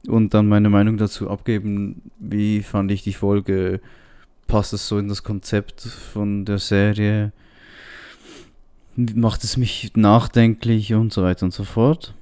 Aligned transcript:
Und 0.07 0.35
dann 0.35 0.47
meine 0.47 0.71
Meinung 0.71 0.99
dazu 0.99 1.29
abgeben, 1.29 2.01
wie 2.21 2.63
fand 2.63 2.93
ich 2.93 3.03
die 3.03 3.13
Folge, 3.13 3.81
passt 4.47 4.73
es 4.73 4.87
so 4.87 4.99
in 4.99 5.09
das 5.09 5.25
Konzept 5.25 5.81
von 5.81 6.45
der 6.45 6.59
Serie, 6.59 7.33
macht 8.95 9.43
es 9.43 9.57
mich 9.57 9.97
nachdenklich 9.97 10.95
und 10.95 11.13
so 11.13 11.25
weiter 11.25 11.45
und 11.45 11.55
so 11.55 11.65
fort. 11.65 12.15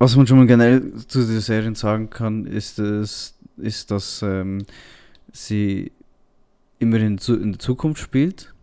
Was 0.00 0.16
man 0.16 0.26
schon 0.26 0.38
mal 0.38 0.48
generell 0.48 0.94
zu 1.06 1.24
den 1.24 1.40
Serien 1.40 1.76
sagen 1.76 2.10
kann, 2.10 2.44
ist, 2.44 2.80
es, 2.80 3.37
ist 3.58 3.90
dass 3.90 4.22
ähm, 4.22 4.64
sie 5.32 5.92
immer 6.78 6.98
in, 6.98 7.18
in 7.18 7.52
der 7.52 7.58
Zukunft 7.58 8.00
spielt. 8.00 8.54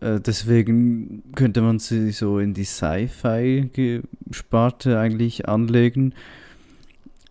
Äh, 0.00 0.20
deswegen 0.20 1.22
könnte 1.34 1.62
man 1.62 1.78
sie 1.78 2.10
so 2.12 2.38
in 2.38 2.52
die 2.54 2.64
Sci-Fi-Sparte 2.64 4.00
eigentlich 4.98 5.48
anlegen. 5.48 6.14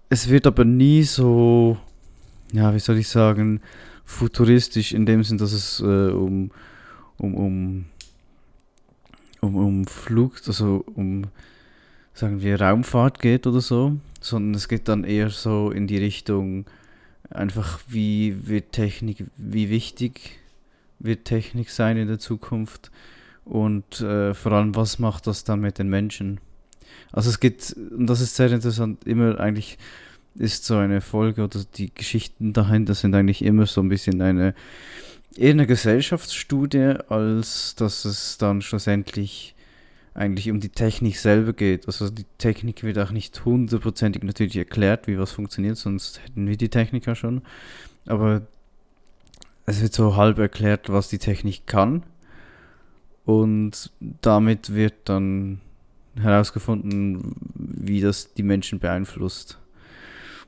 Es 0.09 0.29
wird 0.29 0.47
aber 0.47 0.65
nie 0.65 1.03
so, 1.03 1.77
ja, 2.53 2.73
wie 2.73 2.79
soll 2.79 2.97
ich 2.97 3.07
sagen, 3.07 3.61
futuristisch 4.05 4.93
in 4.93 5.05
dem 5.05 5.23
Sinn, 5.23 5.37
dass 5.37 5.51
es 5.51 5.79
äh, 5.79 5.83
um, 5.83 6.51
um, 7.17 7.35
um, 7.35 7.85
um, 9.41 9.55
um 9.55 9.85
Flug, 9.85 10.41
also 10.47 10.83
um 10.95 11.25
sagen 12.13 12.41
wir, 12.41 12.61
Raumfahrt 12.61 13.19
geht 13.19 13.45
oder 13.45 13.61
so, 13.61 13.97
sondern 14.25 14.55
es 14.55 14.67
geht 14.67 14.87
dann 14.87 15.03
eher 15.03 15.29
so 15.29 15.71
in 15.71 15.87
die 15.87 15.97
Richtung, 15.97 16.65
einfach 17.29 17.79
wie 17.87 18.47
wird 18.47 18.71
Technik, 18.71 19.25
wie 19.37 19.69
wichtig 19.69 20.39
wird 20.99 21.25
Technik 21.25 21.69
sein 21.69 21.97
in 21.97 22.07
der 22.07 22.19
Zukunft 22.19 22.91
und 23.43 24.01
äh, 24.01 24.33
vor 24.33 24.51
allem, 24.53 24.75
was 24.75 24.99
macht 24.99 25.27
das 25.27 25.43
dann 25.43 25.59
mit 25.61 25.77
den 25.77 25.89
Menschen? 25.89 26.39
Also 27.11 27.29
es 27.29 27.39
geht, 27.39 27.75
und 27.75 28.07
das 28.07 28.21
ist 28.21 28.35
sehr 28.35 28.51
interessant, 28.51 29.05
immer 29.05 29.39
eigentlich 29.39 29.77
ist 30.35 30.65
so 30.65 30.75
eine 30.75 31.01
Folge 31.01 31.43
oder 31.43 31.63
die 31.75 31.93
Geschichten 31.93 32.51
dahinter 32.51 32.93
sind 32.93 33.15
eigentlich 33.15 33.43
immer 33.43 33.65
so 33.65 33.81
ein 33.81 33.89
bisschen 33.89 34.21
eine 34.21 34.53
eher 35.37 35.51
eine 35.51 35.67
Gesellschaftsstudie, 35.67 36.95
als 37.09 37.75
dass 37.75 38.05
es 38.05 38.37
dann 38.37 38.61
schlussendlich 38.61 39.54
eigentlich 40.15 40.49
um 40.49 40.61
die 40.61 40.69
Technik 40.69 41.17
selber 41.17 41.53
geht. 41.53 41.87
Also 41.87 42.09
die 42.09 42.25
Technik 42.37 42.83
wird 42.83 42.97
auch 42.97 43.11
nicht 43.11 43.43
hundertprozentig 43.43 44.23
natürlich 44.23 44.55
erklärt, 44.55 45.07
wie 45.07 45.19
was 45.19 45.33
funktioniert, 45.33 45.77
sonst 45.77 46.21
hätten 46.23 46.47
wir 46.47 46.57
die 46.57 46.69
Techniker 46.69 47.15
schon. 47.15 47.41
Aber 48.07 48.41
es 49.65 49.81
wird 49.81 49.93
so 49.93 50.15
halb 50.15 50.39
erklärt, 50.39 50.89
was 50.89 51.09
die 51.09 51.17
Technik 51.17 51.67
kann. 51.67 52.03
Und 53.25 53.91
damit 54.21 54.73
wird 54.73 54.93
dann 55.05 55.59
herausgefunden, 56.15 57.35
wie 57.53 57.99
das 57.99 58.33
die 58.33 58.43
Menschen 58.43 58.79
beeinflusst 58.79 59.59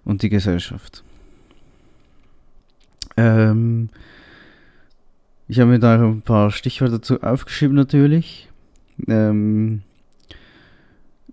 und 0.06 0.22
die 0.22 0.30
Gesellschaft. 0.30 1.04
Ähm, 3.18 3.90
ich 5.50 5.60
habe 5.60 5.72
mir 5.72 5.80
da 5.80 5.96
ein 5.96 6.22
paar 6.22 6.52
Stichworte 6.52 6.94
dazu 6.94 7.22
aufgeschrieben 7.22 7.76
natürlich. 7.76 8.48
Ähm, 9.08 9.82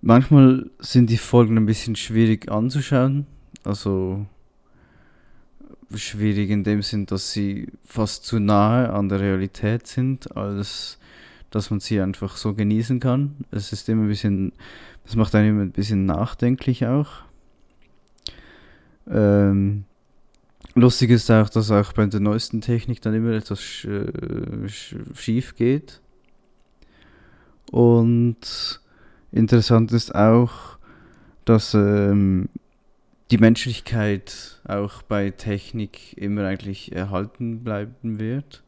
manchmal 0.02 0.70
sind 0.78 1.10
die 1.10 1.16
Folgen 1.16 1.56
ein 1.56 1.66
bisschen 1.66 1.96
schwierig 1.96 2.50
anzuschauen. 2.50 3.26
Also 3.64 4.26
schwierig 5.94 6.50
in 6.50 6.64
dem 6.64 6.82
Sinn, 6.82 7.06
dass 7.06 7.32
sie 7.32 7.68
fast 7.84 8.24
zu 8.24 8.38
nahe 8.38 8.90
an 8.90 9.08
der 9.08 9.20
Realität 9.20 9.86
sind, 9.86 10.36
als 10.36 10.98
dass 11.50 11.70
man 11.70 11.78
sie 11.80 12.00
einfach 12.00 12.36
so 12.36 12.52
genießen 12.52 12.98
kann. 12.98 13.36
Es 13.52 13.72
ist 13.72 13.88
immer 13.88 14.02
ein 14.02 14.08
bisschen, 14.08 14.52
das 15.04 15.14
macht 15.14 15.34
einen 15.34 15.50
immer 15.50 15.62
ein 15.62 15.70
bisschen 15.70 16.04
nachdenklich 16.04 16.86
auch. 16.86 17.08
Ähm, 19.08 19.84
lustig 20.74 21.10
ist 21.10 21.30
auch, 21.30 21.48
dass 21.48 21.70
auch 21.70 21.92
bei 21.92 22.06
der 22.06 22.20
neuesten 22.20 22.60
Technik 22.60 23.00
dann 23.02 23.14
immer 23.14 23.32
etwas 23.32 23.62
sch 23.62 23.84
äh, 23.84 24.68
schief 25.14 25.54
geht. 25.54 26.00
Und 27.70 28.80
interessant 29.32 29.92
ist 29.92 30.14
auch, 30.14 30.78
dass 31.44 31.74
ähm, 31.74 32.48
die 33.30 33.38
Menschlichkeit 33.38 34.60
auch 34.64 35.02
bei 35.02 35.30
Technik 35.30 36.16
immer 36.16 36.46
eigentlich 36.46 36.92
erhalten 36.92 37.64
bleiben 37.64 38.18
wird. 38.20 38.62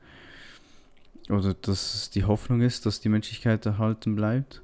Oder 1.28 1.54
dass 1.54 1.94
es 1.94 2.10
die 2.10 2.24
Hoffnung 2.24 2.60
ist, 2.60 2.86
dass 2.86 3.00
die 3.00 3.08
Menschlichkeit 3.08 3.66
erhalten 3.66 4.16
bleibt. 4.16 4.62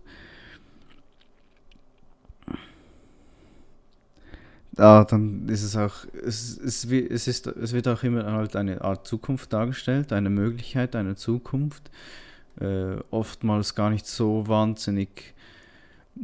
Ah, 4.79 5.05
dann 5.05 5.49
ist 5.49 5.63
es 5.63 5.77
auch, 5.77 6.07
es, 6.25 6.57
es, 6.57 6.85
es, 6.85 7.29
ist, 7.29 7.47
es 7.47 7.73
wird 7.75 7.89
auch 7.89 8.03
immer 8.03 8.25
halt 8.33 8.57
eine 8.57 8.81
Art 8.81 9.07
Zukunft 9.07 9.53
dargestellt, 9.53 10.13
eine 10.15 10.31
Möglichkeit, 10.31 10.97
eine 10.97 11.15
Zukunft 11.15 11.91
äh, 12.61 12.97
oftmals 13.11 13.75
gar 13.75 13.91
nicht 13.91 14.07
so 14.07 14.47
wahnsinnig 14.47 15.35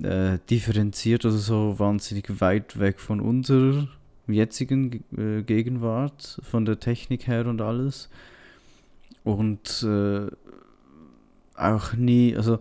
äh, 0.03 0.39
differenziert 0.51 1.25
oder 1.25 1.37
so 1.37 1.79
wahnsinnig 1.79 2.41
weit 2.41 2.79
weg 2.79 3.01
von 3.01 3.21
unserer 3.21 3.89
jetzigen 4.27 5.05
äh, 5.17 5.43
Gegenwart, 5.43 6.41
von 6.43 6.65
der 6.65 6.81
Technik 6.81 7.27
her 7.27 7.47
und 7.47 7.61
alles. 7.61 8.11
Und 9.25 9.83
äh, 9.83 10.27
auch 11.57 11.93
nie, 11.95 12.37
also 12.37 12.59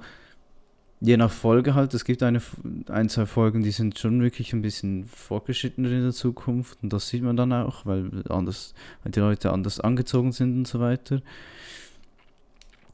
je 1.00 1.18
nach 1.18 1.32
Folge 1.32 1.76
halt, 1.76 1.94
es 1.94 2.06
gibt 2.06 2.24
eine, 2.24 2.42
ein, 2.88 3.10
zwei 3.10 3.26
Folgen, 3.26 3.62
die 3.62 3.72
sind 3.72 4.00
schon 4.00 4.22
wirklich 4.22 4.54
ein 4.54 4.62
bisschen 4.62 5.06
fortgeschrittener 5.06 5.92
in 5.92 6.04
der 6.04 6.12
Zukunft 6.12 6.80
und 6.82 6.92
das 6.92 7.10
sieht 7.10 7.24
man 7.24 7.38
dann 7.38 7.54
auch, 7.54 7.86
weil 7.86 8.24
anders, 8.30 8.74
weil 9.04 9.12
die 9.12 9.20
Leute 9.20 9.52
anders 9.52 9.80
angezogen 9.80 10.32
sind 10.32 10.58
und 10.58 10.68
so 10.68 10.80
weiter. 10.80 11.22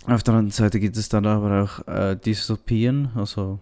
Auf 0.06 0.22
der 0.22 0.34
anderen 0.34 0.52
Seite 0.52 0.82
gibt 0.82 0.98
es 0.98 1.08
dann 1.08 1.26
aber 1.26 1.64
auch 1.64 1.88
äh, 1.88 2.18
Dystopien, 2.18 3.10
also 3.16 3.60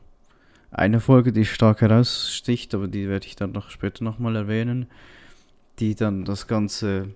eine 0.72 1.00
Folge, 1.00 1.32
die 1.32 1.46
stark 1.46 1.82
heraussticht, 1.82 2.74
aber 2.74 2.88
die 2.88 3.08
werde 3.08 3.28
ich 3.28 3.36
dann 3.36 3.52
noch 3.52 3.70
später 3.70 4.04
nochmal 4.04 4.36
erwähnen, 4.36 4.88
die 5.78 5.94
dann 5.94 6.26
das 6.26 6.48
Ganze 6.48 7.10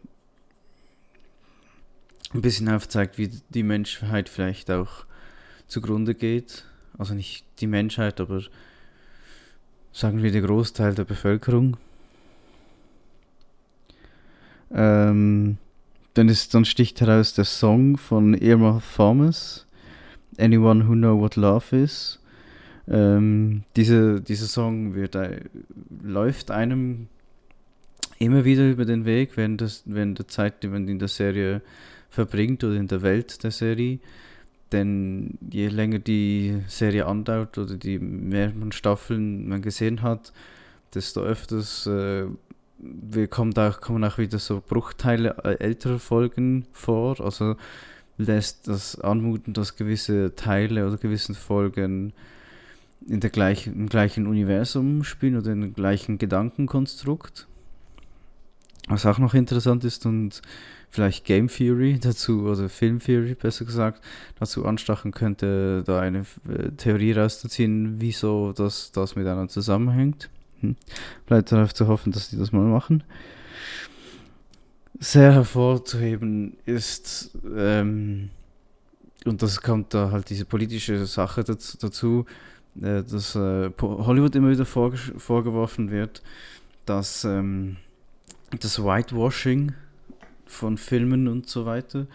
ein 2.33 2.41
bisschen 2.41 2.69
aufzeigt, 2.69 3.17
wie 3.17 3.31
die 3.49 3.63
Menschheit 3.63 4.29
vielleicht 4.29 4.69
auch 4.69 5.05
zugrunde 5.67 6.13
geht. 6.13 6.65
Also 6.97 7.15
nicht 7.15 7.45
die 7.59 7.67
Menschheit, 7.67 8.19
aber 8.19 8.41
sagen 9.91 10.21
wir 10.21 10.31
der 10.31 10.41
Großteil 10.41 10.93
der 10.93 11.05
Bevölkerung. 11.05 11.77
Ähm, 14.71 15.57
dann, 16.15 16.29
ist, 16.29 16.53
dann 16.53 16.65
sticht 16.65 17.01
heraus 17.01 17.33
der 17.33 17.45
Song 17.45 17.97
von 17.97 18.33
Irma 18.33 18.81
Thomas, 18.95 19.67
Anyone 20.37 20.87
Who 20.87 20.93
Know 20.93 21.19
What 21.19 21.35
Love 21.35 21.77
Is. 21.77 22.19
Ähm, 22.87 23.63
diese, 23.75 24.21
dieser 24.21 24.45
Song 24.47 24.95
wird, 24.95 25.15
äh, 25.15 25.41
läuft 26.01 26.51
einem 26.51 27.07
immer 28.17 28.45
wieder 28.45 28.69
über 28.69 28.85
den 28.85 29.05
Weg, 29.05 29.35
während, 29.35 29.59
das, 29.59 29.83
während 29.85 30.17
der 30.17 30.27
Zeit, 30.27 30.63
die 30.63 30.69
man 30.69 30.87
in 30.87 30.99
der 30.99 31.09
Serie 31.09 31.61
verbringt 32.09 32.63
oder 32.63 32.75
in 32.75 32.87
der 32.87 33.01
Welt 33.01 33.43
der 33.43 33.51
Serie. 33.51 33.99
Denn 34.71 35.37
je 35.51 35.67
länger 35.67 35.99
die 35.99 36.61
Serie 36.67 37.07
andauert 37.07 37.57
oder 37.57 37.75
je 37.75 37.99
mehr 37.99 38.53
man 38.55 38.71
Staffeln 38.71 39.49
man 39.49 39.61
gesehen 39.61 40.01
hat, 40.01 40.31
desto 40.93 41.21
öfters 41.21 41.85
äh, 41.87 42.25
kommt 43.29 43.57
auch, 43.57 43.81
kommen 43.81 44.03
auch 44.03 44.17
wieder 44.17 44.39
so 44.39 44.61
Bruchteile 44.65 45.35
äh, 45.43 45.63
älterer 45.63 45.99
Folgen 45.99 46.65
vor. 46.71 47.19
Also 47.21 47.55
lässt 48.17 48.67
das 48.67 48.99
anmuten, 48.99 49.53
dass 49.53 49.75
gewisse 49.75 50.35
Teile 50.35 50.87
oder 50.87 50.97
gewissen 50.97 51.35
Folgen 51.35 52.13
in 53.07 53.19
der 53.19 53.29
gleichen, 53.29 53.73
im 53.73 53.89
gleichen 53.89 54.27
Universum 54.27 55.03
spielen 55.03 55.37
oder 55.37 55.51
im 55.51 55.73
gleichen 55.73 56.17
Gedankenkonstrukt. 56.17 57.47
Was 58.87 59.05
auch 59.05 59.17
noch 59.17 59.33
interessant 59.33 59.83
ist 59.83 60.05
und 60.05 60.41
vielleicht 60.89 61.25
Game 61.25 61.47
Theory 61.47 61.99
dazu, 62.01 62.43
oder 62.43 62.69
Film 62.69 62.99
Theory 62.99 63.35
besser 63.35 63.65
gesagt, 63.65 64.03
dazu 64.39 64.65
anstachen 64.65 65.11
könnte, 65.11 65.83
da 65.85 65.99
eine 65.99 66.19
äh, 66.47 66.71
Theorie 66.77 67.13
rauszuziehen, 67.13 67.95
wieso 67.99 68.53
das, 68.53 68.91
das 68.91 69.15
miteinander 69.15 69.49
zusammenhängt. 69.49 70.29
Hm. 70.69 70.75
Bleibt 71.25 71.51
darauf 71.51 71.73
zu 71.73 71.87
hoffen, 71.87 72.11
dass 72.11 72.29
die 72.29 72.37
das 72.37 72.51
mal 72.51 72.63
machen. 72.63 73.03
Sehr 74.99 75.33
hervorzuheben 75.33 76.55
ist, 76.65 77.37
ähm, 77.55 78.29
und 79.25 79.41
das 79.41 79.61
kommt 79.61 79.93
da 79.93 80.11
halt 80.11 80.29
diese 80.29 80.45
politische 80.45 81.05
Sache 81.05 81.43
dazu, 81.43 82.25
äh, 82.81 83.03
dass 83.03 83.35
äh, 83.35 83.71
Hollywood 83.81 84.35
immer 84.35 84.51
wieder 84.51 84.65
vorgeworfen 84.65 85.91
wird, 85.91 86.21
dass 86.85 87.25
ähm, 87.25 87.77
das 88.59 88.81
Whitewashing 88.81 89.73
von 90.45 90.77
Filmen 90.77 91.27
und 91.27 91.49
so 91.49 91.65
weiter. 91.65 92.07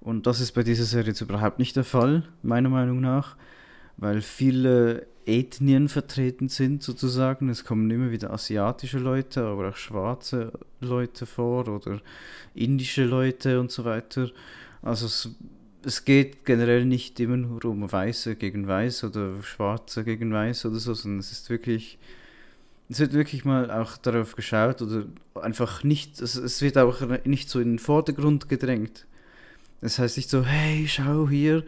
Und 0.00 0.26
das 0.26 0.40
ist 0.40 0.52
bei 0.52 0.62
dieser 0.62 0.84
Serie 0.84 1.08
jetzt 1.08 1.20
überhaupt 1.20 1.58
nicht 1.58 1.76
der 1.76 1.84
Fall, 1.84 2.24
meiner 2.42 2.68
Meinung 2.68 3.00
nach, 3.00 3.36
weil 3.96 4.20
viele 4.20 5.06
Ethnien 5.26 5.88
vertreten 5.88 6.48
sind 6.48 6.82
sozusagen. 6.82 7.48
Es 7.48 7.64
kommen 7.64 7.90
immer 7.90 8.10
wieder 8.10 8.32
asiatische 8.32 8.98
Leute, 8.98 9.44
aber 9.44 9.68
auch 9.70 9.76
schwarze 9.76 10.52
Leute 10.80 11.26
vor 11.26 11.68
oder 11.68 12.00
indische 12.54 13.04
Leute 13.04 13.60
und 13.60 13.70
so 13.70 13.84
weiter. 13.84 14.30
Also 14.82 15.06
es 15.06 15.30
es 15.84 16.04
geht 16.04 16.44
generell 16.44 16.84
nicht 16.84 17.18
immer 17.20 17.36
nur 17.36 17.64
um 17.64 17.90
Weiße 17.90 18.36
gegen 18.36 18.66
Weiß 18.68 19.04
oder 19.04 19.42
Schwarze 19.42 20.04
gegen 20.04 20.32
Weiß 20.32 20.66
oder 20.66 20.78
so, 20.78 20.94
sondern 20.94 21.20
es 21.20 21.32
ist 21.32 21.50
wirklich, 21.50 21.98
es 22.88 23.00
wird 23.00 23.12
wirklich 23.12 23.44
mal 23.44 23.70
auch 23.70 23.96
darauf 23.96 24.36
geschaut 24.36 24.82
oder 24.82 25.06
einfach 25.34 25.82
nicht, 25.84 26.20
es, 26.20 26.36
es 26.36 26.62
wird 26.62 26.78
auch 26.78 27.00
nicht 27.24 27.50
so 27.50 27.60
in 27.60 27.72
den 27.72 27.78
Vordergrund 27.78 28.48
gedrängt. 28.48 29.06
Das 29.80 29.98
heißt 29.98 30.16
nicht 30.16 30.30
so, 30.30 30.44
hey, 30.44 30.86
schau 30.86 31.28
hier, 31.28 31.64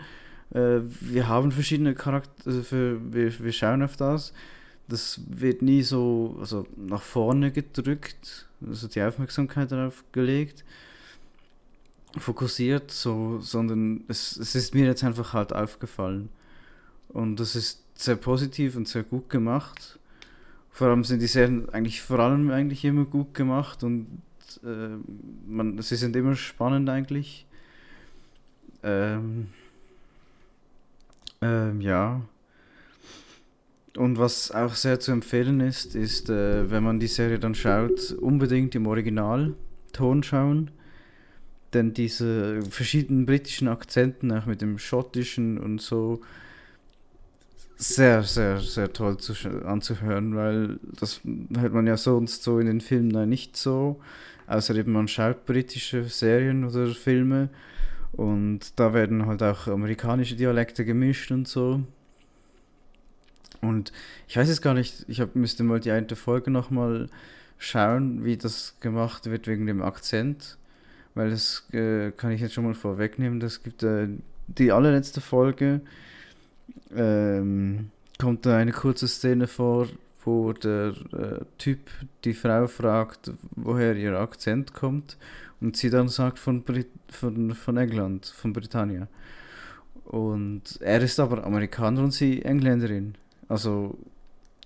äh, 0.54 0.80
wir 1.00 1.28
haben 1.28 1.52
verschiedene 1.52 1.94
Charaktere, 1.94 2.56
also 2.56 2.70
wir, 2.70 3.38
wir 3.38 3.52
schauen 3.52 3.82
auf 3.82 3.96
das. 3.96 4.32
Das 4.88 5.20
wird 5.26 5.62
nie 5.62 5.82
so 5.82 6.36
also 6.40 6.66
nach 6.76 7.02
vorne 7.02 7.52
gedrückt, 7.52 8.46
also 8.66 8.88
die 8.88 9.02
Aufmerksamkeit 9.02 9.72
darauf 9.72 10.04
gelegt 10.12 10.64
fokussiert, 12.18 12.90
so, 12.90 13.40
sondern 13.40 14.04
es, 14.08 14.36
es 14.36 14.54
ist 14.54 14.74
mir 14.74 14.86
jetzt 14.86 15.04
einfach 15.04 15.32
halt 15.32 15.52
aufgefallen. 15.52 16.28
Und 17.08 17.40
das 17.40 17.56
ist 17.56 17.82
sehr 17.94 18.16
positiv 18.16 18.76
und 18.76 18.88
sehr 18.88 19.02
gut 19.02 19.28
gemacht. 19.30 19.98
Vor 20.70 20.88
allem 20.88 21.04
sind 21.04 21.20
die 21.20 21.26
Serien 21.26 21.68
eigentlich 21.70 22.02
vor 22.02 22.18
allem 22.18 22.50
eigentlich 22.50 22.84
immer 22.84 23.04
gut 23.04 23.34
gemacht 23.34 23.84
und 23.84 24.06
äh, 24.64 24.96
man, 25.46 25.80
sie 25.80 25.96
sind 25.96 26.16
immer 26.16 26.34
spannend 26.34 26.88
eigentlich. 26.88 27.46
Ähm, 28.82 29.48
ähm, 31.44 31.80
ja. 31.80 32.22
Und 33.96 34.18
was 34.18 34.50
auch 34.50 34.74
sehr 34.74 34.98
zu 34.98 35.12
empfehlen 35.12 35.60
ist, 35.60 35.94
ist, 35.94 36.30
äh, 36.30 36.70
wenn 36.70 36.82
man 36.82 36.98
die 36.98 37.06
Serie 37.06 37.38
dann 37.38 37.54
schaut, 37.54 38.12
unbedingt 38.12 38.74
im 38.74 38.86
Originalton 38.86 40.22
schauen. 40.22 40.70
Denn 41.74 41.92
diese 41.92 42.62
verschiedenen 42.62 43.26
britischen 43.26 43.68
Akzenten, 43.68 44.32
auch 44.32 44.46
mit 44.46 44.62
dem 44.62 44.78
schottischen 44.78 45.58
und 45.58 45.80
so, 45.80 46.20
sehr, 47.76 48.22
sehr, 48.22 48.60
sehr 48.60 48.92
toll 48.92 49.18
zu, 49.18 49.34
anzuhören, 49.64 50.34
weil 50.36 50.78
das 50.98 51.20
hört 51.56 51.74
man 51.74 51.86
ja 51.86 51.96
sonst 51.96 52.42
so 52.42 52.58
in 52.60 52.66
den 52.66 52.80
Filmen 52.80 53.28
nicht 53.28 53.56
so, 53.56 54.00
außer 54.46 54.74
eben 54.76 54.92
man 54.92 55.08
schaut 55.08 55.44
britische 55.44 56.04
Serien 56.04 56.64
oder 56.64 56.86
Filme 56.88 57.50
und 58.16 58.78
da 58.78 58.94
werden 58.94 59.26
halt 59.26 59.42
auch 59.42 59.66
amerikanische 59.66 60.36
Dialekte 60.36 60.84
gemischt 60.84 61.30
und 61.30 61.48
so. 61.48 61.82
Und 63.60 63.92
ich 64.28 64.36
weiß 64.36 64.48
es 64.48 64.60
gar 64.60 64.74
nicht, 64.74 65.04
ich 65.08 65.20
hab, 65.20 65.34
müsste 65.34 65.62
mal 65.64 65.80
die 65.80 65.90
eine 65.90 66.16
Folge 66.16 66.50
nochmal 66.50 67.08
schauen, 67.58 68.24
wie 68.24 68.36
das 68.36 68.76
gemacht 68.80 69.26
wird 69.26 69.46
wegen 69.46 69.66
dem 69.66 69.82
Akzent 69.82 70.58
weil 71.14 71.30
das 71.30 71.66
äh, 71.72 72.10
kann 72.10 72.32
ich 72.32 72.40
jetzt 72.40 72.54
schon 72.54 72.64
mal 72.64 72.74
vorwegnehmen. 72.74 73.40
Das 73.40 73.62
gibt 73.62 73.82
äh, 73.82 74.08
die 74.48 74.72
allerletzte 74.72 75.20
Folge. 75.20 75.80
Ähm, 76.94 77.90
kommt 78.18 78.46
da 78.46 78.56
eine 78.56 78.72
kurze 78.72 79.08
Szene 79.08 79.46
vor, 79.46 79.88
wo 80.24 80.52
der 80.52 80.94
äh, 81.12 81.44
Typ 81.58 81.78
die 82.24 82.34
Frau 82.34 82.66
fragt, 82.66 83.32
woher 83.52 83.96
ihr 83.96 84.18
Akzent 84.18 84.74
kommt 84.74 85.16
und 85.64 85.76
sie 85.76 85.88
dann 85.88 86.08
sagt 86.08 86.38
von, 86.38 86.62
Brit 86.62 86.90
von, 87.08 87.54
von 87.54 87.76
England, 87.78 88.26
von 88.26 88.52
Britannia. 88.52 89.08
Und 90.04 90.78
er 90.80 91.00
ist 91.00 91.18
aber 91.18 91.44
Amerikaner 91.44 92.02
und 92.02 92.12
sie 92.12 92.42
Engländerin. 92.42 93.14
Also 93.48 93.96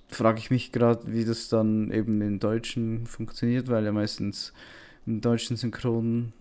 frage 0.09 0.41
ich 0.41 0.51
mich 0.51 0.73
gerade, 0.73 1.13
wie 1.13 1.25
das 1.25 1.49
dann 1.49 1.93
eben 1.93 2.21
in 2.21 2.41
Deutschen 2.41 3.07
funktioniert, 3.07 3.69
weil 3.69 3.85
ja 3.85 3.93
meistens 3.93 4.53
in 5.07 5.21
deutschen 5.21 5.57
Synchronen 5.57 6.33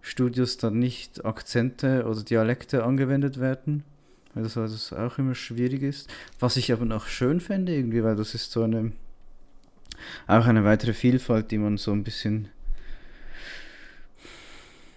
Studios 0.00 0.56
dann 0.56 0.78
nicht 0.78 1.24
Akzente 1.26 2.06
oder 2.06 2.22
Dialekte 2.22 2.84
angewendet 2.84 3.38
werden, 3.40 3.84
weil 4.32 4.42
das, 4.42 4.54
das 4.54 4.92
auch 4.94 5.18
immer 5.18 5.34
schwierig 5.34 5.82
ist. 5.82 6.10
Was 6.40 6.56
ich 6.56 6.72
aber 6.72 6.86
noch 6.86 7.06
schön 7.06 7.40
fände 7.40 7.74
irgendwie, 7.74 8.02
weil 8.02 8.16
das 8.16 8.34
ist 8.34 8.52
so 8.52 8.62
eine 8.62 8.92
auch 10.26 10.46
eine 10.46 10.64
weitere 10.64 10.94
Vielfalt, 10.94 11.50
die 11.50 11.58
man 11.58 11.76
so 11.76 11.92
ein 11.92 12.02
bisschen 12.02 12.48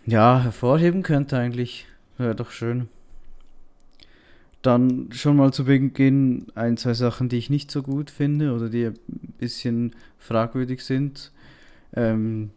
ja 0.06 0.42
hervorheben 0.42 1.04
könnte 1.04 1.38
eigentlich. 1.38 1.88
Wäre 2.18 2.36
doch 2.36 2.52
schön. 2.52 2.88
Dann 4.62 5.10
schon 5.12 5.38
mal 5.38 5.54
zu 5.54 5.66
Beginn 5.66 6.48
ein, 6.56 6.78
zwei 6.78 6.94
Sachen, 6.94 7.30
die 7.30 7.38
ich 7.38 7.50
nicht 7.50 7.70
so 7.70 7.84
gut 7.84 8.10
finde 8.10 8.54
oder 8.54 8.70
die 8.70 8.86
ein 8.86 9.00
bisschen 9.38 9.96
fragwürdig 10.18 10.84
sind. 10.84 11.32
Ähm, 11.94 12.52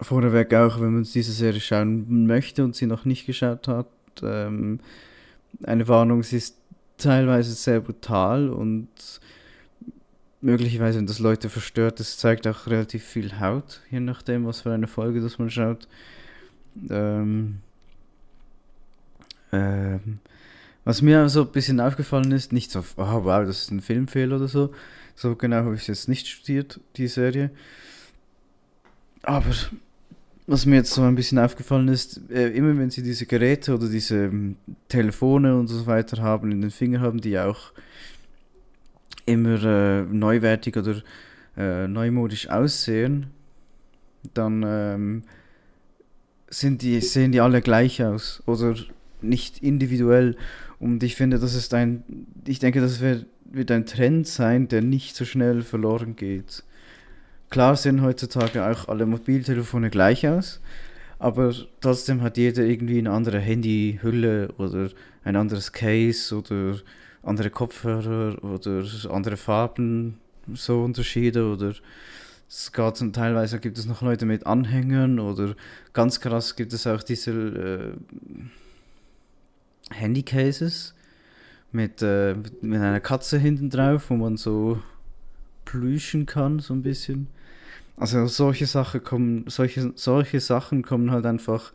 vorneweg 0.00 0.52
auch, 0.54 0.80
wenn 0.80 0.94
man 0.94 1.04
diese 1.04 1.32
Serie 1.32 1.60
schauen 1.60 2.26
möchte 2.26 2.64
und 2.64 2.74
sie 2.74 2.86
noch 2.86 3.04
nicht 3.04 3.26
geschaut 3.26 3.68
hat, 3.68 3.86
ähm, 4.22 4.80
eine 5.62 5.88
Warnung, 5.88 6.22
sie 6.22 6.36
ist 6.36 6.56
teilweise 6.98 7.52
sehr 7.52 7.80
brutal 7.80 8.48
und 8.50 8.88
möglicherweise, 10.40 10.98
wenn 10.98 11.06
das 11.06 11.18
Leute 11.18 11.48
verstört, 11.48 12.00
es 12.00 12.18
zeigt 12.18 12.46
auch 12.46 12.66
relativ 12.66 13.04
viel 13.04 13.40
Haut, 13.40 13.80
je 13.90 14.00
nachdem, 14.00 14.46
was 14.46 14.62
für 14.62 14.72
eine 14.72 14.86
Folge 14.86 15.20
das 15.20 15.38
man 15.38 15.50
schaut. 15.50 15.88
Ähm, 16.90 17.58
ähm, 19.52 20.18
was 20.84 21.02
mir 21.02 21.28
so 21.28 21.42
ein 21.42 21.52
bisschen 21.52 21.80
aufgefallen 21.80 22.30
ist, 22.32 22.52
nicht 22.52 22.70
so, 22.70 22.80
oh 22.96 23.24
wow, 23.24 23.44
das 23.44 23.62
ist 23.62 23.70
ein 23.70 23.80
Filmfehler 23.80 24.36
oder 24.36 24.48
so, 24.48 24.72
so 25.14 25.34
genau 25.34 25.56
habe 25.56 25.74
ich 25.74 25.82
es 25.82 25.86
jetzt 25.88 26.08
nicht 26.08 26.28
studiert, 26.28 26.80
die 26.96 27.08
Serie. 27.08 27.50
Aber 29.22 29.52
was 30.46 30.64
mir 30.64 30.76
jetzt 30.76 30.92
so 30.92 31.02
ein 31.02 31.16
bisschen 31.16 31.38
aufgefallen 31.38 31.88
ist, 31.88 32.30
äh, 32.30 32.50
immer 32.50 32.78
wenn 32.78 32.90
sie 32.90 33.02
diese 33.02 33.26
Geräte 33.26 33.74
oder 33.74 33.88
diese 33.88 34.26
ähm, 34.26 34.56
Telefone 34.88 35.56
und 35.56 35.66
so 35.66 35.86
weiter 35.86 36.22
haben, 36.22 36.52
in 36.52 36.60
den 36.60 36.70
Fingern 36.70 37.02
haben, 37.02 37.20
die 37.20 37.38
auch 37.38 37.72
immer 39.24 39.62
äh, 39.64 40.02
neuwertig 40.02 40.76
oder 40.76 41.02
äh, 41.56 41.88
neumodisch 41.88 42.48
aussehen, 42.48 43.26
dann 44.34 44.62
ähm, 44.64 45.22
sind 46.58 46.80
die, 46.82 47.00
sehen 47.00 47.32
die 47.32 47.40
alle 47.40 47.60
gleich 47.60 48.02
aus 48.02 48.42
oder 48.46 48.74
nicht 49.20 49.62
individuell. 49.62 50.36
Und 50.78 51.02
ich 51.02 51.14
finde, 51.14 51.38
das 51.38 51.54
ist 51.54 51.74
ein, 51.74 52.02
ich 52.46 52.58
denke, 52.58 52.80
das 52.80 53.00
wird, 53.00 53.26
wird 53.44 53.70
ein 53.70 53.86
Trend 53.86 54.26
sein, 54.26 54.68
der 54.68 54.82
nicht 54.82 55.16
so 55.16 55.24
schnell 55.24 55.62
verloren 55.62 56.16
geht. 56.16 56.64
Klar 57.50 57.76
sehen 57.76 58.02
heutzutage 58.02 58.66
auch 58.66 58.88
alle 58.88 59.06
Mobiltelefone 59.06 59.90
gleich 59.90 60.26
aus, 60.26 60.60
aber 61.18 61.54
trotzdem 61.80 62.22
hat 62.22 62.36
jeder 62.38 62.64
irgendwie 62.64 62.98
eine 62.98 63.12
andere 63.12 63.38
Handyhülle 63.38 64.48
oder 64.58 64.90
ein 65.24 65.36
anderes 65.36 65.72
Case 65.72 66.34
oder 66.36 66.78
andere 67.22 67.50
Kopfhörer 67.50 68.42
oder 68.42 68.84
andere 69.10 69.36
Farben, 69.36 70.18
so 70.54 70.82
Unterschiede 70.82 71.46
oder 71.46 71.74
es 72.48 72.70
und 73.00 73.12
teilweise 73.14 73.58
gibt 73.58 73.78
es 73.78 73.86
noch 73.86 74.02
Leute 74.02 74.26
mit 74.26 74.46
Anhängern 74.46 75.18
oder 75.18 75.54
ganz 75.92 76.20
krass 76.20 76.56
gibt 76.56 76.72
es 76.72 76.86
auch 76.86 77.02
diese 77.02 77.32
äh, 77.32 77.92
Handycases 79.90 80.94
mit, 81.72 82.02
äh, 82.02 82.34
mit 82.60 82.80
einer 82.80 83.00
Katze 83.00 83.38
hinten 83.38 83.70
drauf, 83.70 84.10
wo 84.10 84.14
man 84.14 84.36
so 84.36 84.80
plüschen 85.64 86.26
kann, 86.26 86.60
so 86.60 86.74
ein 86.74 86.82
bisschen. 86.82 87.28
Also 87.96 88.26
solche 88.26 88.66
Sachen 88.66 89.02
kommen, 89.02 89.44
solche, 89.48 89.92
solche 89.96 90.40
Sachen 90.40 90.82
kommen 90.82 91.10
halt 91.10 91.26
einfach 91.26 91.72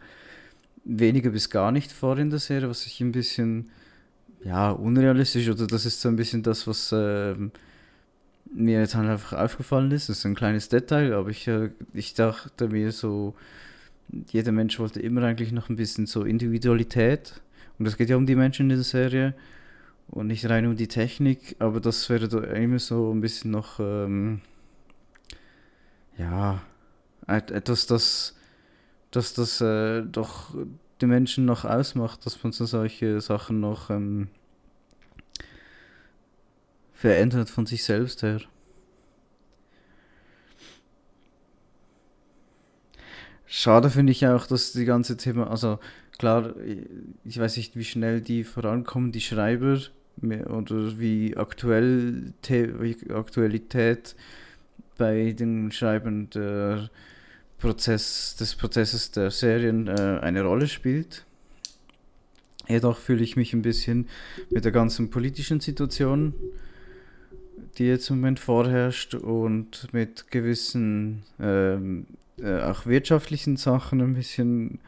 weniger 0.83 1.31
bis 1.31 1.49
gar 1.49 1.71
nicht 1.71 1.91
vor 1.91 2.17
in 2.17 2.29
der 2.29 2.39
Serie, 2.39 2.69
was 2.69 2.85
ich 2.85 3.01
ein 3.01 3.11
bisschen 3.11 3.69
ja, 4.43 4.71
unrealistisch 4.71 5.49
oder 5.49 5.67
das 5.67 5.85
ist 5.85 6.01
so 6.01 6.09
ein 6.09 6.15
bisschen 6.15 6.43
das, 6.43 6.65
was 6.67 6.91
äh, 6.91 7.35
mir 8.53 8.79
jetzt 8.79 8.95
halt 8.95 9.09
einfach 9.09 9.37
aufgefallen 9.37 9.91
ist. 9.91 10.09
Das 10.09 10.19
ist 10.19 10.25
ein 10.25 10.35
kleines 10.35 10.69
Detail, 10.69 11.13
aber 11.13 11.29
ich, 11.29 11.47
äh, 11.47 11.71
ich 11.93 12.13
dachte 12.13 12.67
mir 12.67 12.91
so, 12.91 13.33
jeder 14.27 14.51
Mensch 14.51 14.79
wollte 14.79 14.99
immer 14.99 15.23
eigentlich 15.23 15.51
noch 15.51 15.69
ein 15.69 15.77
bisschen 15.77 16.05
so 16.05 16.23
Individualität 16.23 17.41
und 17.79 17.87
es 17.87 17.97
geht 17.97 18.09
ja 18.09 18.17
um 18.17 18.25
die 18.25 18.35
Menschen 18.35 18.69
in 18.69 18.77
der 18.77 18.83
Serie 18.83 19.33
und 20.09 20.27
nicht 20.27 20.49
rein 20.49 20.67
um 20.67 20.75
die 20.75 20.87
Technik, 20.87 21.55
aber 21.59 21.79
das 21.79 22.09
wäre 22.09 22.27
doch 22.27 22.43
immer 22.43 22.79
so 22.79 23.11
ein 23.13 23.21
bisschen 23.21 23.51
noch, 23.51 23.79
ähm, 23.79 24.41
ja, 26.17 26.61
etwas, 27.27 27.87
das, 27.87 28.35
das, 29.11 29.33
das 29.33 29.61
äh, 29.61 30.03
doch 30.03 30.53
die 30.99 31.05
Menschen 31.05 31.45
noch 31.45 31.63
ausmacht, 31.63 32.25
dass 32.25 32.43
man 32.43 32.51
so 32.51 32.65
solche 32.65 33.21
Sachen 33.21 33.61
noch 33.61 33.89
ähm, 33.89 34.27
verändert 37.01 37.49
von 37.49 37.65
sich 37.65 37.83
selbst 37.83 38.21
her. 38.21 38.41
Schade 43.47 43.89
finde 43.89 44.11
ich 44.11 44.27
auch, 44.27 44.45
dass 44.45 44.71
die 44.71 44.85
ganze 44.85 45.17
Thema, 45.17 45.49
also 45.49 45.79
klar, 46.19 46.53
ich 47.25 47.39
weiß 47.39 47.57
nicht, 47.57 47.75
wie 47.75 47.83
schnell 47.83 48.21
die 48.21 48.43
vorankommen, 48.43 49.11
die 49.11 49.19
Schreiber, 49.19 49.79
oder 50.21 50.99
wie 50.99 51.35
aktuell 51.35 52.33
wie 52.47 53.09
Aktualität 53.09 54.15
bei 54.99 55.31
den 55.31 55.71
Schreiben 55.71 56.29
der 56.29 56.91
Prozess, 57.57 58.35
des 58.39 58.53
Prozesses 58.55 59.09
der 59.09 59.31
Serien 59.31 59.87
äh, 59.87 60.19
eine 60.21 60.43
Rolle 60.43 60.67
spielt. 60.67 61.25
Jedoch 62.67 62.99
fühle 62.99 63.23
ich 63.23 63.35
mich 63.35 63.53
ein 63.53 63.63
bisschen 63.63 64.07
mit 64.51 64.65
der 64.65 64.71
ganzen 64.71 65.09
politischen 65.09 65.59
Situation, 65.59 66.35
die 67.77 67.85
jetzt 67.85 68.09
im 68.09 68.17
Moment 68.17 68.39
vorherrscht, 68.39 69.15
und 69.15 69.93
mit 69.93 70.31
gewissen 70.31 71.23
ähm, 71.39 72.05
äh, 72.39 72.61
auch 72.61 72.85
wirtschaftlichen 72.85 73.57
Sachen 73.57 74.01
ein 74.01 74.13
bisschen 74.13 74.79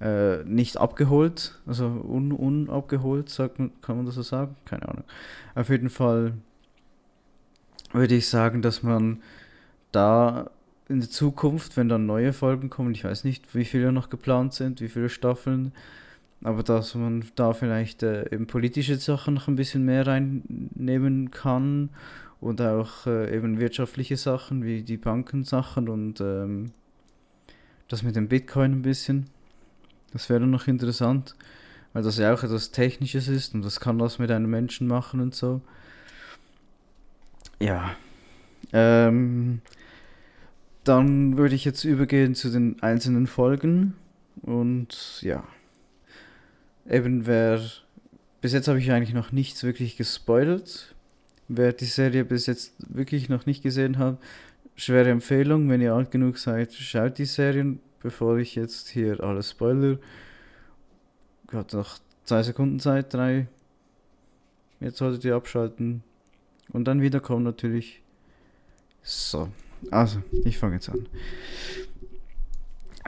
äh, 0.00 0.44
nicht 0.44 0.76
abgeholt, 0.76 1.58
also 1.66 1.86
un, 1.86 2.32
unabgeholt, 2.32 3.28
sagt 3.28 3.58
man, 3.58 3.70
kann 3.80 3.96
man 3.96 4.06
das 4.06 4.16
so 4.16 4.22
sagen? 4.22 4.56
Keine 4.64 4.88
Ahnung. 4.88 5.04
Auf 5.54 5.68
jeden 5.68 5.90
Fall 5.90 6.34
würde 7.92 8.14
ich 8.14 8.28
sagen, 8.28 8.62
dass 8.62 8.82
man 8.82 9.22
da 9.92 10.50
in 10.88 11.00
der 11.00 11.10
Zukunft, 11.10 11.76
wenn 11.76 11.88
dann 11.88 12.06
neue 12.06 12.32
Folgen 12.32 12.70
kommen, 12.70 12.92
ich 12.92 13.04
weiß 13.04 13.24
nicht, 13.24 13.54
wie 13.54 13.64
viele 13.64 13.92
noch 13.92 14.10
geplant 14.10 14.54
sind, 14.54 14.80
wie 14.80 14.88
viele 14.88 15.08
Staffeln, 15.08 15.72
aber 16.42 16.62
dass 16.62 16.94
man 16.94 17.24
da 17.34 17.52
vielleicht 17.52 18.02
äh, 18.02 18.32
eben 18.32 18.46
politische 18.46 18.96
Sachen 18.96 19.34
noch 19.34 19.48
ein 19.48 19.56
bisschen 19.56 19.84
mehr 19.84 20.06
reinnehmen 20.06 21.30
kann 21.30 21.90
und 22.40 22.60
auch 22.60 23.06
äh, 23.06 23.34
eben 23.34 23.58
wirtschaftliche 23.58 24.16
Sachen 24.16 24.64
wie 24.64 24.82
die 24.82 24.96
Bankensachen 24.96 25.88
und 25.88 26.20
ähm, 26.20 26.72
das 27.88 28.02
mit 28.02 28.16
dem 28.16 28.28
Bitcoin 28.28 28.72
ein 28.72 28.82
bisschen. 28.82 29.26
Das 30.12 30.28
wäre 30.28 30.46
noch 30.46 30.66
interessant, 30.66 31.34
weil 31.92 32.02
das 32.02 32.18
ja 32.18 32.32
auch 32.32 32.42
etwas 32.42 32.70
Technisches 32.70 33.28
ist 33.28 33.54
und 33.54 33.64
das 33.64 33.80
kann 33.80 33.98
was 34.00 34.18
mit 34.18 34.30
einem 34.30 34.50
Menschen 34.50 34.86
machen 34.86 35.20
und 35.20 35.34
so. 35.34 35.60
Ja. 37.60 37.96
Ähm, 38.72 39.60
dann 40.84 41.36
würde 41.36 41.54
ich 41.54 41.64
jetzt 41.64 41.84
übergehen 41.84 42.34
zu 42.34 42.50
den 42.50 42.82
einzelnen 42.82 43.26
Folgen. 43.26 43.94
Und 44.42 45.20
ja. 45.22 45.44
Eben 46.88 47.26
wer. 47.26 47.60
Bis 48.40 48.52
jetzt 48.52 48.68
habe 48.68 48.78
ich 48.78 48.92
eigentlich 48.92 49.14
noch 49.14 49.32
nichts 49.32 49.64
wirklich 49.64 49.96
gespoilert. 49.96 50.94
Wer 51.48 51.72
die 51.72 51.84
Serie 51.84 52.24
bis 52.24 52.46
jetzt 52.46 52.74
wirklich 52.88 53.28
noch 53.28 53.46
nicht 53.46 53.62
gesehen 53.62 53.98
hat, 53.98 54.18
schwere 54.76 55.10
Empfehlung. 55.10 55.68
Wenn 55.68 55.80
ihr 55.80 55.94
alt 55.94 56.10
genug 56.10 56.38
seid, 56.38 56.72
schaut 56.72 57.18
die 57.18 57.24
Serien, 57.24 57.80
bevor 58.00 58.38
ich 58.38 58.54
jetzt 58.54 58.88
hier 58.88 59.20
alles 59.22 59.50
spoiler. 59.50 59.98
Hat 61.52 61.72
noch 61.72 61.98
zwei 62.24 62.42
Sekunden 62.42 62.80
Zeit, 62.80 63.14
drei. 63.14 63.46
Jetzt 64.80 64.98
solltet 64.98 65.24
ihr 65.24 65.34
abschalten. 65.34 66.02
Und 66.72 66.84
dann 66.84 67.00
wiederkommen 67.00 67.44
natürlich. 67.44 68.02
So. 69.02 69.48
Also, 69.90 70.22
ich 70.44 70.58
fange 70.58 70.74
jetzt 70.74 70.88
an. 70.88 71.08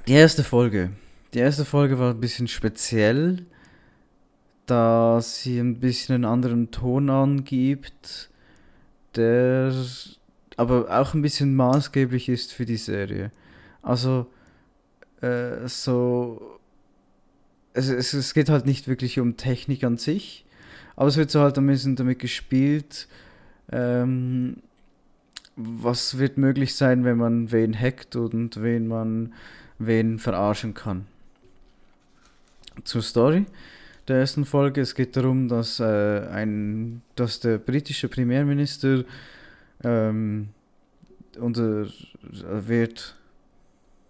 Die 0.06 0.12
erste 0.12 0.44
Folge. 0.44 0.90
Die 1.34 1.40
erste 1.40 1.64
Folge 1.64 1.98
war 1.98 2.14
ein 2.14 2.20
bisschen 2.20 2.48
speziell, 2.48 3.44
da 4.70 5.20
sie 5.22 5.58
ein 5.58 5.80
bisschen 5.80 6.14
einen 6.14 6.24
anderen 6.24 6.70
Ton 6.70 7.08
angibt, 7.08 8.30
der 9.16 9.72
aber 10.56 11.00
auch 11.00 11.14
ein 11.14 11.22
bisschen 11.22 11.54
maßgeblich 11.54 12.28
ist 12.28 12.52
für 12.52 12.66
die 12.66 12.76
Serie. 12.76 13.30
Also, 13.82 14.26
äh, 15.20 15.66
so. 15.66 16.58
Es, 17.72 17.88
es, 17.88 18.12
es 18.12 18.34
geht 18.34 18.48
halt 18.48 18.66
nicht 18.66 18.88
wirklich 18.88 19.20
um 19.20 19.36
Technik 19.36 19.84
an 19.84 19.96
sich, 19.96 20.44
aber 20.96 21.08
es 21.08 21.16
wird 21.16 21.30
so 21.30 21.40
halt 21.40 21.56
ein 21.58 21.66
bisschen 21.66 21.96
damit 21.96 22.18
gespielt, 22.18 23.08
ähm, 23.70 24.56
was 25.54 26.18
wird 26.18 26.38
möglich 26.38 26.74
sein, 26.74 27.04
wenn 27.04 27.18
man 27.18 27.52
wen 27.52 27.78
hackt 27.78 28.16
und 28.16 28.62
wen 28.62 28.88
man 28.88 29.32
wen 29.78 30.18
verarschen 30.18 30.74
kann. 30.74 31.06
Zur 32.84 33.02
Story 33.02 33.46
der 34.08 34.18
ersten 34.18 34.44
Folge. 34.44 34.80
Es 34.80 34.94
geht 34.94 35.16
darum, 35.16 35.48
dass, 35.48 35.80
äh, 35.80 36.26
ein, 36.30 37.02
dass 37.16 37.40
der 37.40 37.58
britische 37.58 38.08
Premierminister 38.08 39.04
ähm, 39.84 40.48
unter, 41.38 41.86
wird, 42.22 43.16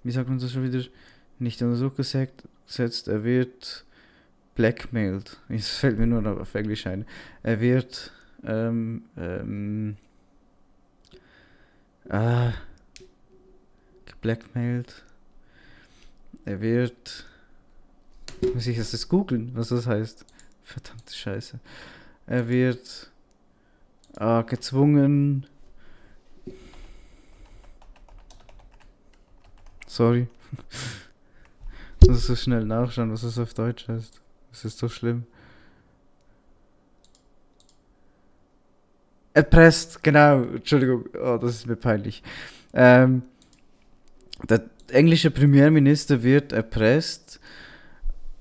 wie 0.04 0.10
sagt 0.10 0.28
man 0.28 0.38
das 0.38 0.52
schon 0.52 0.64
wieder, 0.64 0.84
nicht 1.38 1.60
unter 1.62 1.80
Druck 1.80 1.96
gesetzt, 1.96 3.08
er 3.08 3.24
wird 3.24 3.84
blackmailed. 4.54 5.38
Es 5.48 5.78
fällt 5.78 5.98
mir 5.98 6.06
nur 6.06 6.40
auf 6.40 6.54
Englisch 6.54 6.86
ein. 6.86 7.04
Er 7.42 7.60
wird 7.60 8.12
ähm, 8.44 9.02
ähm, 9.16 9.96
Ah. 12.08 12.54
Geblackmailt. 14.06 15.04
Er 16.46 16.60
wird. 16.60 17.26
Muss 18.54 18.66
ich 18.66 18.76
das 18.76 19.08
googeln, 19.08 19.52
was 19.54 19.68
das 19.68 19.86
heißt? 19.86 20.24
Verdammte 20.62 21.14
Scheiße. 21.14 21.58
Er 22.26 22.48
wird 22.48 23.10
ah, 24.16 24.42
gezwungen. 24.42 25.46
Sorry. 29.86 30.28
Muss 32.06 32.26
so 32.26 32.36
schnell 32.36 32.64
nachschauen, 32.64 33.12
was 33.12 33.22
das 33.22 33.38
auf 33.38 33.54
Deutsch 33.54 33.88
heißt. 33.88 34.20
Das 34.50 34.64
ist 34.64 34.78
so 34.78 34.88
schlimm. 34.88 35.24
Erpresst, 39.34 40.02
genau. 40.02 40.42
Entschuldigung, 40.42 41.04
oh, 41.14 41.38
das 41.38 41.56
ist 41.56 41.66
mir 41.66 41.76
peinlich. 41.76 42.22
Ähm, 42.72 43.22
der 44.48 44.68
englische 44.90 45.30
Premierminister 45.30 46.22
wird 46.22 46.52
erpresst, 46.52 47.37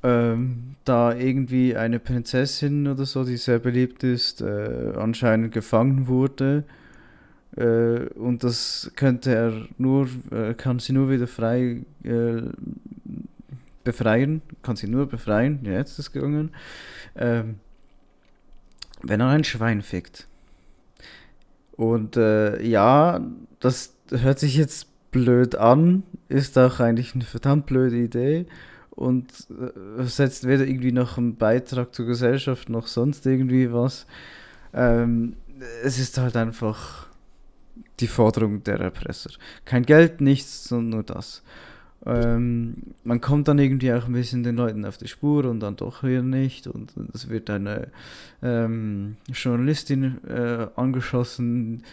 ähm, 0.07 0.75
da 0.85 1.13
irgendwie 1.13 1.75
eine 1.75 1.99
Prinzessin 1.99 2.87
oder 2.87 3.05
so, 3.05 3.25
die 3.25 3.35
sehr 3.35 3.59
beliebt 3.59 4.03
ist, 4.05 4.41
äh, 4.41 4.93
anscheinend 4.97 5.53
gefangen 5.53 6.07
wurde. 6.07 6.63
Äh, 7.57 8.07
und 8.15 8.43
das 8.43 8.91
könnte 8.95 9.35
er 9.35 9.67
nur, 9.77 10.07
äh, 10.31 10.53
kann 10.53 10.79
sie 10.79 10.93
nur 10.93 11.09
wieder 11.09 11.27
frei 11.27 11.81
äh, 12.03 12.41
befreien, 13.83 14.41
kann 14.63 14.77
sie 14.77 14.87
nur 14.87 15.07
befreien, 15.07 15.59
ja, 15.63 15.73
jetzt 15.73 15.91
ist 15.91 15.99
es 15.99 16.11
gelungen, 16.13 16.51
ähm, 17.17 17.55
wenn 19.01 19.19
er 19.19 19.27
ein 19.27 19.43
Schwein 19.43 19.81
fickt. 19.81 20.27
Und 21.75 22.15
äh, 22.15 22.61
ja, 22.63 23.21
das 23.59 23.93
hört 24.09 24.39
sich 24.39 24.55
jetzt 24.55 24.87
blöd 25.11 25.55
an, 25.55 26.03
ist 26.29 26.57
auch 26.57 26.79
eigentlich 26.79 27.13
eine 27.13 27.23
verdammt 27.23 27.65
blöde 27.65 27.97
Idee 27.97 28.45
und 28.97 29.31
äh, 29.51 30.03
setzt 30.03 30.47
weder 30.47 30.65
irgendwie 30.65 30.91
noch 30.91 31.17
einen 31.17 31.37
Beitrag 31.37 31.93
zur 31.93 32.07
Gesellschaft 32.07 32.67
noch 32.67 32.87
sonst 32.87 33.25
irgendwie 33.25 33.71
was. 33.71 34.07
Ähm, 34.73 35.35
es 35.83 35.99
ist 35.99 36.17
halt 36.17 36.35
einfach 36.35 37.07
die 37.99 38.07
Forderung 38.07 38.63
der 38.63 38.79
Erpresser. 38.79 39.29
Kein 39.65 39.83
Geld, 39.83 40.19
nichts, 40.19 40.65
sondern 40.65 40.89
nur 40.89 41.03
das. 41.03 41.43
Ähm, 42.05 42.75
man 43.03 43.21
kommt 43.21 43.47
dann 43.47 43.59
irgendwie 43.59 43.93
auch 43.93 44.05
ein 44.07 44.13
bisschen 44.13 44.43
den 44.43 44.55
Leuten 44.55 44.83
auf 44.85 44.97
die 44.97 45.07
Spur 45.07 45.45
und 45.45 45.59
dann 45.59 45.75
doch 45.75 46.03
wieder 46.03 46.23
nicht. 46.23 46.65
Und 46.65 46.93
es 47.13 47.29
wird 47.29 47.51
eine 47.51 47.89
ähm, 48.41 49.17
Journalistin 49.31 50.17
äh, 50.27 50.67
angeschossen, 50.75 51.83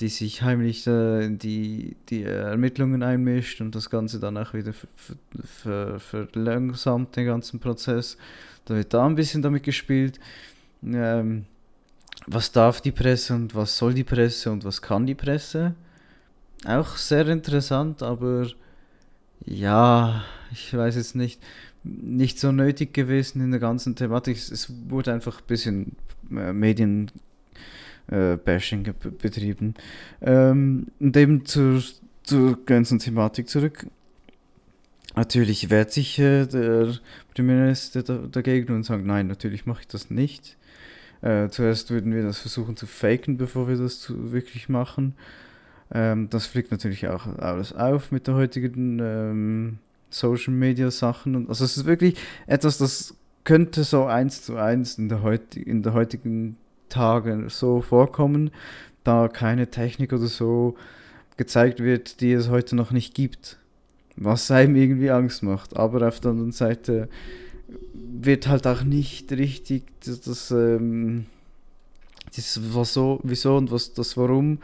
die 0.00 0.08
sich 0.08 0.42
heimlich 0.42 0.86
äh, 0.86 1.28
die, 1.28 1.96
die 2.08 2.24
Ermittlungen 2.24 3.02
einmischt 3.02 3.60
und 3.60 3.74
das 3.74 3.90
Ganze 3.90 4.18
dann 4.18 4.36
auch 4.36 4.54
wieder 4.54 4.72
verlangsamt, 5.98 7.16
den 7.16 7.26
ganzen 7.26 7.60
Prozess. 7.60 8.16
Da 8.64 8.74
wird 8.74 8.94
da 8.94 9.06
ein 9.06 9.14
bisschen 9.14 9.42
damit 9.42 9.62
gespielt. 9.62 10.18
Ähm, 10.84 11.44
was 12.26 12.52
darf 12.52 12.80
die 12.80 12.92
Presse 12.92 13.34
und 13.34 13.54
was 13.54 13.76
soll 13.76 13.94
die 13.94 14.04
Presse 14.04 14.50
und 14.50 14.64
was 14.64 14.80
kann 14.80 15.06
die 15.06 15.14
Presse? 15.14 15.74
Auch 16.64 16.96
sehr 16.96 17.26
interessant, 17.28 18.02
aber 18.02 18.46
ja, 19.44 20.24
ich 20.52 20.74
weiß 20.74 20.96
jetzt 20.96 21.16
nicht, 21.16 21.42
nicht 21.82 22.38
so 22.38 22.52
nötig 22.52 22.94
gewesen 22.94 23.42
in 23.42 23.50
der 23.50 23.60
ganzen 23.60 23.96
Thematik. 23.96 24.36
Es 24.36 24.72
wurde 24.88 25.12
einfach 25.12 25.40
ein 25.40 25.46
bisschen 25.46 25.96
äh, 26.30 26.52
Medien 26.52 27.10
äh, 28.08 28.36
Bashing 28.36 28.92
betrieben. 29.20 29.74
Ähm, 30.20 30.88
und 31.00 31.16
eben 31.16 31.44
zur, 31.44 31.82
zur 32.22 32.64
ganzen 32.64 32.98
Thematik 32.98 33.48
zurück. 33.48 33.86
Natürlich 35.14 35.68
wehrt 35.68 35.92
sich 35.92 36.18
äh, 36.18 36.46
der 36.46 36.94
Premierminister 37.34 38.02
dagegen 38.02 38.74
und 38.74 38.84
sagt, 38.84 39.04
nein, 39.04 39.26
natürlich 39.26 39.66
mache 39.66 39.82
ich 39.82 39.88
das 39.88 40.10
nicht. 40.10 40.56
Äh, 41.20 41.48
zuerst 41.50 41.90
würden 41.90 42.14
wir 42.14 42.22
das 42.22 42.38
versuchen 42.38 42.76
zu 42.76 42.86
faken, 42.86 43.36
bevor 43.36 43.68
wir 43.68 43.76
das 43.76 44.00
zu, 44.00 44.32
wirklich 44.32 44.68
machen. 44.68 45.14
Ähm, 45.92 46.30
das 46.30 46.46
fliegt 46.46 46.70
natürlich 46.70 47.08
auch 47.08 47.26
alles 47.38 47.72
auf 47.72 48.10
mit 48.10 48.26
der 48.26 48.34
heutigen 48.34 48.98
ähm, 49.00 49.78
Social 50.10 50.54
Media 50.54 50.90
Sachen. 50.90 51.36
Und, 51.36 51.48
also 51.48 51.64
es 51.64 51.76
ist 51.76 51.84
wirklich 51.84 52.16
etwas, 52.46 52.78
das 52.78 53.14
könnte 53.44 53.84
so 53.84 54.06
eins 54.06 54.42
zu 54.42 54.56
eins 54.56 54.98
in 54.98 55.08
der, 55.08 55.22
heut, 55.22 55.56
in 55.56 55.82
der 55.82 55.92
heutigen 55.92 56.56
Tage 56.92 57.44
so 57.48 57.80
vorkommen, 57.80 58.50
da 59.04 59.28
keine 59.28 59.70
Technik 59.70 60.12
oder 60.12 60.26
so 60.26 60.76
gezeigt 61.36 61.80
wird, 61.80 62.20
die 62.20 62.32
es 62.32 62.48
heute 62.48 62.76
noch 62.76 62.90
nicht 62.90 63.14
gibt. 63.14 63.58
Was 64.16 64.50
einem 64.50 64.76
irgendwie 64.76 65.10
Angst 65.10 65.42
macht. 65.42 65.76
Aber 65.76 66.06
auf 66.06 66.20
der 66.20 66.32
anderen 66.32 66.52
Seite 66.52 67.08
wird 67.94 68.46
halt 68.46 68.66
auch 68.66 68.82
nicht 68.84 69.32
richtig 69.32 69.84
das, 70.04 70.20
das, 70.20 70.50
ähm, 70.50 71.26
das 72.36 72.60
was 72.74 72.92
so, 72.92 73.20
wieso 73.22 73.56
und 73.56 73.70
was 73.70 73.94
das 73.94 74.16
Warum 74.16 74.58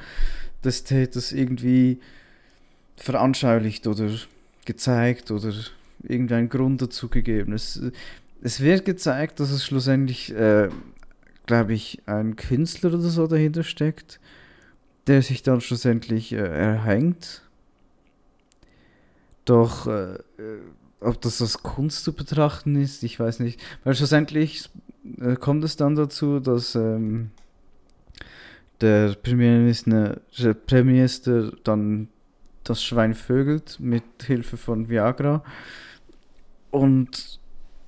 des 0.63 0.85
Täters 0.85 1.33
irgendwie 1.33 1.99
veranschaulicht 2.97 3.87
oder 3.87 4.11
gezeigt 4.67 5.31
oder 5.31 5.53
irgendeinen 6.03 6.49
Grund 6.49 6.83
dazu 6.83 7.09
gegeben. 7.09 7.53
Es, 7.53 7.81
es 8.43 8.61
wird 8.61 8.85
gezeigt, 8.85 9.41
dass 9.41 9.51
es 9.51 9.65
schlussendlich 9.65 10.35
äh, 10.35 10.69
glaube 11.49 11.73
ich, 11.73 12.03
ein 12.07 12.37
Künstler 12.37 12.91
oder 12.91 13.01
so 13.01 13.27
dahinter 13.27 13.65
steckt, 13.65 14.21
der 15.09 15.23
sich 15.23 15.43
dann 15.43 15.61
schlussendlich 15.61 16.33
äh, 16.33 16.37
erhängt. 16.37 17.43
Doch 19.45 19.87
äh, 19.87 20.15
äh, 20.15 20.61
ob 21.01 21.21
das 21.21 21.41
als 21.41 21.63
Kunst 21.63 22.05
zu 22.05 22.13
betrachten 22.13 22.77
ist, 22.77 23.03
ich 23.03 23.19
weiß 23.19 23.41
nicht. 23.41 23.61
Weil 23.83 23.95
schlussendlich 23.95 24.71
äh, 25.21 25.37
kommt 25.37 25.65
es 25.65 25.77
dann 25.77 25.97
dazu, 25.97 26.39
dass 26.39 26.75
ähm, 26.75 27.31
der 28.81 29.15
Premierminister, 29.15 30.21
der 30.39 30.55
Premierminister 30.55 31.53
dann 31.65 32.09
das 32.65 32.83
Schwein 32.85 33.15
vögelt 33.15 33.81
mit 33.81 34.05
Hilfe 34.23 34.59
von 34.59 34.89
Viagra. 34.89 35.43
Und 36.71 37.39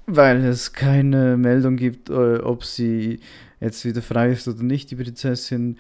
weil 0.06 0.44
es 0.44 0.72
keine 0.72 1.36
Meldung 1.36 1.76
gibt, 1.76 2.10
äh, 2.10 2.38
ob 2.38 2.64
sie 2.64 3.20
jetzt 3.60 3.84
wieder 3.84 4.02
frei 4.02 4.32
ist 4.32 4.48
oder 4.48 4.62
nicht, 4.62 4.90
die 4.90 4.96
Prinzessin, 4.96 5.78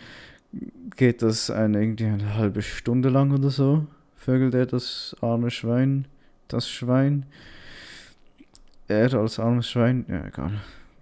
geht 0.96 1.22
das 1.22 1.50
eine, 1.50 1.80
irgendwie 1.80 2.06
eine 2.06 2.34
halbe 2.34 2.62
Stunde 2.62 3.08
lang 3.08 3.32
oder 3.32 3.50
so. 3.50 3.86
Vögelt 4.16 4.54
er 4.54 4.66
das 4.66 5.16
arme 5.20 5.50
Schwein, 5.50 6.06
das 6.48 6.68
Schwein. 6.68 7.26
Er 8.88 9.14
als 9.14 9.38
armes 9.38 9.70
Schwein, 9.70 10.04
ja 10.08 10.26
egal, 10.26 10.60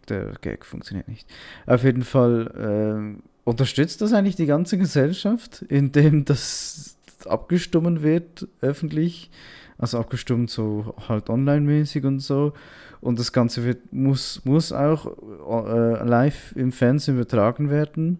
der 0.09 0.35
Gag 0.41 0.65
funktioniert 0.65 1.09
nicht. 1.09 1.27
Auf 1.67 1.85
jeden 1.85 2.03
Fall 2.03 3.17
äh, 3.19 3.23
unterstützt 3.45 4.03
das 4.03 4.13
eigentlich 4.13 4.37
die 4.37 4.47
ganze 4.47 4.77
Gesellschaft, 4.79 5.63
indem 5.69 6.25
das 6.27 6.97
abgestimmt 7.25 8.03
wird, 8.03 8.47
öffentlich. 8.61 9.31
Also 9.79 9.99
abgestimmt 9.99 10.51
so 10.51 10.95
halt 11.09 11.31
online-mäßig 11.31 12.05
und 12.05 12.21
so. 12.21 12.53
Und 13.01 13.19
das 13.19 13.33
Ganze 13.33 13.65
wird, 13.65 13.93
muss, 13.93 14.45
muss 14.45 14.73
auch 14.73 15.07
äh, 15.07 16.05
live 16.05 16.53
im 16.57 16.73
Fernsehen 16.73 17.15
übertragen 17.15 17.71
werden. 17.71 18.19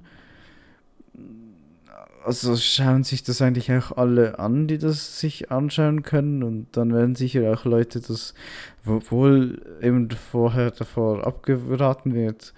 Also 2.25 2.57
schauen 2.57 3.05
sich 3.05 3.23
das 3.23 3.41
eigentlich 3.41 3.73
auch 3.73 3.97
alle 3.97 4.39
an, 4.39 4.69
die 4.69 4.79
das 4.79 5.19
sich 5.19 5.51
anschauen 5.51 6.03
können. 6.03 6.43
Und 6.43 6.67
dann 6.73 6.93
werden 6.93 7.15
sicher 7.15 7.53
auch 7.53 7.65
Leute, 7.65 8.01
das, 8.01 8.35
obwohl 8.87 9.63
eben 9.81 10.11
vorher 10.11 10.71
davor 10.71 11.27
abgeraten 11.27 12.15
wird, 12.15 12.53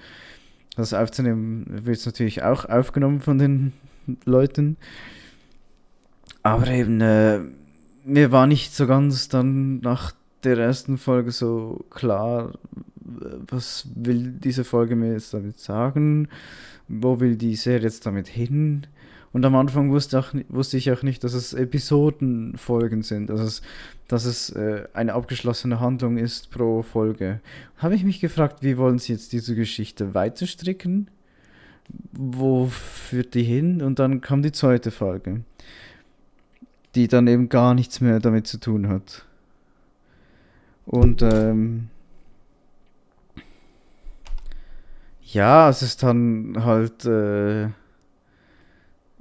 das 0.77 0.93
aufzunehmen, 0.93 1.67
wird 1.85 1.99
es 1.99 2.07
natürlich 2.07 2.43
auch 2.43 2.65
aufgenommen 2.65 3.21
von 3.21 3.39
den 3.39 3.73
Leuten. 4.25 4.77
Aber 6.43 6.67
eben, 6.69 7.01
äh, 7.01 7.41
mir 8.05 8.33
war 8.33 8.47
nicht 8.47 8.75
so 8.75 8.87
ganz 8.87 9.29
dann 9.29 9.81
nach 9.81 10.13
der 10.45 10.59
ersten 10.59 10.99
Folge 10.99 11.33
so 11.33 11.85
klar, 11.91 12.53
was 13.51 13.89
will 13.95 14.33
diese 14.33 14.65
Folge 14.65 14.97
mir 14.97 15.13
jetzt 15.13 15.35
damit 15.35 15.59
sagen? 15.59 16.29
Wo 16.89 17.21
will 17.21 17.37
die 17.37 17.57
Serie 17.57 17.83
jetzt 17.83 18.07
damit 18.07 18.29
hin? 18.29 18.87
Und 19.33 19.45
am 19.45 19.55
Anfang 19.55 19.91
wusste, 19.93 20.19
auch, 20.19 20.35
wusste 20.49 20.77
ich 20.77 20.91
auch 20.91 21.03
nicht, 21.03 21.23
dass 21.23 21.35
es 21.35 21.53
Episodenfolgen 21.53 23.03
sind, 23.03 23.31
dass 23.31 23.41
es, 23.41 23.63
dass 24.09 24.25
es 24.25 24.51
äh, 24.51 24.89
eine 24.93 25.15
abgeschlossene 25.15 25.79
Handlung 25.79 26.17
ist 26.17 26.51
pro 26.51 26.83
Folge. 26.83 27.41
Habe 27.77 27.95
ich 27.95 28.03
mich 28.03 28.21
gefragt, 28.21 28.63
wie 28.63 28.77
wollen 28.77 28.99
sie 28.99 29.13
jetzt 29.13 29.33
diese 29.33 29.55
Geschichte 29.55 30.15
weiterstricken? 30.15 31.11
Wo 32.13 32.67
führt 32.67 33.35
die 33.35 33.45
hin? 33.45 33.83
Und 33.83 34.01
dann 34.01 34.21
kam 34.21 34.43
die 34.43 34.53
zweite 34.53 34.91
Folge, 34.91 35.43
die 36.97 37.07
dann 37.07 37.29
eben 37.29 37.49
gar 37.49 37.75
nichts 37.75 38.01
mehr 38.01 38.19
damit 38.19 38.49
zu 38.49 38.59
tun 38.59 38.89
hat. 38.89 39.27
Und 40.91 41.23
ähm, 41.23 41.89
ja, 45.23 45.69
es 45.69 45.83
ist 45.83 46.03
dann 46.03 46.65
halt, 46.65 47.05
äh, 47.05 47.67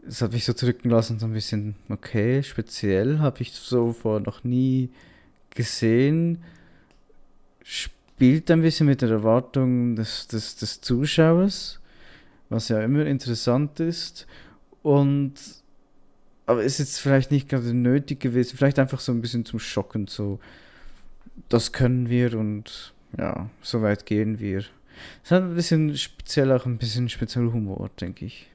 es 0.08 0.23
hat 0.23 0.32
mich 0.32 0.45
so 0.45 0.53
zurücken 0.53 0.89
lassen, 0.89 1.19
so 1.19 1.27
ein 1.27 1.34
bisschen, 1.34 1.75
okay, 1.89 2.41
speziell, 2.41 3.19
habe 3.19 3.43
ich 3.43 3.51
so 3.51 3.93
vor 3.93 4.19
noch 4.19 4.43
nie 4.43 4.89
gesehen. 5.51 6.39
Spielt 7.63 8.49
ein 8.49 8.63
bisschen 8.63 8.88
mit 8.88 9.03
der 9.03 9.12
Erwartung 9.12 9.95
des, 9.95 10.27
des, 10.27 10.55
des 10.55 10.82
Zuschauers, 10.82 11.79
was 12.49 12.69
ja 12.69 12.82
immer 12.82 13.05
interessant 13.05 13.79
ist. 13.79 14.25
Und 14.82 15.36
aber 16.47 16.63
ist 16.63 16.79
jetzt 16.79 16.99
vielleicht 16.99 17.29
nicht 17.29 17.47
gerade 17.47 17.75
nötig 17.75 18.21
gewesen, 18.21 18.58
vielleicht 18.58 18.79
einfach 18.79 19.01
so 19.01 19.12
ein 19.12 19.21
bisschen 19.21 19.45
zum 19.45 19.60
Schocken, 19.60 20.08
so 20.08 20.39
das 21.47 21.71
können 21.71 22.10
wir 22.10 22.38
und 22.38 22.93
ja, 23.17 23.49
so 23.62 23.82
weit 23.82 24.06
gehen 24.06 24.39
wir. 24.39 24.63
Es 25.23 25.32
hat 25.32 25.43
ein 25.43 25.56
bisschen 25.56 25.95
speziell 25.95 26.52
auch 26.52 26.65
ein 26.65 26.78
bisschen 26.78 27.10
spezieller 27.10 27.54
Humor, 27.54 27.89
denke 27.99 28.25
ich. 28.25 28.49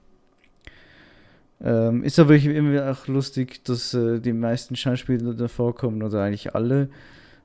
Ähm, 1.61 2.05
ist 2.05 2.18
aber 2.18 2.35
immer 2.37 2.90
auch 2.90 3.07
lustig, 3.07 3.64
dass 3.64 3.94
äh, 3.94 4.20
die 4.20 4.33
meisten 4.33 4.77
Schauspieler 4.77 5.35
da 5.35 5.49
vorkommen 5.49 6.03
oder 6.03 6.23
eigentlich 6.23 6.55
alle 6.55 6.90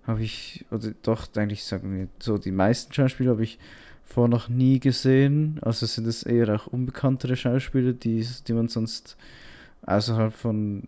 habe 0.05 0.23
ich, 0.23 0.65
oder 0.71 0.91
doch, 1.03 1.27
eigentlich 1.35 1.63
sagen 1.63 1.95
wir, 1.95 2.07
so 2.19 2.37
die 2.37 2.51
meisten 2.51 2.91
Schauspieler 2.91 3.31
habe 3.31 3.43
ich 3.43 3.59
vor 4.03 4.27
noch 4.27 4.49
nie 4.49 4.79
gesehen. 4.79 5.59
Also 5.61 5.85
sind 5.85 6.07
es 6.07 6.23
eher 6.23 6.53
auch 6.53 6.67
unbekanntere 6.67 7.35
Schauspieler, 7.35 7.93
die, 7.93 8.27
die 8.47 8.53
man 8.53 8.67
sonst 8.67 9.17
außerhalb 9.83 10.33
von 10.33 10.87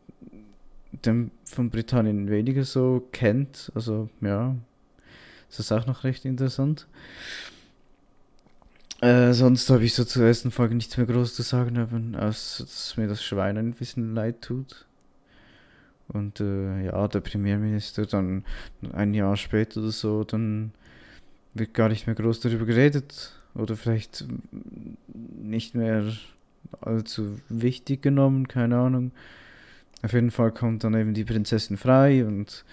dem 0.91 1.32
von 1.45 1.69
Britannien 1.69 2.30
weniger 2.30 2.63
so 2.63 3.08
kennt. 3.12 3.71
Also 3.75 4.10
ja, 4.21 4.56
das 5.49 5.60
ist 5.60 5.71
auch 5.71 5.86
noch 5.86 6.04
recht 6.04 6.25
interessant. 6.25 6.88
Äh, 9.01 9.34
sonst 9.34 9.69
habe 9.69 9.84
ich 9.84 9.95
so 9.95 10.04
zur 10.04 10.25
ersten 10.25 10.51
Folge 10.51 10.75
nichts 10.75 10.95
mehr 10.95 11.08
groß 11.08 11.34
zu 11.34 11.41
sagen, 11.41 11.80
haben, 11.80 12.15
als 12.15 12.58
dass 12.60 12.97
mir 12.97 13.08
das 13.08 13.23
Schwein 13.23 13.58
ein 13.58 13.73
bisschen 13.73 14.13
leid 14.13 14.41
tut. 14.41 14.86
Und 16.08 16.39
äh, 16.39 16.86
ja, 16.86 17.08
der 17.08 17.21
Premierminister 17.21 18.06
dann 18.06 18.43
ein 18.93 19.13
Jahr 19.13 19.38
später 19.38 19.80
oder 19.80 19.91
so, 19.91 20.23
dann 20.23 20.71
wird 21.54 21.73
gar 21.73 21.89
nicht 21.89 22.06
mehr 22.06 22.15
groß 22.15 22.41
darüber 22.41 22.65
geredet 22.65 23.34
oder 23.56 23.75
vielleicht 23.75 24.25
nicht 25.08 25.73
mehr 25.73 26.13
allzu 26.82 27.39
wichtig 27.49 28.01
genommen, 28.01 28.47
keine 28.47 28.77
Ahnung. 28.77 29.12
Auf 30.04 30.14
jeden 30.14 30.32
Fall 30.32 30.52
kommt 30.52 30.84
dann 30.84 30.96
eben 30.96 31.14
die 31.14 31.26
Prinzessin 31.26 31.78
frei 31.78 32.26
und 32.26 32.66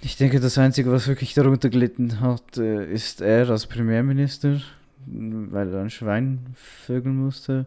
ich 0.00 0.16
denke, 0.16 0.38
das 0.38 0.56
Einzige, 0.58 0.92
was 0.92 1.08
wirklich 1.08 1.34
darunter 1.34 1.70
gelitten 1.70 2.20
hat, 2.20 2.56
äh, 2.56 2.90
ist 2.90 3.20
er 3.20 3.50
als 3.50 3.66
Premierminister, 3.66 4.60
weil 5.06 5.74
er 5.74 5.80
ein 5.80 5.90
Schwein 5.90 6.46
vögeln 6.54 7.16
musste. 7.16 7.66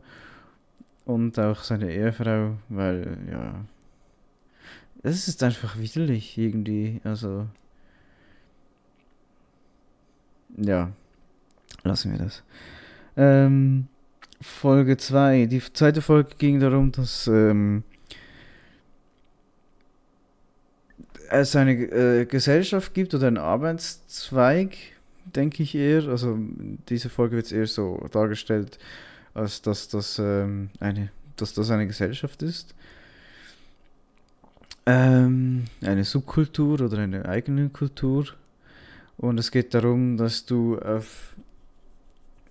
Und 1.04 1.38
auch 1.40 1.64
seine 1.64 1.92
Ehefrau, 1.92 2.58
weil, 2.70 3.18
ja. 3.30 3.66
Es 5.04 5.28
ist 5.28 5.44
einfach 5.44 5.78
widerlich 5.78 6.38
irgendwie. 6.38 7.02
Also. 7.04 7.48
Ja. 10.56 10.92
Lassen 11.84 12.12
wir 12.12 12.20
das. 12.20 12.44
Ähm, 13.18 13.88
Folge 14.42 14.98
2. 14.98 15.46
Die 15.46 15.62
zweite 15.74 16.02
Folge 16.02 16.32
ging 16.38 16.60
darum, 16.60 16.92
dass 16.92 17.28
ähm, 17.28 17.84
es 21.30 21.56
eine 21.56 21.74
äh, 21.74 22.26
Gesellschaft 22.26 22.94
gibt 22.94 23.14
oder 23.14 23.28
einen 23.28 23.38
Arbeitszweig, 23.38 24.76
denke 25.26 25.64
ich 25.64 25.76
eher. 25.76 26.08
Also 26.08 26.38
diese 26.90 27.10
Folge 27.10 27.38
wird 27.38 27.52
eher 27.52 27.68
so 27.68 28.06
dargestellt, 28.12 28.80
als 29.34 29.62
dass 29.62 29.88
das, 29.88 30.20
ähm, 30.20 30.70
eine, 30.80 31.12
dass 31.38 31.54
das 31.54 31.70
eine 31.72 31.88
Gesellschaft 31.88 32.42
ist. 32.42 32.74
Ähm, 34.86 35.66
eine 35.82 36.04
Subkultur 36.04 36.82
oder 36.82 36.98
eine 36.98 37.26
eigene 37.26 37.70
Kultur. 37.70 38.26
Und 39.18 39.40
es 39.40 39.52
geht 39.52 39.74
darum, 39.76 40.18
dass 40.18 40.46
du 40.46 40.80
auf, 40.80 41.36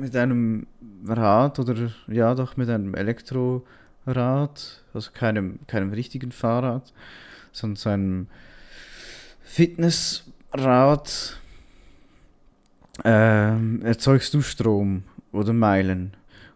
mit 0.00 0.16
einem 0.16 0.66
Rad 1.06 1.58
oder 1.58 1.90
ja 2.08 2.34
doch 2.34 2.56
mit 2.56 2.68
einem 2.68 2.94
Elektrorad, 2.94 3.62
also 4.92 5.10
keinem, 5.12 5.60
keinem 5.66 5.92
richtigen 5.92 6.32
Fahrrad, 6.32 6.92
sondern 7.52 7.76
so 7.76 7.90
einem 7.90 8.26
Fitnessrad 9.42 11.40
ähm, 13.04 13.82
erzeugst 13.82 14.34
du 14.34 14.42
Strom 14.42 15.04
oder 15.32 15.52
Meilen. 15.52 16.12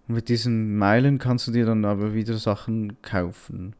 Und 0.06 0.16
mit 0.16 0.28
diesen 0.28 0.76
Meilen 0.76 1.18
kannst 1.18 1.46
du 1.46 1.52
dir 1.52 1.66
dann 1.66 1.84
aber 1.84 2.14
wieder 2.14 2.36
Sachen 2.36 3.00
kaufen. 3.02 3.74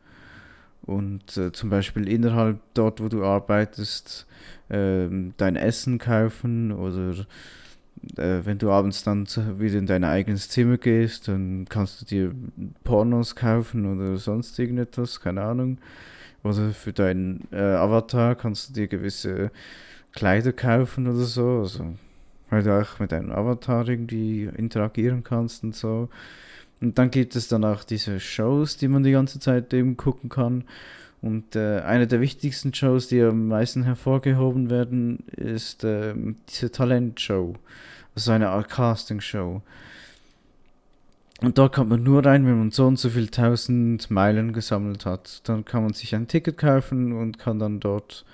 Und 0.82 1.36
äh, 1.36 1.52
zum 1.52 1.70
Beispiel 1.70 2.08
innerhalb 2.08 2.58
dort, 2.74 3.00
wo 3.00 3.08
du 3.08 3.24
arbeitest, 3.24 4.26
äh, 4.68 5.08
dein 5.36 5.56
Essen 5.56 5.98
kaufen 5.98 6.72
oder 6.72 7.26
äh, 8.16 8.44
wenn 8.44 8.58
du 8.58 8.70
abends 8.70 9.02
dann 9.02 9.26
wieder 9.58 9.78
in 9.78 9.86
dein 9.86 10.04
eigenes 10.04 10.48
Zimmer 10.48 10.78
gehst, 10.78 11.28
dann 11.28 11.66
kannst 11.68 12.00
du 12.00 12.04
dir 12.04 12.34
Pornos 12.84 13.36
kaufen 13.36 13.86
oder 13.86 14.16
sonst 14.16 14.58
irgendetwas, 14.58 15.20
keine 15.20 15.42
Ahnung. 15.42 15.78
Oder 16.42 16.70
für 16.70 16.92
deinen 16.92 17.48
äh, 17.52 17.56
Avatar 17.56 18.34
kannst 18.34 18.68
du 18.68 18.72
dir 18.74 18.86
gewisse 18.86 19.50
Kleider 20.12 20.52
kaufen 20.52 21.06
oder 21.08 21.24
so. 21.24 21.60
Also, 21.60 21.94
weil 22.50 22.62
du 22.62 22.78
auch 22.78 22.98
mit 23.00 23.12
deinem 23.12 23.32
Avatar 23.32 23.88
irgendwie 23.88 24.44
interagieren 24.44 25.24
kannst 25.24 25.64
und 25.64 25.74
so. 25.74 26.08
Und 26.80 26.98
dann 26.98 27.10
gibt 27.10 27.34
es 27.34 27.48
dann 27.48 27.64
auch 27.64 27.82
diese 27.82 28.20
Shows, 28.20 28.76
die 28.76 28.88
man 28.88 29.02
die 29.02 29.12
ganze 29.12 29.40
Zeit 29.40 29.72
eben 29.72 29.96
gucken 29.96 30.28
kann. 30.28 30.64
Und 31.22 31.56
äh, 31.56 31.80
eine 31.80 32.06
der 32.06 32.20
wichtigsten 32.20 32.74
Shows, 32.74 33.08
die 33.08 33.22
am 33.22 33.48
meisten 33.48 33.84
hervorgehoben 33.84 34.68
werden, 34.68 35.20
ist 35.34 35.82
äh, 35.82 36.14
diese 36.50 36.70
Talentshow. 36.70 37.54
Also 38.14 38.32
eine 38.32 38.50
Art 38.50 38.68
Casting-Show. 38.68 39.62
Und 41.40 41.58
da 41.58 41.68
kommt 41.68 41.90
man 41.90 42.02
nur 42.02 42.24
rein, 42.24 42.46
wenn 42.46 42.58
man 42.58 42.70
so 42.70 42.86
und 42.86 42.98
so 42.98 43.10
viel 43.10 43.28
tausend 43.28 44.10
Meilen 44.10 44.52
gesammelt 44.52 45.04
hat. 45.04 45.40
Dann 45.48 45.64
kann 45.64 45.82
man 45.82 45.92
sich 45.92 46.14
ein 46.14 46.28
Ticket 46.28 46.56
kaufen 46.56 47.12
und 47.12 47.38
kann 47.38 47.58
dann 47.58 47.80
dort 47.80 48.24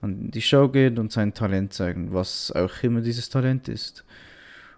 an 0.00 0.30
die 0.30 0.42
Show 0.42 0.68
gehen 0.68 0.98
und 0.98 1.12
sein 1.12 1.32
Talent 1.34 1.72
zeigen, 1.72 2.12
was 2.12 2.50
auch 2.52 2.82
immer 2.82 3.00
dieses 3.00 3.28
Talent 3.30 3.68
ist. 3.68 4.04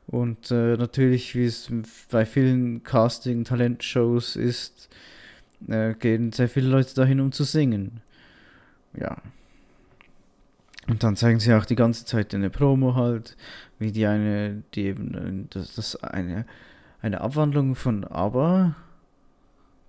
Und 0.07 0.51
äh, 0.51 0.77
natürlich, 0.77 1.35
wie 1.35 1.47
es 1.47 1.71
bei 2.11 2.27
vielen 2.27 2.83
Casting-Talent-Shows 2.85 4.37
ist, 4.37 4.91
äh, 5.69 5.95
gehen 5.95 6.33
sehr 6.33 6.49
viele 6.49 6.69
Leute 6.69 6.95
dahin, 6.95 7.21
um 7.21 7.33
zu 7.33 7.45
singen. 7.45 8.03
Ja. 8.99 9.17
Und 10.87 11.03
dann 11.03 11.17
zeigen 11.17 11.41
sie 11.41 11.55
auch 11.55 11.65
die 11.65 11.77
ganze 11.77 12.05
Zeit 12.05 12.35
eine 12.35 12.51
Promo 12.51 12.95
halt, 12.95 13.37
wie 13.79 13.93
die 13.93 14.07
eine, 14.07 14.63
die 14.75 14.85
eben 14.85 15.15
äh, 15.15 15.47
das, 15.51 15.75
das 15.75 16.03
eine 16.03 16.47
eine 17.05 17.21
Abwandlung 17.21 17.75
von 17.75 18.05
ABBA 18.05 18.75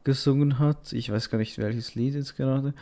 gesungen 0.04 0.60
hat. 0.60 0.92
Ich 0.92 1.10
weiß 1.10 1.30
gar 1.30 1.38
nicht, 1.38 1.58
welches 1.58 1.96
Lied 1.96 2.14
jetzt 2.14 2.36
gerade. 2.36 2.74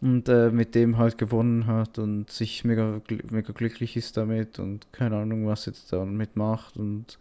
Und 0.00 0.28
äh, 0.28 0.50
mit 0.50 0.74
dem 0.74 0.98
halt 0.98 1.18
gewonnen 1.18 1.68
hat 1.68 2.00
und 2.00 2.28
sich 2.28 2.64
mega, 2.64 3.00
mega 3.30 3.52
glücklich 3.52 3.96
ist 3.96 4.16
damit 4.16 4.58
und 4.58 4.92
keine 4.92 5.18
Ahnung, 5.18 5.46
was 5.46 5.66
jetzt 5.66 5.92
damit 5.92 6.34
macht 6.36 6.76
und 6.76 7.16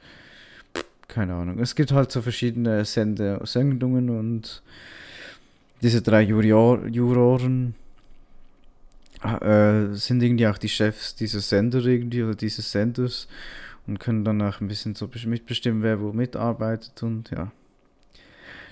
keine 1.07 1.35
Ahnung. 1.35 1.59
Es 1.59 1.75
gibt 1.75 1.91
halt 1.91 2.11
so 2.11 2.23
verschiedene 2.23 2.83
Sende 2.83 3.39
Sendungen 3.43 4.09
und 4.09 4.63
diese 5.83 6.01
drei 6.01 6.23
Juror 6.23 6.87
Juroren 6.87 7.75
äh, 9.41 9.93
sind 9.93 10.21
irgendwie 10.21 10.47
auch 10.47 10.57
die 10.57 10.69
Chefs 10.69 11.15
dieser 11.15 11.39
Sender 11.39 11.83
irgendwie 11.85 12.23
oder 12.23 12.35
dieses 12.35 12.71
Senders 12.71 13.27
und 13.87 13.99
können 13.99 14.23
dann 14.23 14.41
auch 14.41 14.61
ein 14.61 14.67
bisschen 14.67 14.95
so 14.95 15.09
mitbestimmen, 15.25 15.83
wer 15.83 15.99
wo 15.99 16.13
mitarbeitet 16.13 17.03
und 17.03 17.31
ja. 17.31 17.51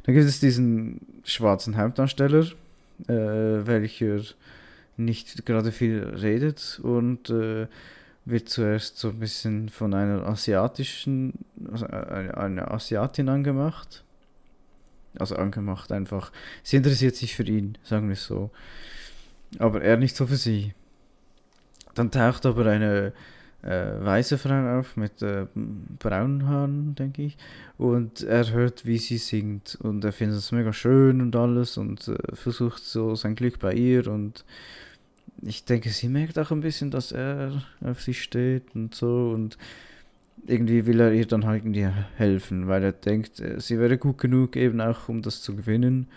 Dann 0.03 0.15
gibt 0.15 0.27
es 0.27 0.39
diesen 0.39 0.99
schwarzen 1.23 1.77
Hauptdarsteller, 1.77 2.45
äh, 3.07 3.65
welcher 3.65 4.21
nicht 4.97 5.45
gerade 5.45 5.71
viel 5.71 6.03
redet 6.03 6.79
und 6.83 7.29
äh, 7.29 7.67
wird 8.25 8.49
zuerst 8.49 8.97
so 8.97 9.09
ein 9.09 9.19
bisschen 9.19 9.69
von 9.69 9.93
einer 9.93 10.25
asiatischen, 10.25 11.33
also 11.71 11.87
eine, 11.87 12.37
eine 12.37 12.71
Asiatin 12.71 13.29
angemacht. 13.29 14.03
Also 15.19 15.35
angemacht 15.35 15.91
einfach. 15.91 16.31
Sie 16.63 16.77
interessiert 16.77 17.15
sich 17.15 17.35
für 17.35 17.43
ihn, 17.43 17.77
sagen 17.83 18.07
wir 18.07 18.13
es 18.13 18.25
so. 18.25 18.49
Aber 19.59 19.81
er 19.81 19.97
nicht 19.97 20.15
so 20.15 20.27
für 20.27 20.35
sie. 20.35 20.73
Dann 21.95 22.11
taucht 22.11 22.45
aber 22.45 22.65
eine 22.65 23.13
äh, 23.63 24.03
weiße 24.03 24.37
Frau 24.37 24.79
auf 24.79 24.97
mit 24.97 25.21
äh, 25.21 25.45
braunen 25.99 26.47
Haaren, 26.47 26.95
denke 26.95 27.23
ich. 27.23 27.37
Und 27.77 28.21
er 28.23 28.51
hört, 28.51 28.85
wie 28.85 28.97
sie 28.97 29.17
singt 29.17 29.75
und 29.81 30.03
er 30.03 30.11
findet 30.11 30.37
es 30.37 30.51
mega 30.51 30.73
schön 30.73 31.21
und 31.21 31.35
alles 31.35 31.77
und 31.77 32.07
äh, 32.07 32.35
versucht 32.35 32.83
so 32.83 33.15
sein 33.15 33.35
Glück 33.35 33.59
bei 33.59 33.73
ihr 33.73 34.07
und 34.07 34.43
ich 35.41 35.65
denke, 35.65 35.89
sie 35.89 36.07
merkt 36.07 36.39
auch 36.39 36.51
ein 36.51 36.61
bisschen, 36.61 36.91
dass 36.91 37.11
er 37.11 37.63
auf 37.81 38.01
sie 38.01 38.13
steht 38.13 38.75
und 38.75 38.95
so 38.95 39.31
und 39.33 39.57
irgendwie 40.45 40.85
will 40.85 40.99
er 40.99 41.13
ihr 41.13 41.25
dann 41.25 41.45
halt 41.45 41.63
irgendwie 41.63 41.87
helfen, 42.17 42.67
weil 42.67 42.83
er 42.83 42.91
denkt, 42.91 43.39
äh, 43.39 43.59
sie 43.59 43.79
wäre 43.79 43.97
gut 43.97 44.17
genug 44.17 44.55
eben 44.55 44.81
auch, 44.81 45.07
um 45.09 45.21
das 45.21 45.41
zu 45.41 45.55
gewinnen 45.55 46.07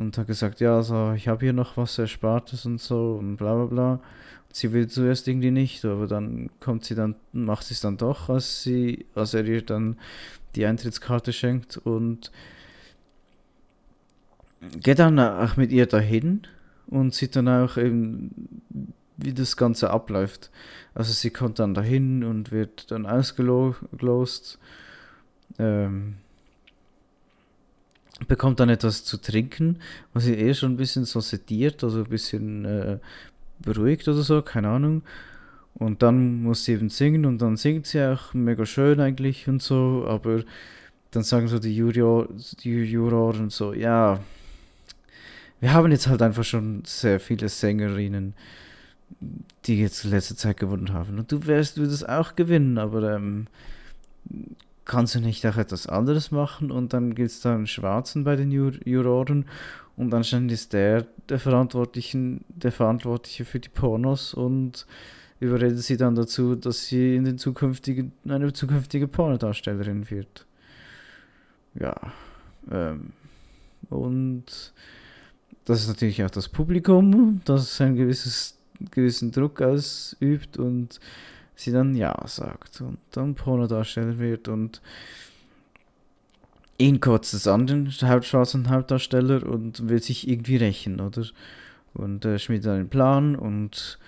und 0.00 0.18
hat 0.18 0.26
gesagt, 0.26 0.60
ja, 0.60 0.76
also 0.76 1.12
ich 1.12 1.28
habe 1.28 1.44
hier 1.44 1.52
noch 1.52 1.76
was 1.76 1.98
Erspartes 1.98 2.66
und 2.66 2.80
so 2.80 3.16
und 3.20 3.36
bla 3.36 3.54
bla 3.54 3.66
bla 3.66 4.00
sie 4.52 4.72
will 4.72 4.88
zuerst 4.88 5.28
irgendwie 5.28 5.50
nicht, 5.50 5.84
aber 5.84 6.06
dann 6.06 6.50
kommt 6.60 6.84
sie 6.84 6.94
dann, 6.94 7.14
macht 7.32 7.64
sie 7.64 7.74
es 7.74 7.80
dann 7.80 7.96
doch, 7.96 8.28
als 8.28 8.62
sie, 8.62 9.06
als 9.14 9.34
er 9.34 9.44
ihr 9.44 9.62
dann 9.62 9.96
die 10.54 10.66
Eintrittskarte 10.66 11.32
schenkt 11.32 11.76
und 11.76 12.32
geht 14.80 14.98
dann 14.98 15.18
auch 15.18 15.56
mit 15.56 15.70
ihr 15.72 15.86
dahin 15.86 16.42
und 16.88 17.14
sieht 17.14 17.36
dann 17.36 17.48
auch 17.48 17.76
eben, 17.76 18.62
wie 19.16 19.32
das 19.32 19.56
Ganze 19.56 19.90
abläuft. 19.90 20.50
Also 20.94 21.12
sie 21.12 21.30
kommt 21.30 21.58
dann 21.58 21.74
dahin 21.74 22.24
und 22.24 22.50
wird 22.50 22.90
dann 22.90 23.06
ausgelost, 23.06 24.58
ähm, 25.58 26.16
bekommt 28.28 28.60
dann 28.60 28.68
etwas 28.68 29.04
zu 29.04 29.16
trinken, 29.16 29.78
was 30.12 30.24
sie 30.24 30.34
eh 30.34 30.54
schon 30.54 30.72
ein 30.72 30.76
bisschen 30.76 31.04
so 31.04 31.20
sediert, 31.20 31.82
also 31.82 31.98
ein 31.98 32.08
bisschen 32.08 32.64
äh, 32.64 32.98
beruhigt 33.60 34.08
oder 34.08 34.22
so, 34.22 34.42
keine 34.42 34.68
Ahnung. 34.68 35.02
Und 35.74 36.02
dann 36.02 36.42
muss 36.42 36.64
sie 36.64 36.72
eben 36.72 36.90
singen 36.90 37.24
und 37.24 37.40
dann 37.40 37.56
singt 37.56 37.86
sie 37.86 38.02
auch 38.02 38.34
mega 38.34 38.66
schön 38.66 39.00
eigentlich 39.00 39.48
und 39.48 39.62
so, 39.62 40.04
aber 40.06 40.42
dann 41.10 41.22
sagen 41.22 41.48
so 41.48 41.58
die, 41.58 41.74
Juror, 41.74 42.28
die 42.62 42.70
Juroren 42.70 43.50
so, 43.50 43.72
ja, 43.72 44.20
wir 45.60 45.72
haben 45.72 45.90
jetzt 45.92 46.08
halt 46.08 46.22
einfach 46.22 46.44
schon 46.44 46.82
sehr 46.86 47.20
viele 47.20 47.48
Sängerinnen, 47.48 48.34
die 49.66 49.80
jetzt 49.80 50.04
in 50.04 50.10
letzter 50.10 50.36
Zeit 50.36 50.56
gewonnen 50.56 50.92
haben. 50.92 51.18
Und 51.18 51.30
du 51.30 51.46
wirst 51.46 51.76
du 51.76 51.84
das 51.84 52.04
auch 52.04 52.36
gewinnen, 52.36 52.78
aber 52.78 53.14
ähm, 53.14 53.46
kannst 54.84 55.14
du 55.14 55.20
nicht 55.20 55.46
auch 55.46 55.56
etwas 55.56 55.86
anderes 55.86 56.30
machen? 56.30 56.70
Und 56.70 56.92
dann 56.92 57.14
gibt 57.14 57.30
es 57.30 57.40
da 57.40 57.54
einen 57.54 57.66
Schwarzen 57.66 58.24
bei 58.24 58.36
den 58.36 58.50
Jur 58.50 58.72
Juroren 58.84 59.46
und 59.96 60.14
anscheinend 60.14 60.52
ist 60.52 60.72
der 60.72 61.06
der, 61.30 61.38
Verantwortlichen, 61.38 62.44
der 62.48 62.72
Verantwortliche 62.72 63.44
für 63.44 63.60
die 63.60 63.68
Pornos 63.68 64.34
und 64.34 64.86
überredet 65.38 65.78
sie 65.78 65.96
dann 65.96 66.14
dazu, 66.14 66.54
dass 66.54 66.86
sie 66.86 67.16
in 67.16 67.24
den 67.24 67.38
zukünftigen, 67.38 68.12
eine 68.28 68.52
zukünftige 68.52 69.08
Pornodarstellerin 69.08 70.10
wird. 70.10 70.46
Ja. 71.74 71.94
Ähm, 72.70 73.12
und 73.88 74.72
das 75.64 75.82
ist 75.82 75.88
natürlich 75.88 76.22
auch 76.24 76.30
das 76.30 76.48
Publikum, 76.48 77.40
das 77.44 77.80
einen 77.80 77.96
gewisses, 77.96 78.58
gewissen 78.90 79.32
Druck 79.32 79.62
ausübt 79.62 80.58
und 80.58 81.00
sie 81.60 81.72
dann 81.72 81.94
Ja 81.94 82.16
sagt 82.26 82.80
und 82.80 82.98
dann 83.12 83.34
Pornodarsteller 83.34 84.18
wird 84.18 84.48
und 84.48 84.80
ihn 86.78 87.00
kotzt 87.00 87.34
es 87.34 87.46
an, 87.46 87.66
den 87.66 87.90
hauptschwarzen 87.90 88.70
Hauptdarsteller, 88.70 89.46
und 89.46 89.88
will 89.88 90.02
sich 90.02 90.28
irgendwie 90.28 90.56
rächen, 90.56 91.00
oder? 91.00 91.24
Und 91.92 92.24
äh, 92.24 92.38
schmiedet 92.38 92.68
einen 92.68 92.88
Plan 92.88 93.36
und 93.36 93.98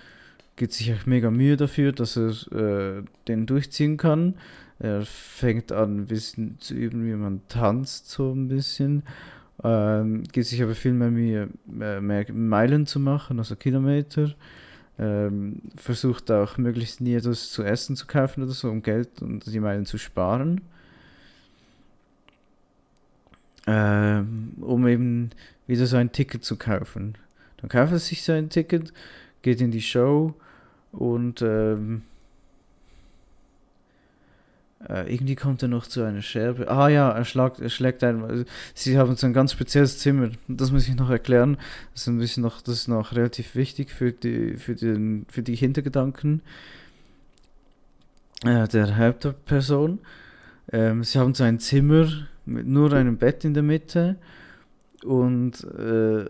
gibt 0.55 0.73
sich 0.73 0.93
auch 0.93 1.05
mega 1.05 1.29
Mühe 1.29 1.57
dafür, 1.57 1.91
dass 1.91 2.17
er 2.17 2.31
äh, 2.51 3.03
den 3.27 3.45
durchziehen 3.45 3.97
kann. 3.97 4.35
Er 4.79 5.03
fängt 5.05 5.71
an, 5.71 5.99
ein 5.99 6.05
bisschen 6.07 6.59
zu 6.59 6.73
üben, 6.73 7.05
wie 7.05 7.13
man 7.13 7.41
tanzt, 7.47 8.09
so 8.09 8.31
ein 8.31 8.47
bisschen. 8.47 9.03
Ähm, 9.63 10.23
gibt 10.31 10.47
sich 10.47 10.61
aber 10.63 10.75
viel 10.75 10.93
mehr 10.93 11.11
Mühe, 11.11 11.49
mehr, 11.65 12.01
mehr 12.01 12.25
Meilen 12.31 12.85
zu 12.85 12.99
machen, 12.99 13.39
also 13.39 13.55
Kilometer. 13.55 14.33
Ähm, 14.99 15.61
versucht 15.75 16.29
auch 16.29 16.57
möglichst 16.57 17.01
nie 17.01 17.15
etwas 17.15 17.51
zu 17.51 17.63
essen 17.63 17.95
zu 17.95 18.05
kaufen 18.05 18.43
oder 18.43 18.51
so, 18.51 18.69
um 18.69 18.83
Geld 18.83 19.21
und 19.21 19.45
die 19.45 19.59
Meilen 19.59 19.85
zu 19.85 19.97
sparen. 19.97 20.61
Ähm, 23.65 24.53
um 24.61 24.87
eben 24.87 25.31
wieder 25.67 25.85
so 25.85 25.97
ein 25.97 26.11
Ticket 26.11 26.43
zu 26.43 26.57
kaufen. 26.57 27.17
Dann 27.57 27.69
kauft 27.69 27.93
er 27.93 27.99
sich 27.99 28.23
so 28.23 28.33
ein 28.33 28.49
Ticket, 28.49 28.93
geht 29.41 29.61
in 29.61 29.71
die 29.71 29.81
Show 29.81 30.33
und 30.91 31.41
ähm, 31.41 32.03
äh, 34.89 35.13
irgendwie 35.13 35.35
kommt 35.35 35.61
er 35.61 35.67
noch 35.69 35.87
zu 35.87 36.03
einer 36.03 36.21
Scherbe. 36.21 36.69
Ah 36.69 36.89
ja, 36.89 37.11
er, 37.11 37.25
schlägt, 37.25 37.59
er 37.59 37.69
schlägt 37.69 38.03
ein. 38.03 38.45
Sie 38.73 38.97
haben 38.97 39.15
so 39.15 39.27
ein 39.27 39.33
ganz 39.33 39.53
spezielles 39.53 39.99
Zimmer. 39.99 40.29
Das 40.47 40.71
muss 40.71 40.87
ich 40.87 40.95
noch 40.95 41.09
erklären. 41.09 41.57
Das 41.93 42.01
ist 42.01 42.07
ein 42.07 42.17
bisschen 42.17 42.43
noch, 42.43 42.61
das 42.61 42.75
ist 42.75 42.87
noch 42.87 43.13
relativ 43.13 43.55
wichtig 43.55 43.91
für 43.91 44.11
die, 44.11 44.57
für 44.57 44.75
den, 44.75 45.25
für 45.29 45.43
die 45.43 45.55
Hintergedanken 45.55 46.41
äh, 48.43 48.67
der 48.67 48.97
Hauptperson. 48.97 49.99
Ähm, 50.71 51.03
sie 51.03 51.19
haben 51.19 51.33
so 51.33 51.43
ein 51.43 51.59
Zimmer 51.59 52.07
mit 52.45 52.67
nur 52.67 52.93
einem 52.93 53.17
Bett 53.17 53.45
in 53.45 53.53
der 53.53 53.63
Mitte 53.63 54.17
und 55.03 55.63
äh, 55.63 56.25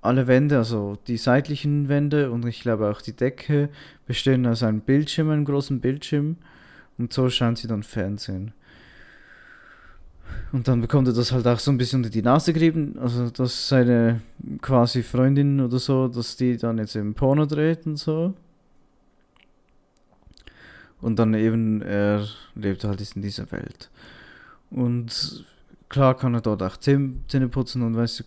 alle 0.00 0.26
Wände, 0.26 0.58
also 0.58 0.98
die 1.08 1.16
seitlichen 1.16 1.88
Wände 1.88 2.30
und 2.30 2.46
ich 2.46 2.60
glaube 2.60 2.88
auch 2.88 3.00
die 3.00 3.12
Decke, 3.12 3.68
bestehen 4.06 4.46
aus 4.46 4.62
einem 4.62 4.80
Bildschirm, 4.80 5.30
einem 5.30 5.44
großen 5.44 5.80
Bildschirm. 5.80 6.36
Und 6.98 7.12
so 7.12 7.28
schauen 7.28 7.56
sie 7.56 7.68
dann 7.68 7.82
Fernsehen. 7.82 8.52
Und 10.52 10.68
dann 10.68 10.80
bekommt 10.80 11.08
er 11.08 11.14
das 11.14 11.32
halt 11.32 11.46
auch 11.46 11.58
so 11.58 11.70
ein 11.70 11.78
bisschen 11.78 12.00
unter 12.00 12.10
die 12.10 12.22
Nase 12.22 12.52
gerieben, 12.52 12.98
also 12.98 13.30
dass 13.30 13.68
seine 13.68 14.20
quasi 14.60 15.02
Freundin 15.02 15.60
oder 15.60 15.78
so, 15.78 16.08
dass 16.08 16.36
die 16.36 16.56
dann 16.56 16.78
jetzt 16.78 16.96
im 16.96 17.14
Porno 17.14 17.46
dreht 17.46 17.86
und 17.86 17.96
so. 17.96 18.34
Und 21.00 21.18
dann 21.18 21.34
eben, 21.34 21.82
er 21.82 22.26
lebt 22.54 22.84
halt 22.84 23.00
in 23.14 23.22
dieser 23.22 23.50
Welt. 23.52 23.90
Und 24.70 25.44
klar 25.88 26.16
kann 26.16 26.34
er 26.34 26.40
dort 26.40 26.62
auch 26.62 26.76
Zähne 26.78 27.48
putzen 27.50 27.82
und 27.82 27.96
weiß 27.96 28.24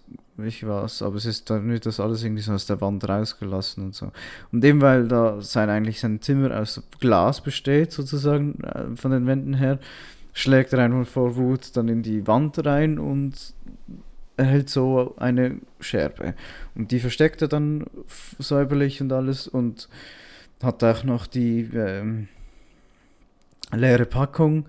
ich 0.47 0.67
was, 0.67 1.01
aber 1.01 1.15
es 1.15 1.25
ist 1.25 1.49
dann 1.49 1.67
nicht 1.67 1.85
das 1.85 1.99
alles 1.99 2.23
irgendwie 2.23 2.41
so 2.41 2.53
aus 2.53 2.65
der 2.65 2.81
Wand 2.81 3.07
rausgelassen 3.07 3.85
und 3.85 3.95
so. 3.95 4.11
Und 4.51 4.63
eben 4.63 4.81
weil 4.81 5.07
da 5.07 5.41
sein 5.41 5.69
eigentlich 5.69 5.99
sein 5.99 6.21
Zimmer 6.21 6.59
aus 6.59 6.81
Glas 6.99 7.41
besteht, 7.41 7.91
sozusagen, 7.91 8.61
äh, 8.63 8.95
von 8.95 9.11
den 9.11 9.27
Wänden 9.27 9.53
her, 9.53 9.79
schlägt 10.33 10.73
er 10.73 10.79
einfach 10.79 11.07
vor 11.07 11.35
Wut 11.35 11.75
dann 11.75 11.87
in 11.87 12.03
die 12.03 12.27
Wand 12.27 12.65
rein 12.65 12.99
und 12.99 13.53
erhält 14.37 14.69
so 14.69 15.15
eine 15.17 15.57
Scherbe. 15.79 16.33
Und 16.75 16.91
die 16.91 16.99
versteckt 16.99 17.41
er 17.41 17.47
dann 17.47 17.85
säuberlich 18.37 19.01
und 19.01 19.11
alles 19.11 19.47
und 19.47 19.89
hat 20.63 20.83
auch 20.83 21.03
noch 21.03 21.27
die 21.27 21.69
ähm, 21.73 22.27
leere 23.73 24.05
Packung 24.05 24.65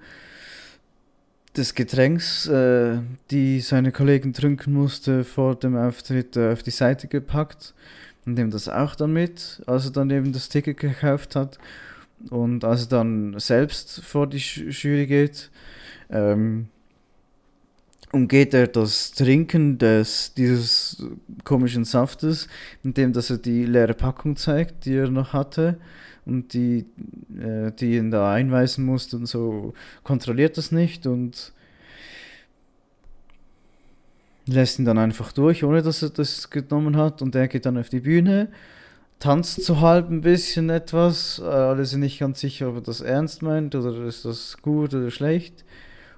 des 1.56 1.74
Getränks, 1.74 2.46
äh, 2.46 2.98
die 3.30 3.60
seine 3.60 3.92
Kollegen 3.92 4.32
trinken 4.32 4.72
musste, 4.72 5.24
vor 5.24 5.56
dem 5.56 5.76
Auftritt 5.76 6.36
äh, 6.36 6.52
auf 6.52 6.62
die 6.62 6.70
Seite 6.70 7.08
gepackt 7.08 7.74
und 8.24 8.34
nimmt 8.34 8.54
das 8.54 8.68
auch 8.68 8.94
dann 8.94 9.12
mit, 9.12 9.62
als 9.66 9.86
er 9.86 9.92
dann 9.92 10.10
eben 10.10 10.32
das 10.32 10.48
Ticket 10.48 10.78
gekauft 10.78 11.36
hat. 11.36 11.58
Und 12.28 12.64
als 12.64 12.82
er 12.82 12.88
dann 12.88 13.38
selbst 13.38 14.02
vor 14.04 14.26
die 14.26 14.38
Jury 14.38 15.06
geht, 15.06 15.50
ähm, 16.10 16.68
umgeht 18.12 18.54
er 18.54 18.66
das 18.66 19.12
Trinken 19.12 19.78
des, 19.78 20.34
dieses 20.34 21.04
komischen 21.44 21.84
Saftes, 21.84 22.48
indem 22.82 23.12
dass 23.12 23.30
er 23.30 23.38
die 23.38 23.64
leere 23.64 23.94
Packung 23.94 24.36
zeigt, 24.36 24.84
die 24.84 24.94
er 24.94 25.10
noch 25.10 25.32
hatte 25.32 25.78
und 26.26 26.52
die, 26.52 26.86
äh, 27.40 27.70
die 27.72 27.96
ihn 27.96 28.10
da 28.10 28.32
einweisen 28.32 28.84
musste 28.84 29.16
und 29.16 29.26
so, 29.26 29.74
kontrolliert 30.02 30.58
das 30.58 30.72
nicht 30.72 31.06
und 31.06 31.52
lässt 34.46 34.78
ihn 34.80 34.84
dann 34.84 34.98
einfach 34.98 35.32
durch, 35.32 35.62
ohne 35.62 35.82
dass 35.82 36.02
er 36.02 36.10
das 36.10 36.50
genommen 36.50 36.96
hat 36.96 37.22
und 37.22 37.34
er 37.36 37.46
geht 37.46 37.66
dann 37.66 37.78
auf 37.78 37.88
die 37.88 38.00
Bühne, 38.00 38.48
tanzt 39.20 39.62
so 39.62 39.80
halb 39.80 40.10
ein 40.10 40.22
bisschen 40.22 40.70
etwas, 40.70 41.38
äh, 41.38 41.44
alle 41.44 41.84
sind 41.84 42.00
nicht 42.00 42.18
ganz 42.18 42.40
sicher, 42.40 42.70
ob 42.70 42.76
er 42.76 42.80
das 42.80 43.02
ernst 43.02 43.42
meint 43.42 43.76
oder 43.76 44.04
ist 44.04 44.24
das 44.24 44.56
gut 44.60 44.94
oder 44.94 45.12
schlecht 45.12 45.64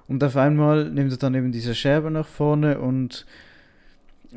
und 0.07 0.23
auf 0.23 0.35
einmal 0.35 0.89
nimmt 0.89 1.11
er 1.11 1.17
dann 1.17 1.35
eben 1.35 1.51
diese 1.51 1.75
Scherbe 1.75 2.11
nach 2.11 2.27
vorne 2.27 2.79
und 2.79 3.25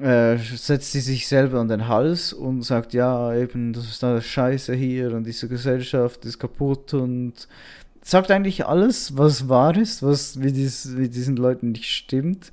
äh, 0.01 0.37
setzt 0.37 0.93
sie 0.93 1.01
sich 1.01 1.27
selber 1.27 1.61
an 1.61 1.69
den 1.69 1.89
Hals 1.89 2.33
und 2.33 2.63
sagt, 2.63 2.93
ja, 2.93 3.35
eben, 3.35 3.73
das 3.73 3.87
ist 3.87 4.05
alles 4.05 4.27
Scheiße 4.27 4.75
hier 4.75 5.13
und 5.15 5.25
diese 5.25 5.49
Gesellschaft 5.49 6.25
ist 6.25 6.39
kaputt 6.39 6.95
und 6.95 7.49
sagt 8.03 8.31
eigentlich 8.31 8.67
alles, 8.67 9.17
was 9.17 9.49
wahr 9.49 9.77
ist, 9.77 10.03
was 10.03 10.37
mit, 10.37 10.57
dies, 10.57 10.87
mit 10.87 11.15
diesen 11.15 11.37
Leuten 11.37 11.73
nicht 11.73 11.91
stimmt 11.91 12.53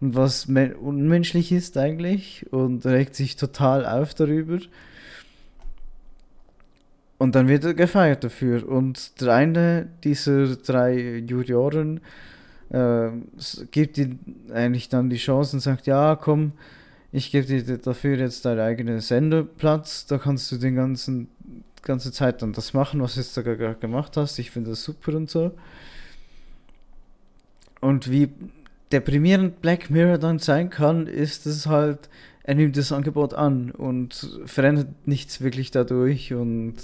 und 0.00 0.14
was 0.14 0.46
unmenschlich 0.46 1.52
ist 1.52 1.76
eigentlich 1.76 2.46
und 2.50 2.86
regt 2.86 3.14
sich 3.14 3.36
total 3.36 3.84
auf 3.84 4.14
darüber. 4.14 4.58
Und 7.18 7.34
dann 7.34 7.48
wird 7.48 7.64
er 7.64 7.74
gefeiert 7.74 8.24
dafür. 8.24 8.68
Und 8.68 9.20
der 9.20 9.34
eine 9.34 9.88
dieser 10.04 10.56
drei 10.56 11.18
Junioren 11.18 12.00
äh, 12.70 13.10
gibt 13.70 13.98
ihm 13.98 14.18
eigentlich 14.52 14.88
dann 14.88 15.10
die 15.10 15.16
Chance 15.16 15.56
und 15.56 15.60
sagt, 15.60 15.86
ja, 15.86 16.16
komm, 16.16 16.52
ich 17.12 17.30
gebe 17.30 17.46
dir 17.46 17.78
dafür 17.78 18.16
jetzt 18.16 18.44
deinen 18.44 18.60
eigenen 18.60 19.00
Senderplatz, 19.00 20.06
da 20.06 20.18
kannst 20.18 20.50
du 20.52 20.56
den 20.56 20.74
ganzen 20.74 21.28
ganze 21.86 22.12
Zeit 22.12 22.42
dann 22.42 22.52
das 22.52 22.74
machen, 22.74 23.00
was 23.00 23.14
du 23.14 23.20
jetzt 23.20 23.36
da 23.36 23.42
gerade 23.42 23.76
gemacht 23.76 24.16
hast. 24.16 24.38
Ich 24.38 24.50
finde 24.50 24.70
das 24.70 24.82
super 24.84 25.14
und 25.14 25.30
so. 25.30 25.52
Und 27.80 28.10
wie 28.10 28.28
deprimierend 28.92 29.62
Black 29.62 29.88
Mirror 29.88 30.18
dann 30.18 30.38
sein 30.38 30.68
kann, 30.68 31.06
ist 31.06 31.46
es 31.46 31.66
halt, 31.66 32.10
er 32.42 32.54
nimmt 32.54 32.76
das 32.76 32.92
Angebot 32.92 33.34
an 33.34 33.70
und 33.70 34.28
verändert 34.44 35.06
nichts 35.06 35.40
wirklich 35.40 35.70
dadurch 35.70 36.34
und 36.34 36.74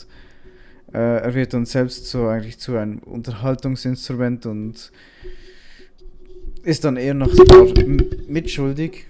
äh, 0.92 0.98
er 0.98 1.34
wird 1.34 1.54
dann 1.54 1.66
selbst 1.66 2.06
so 2.06 2.26
eigentlich 2.26 2.58
zu 2.58 2.76
einem 2.76 2.98
Unterhaltungsinstrument 2.98 4.46
und 4.46 4.92
ist 6.62 6.84
dann 6.84 6.96
eher 6.96 7.14
noch 7.14 7.32
mitschuldig 8.28 9.06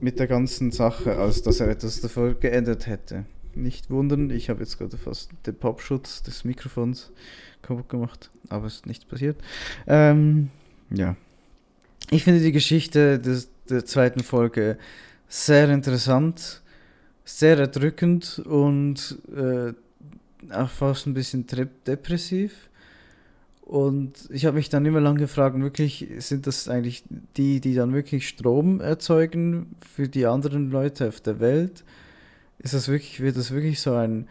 mit 0.00 0.18
der 0.18 0.26
ganzen 0.26 0.72
Sache, 0.72 1.16
als 1.16 1.42
dass 1.42 1.60
er 1.60 1.68
etwas 1.68 2.00
davor 2.00 2.34
geändert 2.34 2.86
hätte. 2.86 3.24
Nicht 3.54 3.90
wundern, 3.90 4.30
ich 4.30 4.50
habe 4.50 4.60
jetzt 4.60 4.78
gerade 4.78 4.98
fast 4.98 5.30
den 5.46 5.54
Popschutz 5.54 6.22
des 6.22 6.44
Mikrofons 6.44 7.12
kaputt 7.62 7.88
gemacht, 7.88 8.30
aber 8.48 8.66
es 8.66 8.76
ist 8.76 8.86
nichts 8.86 9.04
passiert. 9.04 9.36
Ähm, 9.86 10.50
ja. 10.90 11.16
Ich 12.10 12.24
finde 12.24 12.40
die 12.40 12.52
Geschichte 12.52 13.18
des, 13.18 13.48
der 13.68 13.84
zweiten 13.84 14.20
Folge 14.20 14.76
sehr 15.28 15.70
interessant. 15.70 16.62
sehr 17.26 17.58
erdrückend 17.58 18.38
und 18.46 19.18
äh, 19.36 19.72
auch 20.54 20.70
fast 20.70 21.06
ein 21.06 21.14
bisschen 21.14 21.44
depressiv. 21.86 22.70
Und 23.66 24.28
ich 24.30 24.46
habe 24.46 24.58
mich 24.58 24.68
dann 24.68 24.86
immer 24.86 25.00
lang 25.00 25.16
gefragt, 25.16 25.58
wirklich, 25.58 26.06
sind 26.18 26.46
das 26.46 26.68
eigentlich 26.68 27.02
die, 27.36 27.60
die 27.60 27.74
dann 27.74 27.92
wirklich 27.92 28.28
Strom 28.28 28.80
erzeugen 28.80 29.74
für 29.92 30.08
die 30.08 30.26
anderen 30.26 30.70
Leute 30.70 31.08
auf 31.08 31.20
der 31.20 31.40
Welt? 31.40 31.82
Ist 32.60 32.74
das 32.74 32.86
wirklich, 32.86 33.18
wird 33.20 33.36
das 33.36 33.50
wirklich 33.50 33.80
so 33.80 33.94
ein 33.94 34.28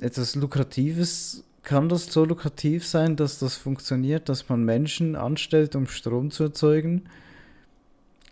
etwas 0.00 0.34
Lukratives? 0.34 1.44
Kann 1.62 1.88
das 1.88 2.06
so 2.06 2.24
lukrativ 2.24 2.84
sein, 2.84 3.14
dass 3.14 3.38
das 3.38 3.54
funktioniert, 3.54 4.28
dass 4.28 4.48
man 4.48 4.64
Menschen 4.64 5.14
anstellt, 5.14 5.76
um 5.76 5.86
Strom 5.86 6.32
zu 6.32 6.42
erzeugen? 6.42 7.04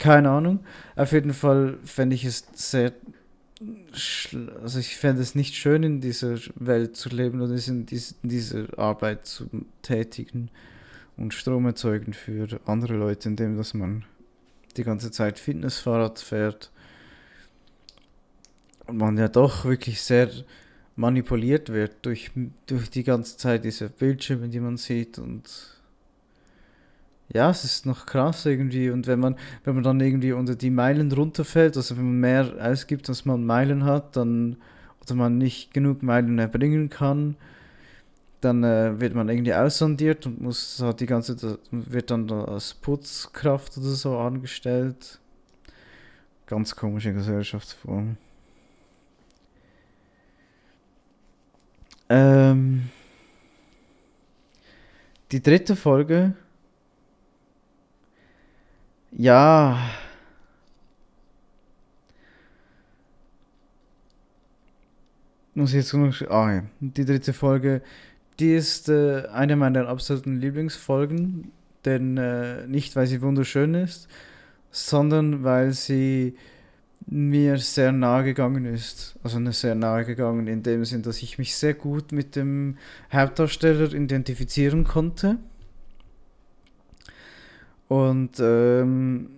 Keine 0.00 0.30
Ahnung. 0.30 0.60
Auf 0.96 1.12
jeden 1.12 1.32
Fall 1.32 1.78
fände 1.84 2.16
ich 2.16 2.24
es 2.24 2.44
sehr 2.54 2.92
also 4.62 4.78
ich 4.78 4.96
fände 4.96 5.20
es 5.20 5.34
nicht 5.34 5.54
schön, 5.54 5.82
in 5.82 6.00
dieser 6.00 6.38
Welt 6.54 6.96
zu 6.96 7.08
leben 7.08 7.40
dies, 7.86 8.14
in 8.22 8.28
dieser 8.28 8.78
Arbeit 8.78 9.26
zu 9.26 9.48
tätigen 9.82 10.50
und 11.16 11.34
Strom 11.34 11.66
erzeugen 11.66 12.12
für 12.12 12.60
andere 12.66 12.94
Leute, 12.94 13.28
indem 13.28 13.56
dass 13.56 13.74
man 13.74 14.04
die 14.76 14.84
ganze 14.84 15.10
Zeit 15.10 15.38
Fitnessfahrrad 15.38 16.20
fährt. 16.20 16.70
Und 18.86 18.98
man 18.98 19.18
ja 19.18 19.28
doch 19.28 19.64
wirklich 19.64 20.00
sehr 20.00 20.30
manipuliert 20.94 21.70
wird 21.70 21.92
durch, 22.02 22.30
durch 22.66 22.90
die 22.90 23.04
ganze 23.04 23.36
Zeit 23.36 23.64
diese 23.64 23.88
Bildschirme, 23.88 24.48
die 24.48 24.60
man 24.60 24.76
sieht 24.76 25.18
und 25.18 25.77
ja, 27.32 27.50
es 27.50 27.64
ist 27.64 27.86
noch 27.86 28.06
krass 28.06 28.46
irgendwie. 28.46 28.90
Und 28.90 29.06
wenn 29.06 29.20
man, 29.20 29.36
wenn 29.64 29.74
man 29.74 29.84
dann 29.84 30.00
irgendwie 30.00 30.32
unter 30.32 30.54
die 30.54 30.70
Meilen 30.70 31.12
runterfällt, 31.12 31.76
also 31.76 31.96
wenn 31.96 32.04
man 32.04 32.20
mehr 32.20 32.54
ausgibt, 32.60 33.08
als 33.08 33.24
man 33.24 33.44
Meilen 33.44 33.84
hat, 33.84 34.16
dann 34.16 34.56
oder 35.02 35.14
man 35.14 35.38
nicht 35.38 35.72
genug 35.72 36.02
Meilen 36.02 36.38
erbringen 36.38 36.90
kann, 36.90 37.36
dann 38.40 38.62
äh, 38.62 39.00
wird 39.00 39.14
man 39.14 39.28
irgendwie 39.28 39.54
aussondiert 39.54 40.26
und 40.26 40.40
muss 40.40 40.80
hat 40.80 41.00
die 41.00 41.06
ganze 41.06 41.58
wird 41.70 42.10
dann 42.10 42.30
als 42.30 42.74
Putzkraft 42.74 43.76
oder 43.78 43.86
so 43.88 44.16
angestellt. 44.18 45.18
Ganz 46.46 46.74
komische 46.74 47.12
Gesellschaftsform. 47.12 48.16
Ähm, 52.08 52.88
die 55.30 55.42
dritte 55.42 55.76
Folge 55.76 56.34
ja. 59.18 59.78
Muss 65.54 65.70
ich 65.70 65.76
jetzt 65.76 65.92
noch. 65.92 66.30
Ah 66.30 66.54
ja. 66.54 66.62
Die 66.80 67.04
dritte 67.04 67.32
Folge, 67.32 67.82
die 68.38 68.54
ist 68.54 68.88
äh, 68.88 69.26
eine 69.32 69.56
meiner 69.56 69.88
absoluten 69.88 70.40
Lieblingsfolgen. 70.40 71.50
Denn 71.84 72.16
äh, 72.16 72.66
nicht, 72.66 72.96
weil 72.96 73.06
sie 73.06 73.22
wunderschön 73.22 73.74
ist, 73.74 74.08
sondern 74.70 75.44
weil 75.44 75.72
sie 75.72 76.36
mir 77.06 77.58
sehr 77.58 77.92
nahe 77.92 78.24
gegangen 78.24 78.66
ist. 78.66 79.16
Also 79.22 79.38
eine 79.38 79.52
sehr 79.52 79.74
nahe 79.74 80.04
gegangen 80.04 80.46
in 80.46 80.62
dem 80.62 80.84
Sinn, 80.84 81.02
dass 81.02 81.22
ich 81.22 81.38
mich 81.38 81.56
sehr 81.56 81.74
gut 81.74 82.12
mit 82.12 82.36
dem 82.36 82.76
Hauptdarsteller 83.12 83.92
identifizieren 83.92 84.84
konnte. 84.84 85.38
Und 87.88 88.38
ähm, 88.38 89.30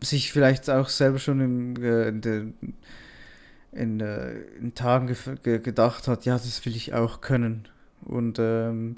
sich 0.00 0.32
vielleicht 0.32 0.70
auch 0.70 0.88
selber 0.88 1.18
schon 1.18 1.40
in, 1.40 1.82
äh, 1.82 2.08
in, 2.08 2.20
den, 2.20 2.54
in, 3.72 4.00
äh, 4.00 4.32
in 4.58 4.74
Tagen 4.74 5.14
ge 5.42 5.58
gedacht 5.58 6.08
hat, 6.08 6.24
ja, 6.24 6.34
das 6.34 6.64
will 6.64 6.74
ich 6.74 6.94
auch 6.94 7.20
können. 7.20 7.68
Und 8.04 8.38
ähm, 8.38 8.96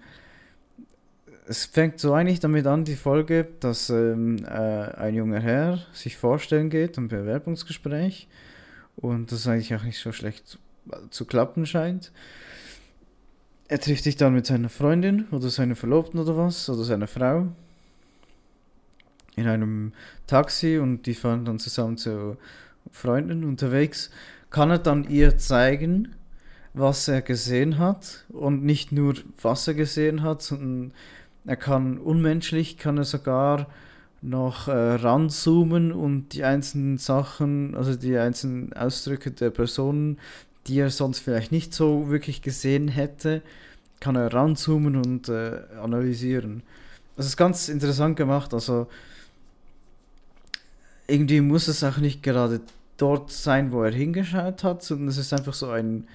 es 1.46 1.64
fängt 1.64 1.98
so 1.98 2.12
eigentlich 2.12 2.40
damit 2.40 2.66
an, 2.66 2.84
die 2.84 2.96
Folge, 2.96 3.48
dass 3.60 3.90
ähm, 3.90 4.44
äh, 4.44 4.48
ein 4.48 5.14
junger 5.14 5.40
Herr 5.40 5.78
sich 5.92 6.16
vorstellen 6.16 6.68
geht 6.68 6.98
im 6.98 7.08
Bewerbungsgespräch 7.08 8.28
und 8.96 9.32
das 9.32 9.46
eigentlich 9.46 9.74
auch 9.74 9.82
nicht 9.82 9.98
so 9.98 10.12
schlecht 10.12 10.58
zu 11.10 11.24
klappen 11.24 11.66
scheint 11.66 12.12
er 13.68 13.78
trifft 13.78 14.04
sich 14.04 14.16
dann 14.16 14.34
mit 14.34 14.46
seiner 14.46 14.70
Freundin 14.70 15.26
oder 15.30 15.50
seiner 15.50 15.76
Verlobten 15.76 16.18
oder 16.18 16.36
was, 16.36 16.68
oder 16.70 16.84
seiner 16.84 17.06
Frau 17.06 17.48
in 19.36 19.46
einem 19.46 19.92
Taxi 20.26 20.78
und 20.78 21.06
die 21.06 21.14
fahren 21.14 21.44
dann 21.44 21.58
zusammen 21.58 21.96
zu 21.96 22.36
Freunden 22.90 23.44
unterwegs, 23.44 24.10
kann 24.50 24.70
er 24.70 24.78
dann 24.78 25.04
ihr 25.04 25.38
zeigen, 25.38 26.14
was 26.74 27.06
er 27.08 27.22
gesehen 27.22 27.78
hat? 27.78 28.24
Und 28.30 28.64
nicht 28.64 28.92
nur 28.92 29.14
was 29.42 29.68
er 29.68 29.74
gesehen 29.74 30.22
hat, 30.22 30.42
sondern 30.42 30.92
er 31.46 31.56
kann 31.56 31.98
unmenschlich, 31.98 32.78
kann 32.78 32.98
er 32.98 33.04
sogar 33.04 33.66
noch 34.20 34.66
äh, 34.66 34.72
ranzoomen 34.72 35.92
und 35.92 36.34
die 36.34 36.42
einzelnen 36.42 36.98
Sachen, 36.98 37.76
also 37.76 37.94
die 37.94 38.16
einzelnen 38.16 38.72
Ausdrücke 38.72 39.30
der 39.30 39.50
Personen 39.50 40.18
die 40.68 40.78
er 40.78 40.90
sonst 40.90 41.20
vielleicht 41.20 41.52
nicht 41.52 41.74
so 41.74 42.10
wirklich 42.10 42.42
gesehen 42.42 42.88
hätte, 42.88 43.42
kann 44.00 44.16
er 44.16 44.32
ranzoomen 44.32 44.96
und 44.96 45.28
äh, 45.28 45.60
analysieren. 45.82 46.62
Das 47.16 47.26
ist 47.26 47.36
ganz 47.36 47.68
interessant 47.68 48.16
gemacht. 48.16 48.54
Also 48.54 48.86
irgendwie 51.08 51.40
muss 51.40 51.66
es 51.66 51.82
auch 51.82 51.96
nicht 51.96 52.22
gerade 52.22 52.60
dort 52.96 53.32
sein, 53.32 53.72
wo 53.72 53.82
er 53.82 53.92
hingeschaut 53.92 54.62
hat, 54.62 54.82
sondern 54.82 55.08
es 55.08 55.18
ist 55.18 55.32
einfach 55.32 55.54
so 55.54 55.70
ein 55.70 56.06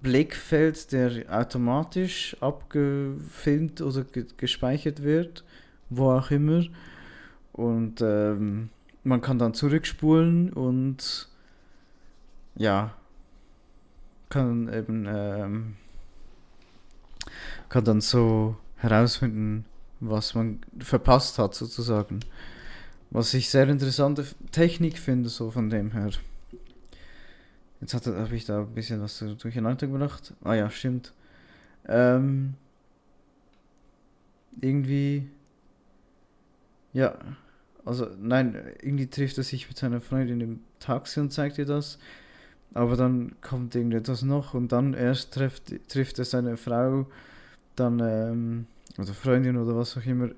Blickfeld, 0.00 0.92
der 0.92 1.24
automatisch 1.28 2.36
abgefilmt 2.40 3.80
oder 3.80 4.04
ge 4.04 4.26
gespeichert 4.36 5.02
wird, 5.02 5.44
wo 5.90 6.12
auch 6.12 6.30
immer. 6.30 6.64
Und 7.52 8.00
ähm, 8.02 8.70
man 9.04 9.20
kann 9.20 9.38
dann 9.38 9.54
zurückspulen 9.54 10.52
und 10.52 11.28
ja, 12.56 12.95
kann 14.28 14.72
eben 14.72 15.06
ähm, 15.08 15.76
kann 17.68 17.84
dann 17.84 18.00
so 18.00 18.56
herausfinden, 18.76 19.64
was 20.00 20.34
man 20.34 20.60
verpasst 20.78 21.38
hat 21.38 21.54
sozusagen. 21.54 22.20
Was 23.10 23.34
ich 23.34 23.50
sehr 23.50 23.68
interessante 23.68 24.26
Technik 24.52 24.98
finde, 24.98 25.28
so 25.28 25.50
von 25.50 25.70
dem 25.70 25.92
her. 25.92 26.10
Jetzt 27.80 27.94
habe 27.94 28.28
ich 28.34 28.44
da 28.44 28.60
ein 28.60 28.74
bisschen 28.74 29.00
was 29.00 29.18
durcheinander 29.38 29.86
gebracht. 29.86 30.34
Ah 30.42 30.54
ja, 30.54 30.70
stimmt. 30.70 31.12
Ähm, 31.86 32.54
irgendwie. 34.60 35.28
Ja, 36.92 37.18
also 37.84 38.08
nein, 38.18 38.56
irgendwie 38.80 39.06
trifft 39.06 39.38
er 39.38 39.44
sich 39.44 39.68
mit 39.68 39.76
seiner 39.76 40.00
Freundin 40.00 40.40
im 40.40 40.60
Taxi 40.80 41.20
und 41.20 41.32
zeigt 41.32 41.58
ihr 41.58 41.66
das. 41.66 41.98
Aber 42.76 42.94
dann 42.94 43.32
kommt 43.40 43.74
irgendetwas 43.74 44.20
noch 44.20 44.52
und 44.52 44.70
dann 44.70 44.92
erst 44.92 45.32
trifft, 45.32 45.72
trifft 45.88 46.18
er 46.18 46.26
seine 46.26 46.58
Frau, 46.58 47.06
dann, 47.74 48.00
ähm, 48.00 48.66
oder 48.98 49.14
Freundin 49.14 49.56
oder 49.56 49.74
was 49.74 49.96
auch 49.96 50.04
immer, 50.04 50.28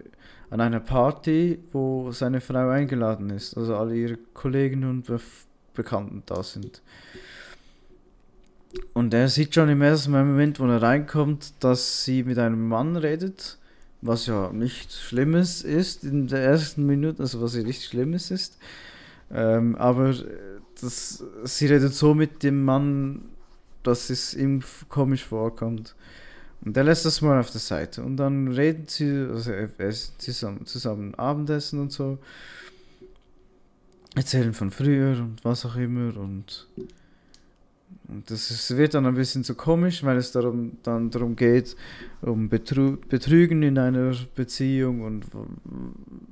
an 0.48 0.61
einer 0.61 0.79
Party, 0.79 1.59
wo 1.72 2.12
seine 2.12 2.40
Frau 2.40 2.68
eingeladen 2.68 3.31
ist. 3.31 3.57
Also 3.57 3.74
alle 3.74 3.96
ihre 3.96 4.16
Kollegen 4.35 4.85
und 4.85 5.07
Be 5.07 5.20
Bekannten 5.74 6.24
da 6.27 6.42
sind. 6.42 6.83
Und 8.92 9.14
er 9.14 9.29
sieht 9.29 9.55
schon 9.55 9.68
im 9.68 9.83
ersten 9.83 10.11
Moment, 10.11 10.59
wo 10.59 10.66
er 10.66 10.83
reinkommt, 10.83 11.53
dass 11.61 12.05
sie 12.05 12.24
mit 12.24 12.38
einem 12.38 12.68
Mann 12.68 12.96
redet, 12.96 13.59
was 14.01 14.27
ja 14.27 14.52
nichts 14.52 15.00
Schlimmes 15.00 15.62
ist 15.62 16.02
in 16.02 16.27
der 16.27 16.40
ersten 16.40 16.85
Minute, 16.85 17.23
also 17.23 17.40
was 17.40 17.54
ja 17.54 17.62
nichts 17.62 17.85
Schlimmes 17.85 18.33
ist. 18.33 18.58
Ähm, 19.31 19.77
aber 19.77 20.15
das, 20.81 21.24
sie 21.44 21.66
redet 21.66 21.94
so 21.94 22.14
mit 22.14 22.42
dem 22.42 22.64
Mann, 22.64 23.22
dass 23.83 24.10
es 24.10 24.35
ihm 24.35 24.62
komisch 24.88 25.24
vorkommt. 25.24 25.94
Und 26.64 26.76
er 26.76 26.85
lässt 26.85 27.04
das 27.04 27.22
mal 27.22 27.38
auf 27.38 27.50
der 27.50 27.60
Seite. 27.60 28.02
Und 28.02 28.16
dann 28.16 28.48
reden 28.48 28.85
sie, 28.87 29.29
also 29.31 29.52
essen 29.52 30.14
zusammen, 30.18 30.66
zusammen 30.66 31.14
Abendessen 31.14 31.81
und 31.81 31.92
so. 31.92 32.18
Erzählen 34.14 34.52
von 34.52 34.70
früher 34.70 35.18
und 35.20 35.44
was 35.44 35.64
auch 35.64 35.76
immer. 35.76 36.16
Und, 36.16 36.66
und 38.08 38.29
das 38.31 38.50
ist, 38.50 38.76
wird 38.76 38.94
dann 38.94 39.06
ein 39.06 39.14
bisschen 39.14 39.44
zu 39.44 39.54
komisch, 39.54 40.02
weil 40.02 40.16
es 40.16 40.33
darum, 40.33 40.79
dann 40.83 41.10
darum 41.10 41.37
geht, 41.37 41.76
um 42.22 42.48
Betrü 42.48 42.96
Betrügen 43.08 43.62
in 43.62 43.79
einer 43.79 44.16
Beziehung 44.35 45.02
und 45.02 45.26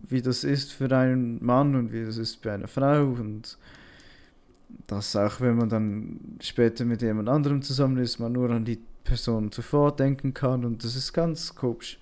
wie 0.09 0.22
das 0.22 0.42
ist 0.42 0.72
für 0.72 0.90
einen 0.97 1.44
Mann 1.44 1.76
und 1.76 1.92
wie 1.92 2.05
das 2.05 2.16
ist 2.16 2.42
bei 2.42 2.53
einer 2.53 2.68
Frau. 2.68 3.05
Und 3.05 3.59
dass 4.87 5.16
auch 5.16 5.41
wenn 5.41 5.57
man 5.57 5.68
dann 5.68 6.39
später 6.41 6.85
mit 6.85 7.03
jemand 7.03 7.29
anderem 7.29 7.62
zusammen 7.62 7.99
ist, 7.99 8.18
man 8.18 8.33
nur 8.33 8.51
an 8.51 8.64
die 8.64 8.81
Person 9.05 9.53
zuvor 9.53 9.95
denken 9.95 10.35
kann 10.35 10.64
und 10.64 10.85
das 10.85 10.97
ist 10.97 11.12
ganz 11.12 11.55
komisch. 11.55 11.99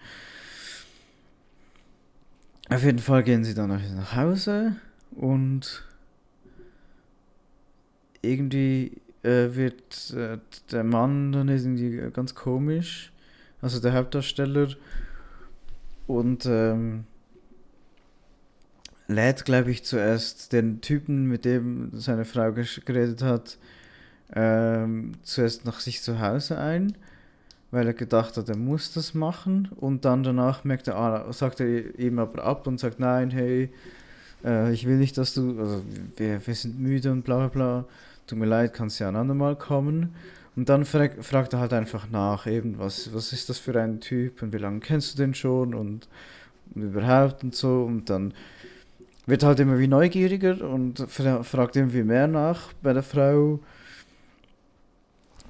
Auf 2.70 2.82
jeden 2.82 2.98
Fall 2.98 3.22
gehen 3.22 3.44
sie 3.44 3.54
dann 3.54 3.68
nach 3.68 4.16
Hause 4.16 4.76
und 5.10 5.84
irgendwie 8.22 8.92
äh, 9.22 9.54
wird 9.54 10.14
äh, 10.14 10.38
der 10.72 10.84
Mann 10.84 11.32
dann 11.32 11.48
irgendwie 11.48 12.10
ganz 12.12 12.34
komisch, 12.34 13.12
also 13.60 13.80
der 13.80 13.92
Hauptdarsteller, 13.92 14.68
und 16.06 16.46
ähm, 16.46 17.04
lädt, 19.06 19.44
glaube 19.44 19.70
ich, 19.70 19.84
zuerst 19.84 20.52
den 20.52 20.80
Typen, 20.80 21.26
mit 21.26 21.44
dem 21.44 21.90
seine 21.92 22.24
Frau 22.24 22.52
geredet 22.52 23.22
hat, 23.22 23.58
ähm, 24.34 25.12
zuerst 25.22 25.64
nach 25.64 25.80
sich 25.80 26.02
zu 26.02 26.20
Hause 26.20 26.58
ein, 26.58 26.96
weil 27.70 27.86
er 27.86 27.94
gedacht 27.94 28.36
hat, 28.36 28.48
er 28.48 28.56
muss 28.56 28.92
das 28.92 29.14
machen. 29.14 29.68
Und 29.76 30.04
dann 30.04 30.22
danach 30.22 30.64
merkt 30.64 30.88
er, 30.88 30.96
ah, 30.96 31.32
sagt 31.32 31.60
er 31.60 31.98
ihm 31.98 32.18
aber 32.18 32.44
ab 32.44 32.66
und 32.66 32.80
sagt, 32.80 32.98
nein, 33.00 33.30
hey, 33.30 33.70
äh, 34.44 34.72
ich 34.72 34.86
will 34.86 34.96
nicht, 34.96 35.18
dass 35.18 35.34
du, 35.34 35.58
also 35.58 35.82
wir, 36.16 36.46
wir 36.46 36.54
sind 36.54 36.80
müde 36.80 37.12
und 37.12 37.22
bla 37.22 37.36
bla 37.38 37.48
bla, 37.48 37.84
tut 38.26 38.38
mir 38.38 38.46
leid, 38.46 38.74
kannst 38.74 39.00
ja 39.00 39.08
ein 39.08 39.16
andermal 39.16 39.56
kommen. 39.56 40.14
Und 40.56 40.68
dann 40.68 40.84
frag, 40.84 41.24
fragt 41.24 41.52
er 41.52 41.58
halt 41.58 41.72
einfach 41.72 42.08
nach, 42.10 42.46
eben, 42.46 42.78
was, 42.78 43.12
was 43.12 43.32
ist 43.32 43.48
das 43.48 43.58
für 43.58 43.78
ein 43.80 44.00
Typ 44.00 44.40
und 44.40 44.52
wie 44.52 44.58
lange 44.58 44.80
kennst 44.80 45.14
du 45.14 45.22
den 45.22 45.34
schon 45.34 45.74
und, 45.74 46.08
und 46.74 46.82
überhaupt 46.82 47.42
und 47.42 47.54
so. 47.56 47.82
Und 47.82 48.08
dann 48.08 48.32
wird 49.26 49.42
halt 49.42 49.60
immer 49.60 49.78
wie 49.78 49.88
neugieriger 49.88 50.68
und 50.68 51.06
fragt 51.08 51.76
irgendwie 51.76 52.02
mehr 52.02 52.26
nach 52.26 52.72
bei 52.82 52.92
der 52.92 53.02
Frau. 53.02 53.60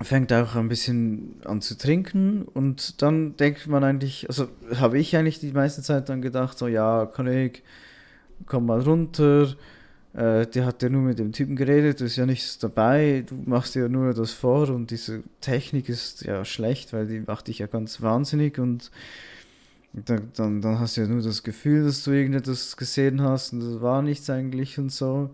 Fängt 0.00 0.32
auch 0.32 0.54
ein 0.56 0.68
bisschen 0.68 1.36
an 1.44 1.60
zu 1.60 1.78
trinken 1.78 2.42
und 2.42 3.00
dann 3.00 3.36
denkt 3.36 3.66
man 3.68 3.84
eigentlich, 3.84 4.28
also 4.28 4.48
habe 4.76 4.98
ich 4.98 5.16
eigentlich 5.16 5.38
die 5.38 5.52
meiste 5.52 5.82
Zeit 5.82 6.08
dann 6.08 6.20
gedacht, 6.20 6.58
so 6.58 6.66
ja, 6.66 7.06
Kollege, 7.06 7.60
komm 8.46 8.66
mal 8.66 8.80
runter, 8.80 9.54
äh, 10.12 10.46
die 10.46 10.62
hat 10.62 10.82
ja 10.82 10.88
nur 10.88 11.02
mit 11.02 11.18
dem 11.18 11.32
Typen 11.32 11.56
geredet, 11.56 12.00
du 12.00 12.04
ist 12.04 12.16
ja 12.16 12.26
nichts 12.26 12.58
dabei, 12.58 13.24
du 13.26 13.36
machst 13.46 13.76
ja 13.76 13.88
nur 13.88 14.14
das 14.14 14.32
vor 14.32 14.68
und 14.68 14.90
diese 14.90 15.22
Technik 15.40 15.88
ist 15.88 16.22
ja 16.24 16.44
schlecht, 16.44 16.92
weil 16.92 17.06
die 17.06 17.20
macht 17.20 17.46
dich 17.46 17.60
ja 17.60 17.66
ganz 17.66 18.02
wahnsinnig 18.02 18.58
und 18.58 18.90
dann, 19.94 20.30
dann, 20.34 20.60
dann 20.60 20.80
hast 20.80 20.96
du 20.96 21.02
ja 21.02 21.06
nur 21.06 21.22
das 21.22 21.42
Gefühl, 21.42 21.84
dass 21.84 22.02
du 22.02 22.10
irgendetwas 22.10 22.76
gesehen 22.76 23.22
hast 23.22 23.52
und 23.52 23.60
das 23.60 23.80
war 23.80 24.02
nichts 24.02 24.28
eigentlich 24.28 24.78
und 24.78 24.90
so. 24.90 25.30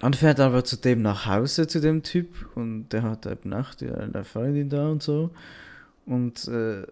Dann 0.00 0.14
fährt 0.14 0.38
er 0.38 0.46
aber 0.46 0.64
zu 0.64 0.76
dem 0.76 1.02
nach 1.02 1.26
Hause, 1.26 1.66
zu 1.66 1.80
dem 1.80 2.02
Typ, 2.02 2.28
und 2.54 2.88
der 2.88 3.02
hat 3.02 3.26
auch 3.26 3.74
die, 3.74 3.90
eine 3.90 4.24
Freundin 4.24 4.68
da 4.68 4.88
und 4.88 5.02
so. 5.02 5.30
Und 6.06 6.48
äh, 6.48 6.82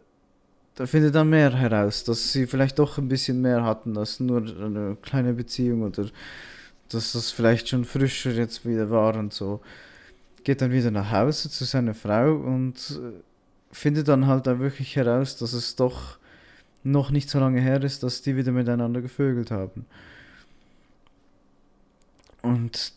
da 0.75 0.87
findet 0.87 1.15
dann 1.15 1.29
mehr 1.29 1.53
heraus, 1.53 2.05
dass 2.05 2.33
sie 2.33 2.47
vielleicht 2.47 2.79
doch 2.79 2.99
ein 2.99 3.09
bisschen 3.09 3.41
mehr 3.43 3.65
hatten 3.65 3.97
als 3.99 4.21
nur 4.21 4.39
eine 4.41 4.97
kleine 5.03 5.35
Beziehung 5.35 5.83
oder 5.83 6.07
dass 6.89 7.13
das 7.13 7.31
vielleicht 7.31 7.69
schon 7.69 7.85
frischer 7.85 8.31
jetzt 8.33 8.67
wieder 8.67 8.91
war 8.91 9.17
und 9.17 9.33
so. 9.33 9.61
Geht 10.45 10.61
dann 10.61 10.73
wieder 10.73 10.91
nach 10.91 11.11
Hause 11.11 11.51
zu 11.51 11.65
seiner 11.65 11.95
Frau 11.95 12.35
und 12.35 12.99
äh, 13.03 13.21
findet 13.73 14.09
dann 14.09 14.27
halt 14.27 14.47
auch 14.49 14.59
wirklich 14.59 14.95
heraus, 14.97 15.37
dass 15.37 15.53
es 15.55 15.77
doch 15.77 16.19
noch 16.85 17.11
nicht 17.11 17.31
so 17.31 17.39
lange 17.41 17.61
her 17.61 17.83
ist, 17.83 18.03
dass 18.03 18.23
die 18.23 18.37
wieder 18.37 18.53
miteinander 18.53 19.01
gevögelt 19.01 19.51
haben. 19.51 19.87
Und 22.43 22.93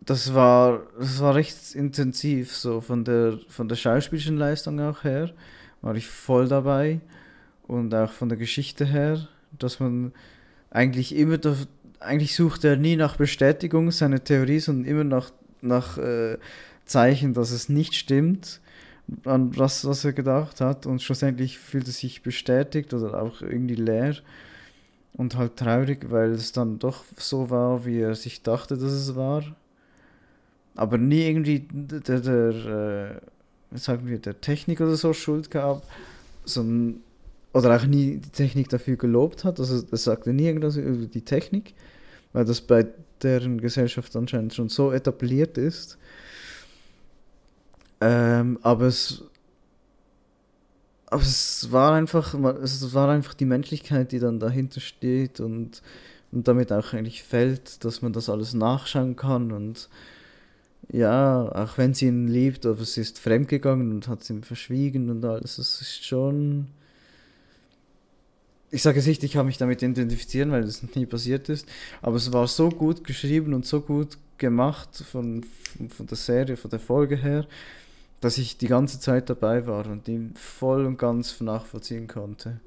das 0.00 0.34
war, 0.34 0.82
das 0.98 1.20
war 1.20 1.34
recht 1.34 1.74
intensiv, 1.74 2.54
so 2.54 2.80
von 2.80 3.04
der, 3.04 3.38
von 3.48 3.68
der 3.68 3.76
schauspielerischen 3.76 4.36
Leistung 4.36 4.80
auch 4.80 5.04
her, 5.04 5.32
war 5.80 5.94
ich 5.94 6.08
voll 6.08 6.48
dabei 6.48 7.00
und 7.68 7.94
auch 7.94 8.10
von 8.10 8.28
der 8.28 8.38
Geschichte 8.38 8.84
her, 8.84 9.28
dass 9.58 9.78
man 9.78 10.12
eigentlich 10.70 11.14
immer, 11.14 11.38
da, 11.38 11.54
eigentlich 12.00 12.34
sucht 12.34 12.64
er 12.64 12.76
nie 12.76 12.96
nach 12.96 13.16
Bestätigung 13.16 13.92
seiner 13.92 14.22
Theorie, 14.22 14.58
sondern 14.58 14.90
immer 14.90 15.04
nach, 15.04 15.30
nach 15.60 15.98
äh, 15.98 16.38
Zeichen, 16.92 17.34
dass 17.34 17.50
es 17.50 17.68
nicht 17.68 17.94
stimmt, 17.94 18.60
an 19.24 19.56
was, 19.56 19.84
was 19.84 20.04
er 20.04 20.12
gedacht 20.12 20.60
hat. 20.60 20.86
Und 20.86 21.02
schlussendlich 21.02 21.58
fühlt 21.58 21.86
er 21.86 21.92
sich 21.92 22.22
bestätigt 22.22 22.94
oder 22.94 23.20
auch 23.20 23.42
irgendwie 23.42 23.74
leer 23.74 24.16
und 25.14 25.36
halt 25.36 25.56
traurig, 25.56 26.10
weil 26.10 26.32
es 26.32 26.52
dann 26.52 26.78
doch 26.78 27.04
so 27.16 27.50
war, 27.50 27.84
wie 27.84 28.00
er 28.00 28.14
sich 28.14 28.42
dachte, 28.42 28.76
dass 28.76 28.92
es 28.92 29.14
war. 29.16 29.44
Aber 30.74 30.98
nie 30.98 31.22
irgendwie 31.22 31.66
der, 31.70 32.20
der 32.20 33.20
äh, 33.72 33.78
sagen 33.78 34.06
wir, 34.06 34.18
der 34.18 34.40
Technik 34.40 34.80
oder 34.80 34.96
so 34.96 35.12
Schuld 35.12 35.50
gab, 35.50 35.82
sondern 36.44 37.00
oder 37.52 37.76
auch 37.76 37.84
nie 37.84 38.16
die 38.16 38.30
Technik 38.30 38.70
dafür 38.70 38.96
gelobt 38.96 39.44
hat. 39.44 39.60
Also 39.60 39.84
er 39.90 39.98
sagte 39.98 40.32
nie 40.32 40.46
irgendwas 40.46 40.76
über 40.76 41.06
die 41.06 41.20
Technik, 41.20 41.74
weil 42.32 42.46
das 42.46 42.62
bei 42.62 42.86
deren 43.22 43.60
Gesellschaft 43.60 44.16
anscheinend 44.16 44.54
schon 44.54 44.70
so 44.70 44.92
etabliert 44.92 45.58
ist. 45.58 45.98
Ähm, 48.02 48.58
aber 48.62 48.86
es 48.86 49.22
aber 51.06 51.22
es 51.22 51.70
war 51.70 51.92
einfach, 51.92 52.34
es 52.62 52.94
war 52.94 53.10
einfach 53.10 53.34
die 53.34 53.44
Menschlichkeit, 53.44 54.12
die 54.12 54.18
dann 54.18 54.40
dahinter 54.40 54.80
steht 54.80 55.40
und, 55.40 55.82
und 56.32 56.48
damit 56.48 56.72
auch 56.72 56.94
eigentlich 56.94 57.22
fällt, 57.22 57.84
dass 57.84 58.00
man 58.00 58.14
das 58.14 58.30
alles 58.30 58.54
nachschauen 58.54 59.14
kann 59.14 59.52
und 59.52 59.90
ja, 60.90 61.52
auch 61.52 61.76
wenn 61.76 61.92
sie 61.92 62.06
ihn 62.06 62.28
liebt, 62.28 62.64
aber 62.64 62.82
sie 62.84 63.02
ist 63.02 63.18
fremdgegangen 63.18 63.92
und 63.92 64.08
hat 64.08 64.22
es 64.22 64.30
ihm 64.30 64.42
verschwiegen 64.42 65.10
und 65.10 65.24
alles, 65.24 65.56
das 65.56 65.80
ist 65.82 66.04
schon. 66.04 66.68
Ich 68.70 68.82
sage 68.82 68.98
es 68.98 69.06
nicht, 69.06 69.22
ich 69.22 69.32
kann 69.32 69.44
mich 69.44 69.58
damit 69.58 69.82
identifizieren, 69.82 70.50
weil 70.50 70.62
das 70.62 70.82
nie 70.94 71.04
passiert 71.04 71.50
ist, 71.50 71.68
aber 72.00 72.16
es 72.16 72.32
war 72.32 72.48
so 72.48 72.70
gut 72.70 73.04
geschrieben 73.04 73.52
und 73.52 73.66
so 73.66 73.82
gut 73.82 74.16
gemacht 74.38 74.96
von, 74.96 75.44
von, 75.76 75.90
von 75.90 76.06
der 76.06 76.16
Serie, 76.16 76.56
von 76.56 76.70
der 76.70 76.80
Folge 76.80 77.16
her, 77.16 77.46
dass 78.22 78.38
ich 78.38 78.56
die 78.56 78.68
ganze 78.68 79.00
Zeit 79.00 79.28
dabei 79.28 79.66
war 79.66 79.86
und 79.86 80.08
ihn 80.08 80.32
voll 80.36 80.86
und 80.86 80.96
ganz 80.96 81.40
nachvollziehen 81.40 82.06
konnte. 82.06 82.60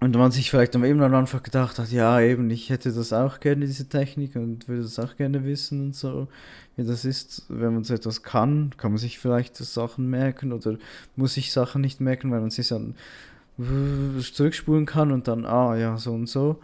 Und 0.00 0.14
man 0.14 0.30
sich 0.30 0.48
vielleicht 0.48 0.76
am 0.76 0.84
Anfang 0.84 1.42
gedacht 1.42 1.80
hat, 1.80 1.90
ja, 1.90 2.20
eben, 2.20 2.48
ich 2.50 2.70
hätte 2.70 2.92
das 2.92 3.12
auch 3.12 3.40
gerne, 3.40 3.66
diese 3.66 3.88
Technik, 3.88 4.36
und 4.36 4.68
würde 4.68 4.82
das 4.82 5.00
auch 5.00 5.16
gerne 5.16 5.44
wissen 5.44 5.86
und 5.86 5.96
so, 5.96 6.28
wie 6.76 6.84
das 6.84 7.04
ist. 7.04 7.46
Wenn 7.48 7.74
man 7.74 7.82
so 7.82 7.94
etwas 7.94 8.22
kann, 8.22 8.74
kann 8.76 8.92
man 8.92 8.98
sich 8.98 9.18
vielleicht 9.18 9.56
Sachen 9.56 10.08
merken 10.08 10.52
oder 10.52 10.78
muss 11.16 11.34
sich 11.34 11.52
Sachen 11.52 11.80
nicht 11.80 12.00
merken, 12.00 12.30
weil 12.30 12.40
man 12.40 12.50
sich 12.50 12.68
dann 12.68 12.94
zurückspulen 13.56 14.86
kann 14.86 15.10
und 15.10 15.26
dann, 15.26 15.44
ah, 15.44 15.76
ja, 15.76 15.98
so 15.98 16.12
und 16.12 16.28
so. 16.28 16.60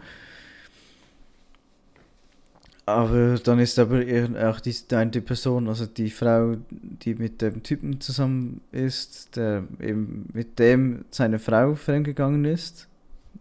Aber 2.86 3.38
dann 3.38 3.60
ist 3.60 3.78
aber 3.78 4.02
auch 4.46 4.60
die, 4.60 4.74
die 4.90 5.20
Person, 5.20 5.68
also 5.68 5.86
die 5.86 6.10
Frau, 6.10 6.56
die 6.70 7.14
mit 7.14 7.40
dem 7.40 7.62
Typen 7.62 8.00
zusammen 8.00 8.60
ist, 8.72 9.36
der 9.36 9.64
eben 9.80 10.28
mit 10.34 10.58
dem 10.58 11.06
seine 11.10 11.38
Frau 11.38 11.74
fremdgegangen 11.74 12.44
ist. 12.44 12.88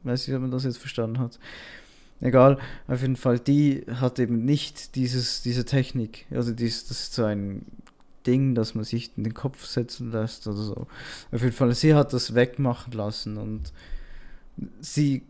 Weiß 0.03 0.27
nicht, 0.27 0.35
ob 0.35 0.43
man 0.43 0.51
das 0.51 0.63
jetzt 0.63 0.77
verstanden 0.77 1.19
hat. 1.19 1.39
Egal, 2.21 2.57
auf 2.87 3.01
jeden 3.01 3.17
Fall, 3.17 3.37
die 3.37 3.83
hat 3.99 4.17
eben 4.17 4.45
nicht 4.45 4.95
dieses, 4.95 5.41
diese 5.41 5.65
Technik. 5.65 6.25
Also 6.31 6.53
dies, 6.53 6.87
das 6.87 7.01
ist 7.01 7.15
so 7.15 7.25
ein 7.25 7.65
Ding, 8.25 8.55
das 8.55 8.75
man 8.75 8.85
sich 8.85 9.11
in 9.17 9.25
den 9.25 9.33
Kopf 9.33 9.65
setzen 9.65 10.09
lässt 10.11 10.47
oder 10.47 10.57
so. 10.57 10.87
Auf 11.33 11.41
jeden 11.41 11.51
Fall, 11.51 11.75
sie 11.75 11.93
hat 11.93 12.13
das 12.13 12.33
wegmachen 12.33 12.93
lassen 12.93 13.35
und 13.35 13.73
sie 14.79 15.23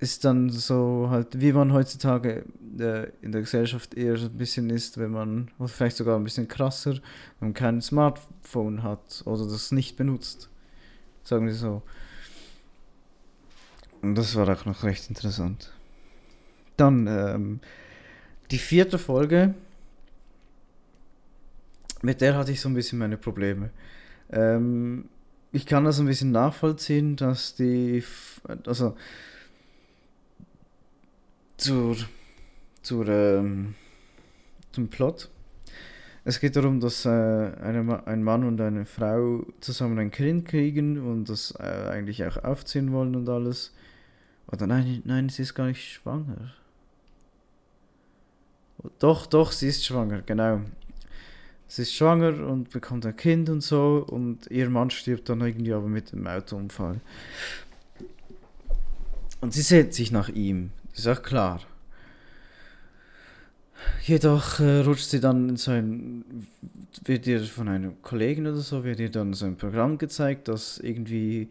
ist 0.00 0.24
dann 0.24 0.48
so 0.48 1.08
halt, 1.10 1.40
wie 1.40 1.52
man 1.52 1.74
heutzutage 1.74 2.44
äh, 2.78 3.10
in 3.20 3.32
der 3.32 3.42
Gesellschaft 3.42 3.94
eher 3.94 4.16
so 4.16 4.26
ein 4.26 4.38
bisschen 4.38 4.70
ist, 4.70 4.96
wenn 4.96 5.10
man, 5.10 5.50
oder 5.58 5.68
vielleicht 5.68 5.98
sogar 5.98 6.18
ein 6.18 6.24
bisschen 6.24 6.48
krasser, 6.48 6.94
wenn 6.94 7.48
man 7.48 7.54
kein 7.54 7.82
Smartphone 7.82 8.82
hat 8.82 9.22
oder 9.26 9.46
das 9.46 9.72
nicht 9.72 9.98
benutzt. 9.98 10.48
Sagen 11.22 11.46
wir 11.46 11.54
so. 11.54 11.82
Und 14.00 14.14
das 14.14 14.34
war 14.34 14.48
auch 14.48 14.64
noch 14.64 14.82
recht 14.84 15.10
interessant. 15.10 15.70
Dann 16.78 17.06
ähm, 17.06 17.60
die 18.50 18.58
vierte 18.58 18.98
Folge, 18.98 19.54
mit 22.00 22.22
der 22.22 22.38
hatte 22.38 22.52
ich 22.52 22.62
so 22.62 22.70
ein 22.70 22.74
bisschen 22.74 22.98
meine 22.98 23.18
Probleme. 23.18 23.68
Ähm, 24.30 25.10
ich 25.52 25.66
kann 25.66 25.84
das 25.84 26.00
ein 26.00 26.06
bisschen 26.06 26.30
nachvollziehen, 26.30 27.16
dass 27.16 27.54
die, 27.54 28.02
also 28.64 28.96
zur, 31.60 31.96
zur, 32.82 33.08
ähm, 33.08 33.74
zum 34.72 34.88
Plot. 34.88 35.28
Es 36.24 36.40
geht 36.40 36.56
darum, 36.56 36.80
dass 36.80 37.04
äh, 37.04 37.08
eine, 37.08 38.06
ein 38.06 38.22
Mann 38.22 38.44
und 38.44 38.60
eine 38.60 38.84
Frau 38.84 39.46
zusammen 39.60 39.98
ein 39.98 40.10
Kind 40.10 40.46
kriegen 40.46 40.98
und 40.98 41.28
das 41.28 41.54
äh, 41.58 41.62
eigentlich 41.62 42.24
auch 42.24 42.42
aufziehen 42.44 42.92
wollen 42.92 43.16
und 43.16 43.28
alles. 43.28 43.72
Oder 44.46 44.66
nein, 44.66 45.02
nein, 45.04 45.28
sie 45.28 45.42
ist 45.42 45.54
gar 45.54 45.66
nicht 45.66 45.92
schwanger. 45.92 46.54
Doch, 48.98 49.26
doch, 49.26 49.52
sie 49.52 49.68
ist 49.68 49.84
schwanger, 49.84 50.22
genau. 50.22 50.62
Sie 51.68 51.82
ist 51.82 51.94
schwanger 51.94 52.46
und 52.46 52.70
bekommt 52.70 53.06
ein 53.06 53.16
Kind 53.16 53.48
und 53.48 53.60
so 53.60 54.04
und 54.08 54.50
ihr 54.50 54.68
Mann 54.70 54.90
stirbt 54.90 55.28
dann 55.28 55.40
irgendwie 55.40 55.72
aber 55.72 55.86
mit 55.86 56.12
dem 56.12 56.26
Autounfall. 56.26 57.00
Und 59.40 59.54
sie 59.54 59.62
sehnt 59.62 59.94
sich 59.94 60.10
nach 60.10 60.28
ihm. 60.28 60.72
Ist 60.94 61.08
auch 61.08 61.22
klar. 61.22 61.60
Jedoch 64.02 64.60
äh, 64.60 64.80
rutscht 64.80 65.08
sie 65.08 65.20
dann 65.20 65.48
in 65.50 65.56
so 65.56 65.70
ein, 65.70 66.46
wird 67.04 67.26
ihr 67.26 67.42
von 67.44 67.68
einem 67.68 68.02
Kollegen 68.02 68.46
oder 68.46 68.58
so, 68.58 68.84
wird 68.84 69.00
ihr 69.00 69.10
dann 69.10 69.32
so 69.34 69.46
ein 69.46 69.56
Programm 69.56 69.98
gezeigt, 69.98 70.48
dass 70.48 70.78
irgendwie 70.78 71.48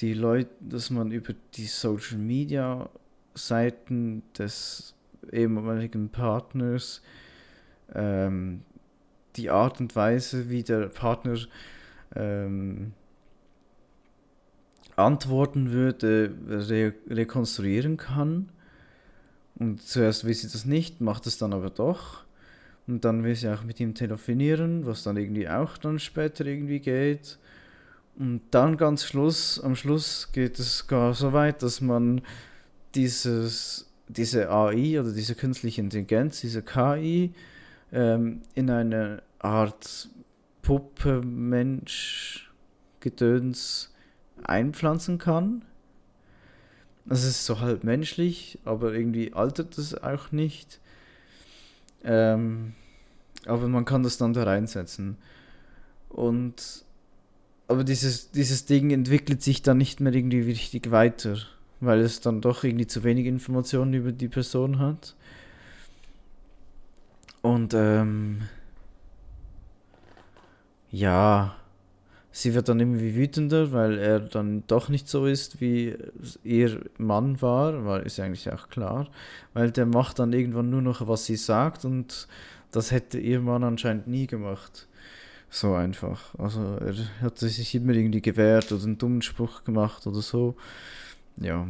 die 0.00 0.14
Leute, 0.14 0.50
dass 0.60 0.90
man 0.90 1.10
über 1.10 1.34
die 1.54 1.66
Social 1.66 2.18
Media 2.18 2.88
Seiten 3.34 4.22
des 4.36 4.94
ehemaligen 5.32 6.08
Partners 6.08 7.02
ähm, 7.94 8.62
die 9.36 9.50
Art 9.50 9.80
und 9.80 9.94
Weise, 9.94 10.48
wie 10.48 10.62
der 10.62 10.88
Partner 10.88 11.38
ähm, 12.14 12.92
antworten 14.96 15.72
würde, 15.72 16.34
re 16.48 16.94
rekonstruieren 17.08 17.96
kann. 17.96 18.48
Und 19.58 19.82
zuerst 19.82 20.24
will 20.24 20.34
sie 20.34 20.48
das 20.48 20.64
nicht, 20.64 21.00
macht 21.00 21.26
es 21.26 21.38
dann 21.38 21.52
aber 21.52 21.70
doch. 21.70 22.24
Und 22.86 23.04
dann 23.04 23.24
will 23.24 23.34
sie 23.34 23.52
auch 23.52 23.64
mit 23.64 23.80
ihm 23.80 23.94
telefonieren, 23.94 24.86
was 24.86 25.02
dann 25.02 25.16
irgendwie 25.16 25.48
auch 25.48 25.76
dann 25.78 25.98
später 25.98 26.46
irgendwie 26.46 26.80
geht. 26.80 27.38
Und 28.18 28.42
dann 28.50 28.76
ganz 28.76 29.04
Schluss, 29.04 29.60
am 29.60 29.76
Schluss 29.76 30.30
geht 30.32 30.58
es 30.58 30.86
gar 30.86 31.12
so 31.14 31.32
weit, 31.32 31.62
dass 31.62 31.80
man 31.80 32.22
dieses, 32.94 33.90
diese 34.08 34.50
AI 34.50 35.00
oder 35.00 35.12
diese 35.12 35.34
künstliche 35.34 35.80
Intelligenz, 35.80 36.40
diese 36.40 36.62
KI, 36.62 37.34
ähm, 37.92 38.40
in 38.54 38.70
eine 38.70 39.22
Art 39.38 40.08
Puppe, 40.62 41.22
Mensch, 41.22 42.50
Gedöns 43.00 43.94
einpflanzen 44.42 45.18
kann. 45.18 45.64
Das 47.08 47.24
ist 47.24 47.46
so 47.46 47.60
halb 47.60 47.84
menschlich, 47.84 48.58
aber 48.64 48.92
irgendwie 48.92 49.32
altert 49.32 49.78
es 49.78 49.94
auch 49.94 50.32
nicht. 50.32 50.80
Ähm, 52.04 52.74
aber 53.46 53.68
man 53.68 53.84
kann 53.84 54.02
das 54.02 54.18
dann 54.18 54.32
da 54.32 54.42
reinsetzen. 54.44 55.16
Und 56.08 56.84
aber 57.68 57.84
dieses, 57.84 58.30
dieses 58.30 58.64
Ding 58.66 58.90
entwickelt 58.90 59.42
sich 59.42 59.62
dann 59.62 59.78
nicht 59.78 60.00
mehr 60.00 60.14
irgendwie 60.14 60.40
richtig 60.40 60.90
weiter, 60.90 61.36
weil 61.80 62.00
es 62.00 62.20
dann 62.20 62.40
doch 62.40 62.64
irgendwie 62.64 62.86
zu 62.86 63.02
wenig 63.04 63.26
Informationen 63.26 63.92
über 63.94 64.12
die 64.12 64.28
Person 64.28 64.78
hat. 64.78 65.14
Und 67.42 67.74
ähm, 67.74 68.42
ja, 70.90 71.56
sie 72.36 72.52
wird 72.52 72.68
dann 72.68 72.80
irgendwie 72.80 73.14
wütender, 73.14 73.72
weil 73.72 73.96
er 73.98 74.20
dann 74.20 74.62
doch 74.66 74.90
nicht 74.90 75.08
so 75.08 75.24
ist, 75.24 75.58
wie 75.62 75.96
ihr 76.44 76.82
Mann 76.98 77.40
war, 77.40 77.86
war 77.86 78.04
ist 78.04 78.20
eigentlich 78.20 78.52
auch 78.52 78.68
klar, 78.68 79.08
weil 79.54 79.70
der 79.70 79.86
macht 79.86 80.18
dann 80.18 80.34
irgendwann 80.34 80.68
nur 80.68 80.82
noch, 80.82 81.08
was 81.08 81.24
sie 81.24 81.36
sagt 81.36 81.86
und 81.86 82.28
das 82.72 82.90
hätte 82.90 83.18
ihr 83.18 83.40
Mann 83.40 83.64
anscheinend 83.64 84.06
nie 84.06 84.26
gemacht. 84.26 84.86
So 85.48 85.72
einfach. 85.72 86.34
Also 86.38 86.60
er 86.60 86.94
hat 87.22 87.38
sich 87.38 87.74
immer 87.74 87.94
irgendwie 87.94 88.20
gewehrt 88.20 88.70
oder 88.70 88.84
einen 88.84 88.98
dummen 88.98 89.22
Spruch 89.22 89.64
gemacht 89.64 90.06
oder 90.06 90.20
so. 90.20 90.56
Ja. 91.38 91.66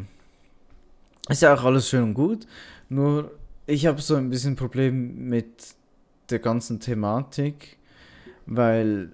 Ist 1.29 1.43
ja 1.43 1.55
auch 1.55 1.63
alles 1.63 1.89
schön 1.89 2.03
und 2.03 2.15
gut. 2.15 2.45
Nur 2.89 3.31
ich 3.67 3.87
habe 3.87 4.01
so 4.01 4.17
ein 4.17 4.31
bisschen 4.31 4.57
Problem 4.57 5.29
mit 5.29 5.47
der 6.31 6.41
ganzen 6.41 6.81
Thematik, 6.81 7.77
weil, 8.47 9.13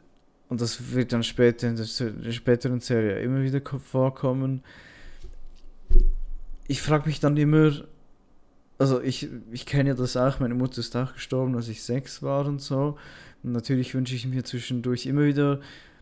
und 0.52 0.60
das 0.60 0.92
wird 0.92 1.14
dann 1.14 1.22
später 1.22 1.66
in 1.66 1.76
der, 1.76 1.86
späteren 2.30 2.80
Serie 2.80 3.20
immer 3.20 3.42
wieder 3.42 3.62
vorkommen, 3.62 4.62
ich 6.68 6.82
frage 6.82 7.06
mich 7.06 7.20
dann 7.20 7.38
immer, 7.38 7.72
also 8.76 9.00
ich, 9.00 9.30
ich 9.50 9.64
kenne 9.64 9.88
ja 9.88 9.94
das 9.94 10.14
auch, 10.14 10.40
meine 10.40 10.54
Mutter 10.54 10.80
ist 10.80 10.94
auch 10.94 11.14
gestorben, 11.14 11.56
als 11.56 11.68
ich 11.68 11.82
sechs 11.82 12.22
war 12.22 12.44
und 12.44 12.60
so. 12.60 12.98
Und 13.42 13.52
natürlich 13.52 13.94
wünsche 13.94 14.14
ich 14.14 14.26
mir 14.26 14.44
zwischendurch 14.44 15.06
immer 15.06 15.24
wieder 15.24 15.58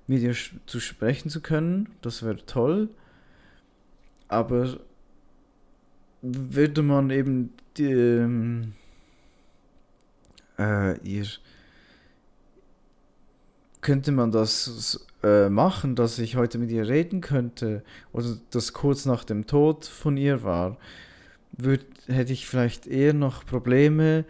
mit 0.09 0.21
ihr 0.21 0.35
zu 0.67 0.81
sprechen 0.81 1.31
zu 1.31 1.41
können. 1.41 1.89
Das 2.03 2.25
wäre 2.25 2.45
toll. 2.45 2.89
Aber 4.27 4.81
würde 6.23 6.83
man 6.83 7.11
eben 7.11 7.53
die, 7.77 7.85
ähm, 7.85 8.73
äh, 10.59 10.99
ihr 11.09 11.27
könnte 13.81 14.13
man 14.13 14.31
das 14.31 15.07
äh, 15.23 15.49
machen, 15.49 15.95
dass 15.97 16.19
ich 16.19 16.37
heute 16.37 16.59
mit 16.59 16.71
ihr 16.71 16.89
reden 16.89 17.21
könnte 17.21 17.83
oder 18.13 18.37
das 18.51 18.73
kurz 18.73 19.07
nach 19.07 19.25
dem 19.25 19.47
Tod 19.47 19.85
von 19.85 20.17
ihr 20.17 20.43
war, 20.43 20.77
würd, 21.53 21.85
hätte 22.07 22.33
ich 22.33 22.47
vielleicht 22.47 22.87
eher 22.87 23.15
noch 23.15 23.45
Probleme, 23.45 24.25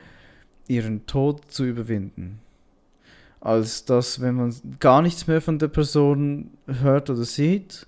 ihren 0.68 1.07
Tod 1.07 1.51
zu 1.51 1.64
überwinden 1.64 2.40
als 3.40 3.86
dass, 3.86 4.20
wenn 4.20 4.34
man 4.34 4.55
gar 4.78 5.03
nichts 5.03 5.26
mehr 5.26 5.40
von 5.40 5.59
der 5.59 5.68
Person 5.68 6.51
hört 6.66 7.09
oder 7.11 7.24
sieht. 7.24 7.86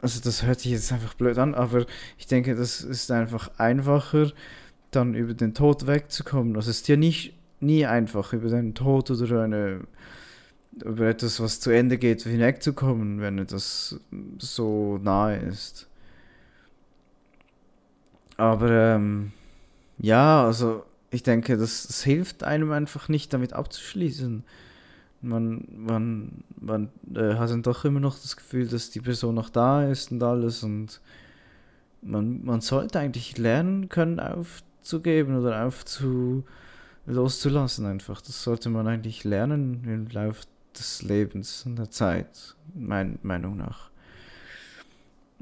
Also 0.00 0.20
das 0.22 0.44
hört 0.44 0.60
sich 0.60 0.72
jetzt 0.72 0.92
einfach 0.92 1.14
blöd 1.14 1.36
an, 1.38 1.54
aber 1.54 1.84
ich 2.16 2.26
denke, 2.26 2.54
das 2.54 2.80
ist 2.80 3.10
einfach 3.10 3.50
einfacher, 3.58 4.32
dann 4.92 5.14
über 5.14 5.34
den 5.34 5.52
Tod 5.52 5.86
wegzukommen. 5.86 6.54
Es 6.54 6.68
ist 6.68 6.86
ja 6.86 6.96
nicht, 6.96 7.34
nie 7.60 7.86
einfach, 7.86 8.32
über 8.32 8.48
den 8.48 8.74
Tod 8.74 9.10
oder 9.10 9.42
eine, 9.42 9.80
über 10.84 11.06
etwas, 11.06 11.40
was 11.40 11.60
zu 11.60 11.70
Ende 11.70 11.98
geht, 11.98 12.22
hinwegzukommen, 12.22 13.20
wenn 13.20 13.46
das 13.46 13.98
so 14.38 14.98
nahe 14.98 15.36
ist. 15.36 15.88
Aber 18.36 18.70
ähm, 18.70 19.32
ja, 19.98 20.44
also 20.44 20.84
ich 21.10 21.22
denke, 21.22 21.56
das, 21.56 21.86
das, 21.86 22.02
hilft 22.02 22.44
einem 22.44 22.72
einfach 22.72 23.08
nicht, 23.08 23.32
damit 23.32 23.54
abzuschließen. 23.54 24.44
Man, 25.22 25.64
man, 25.74 26.44
man 26.60 26.90
äh, 27.14 27.34
hat 27.34 27.50
dann 27.50 27.62
doch 27.62 27.84
immer 27.84 28.00
noch 28.00 28.18
das 28.18 28.36
Gefühl, 28.36 28.68
dass 28.68 28.90
die 28.90 29.00
Person 29.00 29.34
noch 29.34 29.48
da 29.48 29.88
ist 29.88 30.12
und 30.12 30.22
alles 30.22 30.62
und 30.62 31.00
man, 32.02 32.44
man 32.44 32.60
sollte 32.60 33.00
eigentlich 33.00 33.38
lernen 33.38 33.88
können, 33.88 34.20
aufzugeben 34.20 35.38
oder 35.38 35.64
aufzu, 35.64 36.44
loszulassen 37.06 37.86
einfach. 37.86 38.20
Das 38.20 38.42
sollte 38.42 38.68
man 38.68 38.86
eigentlich 38.86 39.24
lernen 39.24 39.84
im 39.84 40.08
Laufe 40.08 40.46
des 40.78 41.02
Lebens 41.02 41.64
und 41.66 41.76
der 41.76 41.90
Zeit, 41.90 42.54
meiner 42.74 43.14
Meinung 43.22 43.56
nach 43.56 43.90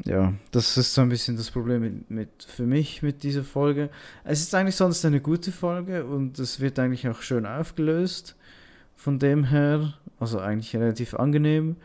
ja, 0.03 0.35
das 0.51 0.77
ist 0.77 0.93
so 0.93 1.03
ein 1.03 1.09
bisschen 1.09 1.37
das 1.37 1.51
Problem 1.51 1.81
mit, 1.81 2.11
mit, 2.11 2.29
für 2.43 2.65
mich 2.65 3.03
mit 3.03 3.23
dieser 3.23 3.45
Folge. 3.45 3.91
Es 4.25 4.41
ist 4.41 4.55
eigentlich 4.55 4.77
sonst 4.77 5.05
eine 5.05 5.21
gute 5.21 5.53
Folge 5.53 6.05
und 6.05 6.39
es 6.39 6.59
wird 6.59 6.79
eigentlich 6.79 7.09
auch 7.09 7.23
schön 7.23 7.47
aufgelöst. 7.47 8.35
Von 8.97 9.19
dem 9.19 9.45
her, 9.45 9.95
also 10.19 10.41
eigentlich 10.41 10.75
relativ 10.75 11.15
angenehm. 11.15 11.77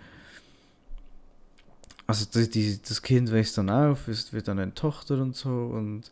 Also 2.08 2.26
die, 2.34 2.50
die, 2.50 2.80
das 2.82 3.04
Kind 3.04 3.32
wächst 3.32 3.58
dann 3.58 3.70
auf, 3.70 4.08
es 4.08 4.34
wird 4.34 4.48
dann 4.48 4.58
eine 4.58 4.74
Tochter 4.74 5.22
und 5.22 5.36
so 5.36 5.50
und 5.50 6.12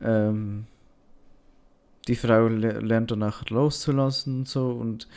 ähm, 0.00 0.66
die 2.08 2.16
Frau 2.16 2.48
lernt 2.48 3.10
dann 3.10 3.22
auch 3.22 3.44
loszulassen 3.48 4.40
und 4.40 4.48
so 4.48 4.70
und 4.70 5.08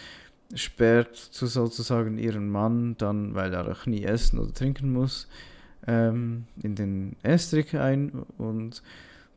sperrt 0.53 1.15
sozusagen 1.15 2.17
ihren 2.17 2.49
Mann 2.49 2.95
dann, 2.97 3.35
weil 3.35 3.53
er 3.53 3.69
auch 3.69 3.85
nie 3.85 4.03
essen 4.03 4.39
oder 4.39 4.53
trinken 4.53 4.93
muss, 4.93 5.27
ähm, 5.85 6.45
in 6.63 6.75
den 6.75 7.15
Estrich 7.23 7.77
ein 7.77 8.11
und 8.37 8.81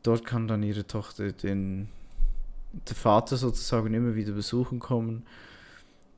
dort 0.03 0.25
kann 0.25 0.47
dann 0.47 0.63
ihre 0.63 0.87
Tochter 0.87 1.31
den 1.31 1.89
der 2.73 2.95
Vater 2.95 3.35
sozusagen 3.35 3.93
immer 3.93 4.15
wieder 4.15 4.31
besuchen 4.31 4.79
kommen, 4.79 5.23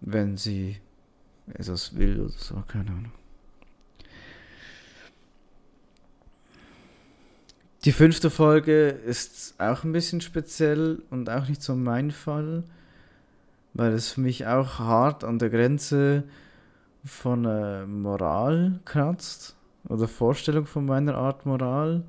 wenn 0.01 0.37
sie 0.37 0.77
etwas 1.47 1.95
will 1.95 2.19
oder 2.21 2.29
so, 2.29 2.63
keine 2.67 2.91
Ahnung. 2.91 3.11
Die 7.85 7.91
fünfte 7.91 8.29
Folge 8.29 8.87
ist 8.87 9.55
auch 9.57 9.83
ein 9.83 9.91
bisschen 9.91 10.21
speziell 10.21 11.01
und 11.09 11.29
auch 11.29 11.49
nicht 11.49 11.61
so 11.61 11.75
mein 11.75 12.11
Fall, 12.11 12.63
weil 13.73 13.91
es 13.91 14.13
für 14.13 14.21
mich 14.21 14.47
auch 14.47 14.79
hart 14.79 15.25
an 15.25 15.37
der 15.37 15.49
Grenze 15.49 16.23
von 17.03 17.43
äh, 17.43 17.85
Moral 17.85 18.79
kratzt 18.85 19.57
oder 19.89 20.07
Vorstellung 20.07 20.65
von 20.65 20.85
meiner 20.85 21.15
Art 21.15 21.45
Moral. 21.45 22.05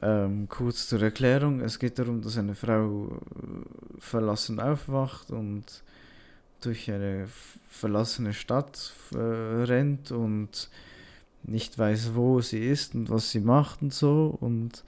Ähm, 0.00 0.48
kurz 0.48 0.88
zur 0.88 1.00
Erklärung, 1.00 1.60
es 1.60 1.78
geht 1.78 2.00
darum, 2.00 2.22
dass 2.22 2.36
eine 2.36 2.56
Frau 2.56 3.06
äh, 3.06 4.00
verlassen 4.00 4.58
aufwacht 4.58 5.30
und 5.30 5.84
durch 6.60 6.90
eine 6.90 7.28
verlassene 7.68 8.32
Stadt 8.32 8.94
äh, 9.14 9.16
rennt 9.16 10.10
und 10.10 10.70
nicht 11.44 11.78
weiß, 11.78 12.14
wo 12.14 12.40
sie 12.40 12.58
ist 12.58 12.94
und 12.94 13.10
was 13.10 13.30
sie 13.30 13.40
macht 13.40 13.82
und 13.82 13.92
so. 13.92 14.36
Und 14.40 14.84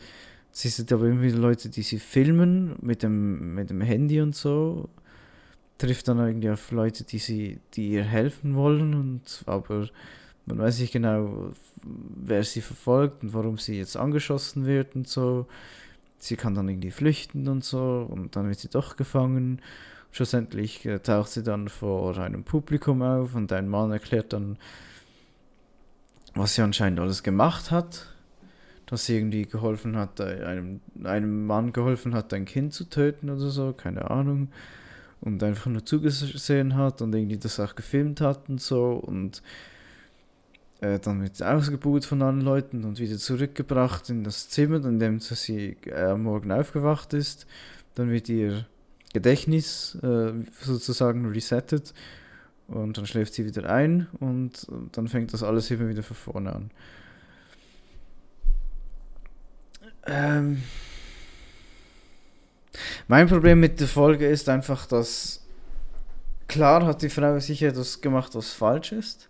sie 0.52 0.68
sind 0.68 0.92
aber 0.92 1.20
wieder 1.20 1.38
Leute, 1.38 1.68
die 1.68 1.82
sie 1.82 1.98
filmen 1.98 2.76
mit 2.80 3.02
dem, 3.02 3.54
mit 3.54 3.70
dem 3.70 3.80
Handy 3.80 4.20
und 4.20 4.34
so. 4.34 4.88
Trifft 5.78 6.08
dann 6.08 6.18
irgendwie 6.18 6.50
auf 6.50 6.70
Leute, 6.70 7.04
die 7.04 7.18
sie, 7.18 7.58
die 7.74 7.90
ihr 7.90 8.04
helfen 8.04 8.54
wollen 8.54 8.94
und 8.94 9.42
aber 9.46 9.88
man 10.46 10.58
weiß 10.58 10.78
nicht 10.80 10.92
genau, 10.92 11.52
wer 11.82 12.44
sie 12.44 12.60
verfolgt 12.60 13.22
und 13.22 13.32
warum 13.34 13.58
sie 13.58 13.78
jetzt 13.78 13.96
angeschossen 13.96 14.66
wird 14.66 14.94
und 14.94 15.08
so. 15.08 15.46
sie 16.18 16.36
kann 16.36 16.54
dann 16.54 16.68
irgendwie 16.68 16.90
flüchten 16.90 17.48
und 17.48 17.64
so 17.64 18.06
und 18.08 18.36
dann 18.36 18.48
wird 18.48 18.58
sie 18.58 18.68
doch 18.68 18.96
gefangen. 18.96 19.60
Schlussendlich 20.12 20.86
äh, 20.86 21.00
taucht 21.00 21.30
sie 21.30 21.42
dann 21.42 21.68
vor 21.68 22.16
einem 22.18 22.44
Publikum 22.44 23.02
auf 23.02 23.34
und 23.34 23.52
ein 23.52 23.68
Mann 23.68 23.90
erklärt 23.90 24.32
dann, 24.32 24.58
was 26.34 26.54
sie 26.54 26.62
anscheinend 26.62 27.00
alles 27.00 27.22
gemacht 27.22 27.70
hat. 27.70 28.10
Dass 28.86 29.06
sie 29.06 29.16
irgendwie 29.16 29.46
geholfen 29.46 29.96
hat, 29.96 30.20
äh, 30.20 30.44
einem, 30.44 30.80
einem 31.04 31.46
Mann 31.46 31.72
geholfen 31.72 32.14
hat, 32.14 32.34
ein 32.34 32.44
Kind 32.44 32.74
zu 32.74 32.84
töten 32.84 33.30
oder 33.30 33.48
so, 33.48 33.72
keine 33.72 34.10
Ahnung. 34.10 34.48
Und 35.20 35.42
einfach 35.42 35.70
nur 35.70 35.86
zugesehen 35.86 36.76
hat 36.76 37.00
und 37.00 37.14
irgendwie 37.14 37.38
das 37.38 37.58
auch 37.58 37.74
gefilmt 37.76 38.20
hat 38.20 38.48
und 38.50 38.60
so. 38.60 38.92
Und 38.92 39.42
äh, 40.80 40.98
dann 40.98 41.22
wird 41.22 41.36
sie 41.36 41.48
ausgebucht 41.48 42.04
von 42.04 42.20
anderen 42.20 42.42
Leuten 42.42 42.84
und 42.84 42.98
wieder 42.98 43.16
zurückgebracht 43.16 44.10
in 44.10 44.22
das 44.22 44.50
Zimmer, 44.50 44.84
in 44.84 44.98
dem 44.98 45.20
sie 45.20 45.78
äh, 45.86 46.14
morgen 46.14 46.52
aufgewacht 46.52 47.14
ist. 47.14 47.46
Dann 47.94 48.10
wird 48.10 48.28
ihr 48.28 48.66
Gedächtnis 49.14 49.96
äh, 50.02 50.32
sozusagen 50.60 51.24
resettet 51.26 51.94
und 52.68 52.96
dann 52.96 53.06
schläft 53.06 53.34
sie 53.34 53.44
wieder 53.44 53.68
ein 53.68 54.06
und 54.20 54.66
dann 54.92 55.08
fängt 55.08 55.32
das 55.32 55.42
alles 55.42 55.70
immer 55.70 55.88
wieder 55.88 56.02
von 56.02 56.16
vorne 56.16 56.52
an. 56.52 56.70
Ähm 60.06 60.62
mein 63.06 63.28
Problem 63.28 63.60
mit 63.60 63.80
der 63.80 63.88
Folge 63.88 64.26
ist 64.26 64.48
einfach, 64.48 64.86
dass 64.86 65.44
klar 66.48 66.86
hat 66.86 67.02
die 67.02 67.08
Frau 67.08 67.38
sicher 67.38 67.72
das 67.72 68.00
gemacht, 68.00 68.34
was 68.34 68.52
falsch 68.52 68.92
ist. 68.92 69.28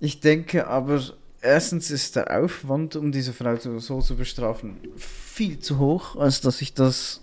Ich 0.00 0.20
denke 0.20 0.66
aber, 0.66 1.00
erstens 1.40 1.90
ist 1.90 2.16
der 2.16 2.42
Aufwand, 2.42 2.96
um 2.96 3.12
diese 3.12 3.32
Frau 3.32 3.56
so 3.56 4.00
zu 4.00 4.16
bestrafen, 4.16 4.78
viel 4.96 5.58
zu 5.60 5.78
hoch, 5.78 6.16
als 6.16 6.40
dass 6.40 6.60
ich 6.60 6.74
das, 6.74 7.20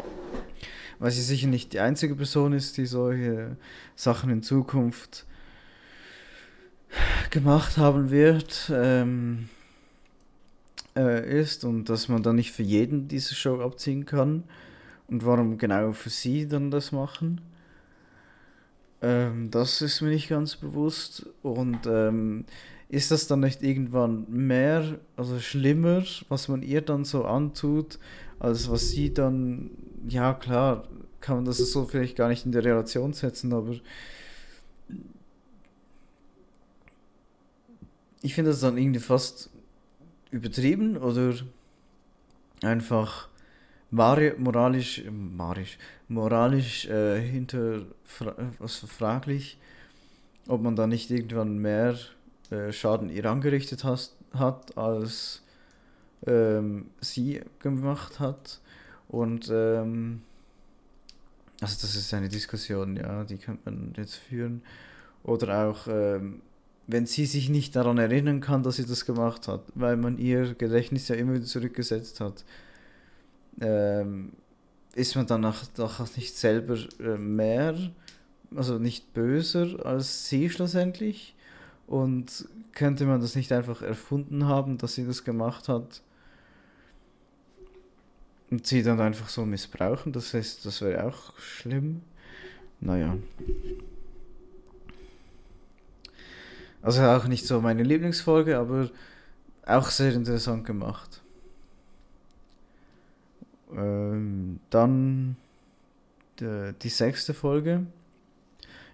weil 1.01 1.09
sie 1.09 1.23
sicher 1.23 1.47
nicht 1.47 1.73
die 1.73 1.79
einzige 1.79 2.15
Person 2.15 2.53
ist, 2.53 2.77
die 2.77 2.85
solche 2.85 3.57
Sachen 3.95 4.29
in 4.29 4.43
Zukunft 4.43 5.25
gemacht 7.31 7.77
haben 7.79 8.11
wird, 8.11 8.71
ähm, 8.71 9.49
äh, 10.95 11.41
ist 11.41 11.65
und 11.65 11.89
dass 11.89 12.07
man 12.07 12.21
dann 12.21 12.35
nicht 12.35 12.51
für 12.51 12.61
jeden 12.61 13.07
diese 13.07 13.33
Show 13.33 13.61
abziehen 13.61 14.05
kann 14.05 14.43
und 15.07 15.25
warum 15.25 15.57
genau 15.57 15.91
für 15.93 16.11
sie 16.11 16.47
dann 16.47 16.69
das 16.69 16.91
machen. 16.91 17.41
Ähm, 19.01 19.49
das 19.49 19.81
ist 19.81 20.01
mir 20.01 20.09
nicht 20.09 20.29
ganz 20.29 20.55
bewusst. 20.55 21.25
Und 21.41 21.87
ähm, 21.87 22.45
ist 22.89 23.09
das 23.09 23.25
dann 23.25 23.39
nicht 23.39 23.63
irgendwann 23.63 24.25
mehr, 24.29 24.99
also 25.15 25.39
schlimmer, 25.39 26.03
was 26.29 26.47
man 26.47 26.61
ihr 26.61 26.81
dann 26.81 27.05
so 27.05 27.25
antut, 27.25 27.97
als 28.41 28.69
was 28.71 28.89
sie 28.89 29.13
dann, 29.13 29.69
ja 30.07 30.33
klar, 30.33 30.87
kann 31.19 31.35
man 31.35 31.45
das 31.45 31.57
so 31.59 31.85
vielleicht 31.85 32.15
gar 32.15 32.27
nicht 32.27 32.45
in 32.45 32.51
der 32.51 32.65
Relation 32.65 33.13
setzen, 33.13 33.53
aber 33.53 33.75
ich 38.23 38.33
finde 38.33 38.49
das 38.49 38.61
dann 38.61 38.77
irgendwie 38.77 38.99
fast 38.99 39.51
übertrieben 40.31 40.97
oder 40.97 41.35
einfach 42.63 43.29
moralisch, 43.91 45.03
moralisch, 45.07 45.77
moralisch 46.07 46.87
äh, 46.87 47.21
hinter 47.21 47.81
was 48.57 48.77
fraglich, 48.77 49.59
ob 50.47 50.63
man 50.63 50.75
da 50.75 50.87
nicht 50.87 51.11
irgendwann 51.11 51.59
mehr 51.59 51.95
äh, 52.49 52.71
Schaden 52.71 53.11
ihr 53.11 53.25
angerichtet 53.25 53.83
has, 53.83 54.15
hat, 54.33 54.75
als 54.77 55.40
ähm, 56.25 56.89
sie 56.99 57.41
gemacht 57.59 58.19
hat. 58.19 58.59
Und 59.07 59.49
ähm, 59.51 60.21
also 61.59 61.77
das 61.81 61.95
ist 61.95 62.13
eine 62.13 62.29
Diskussion, 62.29 62.95
ja, 62.95 63.23
die 63.23 63.37
könnte 63.37 63.69
man 63.69 63.93
jetzt 63.97 64.15
führen. 64.15 64.61
Oder 65.23 65.67
auch, 65.67 65.87
ähm, 65.87 66.41
wenn 66.87 67.05
sie 67.05 67.25
sich 67.25 67.49
nicht 67.49 67.75
daran 67.75 67.97
erinnern 67.97 68.41
kann, 68.41 68.63
dass 68.63 68.77
sie 68.77 68.85
das 68.85 69.05
gemacht 69.05 69.47
hat, 69.47 69.61
weil 69.75 69.97
man 69.97 70.17
ihr 70.17 70.55
Gedächtnis 70.55 71.07
ja 71.07 71.15
immer 71.15 71.33
wieder 71.33 71.45
zurückgesetzt 71.45 72.19
hat 72.19 72.43
ähm, 73.59 74.33
ist 74.95 75.15
man 75.15 75.27
dann 75.27 75.45
auch, 75.45 75.57
auch 75.77 76.15
nicht 76.15 76.37
selber 76.37 76.77
äh, 76.99 77.17
mehr, 77.17 77.75
also 78.55 78.77
nicht 78.77 79.13
böser 79.13 79.85
als 79.85 80.27
sie 80.27 80.49
schlussendlich? 80.49 81.35
Und 81.87 82.47
könnte 82.73 83.05
man 83.05 83.19
das 83.19 83.35
nicht 83.35 83.51
einfach 83.51 83.81
erfunden 83.81 84.45
haben, 84.45 84.77
dass 84.77 84.95
sie 84.95 85.05
das 85.05 85.23
gemacht 85.23 85.67
hat? 85.67 86.01
Und 88.51 88.67
sie 88.67 88.83
dann 88.83 88.99
einfach 88.99 89.29
so 89.29 89.45
missbrauchen, 89.45 90.11
das 90.11 90.33
heißt, 90.33 90.65
das 90.65 90.81
wäre 90.81 91.05
auch 91.05 91.37
schlimm. 91.39 92.01
Naja. 92.81 93.17
Also 96.81 97.01
auch 97.03 97.27
nicht 97.27 97.45
so 97.45 97.61
meine 97.61 97.83
Lieblingsfolge, 97.83 98.57
aber 98.57 98.89
auch 99.65 99.89
sehr 99.89 100.13
interessant 100.13 100.65
gemacht. 100.65 101.21
Ähm, 103.73 104.59
dann 104.69 105.37
die, 106.39 106.73
die 106.81 106.89
sechste 106.89 107.33
Folge. 107.33 107.85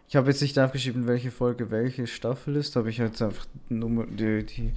Ich 0.08 0.16
habe 0.16 0.30
jetzt 0.30 0.42
nicht 0.42 0.60
aufgeschrieben, 0.60 1.08
welche 1.08 1.32
Folge 1.32 1.72
welche 1.72 2.06
Staffel 2.06 2.58
ist, 2.58 2.78
aber 2.78 2.90
ich 2.90 3.00
habe 3.00 3.10
jetzt 3.10 3.22
einfach 3.22 3.48
die, 3.70 4.46
die 4.46 4.74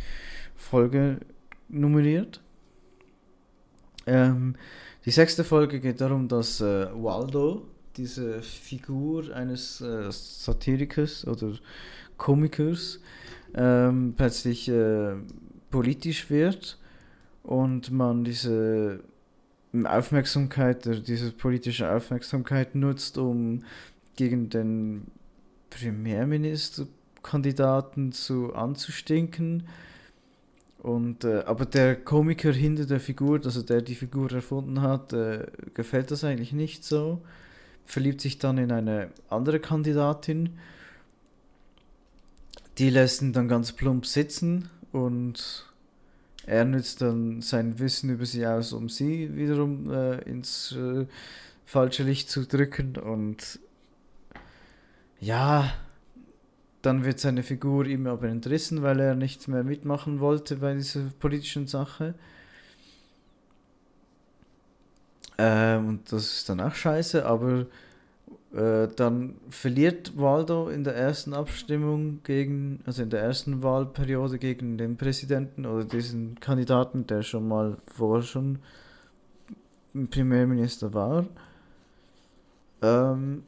Folge 0.57 1.19
nummeriert. 1.69 2.41
Ähm, 4.07 4.57
die 5.05 5.11
sechste 5.11 5.45
Folge 5.45 5.81
geht 5.81 6.01
darum, 6.01 6.29
dass 6.29 6.61
äh, 6.61 6.87
Waldo, 6.95 7.67
diese 7.97 8.43
Figur 8.43 9.35
eines 9.35 9.81
äh, 9.81 10.11
Satirikers 10.11 11.27
oder 11.27 11.55
Komikers, 12.17 13.01
ähm, 13.55 14.15
plötzlich 14.17 14.69
äh, 14.69 15.15
politisch 15.71 16.31
wird 16.31 16.79
und 17.43 17.91
man 17.91 18.23
diese 18.25 19.01
Aufmerksamkeit, 19.85 21.07
diese 21.07 21.33
politische 21.33 21.91
Aufmerksamkeit 21.91 22.75
nutzt, 22.75 23.19
um 23.19 23.65
gegen 24.17 24.49
den 24.51 25.07
Premierministerkandidaten 25.71 28.13
zu 28.13 28.55
anzustinken. 28.55 29.69
Und, 30.83 31.25
äh, 31.25 31.43
aber 31.45 31.67
der 31.67 31.95
Komiker 31.95 32.53
hinter 32.53 32.87
der 32.87 33.01
Figur, 33.01 33.41
also 33.45 33.63
der 33.63 33.83
die 33.83 33.95
Figur 33.95 34.33
erfunden 34.33 34.81
hat, 34.81 35.13
äh, 35.13 35.47
gefällt 35.75 36.11
das 36.11 36.25
eigentlich 36.25 36.53
nicht 36.53 36.85
so. 36.85 37.21
Verliebt 37.85 38.23
sich 38.23 38.39
dann 38.39 38.57
in 38.57 38.73
eine 38.73 39.11
andere 39.29 39.61
Kandidatin. 39.61 40.59
Die 42.79 42.89
lässt 42.89 43.21
ihn 43.21 43.35
dann 43.35 43.49
ganz 43.49 43.73
plump 43.73 44.07
sitzen 44.07 44.71
und 44.91 45.67
er 46.47 46.65
nützt 46.65 47.03
dann 47.03 47.43
sein 47.43 47.79
Wissen 47.79 48.09
über 48.09 48.25
sie 48.25 48.47
aus, 48.47 48.73
um 48.73 48.89
sie 48.89 49.37
wiederum 49.37 49.93
äh, 49.93 50.19
ins 50.23 50.73
äh, 50.73 51.05
falsche 51.67 52.05
Licht 52.05 52.31
zu 52.31 52.47
drücken. 52.47 52.97
Und 52.97 53.59
ja, 55.21 55.75
dann 56.83 57.05
wird 57.05 57.21
seine 57.21 57.43
Figur 57.43 57.87
ihm 57.87 58.07
aber 58.07 58.29
entrissen, 58.29 58.83
weil 58.83 59.01
er 59.01 59.15
nicht 59.15 59.49
mehr 59.49 59.65
mitmachen 59.65 60.21
wollte 60.21 60.57
bei 60.57 60.75
dieser 60.75 61.03
politischen 61.19 61.67
Sache. 61.67 62.15
Ähm, 65.39 65.89
und 65.89 66.13
das 66.13 66.39
ist 66.39 66.49
dann 66.49 66.61
auch 66.61 66.75
scheiße, 66.75 67.25
aber 67.25 67.67
äh, 68.53 68.89
dann 68.97 69.37
verliert 69.49 70.19
Waldo 70.19 70.69
in 70.69 70.85
der 70.85 70.97
ersten 70.97 71.35
Abstimmung 71.35 72.21
gegen, 72.25 72.81
also 72.85 73.03
in 73.03 73.11
der 73.11 73.23
ersten 73.23 73.63
Wahlperiode 73.63 74.39
gegen 74.39 74.77
den 74.77 74.97
Präsidenten 74.97 75.67
oder 75.67 75.85
diesen 75.85 76.41
Kandidaten, 76.41 77.07
der 77.07 77.23
schon 77.23 77.47
mal 77.47 77.77
vorher 77.87 78.23
schon 78.23 78.59
Premierminister 80.11 80.93
war. 80.95 81.27
Ähm, 82.83 83.45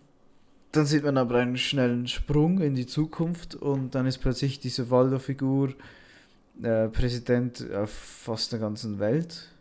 dann 0.72 0.86
sieht 0.86 1.04
man 1.04 1.18
aber 1.18 1.36
einen 1.36 1.58
schnellen 1.58 2.06
Sprung 2.08 2.60
in 2.60 2.74
die 2.74 2.86
Zukunft 2.86 3.54
und 3.54 3.94
dann 3.94 4.06
ist 4.06 4.18
plötzlich 4.18 4.58
diese 4.58 4.90
Waldo-Figur 4.90 5.74
äh, 6.62 6.88
Präsident 6.88 7.70
auf 7.72 7.90
fast 7.90 8.52
der 8.52 8.58
ganzen 8.58 8.98
Welt 8.98 9.52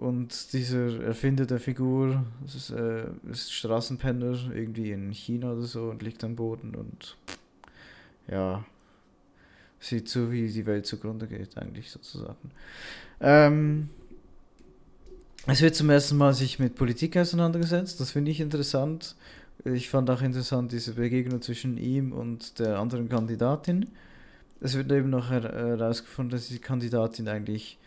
und 0.00 0.54
dieser 0.54 1.02
Erfinder 1.02 1.44
der 1.44 1.60
Figur 1.60 2.24
ist, 2.46 2.70
äh, 2.70 3.04
ist 3.30 3.52
Straßenpenner 3.52 4.50
irgendwie 4.54 4.92
in 4.92 5.10
China 5.10 5.52
oder 5.52 5.62
so 5.62 5.90
und 5.90 6.02
liegt 6.02 6.24
am 6.24 6.36
Boden 6.36 6.74
und 6.74 7.16
ja, 8.26 8.64
sieht 9.78 10.08
so, 10.08 10.32
wie 10.32 10.48
die 10.48 10.64
Welt 10.64 10.86
zugrunde 10.86 11.26
geht, 11.26 11.56
eigentlich 11.58 11.90
sozusagen. 11.90 12.50
Ähm, 13.20 13.90
es 15.46 15.60
wird 15.60 15.74
zum 15.74 15.90
ersten 15.90 16.16
Mal 16.16 16.32
sich 16.32 16.58
mit 16.58 16.76
Politik 16.76 17.18
auseinandergesetzt, 17.18 18.00
das 18.00 18.10
finde 18.10 18.30
ich 18.30 18.40
interessant. 18.40 19.16
Ich 19.64 19.90
fand 19.90 20.08
auch 20.08 20.22
interessant 20.22 20.72
diese 20.72 20.94
Begegnung 20.94 21.42
zwischen 21.42 21.76
ihm 21.76 22.12
und 22.12 22.58
der 22.58 22.78
anderen 22.78 23.08
Kandidatin. 23.08 23.90
Es 24.60 24.74
wird 24.74 24.90
eben 24.90 25.10
noch 25.10 25.30
herausgefunden, 25.30 26.30
dass 26.30 26.48
die 26.48 26.58
Kandidatin 26.58 27.28
eigentlich 27.28 27.78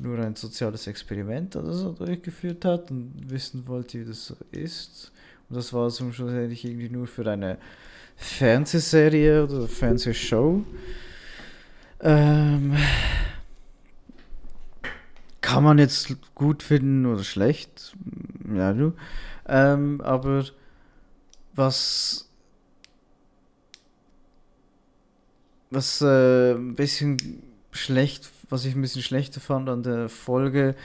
nur 0.00 0.18
ein 0.18 0.34
soziales 0.34 0.86
Experiment 0.86 1.54
oder 1.54 1.72
so 1.72 1.92
durchgeführt 1.92 2.64
hat 2.64 2.90
und 2.90 3.12
wissen 3.28 3.66
wollte, 3.68 4.00
wie 4.00 4.04
das 4.04 4.26
so 4.26 4.36
ist. 4.50 5.12
Und 5.48 5.56
das 5.56 5.72
war 5.72 5.88
zum 5.90 6.12
schlussendlich 6.12 6.64
irgendwie 6.64 6.88
nur 6.88 7.06
für 7.06 7.30
eine 7.30 7.58
Fernsehserie 8.16 9.44
oder 9.44 9.68
Fernsehshow. 9.68 10.64
Ähm, 12.00 12.76
kann 15.40 15.62
man 15.62 15.78
jetzt 15.78 16.16
gut 16.34 16.62
finden 16.62 17.06
oder 17.06 17.22
schlecht, 17.22 17.94
ja 18.52 18.72
du. 18.72 18.94
Ähm, 19.46 20.00
aber 20.00 20.44
was 21.54 22.28
was 25.70 26.00
äh, 26.02 26.52
ein 26.54 26.74
bisschen 26.74 27.42
schlecht, 27.72 28.30
was 28.48 28.64
ich 28.64 28.74
ein 28.74 28.82
bisschen 28.82 29.02
schlechter 29.02 29.40
fand 29.40 29.68
an 29.68 29.82
der 29.82 30.08
Folge, 30.08 30.76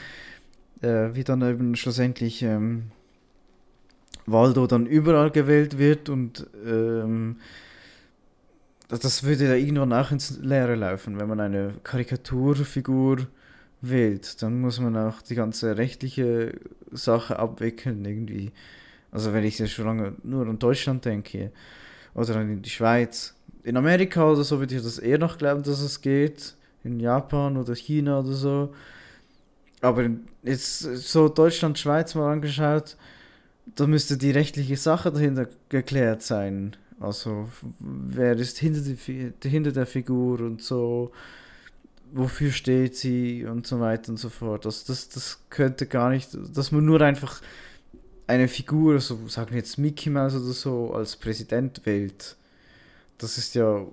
äh, 0.82 1.10
wie 1.14 1.24
dann 1.24 1.42
eben 1.44 1.76
schlussendlich 1.76 2.42
ähm, 2.42 2.92
Waldo 4.26 4.68
dann 4.68 4.86
überall 4.86 5.32
gewählt 5.32 5.78
wird 5.78 6.10
und 6.10 6.48
ähm, 6.66 7.38
das 8.88 9.24
würde 9.24 9.46
ja 9.46 9.54
irgendwann 9.54 9.94
auch 9.94 10.12
ins 10.12 10.40
Leere 10.40 10.76
laufen, 10.76 11.20
wenn 11.20 11.28
man 11.28 11.40
eine 11.40 11.76
Karikaturfigur 11.84 13.28
wählt, 13.82 14.42
dann 14.42 14.60
muss 14.60 14.80
man 14.80 14.98
auch 14.98 15.22
die 15.22 15.36
ganze 15.36 15.78
rechtliche 15.78 16.60
Sache 16.92 17.38
abwickeln 17.38 18.04
irgendwie. 18.04 18.52
Also 19.12 19.34
wenn 19.34 19.44
ich 19.44 19.60
jetzt 19.60 19.72
schon 19.72 19.86
lange 19.86 20.14
nur 20.24 20.48
an 20.48 20.60
Deutschland 20.60 21.06
denke 21.06 21.52
oder 22.14 22.36
an 22.36 22.62
die 22.62 22.70
Schweiz. 22.70 23.36
In 23.64 23.78
Amerika 23.78 24.30
oder 24.30 24.44
so 24.44 24.60
würde 24.60 24.76
ich 24.76 24.84
das 24.84 25.00
eher 25.00 25.18
noch 25.18 25.38
glauben, 25.38 25.64
dass 25.64 25.82
es 25.82 26.02
geht. 26.02 26.56
In 26.84 27.00
Japan 27.00 27.58
oder 27.58 27.76
China 27.76 28.20
oder 28.20 28.32
so. 28.32 28.74
Aber 29.82 30.10
jetzt 30.44 30.80
so 30.80 31.30
Deutschland, 31.30 31.78
Schweiz 31.78 32.16
mal 32.16 32.32
angeschaut, 32.32 32.98
da 33.76 33.88
müsste 33.88 34.18
die 34.18 34.32
rechtliche 34.32 34.78
Sache 34.78 35.12
dahinter 35.12 35.48
geklärt 35.70 36.22
sein. 36.22 36.76
Also 37.00 37.50
wer 37.80 38.36
ist 38.36 38.58
hinter, 38.58 38.82
die, 38.82 39.50
hinter 39.50 39.72
der 39.72 39.86
Figur 39.86 40.42
und 40.42 40.62
so, 40.62 41.12
wofür 42.12 42.52
steht 42.52 42.98
sie 42.98 43.46
und 43.46 43.68
so 43.68 43.80
weiter 43.80 44.10
und 44.10 44.18
so 44.18 44.30
fort. 44.30 44.66
Also 44.66 44.84
das, 44.88 45.10
das 45.10 45.40
könnte 45.50 45.86
gar 45.86 46.10
nicht, 46.10 46.30
dass 46.54 46.72
man 46.72 46.86
nur 46.86 47.02
einfach 47.02 47.42
eine 48.30 48.48
Figur, 48.48 49.00
so 49.00 49.28
sagen 49.28 49.52
wir 49.52 49.58
jetzt 49.58 49.78
Mickey 49.78 50.10
Mouse 50.10 50.36
oder 50.36 50.54
so, 50.54 50.94
als 50.94 51.16
Präsident 51.16 51.86
wählt. 51.86 52.38
Das 53.18 53.38
ist 53.38 53.56
ja, 53.56 53.86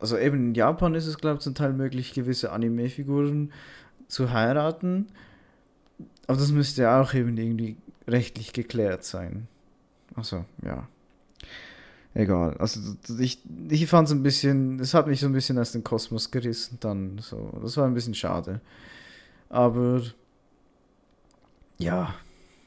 also 0.00 0.18
eben 0.18 0.48
in 0.48 0.54
Japan 0.54 0.94
ist 0.94 1.06
es, 1.06 1.18
glaube 1.18 1.36
ich, 1.36 1.42
zum 1.42 1.54
Teil 1.54 1.72
möglich, 1.72 2.12
gewisse 2.12 2.52
Anime-Figuren 2.52 3.52
zu 4.08 4.32
heiraten. 4.32 5.06
Aber 6.26 6.38
das 6.38 6.50
müsste 6.50 6.82
ja 6.82 7.00
auch 7.00 7.14
eben 7.14 7.36
irgendwie 7.36 7.76
rechtlich 8.06 8.52
geklärt 8.52 9.04
sein. 9.04 9.48
Also, 10.14 10.44
ja 10.62 10.86
egal. 12.18 12.56
Also 12.58 12.80
ich, 13.18 13.38
ich 13.68 13.86
fand 13.86 14.08
es 14.08 14.12
ein 14.12 14.22
bisschen, 14.22 14.80
es 14.80 14.92
hat 14.92 15.06
mich 15.06 15.20
so 15.20 15.26
ein 15.26 15.32
bisschen 15.32 15.58
aus 15.58 15.72
dem 15.72 15.84
Kosmos 15.84 16.30
gerissen 16.30 16.78
dann 16.80 17.18
so. 17.18 17.58
Das 17.62 17.76
war 17.76 17.86
ein 17.86 17.94
bisschen 17.94 18.14
schade. 18.14 18.60
Aber 19.48 20.02
ja, 21.78 22.14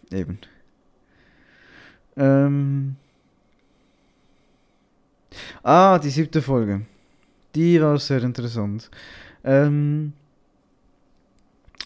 eben. 0.09 0.39
Ähm. 2.17 2.95
Ah, 5.63 5.99
die 5.99 6.09
siebte 6.09 6.41
Folge. 6.41 6.81
Die 7.55 7.81
war 7.81 7.97
sehr 7.99 8.23
interessant. 8.23 8.89
Ähm, 9.43 10.13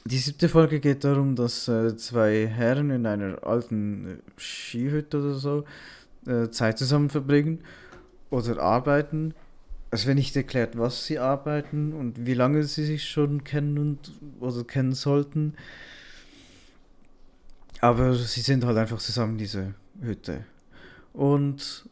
die 0.05 0.17
siebte 0.17 0.49
Folge 0.49 0.80
geht 0.80 1.03
darum, 1.03 1.36
dass 1.36 1.67
äh, 1.67 1.97
zwei 1.97 2.47
Herren 2.47 2.91
in 2.91 3.05
einer 3.05 3.43
alten 3.43 4.19
Skihütte 4.38 5.19
oder 5.19 5.34
so 5.34 5.65
äh, 6.28 6.49
Zeit 6.49 6.78
zusammen 6.78 7.09
verbringen 7.09 7.59
oder 8.30 8.61
arbeiten. 8.61 9.34
Es 9.89 10.05
wird 10.05 10.17
nicht 10.17 10.36
erklärt, 10.36 10.78
was 10.78 11.05
sie 11.05 11.17
arbeiten 11.17 11.93
und 11.93 12.26
wie 12.26 12.34
lange 12.34 12.63
sie 12.63 12.86
sich 12.86 13.07
schon 13.07 13.43
kennen 13.43 13.78
und 13.78 14.11
oder 14.39 14.63
kennen 14.63 14.93
sollten. 14.93 15.55
Aber 17.82 18.13
sie 18.13 18.41
sind 18.41 18.65
halt 18.65 18.78
einfach 18.78 18.99
zusammen 18.99 19.34
in 19.34 19.38
dieser 19.39 19.73
Hütte. 20.01 20.45
Und 21.13 21.89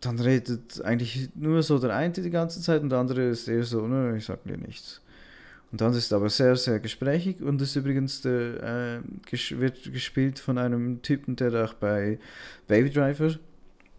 dann 0.00 0.18
redet 0.18 0.82
eigentlich 0.82 1.28
nur 1.34 1.62
so 1.62 1.78
der 1.78 1.94
eine 1.94 2.12
die 2.12 2.30
ganze 2.30 2.60
Zeit 2.60 2.82
und 2.82 2.90
der 2.90 2.98
andere 2.98 3.22
ist 3.28 3.48
eher 3.48 3.64
so, 3.64 3.86
ne, 3.86 4.16
ich 4.16 4.24
sag 4.24 4.44
dir 4.44 4.56
nichts. 4.56 5.02
Und 5.72 5.80
dann 5.80 5.92
ist 5.94 6.12
aber 6.12 6.28
sehr, 6.28 6.56
sehr 6.56 6.80
gesprächig 6.80 7.42
und 7.42 7.62
ist 7.62 7.76
übrigens 7.76 8.22
der, 8.22 8.62
äh, 8.62 9.00
ges 9.26 9.52
wird 9.52 9.92
gespielt 9.92 10.38
von 10.38 10.58
einem 10.58 11.00
Typen, 11.02 11.36
der 11.36 11.64
auch 11.64 11.74
bei 11.74 12.18
Baby 12.66 12.90
Driver 12.90 13.36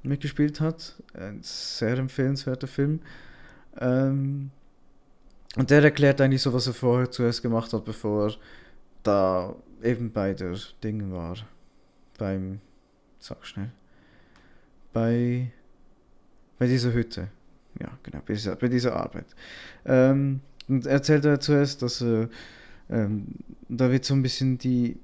mitgespielt 0.04 0.60
hat. 0.60 0.96
Ein 1.14 1.40
sehr 1.44 1.98
empfehlenswerter 1.98 2.68
Film. 2.68 3.00
Ähm, 3.80 4.52
und 5.56 5.70
der 5.70 5.84
erklärt 5.84 6.20
eigentlich 6.20 6.42
so, 6.42 6.52
was 6.54 6.68
er 6.68 6.74
vorher 6.74 7.10
zuerst 7.10 7.42
gemacht 7.42 7.72
hat, 7.72 7.86
bevor 7.86 8.34
da 9.04 9.56
eben 9.82 10.12
bei 10.12 10.34
der 10.34 10.58
Dingen 10.84 11.14
war. 11.14 11.38
Beim, 12.22 12.60
sag 13.18 13.44
schnell, 13.48 13.72
bei, 14.94 15.52
bei 16.60 16.68
dieser 16.68 16.94
Hütte. 16.94 17.30
Ja, 17.80 17.98
genau, 18.04 18.20
bei 18.28 18.36
dieser, 18.36 18.56
bei 18.56 18.68
dieser 18.68 18.96
Arbeit. 18.96 19.26
Ähm, 19.86 20.42
und 20.68 20.86
erzählt 20.86 21.26
er 21.26 21.40
zuerst, 21.40 21.82
dass 21.82 22.00
äh, 22.02 22.28
ähm, 22.92 23.26
da 23.70 23.90
wird 23.90 24.06
so 24.06 24.14
ein 24.14 24.22
bisschen 24.22 24.60
die. 24.60 25.00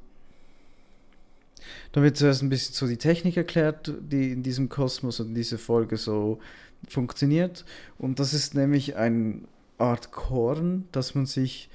Da 1.92 2.04
wird 2.04 2.18
zuerst 2.18 2.44
ein 2.44 2.50
bisschen 2.50 2.76
so 2.76 2.86
die 2.86 2.98
Technik 2.98 3.36
erklärt, 3.36 3.92
die 4.00 4.32
in 4.32 4.44
diesem 4.44 4.70
Kosmos 4.70 5.20
und 5.20 5.30
in 5.30 5.34
dieser 5.34 5.58
Folge 5.58 5.98
so 5.98 6.38
funktioniert. 6.88 7.66
Und 7.98 8.20
das 8.20 8.36
ist 8.36 8.54
nämlich 8.54 8.96
eine 8.96 9.42
Art 9.80 10.12
Korn, 10.12 10.88
das 10.92 11.16
man 11.16 11.26
sich 11.26 11.72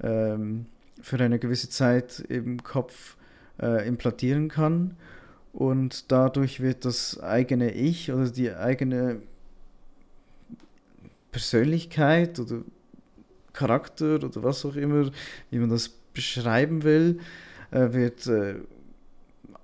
ähm, 0.00 0.66
für 1.02 1.18
eine 1.18 1.40
gewisse 1.40 1.68
Zeit 1.68 2.20
im 2.28 2.62
Kopf 2.62 3.16
äh, 3.60 3.86
implantieren 3.86 4.48
kann. 4.48 4.96
Und 5.52 6.10
dadurch 6.10 6.60
wird 6.60 6.84
das 6.84 7.20
eigene 7.20 7.72
Ich 7.72 8.10
oder 8.10 8.28
die 8.28 8.52
eigene 8.52 9.20
Persönlichkeit 11.30 12.38
oder 12.40 12.62
Charakter 13.52 14.16
oder 14.16 14.42
was 14.42 14.64
auch 14.64 14.76
immer, 14.76 15.10
wie 15.50 15.58
man 15.58 15.70
das 15.70 15.88
beschreiben 15.88 16.82
will, 16.82 17.20
äh, 17.70 17.92
wird 17.92 18.26
äh, 18.26 18.56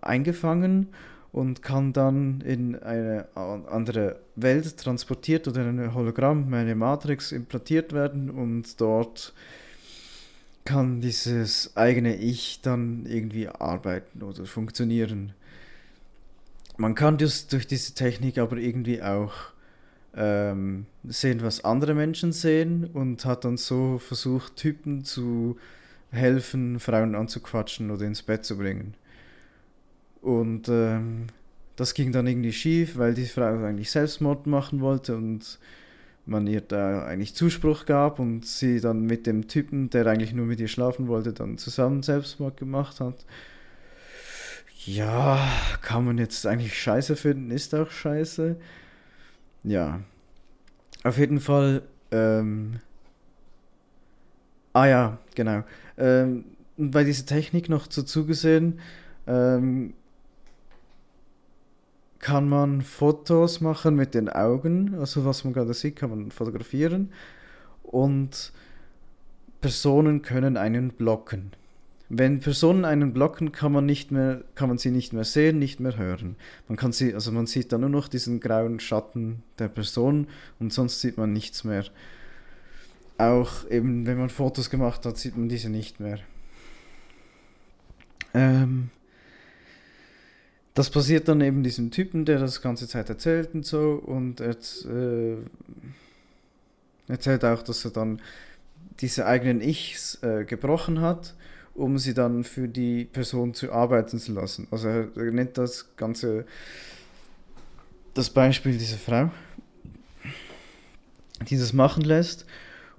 eingefangen 0.00 0.88
und 1.32 1.62
kann 1.62 1.92
dann 1.92 2.40
in 2.40 2.76
eine 2.76 3.26
andere 3.34 4.20
Welt 4.36 4.76
transportiert 4.78 5.46
oder 5.46 5.68
in 5.68 5.78
ein 5.78 5.94
Hologramm, 5.94 6.52
eine 6.52 6.74
Matrix 6.74 7.32
implantiert 7.32 7.92
werden 7.92 8.30
und 8.30 8.80
dort 8.80 9.32
kann 10.70 11.00
dieses 11.00 11.76
eigene 11.76 12.14
Ich 12.16 12.60
dann 12.62 13.04
irgendwie 13.06 13.48
arbeiten 13.48 14.22
oder 14.22 14.44
funktionieren. 14.46 15.32
Man 16.76 16.94
kann 16.94 17.18
das 17.18 17.48
durch 17.48 17.66
diese 17.66 17.94
Technik 17.94 18.38
aber 18.38 18.56
irgendwie 18.56 19.02
auch 19.02 19.32
ähm, 20.14 20.86
sehen, 21.02 21.42
was 21.42 21.64
andere 21.64 21.94
Menschen 21.94 22.30
sehen 22.30 22.84
und 22.84 23.24
hat 23.24 23.44
dann 23.44 23.56
so 23.56 23.98
versucht, 23.98 24.54
Typen 24.54 25.04
zu 25.04 25.58
helfen, 26.12 26.78
Frauen 26.78 27.16
anzuquatschen 27.16 27.90
oder 27.90 28.06
ins 28.06 28.22
Bett 28.22 28.44
zu 28.44 28.56
bringen. 28.56 28.94
Und 30.22 30.68
ähm, 30.68 31.26
das 31.74 31.94
ging 31.94 32.12
dann 32.12 32.28
irgendwie 32.28 32.52
schief, 32.52 32.96
weil 32.96 33.14
die 33.14 33.26
Frau 33.26 33.64
eigentlich 33.64 33.90
Selbstmord 33.90 34.46
machen 34.46 34.80
wollte 34.80 35.16
und 35.16 35.58
man 36.30 36.46
ihr 36.46 36.60
da 36.60 37.04
eigentlich 37.04 37.34
Zuspruch 37.34 37.84
gab 37.84 38.18
und 38.18 38.46
sie 38.46 38.80
dann 38.80 39.02
mit 39.02 39.26
dem 39.26 39.48
Typen, 39.48 39.90
der 39.90 40.06
eigentlich 40.06 40.32
nur 40.32 40.46
mit 40.46 40.60
ihr 40.60 40.68
schlafen 40.68 41.08
wollte, 41.08 41.32
dann 41.32 41.58
zusammen 41.58 42.02
Selbstmord 42.02 42.56
gemacht 42.56 43.00
hat. 43.00 43.26
Ja, 44.86 45.38
kann 45.82 46.06
man 46.06 46.16
jetzt 46.16 46.46
eigentlich 46.46 46.78
scheiße 46.80 47.16
finden, 47.16 47.50
ist 47.50 47.74
auch 47.74 47.90
scheiße. 47.90 48.56
Ja. 49.64 50.00
Auf 51.04 51.18
jeden 51.18 51.40
Fall. 51.40 51.82
Ähm, 52.10 52.80
ah 54.72 54.86
ja, 54.86 55.18
genau. 55.34 55.64
Ähm, 55.98 56.44
bei 56.76 57.04
dieser 57.04 57.26
Technik 57.26 57.68
noch 57.68 57.86
dazu 57.86 58.24
gesehen, 58.24 58.80
ähm, 59.26 59.92
kann 62.20 62.48
man 62.48 62.82
Fotos 62.82 63.60
machen 63.60 63.96
mit 63.96 64.14
den 64.14 64.28
Augen, 64.28 64.94
also 64.98 65.24
was 65.24 65.44
man 65.44 65.54
gerade 65.54 65.74
sieht, 65.74 65.96
kann 65.96 66.10
man 66.10 66.30
fotografieren 66.30 67.10
und 67.82 68.52
Personen 69.60 70.22
können 70.22 70.56
einen 70.56 70.90
blocken. 70.90 71.52
Wenn 72.08 72.40
Personen 72.40 72.84
einen 72.84 73.12
blocken, 73.12 73.52
kann 73.52 73.72
man 73.72 73.86
nicht 73.86 74.10
mehr, 74.10 74.42
kann 74.54 74.68
man 74.68 74.78
sie 74.78 74.90
nicht 74.90 75.12
mehr 75.12 75.24
sehen, 75.24 75.58
nicht 75.58 75.80
mehr 75.80 75.96
hören. 75.96 76.36
Man 76.66 76.76
kann 76.76 76.92
sie, 76.92 77.14
also 77.14 77.30
man 77.30 77.46
sieht 77.46 77.72
dann 77.72 77.82
nur 77.82 77.90
noch 77.90 78.08
diesen 78.08 78.40
grauen 78.40 78.80
Schatten 78.80 79.42
der 79.58 79.68
Person 79.68 80.26
und 80.58 80.72
sonst 80.72 81.00
sieht 81.00 81.18
man 81.18 81.32
nichts 81.32 81.64
mehr. 81.64 81.84
auch 83.16 83.68
eben, 83.70 84.06
wenn 84.06 84.18
man 84.18 84.30
Fotos 84.30 84.70
gemacht 84.70 85.04
hat, 85.06 85.18
sieht 85.18 85.36
man 85.36 85.48
diese 85.48 85.68
nicht 85.68 86.00
mehr. 86.00 86.18
Ähm, 88.32 88.90
das 90.80 90.88
passiert 90.88 91.28
dann 91.28 91.42
eben 91.42 91.62
diesem 91.62 91.90
Typen, 91.90 92.24
der 92.24 92.38
das 92.38 92.62
ganze 92.62 92.88
Zeit 92.88 93.10
erzählt 93.10 93.52
und 93.52 93.66
so 93.66 94.02
und 94.02 94.40
er 94.40 94.56
äh, 94.88 95.36
erzählt 97.06 97.44
auch, 97.44 97.62
dass 97.62 97.84
er 97.84 97.90
dann 97.90 98.22
diese 99.00 99.26
eigenen 99.26 99.60
Ichs 99.60 100.22
äh, 100.22 100.46
gebrochen 100.46 101.02
hat, 101.02 101.34
um 101.74 101.98
sie 101.98 102.14
dann 102.14 102.44
für 102.44 102.66
die 102.66 103.04
Person 103.04 103.52
zu 103.52 103.70
arbeiten 103.70 104.18
zu 104.18 104.32
lassen. 104.32 104.68
Also 104.70 104.88
er, 104.88 105.10
nennt 105.16 105.58
das 105.58 105.94
Ganze 105.98 106.46
das 108.14 108.30
Beispiel 108.30 108.78
dieser 108.78 108.96
Frau, 108.96 109.30
die 111.50 111.58
das 111.58 111.74
machen 111.74 112.04
lässt, 112.04 112.46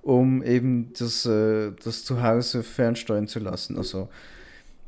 um 0.03 0.43
eben 0.43 0.93
das, 0.99 1.25
äh, 1.25 1.71
das 1.83 2.05
Zuhause 2.05 2.61
fernsteuern 2.61 3.27
zu 3.27 3.39
lassen. 3.39 3.75
Also, 3.75 4.07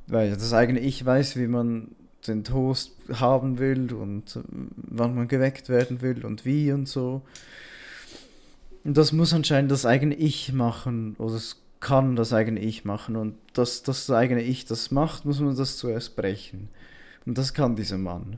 weil 0.05 0.29
das 0.29 0.53
eigene 0.53 0.79
Ich 0.79 1.03
weiß, 1.03 1.37
wie 1.37 1.47
man 1.47 1.87
den 2.27 2.43
Toast 2.43 2.91
haben 3.11 3.59
will 3.59 3.93
und 3.93 4.35
äh, 4.35 4.41
wann 4.75 5.15
man 5.15 5.27
geweckt 5.27 5.69
werden 5.69 6.01
will 6.01 6.25
und 6.25 6.45
wie 6.45 6.71
und 6.71 6.87
so. 6.87 7.21
Und 8.83 8.97
das 8.97 9.11
muss 9.11 9.33
anscheinend 9.33 9.71
das 9.71 9.85
eigene 9.85 10.15
Ich 10.15 10.51
machen 10.53 11.15
oder 11.17 11.35
es 11.35 11.61
kann 11.79 12.15
das 12.15 12.33
eigene 12.33 12.59
Ich 12.59 12.85
machen 12.85 13.15
und 13.15 13.35
dass 13.53 13.83
das 13.83 14.09
eigene 14.09 14.41
Ich 14.41 14.65
das 14.65 14.91
macht, 14.91 15.25
muss 15.25 15.39
man 15.39 15.55
das 15.55 15.77
zuerst 15.77 16.15
brechen. 16.15 16.69
Und 17.25 17.37
das 17.37 17.53
kann 17.53 17.75
dieser 17.75 17.97
Mann. 17.97 18.37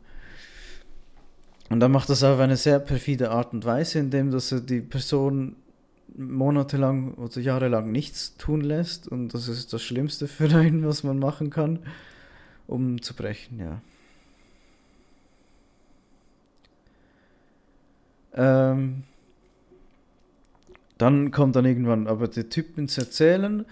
Und 1.69 1.81
er 1.81 1.89
macht 1.89 2.09
das 2.09 2.23
auf 2.23 2.39
eine 2.39 2.57
sehr 2.57 2.79
perfide 2.79 3.31
Art 3.31 3.53
und 3.53 3.65
Weise, 3.65 3.99
indem 3.99 4.31
dass 4.31 4.51
er 4.51 4.61
die 4.61 4.81
Person 4.81 5.55
monatelang 6.15 7.15
oder 7.15 7.41
jahrelang 7.41 7.91
nichts 7.91 8.37
tun 8.37 8.61
lässt. 8.61 9.07
Und 9.07 9.33
das 9.33 9.47
ist 9.47 9.73
das 9.73 9.81
Schlimmste 9.81 10.27
für 10.27 10.45
einen, 10.55 10.85
was 10.85 11.03
man 11.03 11.19
machen 11.19 11.49
kann, 11.49 11.79
um 12.67 13.01
zu 13.01 13.13
brechen, 13.13 13.59
ja. 13.59 13.81
Ähm, 18.33 19.03
dann 20.97 21.31
kommt 21.31 21.55
dann 21.55 21.65
irgendwann 21.65 22.07
aber 22.07 22.27
der 22.27 22.49
Typ 22.49 22.77
ins 22.77 22.97
Erzählen 22.97 23.65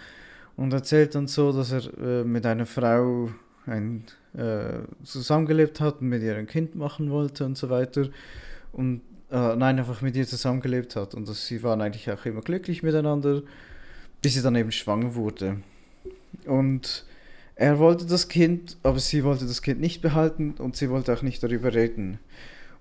und 0.55 0.73
erzählt 0.73 1.15
dann 1.15 1.27
so, 1.27 1.51
dass 1.51 1.71
er 1.71 1.97
äh, 1.97 2.23
mit 2.23 2.45
einer 2.45 2.65
Frau 2.65 3.29
ein 3.65 4.05
äh, 4.35 4.79
zusammengelebt 5.03 5.79
hat 5.79 6.01
und 6.01 6.09
mit 6.09 6.21
ihr 6.21 6.35
ein 6.35 6.47
Kind 6.47 6.75
machen 6.75 7.11
wollte 7.11 7.45
und 7.45 7.57
so 7.57 7.69
weiter. 7.69 8.09
Und 8.71 9.01
äh, 9.31 9.55
nein, 9.55 9.79
einfach 9.79 10.01
mit 10.01 10.15
ihr 10.15 10.27
zusammengelebt 10.27 10.95
hat. 10.95 11.15
Und 11.15 11.27
dass 11.27 11.47
sie 11.47 11.63
waren 11.63 11.81
eigentlich 11.81 12.11
auch 12.11 12.25
immer 12.25 12.41
glücklich 12.41 12.83
miteinander, 12.83 13.41
bis 14.21 14.33
sie 14.33 14.41
dann 14.41 14.55
eben 14.55 14.71
schwanger 14.71 15.15
wurde. 15.15 15.57
Und 16.45 17.05
er 17.55 17.79
wollte 17.79 18.05
das 18.05 18.27
Kind, 18.27 18.77
aber 18.83 18.99
sie 18.99 19.23
wollte 19.23 19.45
das 19.45 19.61
Kind 19.61 19.79
nicht 19.79 20.01
behalten 20.01 20.55
und 20.57 20.75
sie 20.75 20.89
wollte 20.89 21.13
auch 21.13 21.21
nicht 21.21 21.43
darüber 21.43 21.73
reden. 21.73 22.19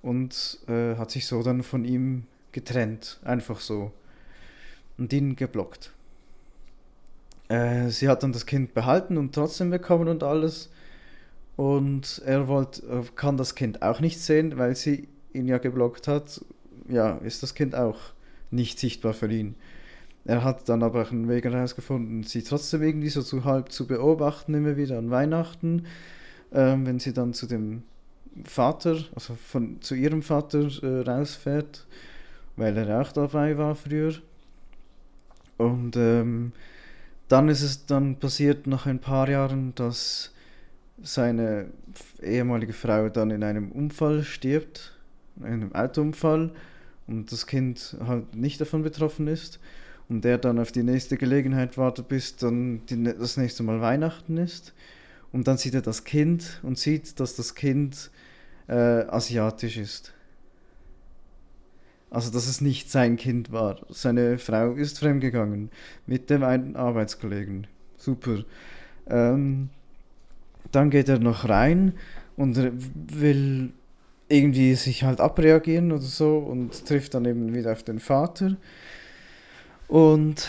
Und 0.01 0.59
äh, 0.67 0.97
hat 0.97 1.11
sich 1.11 1.27
so 1.27 1.43
dann 1.43 1.63
von 1.63 1.85
ihm 1.85 2.25
getrennt, 2.53 3.21
einfach 3.25 3.61
so. 3.61 3.93
Und 4.99 5.13
ihn 5.13 5.37
geblockt. 5.37 5.93
Äh, 7.49 7.91
sie 7.91 8.09
hat 8.09 8.23
dann 8.23 8.33
das 8.33 8.47
Kind 8.47 8.75
behalten 8.75 9.17
und 9.19 9.35
trotzdem 9.35 9.71
bekommen 9.71 10.09
und 10.09 10.23
alles. 10.23 10.71
Und 11.57 12.23
er 12.25 12.49
wollt, 12.49 12.83
äh, 12.85 13.03
kann 13.15 13.37
das 13.37 13.55
Kind 13.55 13.83
auch 13.83 14.01
nicht 14.01 14.21
sehen, 14.21 14.59
weil 14.59 14.75
sie 14.75 15.09
ihn 15.33 15.49
ja 15.49 15.59
geblockt 15.59 16.09
hat. 16.09 16.45
Ja, 16.89 17.19
ist 17.19 17.43
das 17.43 17.55
Kind 17.55 17.75
auch 17.75 17.99
nicht 18.51 18.79
sichtbar 18.79 19.13
für 19.13 19.31
ihn. 19.31 19.55
Er 20.25 20.45
hat 20.45 20.69
dann 20.69 20.83
aber 20.83 21.03
auch 21.03 21.11
einen 21.11 21.29
Weg 21.29 21.45
herausgefunden, 21.45 22.23
sie 22.23 22.43
trotzdem 22.43 22.83
irgendwie 22.83 23.09
so 23.09 23.23
zu 23.23 23.45
halb 23.45 23.73
zu 23.73 23.87
beobachten, 23.87 24.55
immer 24.55 24.77
wieder 24.77 24.99
an 24.99 25.11
Weihnachten, 25.11 25.87
ähm, 26.53 26.87
wenn 26.87 27.01
sie 27.01 27.13
dann 27.13 27.35
zu 27.35 27.47
dem 27.47 27.83
Vater, 28.45 28.97
also 29.15 29.35
von, 29.35 29.81
zu 29.83 29.95
ihrem 29.95 30.23
Vater 30.23 30.69
äh, 30.83 31.01
rausfährt, 31.01 31.87
weil 32.57 32.77
er 32.77 33.01
auch 33.01 33.13
dabei 33.13 33.59
war 33.59 33.75
früher. 33.75 34.15
Und 35.59 35.97
ähm, 35.97 36.53
dann 37.29 37.49
ist 37.49 37.63
es 37.63 37.87
dann 37.87 38.17
passiert 38.17 38.67
nach 38.67 38.87
ein 38.87 39.01
paar 39.01 39.29
Jahren, 39.29 39.75
dass 39.75 40.33
seine 41.03 41.67
ehemalige 42.23 42.73
Frau 42.73 43.09
dann 43.09 43.31
in 43.31 43.43
einem 43.43 43.73
Unfall 43.73 44.23
stirbt, 44.23 44.97
in 45.37 45.47
einem 45.47 45.75
Autounfall 45.75 46.53
und 47.09 47.33
das 47.33 47.49
Kind 47.49 47.97
halt 48.07 48.37
nicht 48.37 48.61
davon 48.61 48.83
betroffen 48.83 49.27
ist 49.27 49.59
und 50.13 50.25
der 50.25 50.37
dann 50.37 50.59
auf 50.59 50.73
die 50.73 50.83
nächste 50.83 51.17
Gelegenheit 51.17 51.79
wartet, 51.79 52.07
bis 52.07 52.37
dann 52.37 52.85
die, 52.87 53.03
das 53.03 53.39
nächste 53.39 53.63
Mal 53.63 53.81
Weihnachten 53.81 54.37
ist 54.37 54.75
und 55.33 55.49
dann 55.49 55.57
sieht 55.57 55.73
er 55.73 55.81
das 55.81 56.05
Kind 56.05 56.61
und 56.63 56.79
sieht, 56.79 57.19
dass 57.19 57.35
das 57.35 57.55
Kind 57.55 58.11
äh, 58.69 58.75
asiatisch 58.75 59.79
ist. 59.79 60.13
Also 62.11 62.31
dass 62.31 62.47
es 62.47 62.61
nicht 62.61 62.91
sein 62.91 63.17
Kind 63.17 63.53
war. 63.53 63.81
Seine 63.89 64.37
Frau 64.37 64.75
ist 64.75 64.99
fremdgegangen 64.99 65.71
mit 66.07 66.29
dem 66.29 66.45
einen 66.45 66.77
Arbeitskollegen. 66.77 67.67
Super. 67.97 68.45
Ähm, 69.09 69.71
dann 70.73 70.91
geht 70.91 71.09
er 71.09 71.21
noch 71.21 71.49
rein 71.49 71.95
und 72.37 72.59
will 73.19 73.73
irgendwie 74.29 74.75
sich 74.75 75.05
halt 75.05 75.21
abreagieren 75.21 75.91
oder 75.91 76.03
so 76.03 76.37
und 76.37 76.87
trifft 76.87 77.15
dann 77.15 77.25
eben 77.25 77.55
wieder 77.55 77.73
auf 77.73 77.83
den 77.83 77.99
Vater. 77.99 78.59
Und 79.93 80.49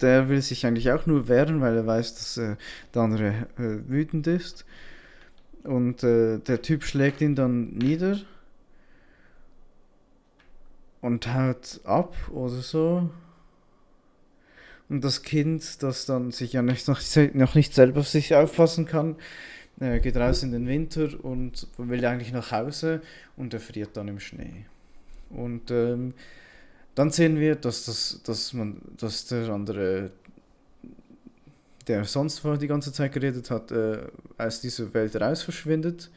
der 0.00 0.28
will 0.28 0.40
sich 0.40 0.66
eigentlich 0.66 0.92
auch 0.92 1.04
nur 1.06 1.26
wehren, 1.26 1.60
weil 1.60 1.76
er 1.76 1.84
weiß, 1.84 2.14
dass 2.14 2.36
äh, 2.36 2.54
der 2.94 3.02
andere 3.02 3.48
äh, 3.58 3.88
wütend 3.88 4.28
ist. 4.28 4.64
Und 5.64 6.04
äh, 6.04 6.38
der 6.38 6.62
Typ 6.62 6.84
schlägt 6.84 7.20
ihn 7.20 7.34
dann 7.34 7.70
nieder 7.70 8.20
und 11.00 11.34
haut 11.34 11.80
ab 11.82 12.14
oder 12.30 12.50
so. 12.50 13.10
Und 14.88 15.02
das 15.02 15.22
Kind, 15.22 15.82
das 15.82 16.06
dann 16.06 16.30
sich 16.30 16.52
ja 16.52 16.62
nicht, 16.62 16.86
noch, 16.86 17.00
noch 17.32 17.56
nicht 17.56 17.74
selber 17.74 17.98
auf 17.98 18.08
sich 18.08 18.36
auffassen 18.36 18.86
kann, 18.86 19.16
äh, 19.80 19.98
geht 19.98 20.16
raus 20.16 20.44
in 20.44 20.52
den 20.52 20.68
Winter 20.68 21.08
und 21.24 21.66
will 21.78 22.06
eigentlich 22.06 22.32
nach 22.32 22.52
Hause 22.52 23.02
und 23.36 23.52
er 23.54 23.60
friert 23.60 23.96
dann 23.96 24.06
im 24.06 24.20
Schnee. 24.20 24.66
Und 25.30 25.72
ähm, 25.72 26.14
dann 26.94 27.10
sehen 27.10 27.38
wir, 27.38 27.56
dass, 27.56 27.84
das, 27.86 28.20
dass, 28.24 28.52
man, 28.52 28.80
dass 28.98 29.26
der 29.26 29.48
andere, 29.48 30.10
der 31.86 32.04
sonst 32.04 32.38
vorher 32.38 32.58
die 32.58 32.68
ganze 32.68 32.92
Zeit 32.92 33.12
geredet 33.12 33.50
hat, 33.50 33.72
äh, 33.72 33.98
aus 34.38 34.60
dieser 34.60 34.92
Welt 34.94 35.16
raus 35.16 35.42
verschwindet. 35.42 36.10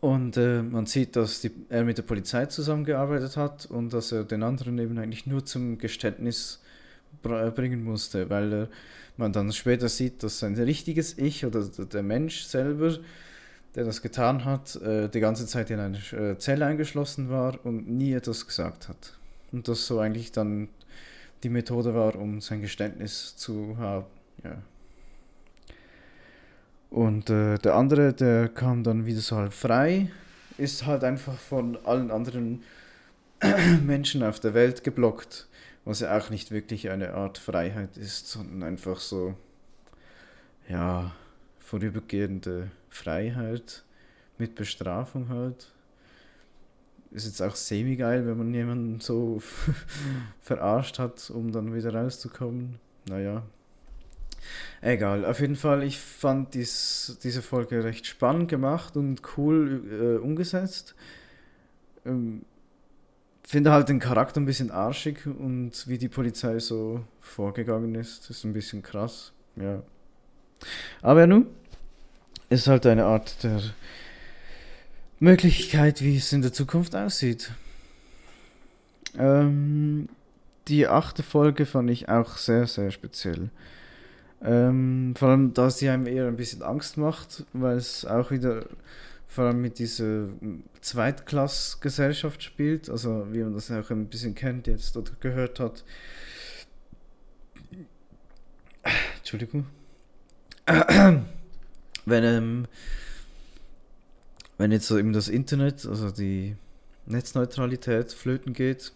Und 0.00 0.36
äh, 0.36 0.62
man 0.62 0.86
sieht, 0.86 1.16
dass 1.16 1.40
die, 1.40 1.50
er 1.68 1.84
mit 1.84 1.98
der 1.98 2.02
Polizei 2.02 2.46
zusammengearbeitet 2.46 3.36
hat 3.36 3.66
und 3.66 3.92
dass 3.92 4.12
er 4.12 4.24
den 4.24 4.42
anderen 4.42 4.78
eben 4.78 4.98
eigentlich 4.98 5.26
nur 5.26 5.44
zum 5.44 5.78
Geständnis 5.78 6.60
bringen 7.22 7.84
musste, 7.84 8.30
weil 8.30 8.52
äh, 8.52 8.66
man 9.16 9.32
dann 9.32 9.52
später 9.52 9.88
sieht, 9.88 10.22
dass 10.22 10.38
sein 10.38 10.54
richtiges 10.54 11.18
Ich 11.18 11.44
oder 11.44 11.64
der 11.66 12.02
Mensch 12.02 12.42
selber, 12.44 12.98
der 13.74 13.84
das 13.84 14.02
getan 14.02 14.44
hat, 14.44 14.76
äh, 14.76 15.08
die 15.08 15.20
ganze 15.20 15.46
Zeit 15.46 15.70
in 15.70 15.78
einer 15.78 16.12
äh, 16.12 16.38
Zelle 16.38 16.66
eingeschlossen 16.66 17.30
war 17.30 17.64
und 17.64 17.88
nie 17.88 18.12
etwas 18.12 18.46
gesagt 18.46 18.88
hat. 18.88 19.18
Und 19.52 19.68
das 19.68 19.86
so 19.86 20.00
eigentlich 20.00 20.32
dann 20.32 20.68
die 21.42 21.48
Methode 21.48 21.94
war, 21.94 22.16
um 22.16 22.40
sein 22.40 22.60
Geständnis 22.60 23.36
zu 23.36 23.76
haben. 23.78 24.06
Ja. 24.44 24.56
Und 26.90 27.30
äh, 27.30 27.58
der 27.58 27.74
andere, 27.76 28.12
der 28.12 28.48
kam 28.48 28.82
dann 28.82 29.06
wieder 29.06 29.20
so 29.20 29.36
halb 29.36 29.52
frei, 29.52 30.10
ist 30.58 30.86
halt 30.86 31.04
einfach 31.04 31.38
von 31.38 31.78
allen 31.84 32.10
anderen 32.10 32.62
Menschen 33.84 34.22
auf 34.22 34.40
der 34.40 34.54
Welt 34.54 34.84
geblockt 34.84 35.48
was 35.84 36.00
ja 36.00 36.16
auch 36.16 36.30
nicht 36.30 36.50
wirklich 36.50 36.90
eine 36.90 37.14
Art 37.14 37.38
Freiheit 37.38 37.96
ist, 37.96 38.28
sondern 38.28 38.62
einfach 38.62 39.00
so, 39.00 39.34
ja, 40.68 41.12
vorübergehende 41.58 42.70
Freiheit 42.90 43.84
mit 44.38 44.54
Bestrafung 44.54 45.28
halt. 45.28 45.72
Ist 47.12 47.26
jetzt 47.26 47.42
auch 47.42 47.56
semi-geil, 47.56 48.26
wenn 48.26 48.38
man 48.38 48.54
jemanden 48.54 49.00
so 49.00 49.42
verarscht 50.40 50.98
hat, 50.98 51.30
um 51.30 51.50
dann 51.50 51.74
wieder 51.74 51.94
rauszukommen. 51.94 52.78
Naja. 53.08 53.42
Egal, 54.80 55.24
auf 55.24 55.40
jeden 55.40 55.56
Fall, 55.56 55.82
ich 55.82 55.98
fand 55.98 56.54
dies, 56.54 57.18
diese 57.22 57.42
Folge 57.42 57.84
recht 57.84 58.06
spannend 58.06 58.48
gemacht 58.48 58.96
und 58.96 59.20
cool 59.36 59.82
äh, 59.90 60.24
umgesetzt. 60.24 60.94
Ähm, 62.06 62.42
finde 63.46 63.72
halt 63.72 63.88
den 63.88 63.98
Charakter 63.98 64.40
ein 64.40 64.46
bisschen 64.46 64.70
arschig 64.70 65.26
und 65.26 65.88
wie 65.88 65.98
die 65.98 66.08
Polizei 66.08 66.60
so 66.60 67.02
vorgegangen 67.20 67.96
ist, 67.96 68.30
ist 68.30 68.44
ein 68.44 68.52
bisschen 68.52 68.82
krass. 68.82 69.32
Ja. 69.56 69.82
Aber 71.02 71.20
ja, 71.20 71.26
nun, 71.26 71.46
ist 72.50 72.66
halt 72.66 72.84
eine 72.84 73.04
Art 73.06 73.42
der 73.42 73.62
Möglichkeit, 75.20 76.02
wie 76.02 76.16
es 76.16 76.32
in 76.32 76.42
der 76.42 76.52
Zukunft 76.52 76.94
aussieht. 76.94 77.52
Ähm, 79.18 80.08
die 80.68 80.86
achte 80.86 81.22
Folge 81.22 81.64
fand 81.64 81.90
ich 81.90 82.08
auch 82.08 82.36
sehr, 82.36 82.66
sehr 82.66 82.90
speziell. 82.90 83.50
Ähm, 84.42 85.14
vor 85.16 85.28
allem, 85.28 85.54
da 85.54 85.70
sie 85.70 85.88
einem 85.88 86.06
eher 86.06 86.26
ein 86.26 86.36
bisschen 86.36 86.62
Angst 86.62 86.96
macht, 86.96 87.44
weil 87.52 87.76
es 87.76 88.04
auch 88.04 88.30
wieder 88.30 88.64
vor 89.28 89.44
allem 89.44 89.60
mit 89.60 89.78
dieser 89.78 90.28
Zweitklassgesellschaft 90.80 92.42
spielt, 92.42 92.90
also 92.90 93.26
wie 93.30 93.42
man 93.42 93.54
das 93.54 93.70
auch 93.70 93.90
ein 93.90 94.06
bisschen 94.06 94.34
kennt 94.34 94.66
jetzt 94.66 94.96
oder 94.96 95.12
gehört 95.20 95.60
hat. 95.60 95.84
Entschuldigung. 99.18 99.66
Wenn, 102.06 102.24
ähm, 102.24 102.66
wenn 104.58 104.72
jetzt 104.72 104.86
so 104.86 104.98
eben 104.98 105.12
das 105.12 105.28
Internet, 105.28 105.86
also 105.86 106.10
die 106.10 106.56
Netzneutralität 107.06 108.12
flöten 108.12 108.52
geht, 108.52 108.92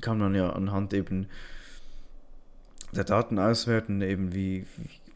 kann 0.00 0.18
man 0.18 0.34
ja 0.34 0.50
anhand 0.50 0.94
eben 0.94 1.26
der 2.92 3.04
Daten 3.04 3.38
auswerten, 3.38 4.00
eben 4.02 4.34
wie, 4.34 4.66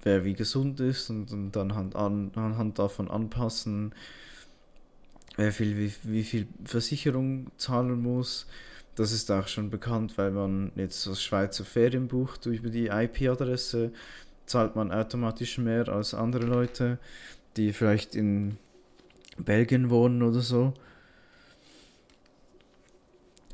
wer 0.03 0.25
wie 0.25 0.35
gesund 0.35 0.81
ist 0.81 1.11
und, 1.11 1.33
und 1.33 1.53
dann 1.53 1.71
anhand, 1.71 1.97
an, 1.97 2.33
anhand 2.35 2.79
davon 2.79 3.11
anpassen, 3.11 3.95
wer 5.37 5.53
viel, 5.53 5.77
wie, 5.77 5.93
wie 6.03 6.25
viel 6.25 6.47
Versicherung 6.65 7.51
zahlen 7.57 8.03
muss. 8.03 8.47
Das 8.95 9.13
ist 9.13 9.31
auch 9.31 9.49
schon 9.49 9.71
bekannt, 9.71 10.19
weil 10.19 10.33
man 10.33 10.71
jetzt 10.75 11.07
das 11.07 11.23
Schweizer 11.23 11.65
Ferien 11.65 12.09
bucht 12.09 12.45
über 12.45 12.69
die 12.69 12.89
IP-Adresse, 12.89 13.93
zahlt 14.47 14.77
man 14.77 14.93
automatisch 14.93 15.59
mehr 15.59 15.89
als 15.89 16.15
andere 16.15 16.45
Leute, 16.45 16.99
die 17.57 17.73
vielleicht 17.73 18.15
in 18.15 18.59
Belgien 19.39 19.91
wohnen 19.91 20.23
oder 20.23 20.41
so 20.41 20.75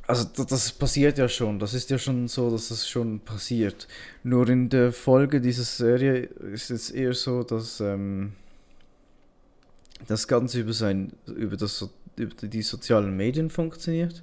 also 0.08 0.24
das 0.24 0.72
passiert 0.72 1.18
ja 1.18 1.28
schon, 1.28 1.58
das 1.58 1.74
ist 1.74 1.90
ja 1.90 1.98
schon 1.98 2.28
so, 2.28 2.50
dass 2.50 2.70
das 2.70 2.88
schon 2.88 3.20
passiert. 3.20 3.86
Nur 4.22 4.48
in 4.48 4.70
der 4.70 4.90
Folge 4.90 5.38
dieser 5.38 5.64
Serie 5.64 6.30
ist 6.54 6.70
es 6.70 6.90
eher 6.90 7.12
so, 7.12 7.42
dass 7.42 7.80
ähm, 7.80 8.32
das 10.06 10.26
Ganze 10.26 10.60
über, 10.60 10.72
sein, 10.72 11.12
über, 11.26 11.58
das, 11.58 11.86
über 12.16 12.34
die 12.46 12.62
sozialen 12.62 13.18
Medien 13.18 13.50
funktioniert. 13.50 14.22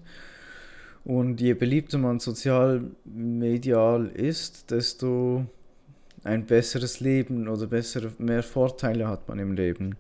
Und 1.04 1.40
je 1.40 1.54
beliebter 1.54 2.00
man 2.00 2.20
sozial 2.20 2.86
medial 3.04 4.08
ist, 4.08 4.72
desto 4.72 5.46
ein 6.26 6.46
besseres 6.46 7.00
Leben 7.00 7.48
oder 7.48 7.68
bessere, 7.68 8.12
mehr 8.18 8.44
Vorteile 8.44 9.08
hat 9.08 9.28
man 9.28 9.40
im 9.40 9.54
Leben. 9.54 9.96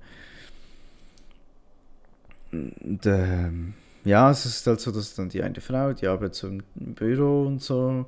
Und, 2.51 3.05
ähm, 3.05 3.73
ja, 4.03 4.31
es 4.31 4.45
ist 4.45 4.65
halt 4.67 4.79
so, 4.79 4.91
dass 4.91 5.15
dann 5.15 5.29
die 5.29 5.43
eine 5.43 5.61
Frau, 5.61 5.93
die 5.93 6.07
arbeitet 6.07 6.35
so 6.35 6.47
im 6.47 6.63
Büro 6.75 7.45
und 7.45 7.61
so 7.61 8.05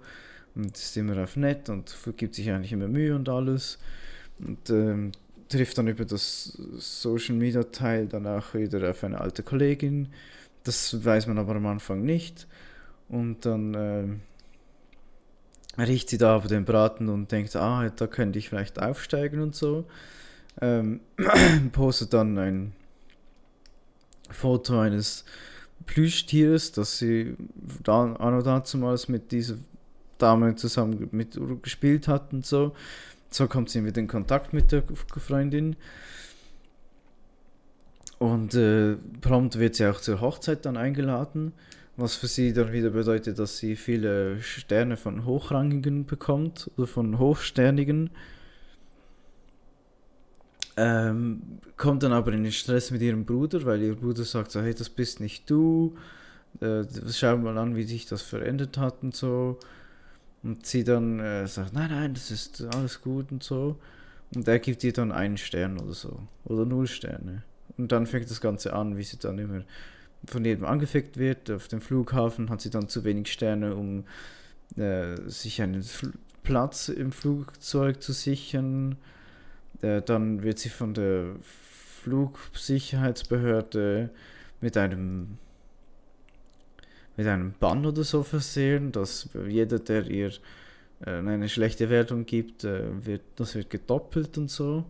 und 0.56 0.76
ist 0.76 0.98
immer 0.98 1.24
auf 1.24 1.36
nett 1.36 1.70
und 1.70 1.96
gibt 2.18 2.36
sich 2.36 2.50
eigentlich 2.50 2.72
immer 2.72 2.88
Mühe 2.88 3.16
und 3.16 3.30
alles 3.30 3.78
und 4.40 4.70
ähm, 4.70 5.12
trifft 5.50 5.78
dann 5.78 5.88
über 5.88 6.06
das 6.06 6.58
Social 6.78 7.36
Media 7.36 7.64
Teil 7.64 8.08
dann 8.08 8.26
auch 8.26 8.54
wieder 8.54 8.90
auf 8.90 9.04
eine 9.04 9.20
alte 9.20 9.44
Kollegin. 9.44 10.10
Das 10.64 11.04
weiß 11.06 11.28
man 11.28 11.38
aber 11.38 11.56
am 11.56 11.66
Anfang 11.68 12.04
nicht 12.04 12.48
und 13.10 13.46
dann 13.46 13.74
ähm, 13.76 14.22
riecht 15.84 16.10
sie 16.10 16.18
da 16.18 16.36
aber 16.36 16.48
den 16.48 16.66
Braten 16.66 17.10
und 17.10 17.32
denkt, 17.32 17.56
ah, 17.56 17.90
da 17.90 18.08
könnte 18.08 18.40
ich 18.40 18.50
vielleicht 18.50 18.82
aufsteigen 18.82 19.42
und 19.42 19.56
so. 19.56 19.86
Ähm, 20.60 21.02
postet 21.72 22.14
dann 22.14 22.38
ein 22.38 22.74
Foto 24.30 24.80
eines 24.80 25.24
Plüschtieres, 25.86 26.72
das 26.72 26.98
sie 26.98 27.36
da, 27.84 28.14
anno 28.16 28.42
dazumals 28.42 29.08
mit 29.08 29.32
dieser 29.32 29.56
Dame 30.18 30.56
zusammen 30.56 31.10
mit 31.12 31.40
gespielt 31.62 32.08
hat 32.08 32.34
und 32.34 32.46
so. 32.46 32.74
So 33.30 33.48
kommt 33.48 33.70
sie 33.70 33.86
wieder 33.86 34.00
in 34.00 34.08
Kontakt 34.08 34.54
mit 34.54 34.72
der 34.72 34.84
Freundin. 35.18 35.76
Und 38.20 38.56
äh, 38.56 38.96
prompt 39.22 39.60
wird 39.60 39.76
sie 39.76 39.86
auch 39.86 40.02
zur 40.02 40.22
Hochzeit 40.22 40.66
dann 40.66 40.76
eingeladen, 40.76 41.54
was 41.98 42.16
für 42.16 42.28
sie 42.28 42.54
dann 42.54 42.72
wieder 42.72 42.92
bedeutet, 42.92 43.40
dass 43.40 43.58
sie 43.58 43.76
viele 43.76 44.42
Sterne 44.42 44.98
von 44.98 45.26
Hochrangigen 45.26 46.06
bekommt 46.06 46.70
oder 46.78 46.88
von 46.88 47.18
Hochsternigen. 47.18 48.12
Ähm, 50.78 51.42
kommt 51.76 52.04
dann 52.04 52.14
aber 52.14 52.32
in 52.34 52.44
den 52.44 52.52
Stress 52.52 52.92
mit 52.92 53.02
ihrem 53.02 53.26
Bruder, 53.26 53.66
weil 53.66 53.82
ihr 53.82 53.96
Bruder 53.96 54.24
sagt 54.24 54.52
so, 54.52 54.62
hey, 54.62 54.76
das 54.76 54.90
bist 54.90 55.20
nicht 55.20 55.50
du. 55.50 55.98
Äh, 56.62 56.84
schau 57.12 57.36
mal 57.38 57.58
an, 57.58 57.76
wie 57.76 57.84
sich 57.84 58.06
das 58.06 58.22
verändert 58.22 58.78
hat 58.78 59.02
und 59.02 59.16
so. 59.16 59.58
Und 60.44 60.68
sie 60.68 60.84
dann 60.84 61.20
äh, 61.20 61.48
sagt, 61.48 61.74
nein, 61.74 61.90
nein, 61.90 62.14
das 62.14 62.30
ist 62.30 62.64
alles 62.76 63.02
gut 63.02 63.32
und 63.32 63.42
so. 63.42 63.80
Und 64.36 64.48
er 64.48 64.60
gibt 64.60 64.84
ihr 64.84 64.94
dann 64.94 65.12
einen 65.12 65.38
Stern 65.38 65.80
oder 65.80 65.94
so. 65.94 66.20
Oder 66.46 66.64
null 66.66 66.86
Sterne. 66.86 67.42
Und 67.76 67.92
dann 67.92 68.06
fängt 68.06 68.30
das 68.30 68.40
Ganze 68.40 68.74
an, 68.74 68.98
wie 68.98 69.04
sie 69.04 69.18
dann 69.18 69.40
immer 69.40 69.64
von 70.26 70.46
jedem 70.46 70.66
angefickt 70.66 71.18
wird. 71.18 71.52
Auf 71.52 71.68
dem 71.68 71.82
Flughafen 71.82 72.50
hat 72.50 72.62
sie 72.62 72.70
dann 72.70 72.88
zu 72.90 73.04
wenig 73.04 73.32
Sterne, 73.32 73.76
um 73.76 74.06
äh, 74.76 75.16
sich 75.28 75.62
einen 75.62 75.84
Fl 75.84 76.14
Platz 76.44 76.88
im 76.88 77.12
Flugzeug 77.12 78.02
zu 78.02 78.14
sichern. 78.14 78.96
Äh, 79.82 80.02
dann 80.02 80.44
wird 80.44 80.60
sie 80.60 80.70
von 80.70 80.94
der 80.94 81.36
Flugsicherheitsbehörde 82.04 84.12
mit 84.62 84.78
einem 84.78 85.40
mit 87.18 87.28
einem 87.28 87.54
Bann 87.60 87.86
oder 87.86 88.04
so 88.04 88.24
versehen, 88.24 88.92
dass 88.92 89.30
jeder, 89.48 89.80
der 89.80 90.06
ihr 90.06 90.32
äh, 91.06 91.10
eine 91.10 91.50
schlechte 91.50 91.90
Wertung 91.90 92.26
gibt, 92.26 92.64
äh, 92.64 93.06
wird, 93.06 93.22
das 93.36 93.56
wird 93.56 93.70
gedoppelt 93.70 94.38
und 94.38 94.50
so. 94.50 94.86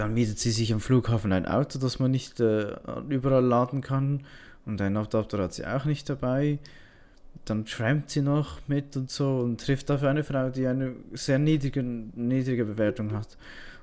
Dann 0.00 0.14
mietet 0.14 0.38
sie 0.38 0.50
sich 0.50 0.72
am 0.72 0.80
Flughafen 0.80 1.32
ein 1.32 1.46
Auto, 1.46 1.78
das 1.78 1.98
man 1.98 2.10
nicht 2.10 2.40
äh, 2.40 2.74
überall 3.08 3.44
laden 3.44 3.82
kann. 3.82 4.24
Und 4.64 4.80
ein 4.80 4.96
Adapter 4.96 5.38
hat 5.38 5.52
sie 5.52 5.66
auch 5.66 5.84
nicht 5.84 6.08
dabei 6.08 6.58
dann 7.44 7.64
trampt 7.64 8.10
sie 8.10 8.22
noch 8.22 8.58
mit 8.68 8.96
und 8.96 9.10
so 9.10 9.38
und 9.38 9.60
trifft 9.60 9.90
auf 9.90 10.02
eine 10.02 10.24
Frau, 10.24 10.50
die 10.50 10.66
eine 10.66 10.94
sehr 11.12 11.38
niedrige, 11.38 11.82
niedrige 11.82 12.64
Bewertung 12.64 13.12
hat. 13.12 13.36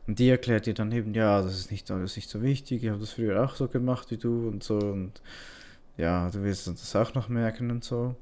Und 0.05 0.19
die 0.19 0.29
erklärt 0.29 0.67
ihr 0.67 0.73
dann 0.73 0.91
eben, 0.91 1.13
ja, 1.13 1.41
das 1.41 1.57
ist 1.57 1.71
nicht 1.71 1.91
alles 1.91 2.15
nicht 2.15 2.29
so 2.29 2.41
wichtig, 2.41 2.83
ich 2.83 2.89
habe 2.89 2.99
das 2.99 3.11
früher 3.11 3.43
auch 3.43 3.55
so 3.55 3.67
gemacht 3.67 4.09
wie 4.11 4.17
du 4.17 4.47
und 4.47 4.63
so 4.63 4.77
und 4.77 5.21
ja, 5.97 6.29
du 6.29 6.43
wirst 6.43 6.67
das 6.67 6.95
auch 6.95 7.13
noch 7.13 7.27
merken 7.27 7.71
und 7.71 7.83
so. 7.83 8.15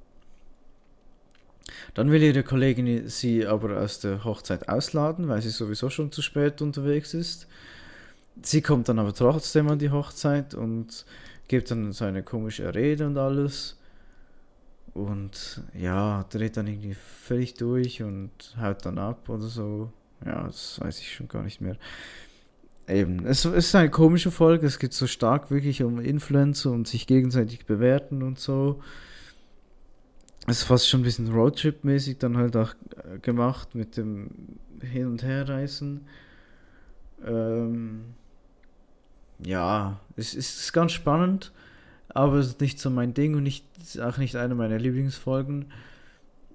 Dann 1.93 2.11
will 2.11 2.23
ihre 2.23 2.43
Kollegin 2.43 3.07
sie 3.07 3.45
aber 3.45 3.81
aus 3.81 3.99
der 3.99 4.23
Hochzeit 4.23 4.69
ausladen, 4.69 5.27
weil 5.27 5.41
sie 5.41 5.49
sowieso 5.49 5.89
schon 5.89 6.11
zu 6.11 6.21
spät 6.21 6.61
unterwegs 6.61 7.13
ist. 7.13 7.47
Sie 8.41 8.61
kommt 8.61 8.89
dann 8.89 8.99
aber 8.99 9.13
trotzdem 9.13 9.69
an 9.69 9.79
die 9.79 9.91
Hochzeit 9.91 10.53
und 10.53 11.05
gibt 11.47 11.71
dann 11.71 11.91
so 11.91 12.05
eine 12.05 12.23
komische 12.23 12.73
Rede 12.73 13.07
und 13.07 13.17
alles. 13.17 13.77
Und 14.93 15.61
ja, 15.77 16.23
dreht 16.29 16.57
dann 16.57 16.67
irgendwie 16.67 16.93
völlig 16.95 17.55
durch 17.55 18.01
und 18.01 18.31
haut 18.59 18.85
dann 18.85 18.97
ab 18.97 19.27
oder 19.29 19.47
so. 19.47 19.91
Ja, 20.25 20.43
das 20.43 20.79
weiß 20.79 20.99
ich 20.99 21.13
schon 21.13 21.27
gar 21.27 21.43
nicht 21.43 21.59
mehr. 21.59 21.77
Eben, 22.87 23.25
es, 23.25 23.45
ist 23.45 23.75
eine 23.75 23.89
komische 23.89 24.31
Folge. 24.31 24.67
Es 24.67 24.79
geht 24.79 24.93
so 24.93 25.07
stark 25.07 25.49
wirklich 25.49 25.83
um 25.83 25.99
Influencer 25.99 26.71
und 26.71 26.87
sich 26.87 27.07
gegenseitig 27.07 27.65
bewerten 27.65 28.21
und 28.21 28.39
so. 28.39 28.81
Es 30.47 30.59
ist 30.59 30.63
fast 30.63 30.87
schon 30.87 31.01
ein 31.01 31.03
bisschen 31.03 31.31
Roadtrip-mäßig 31.33 32.19
dann 32.19 32.37
halt 32.37 32.55
auch 32.55 32.75
äh, 32.95 33.17
gemacht 33.19 33.73
mit 33.73 33.97
dem 33.97 34.29
Hin- 34.81 35.07
und 35.07 35.23
Herreisen. 35.23 36.05
Ähm, 37.25 38.13
ja, 39.39 39.99
es 40.15 40.33
ist 40.33 40.71
ganz 40.73 40.91
spannend 40.91 41.51
aber 42.15 42.37
es 42.37 42.47
ist 42.47 42.61
nicht 42.61 42.79
so 42.79 42.89
mein 42.89 43.13
Ding 43.13 43.35
und 43.35 43.43
nicht, 43.43 43.65
auch 43.99 44.17
nicht 44.17 44.37
eine 44.37 44.55
meiner 44.55 44.79
Lieblingsfolgen. 44.79 45.65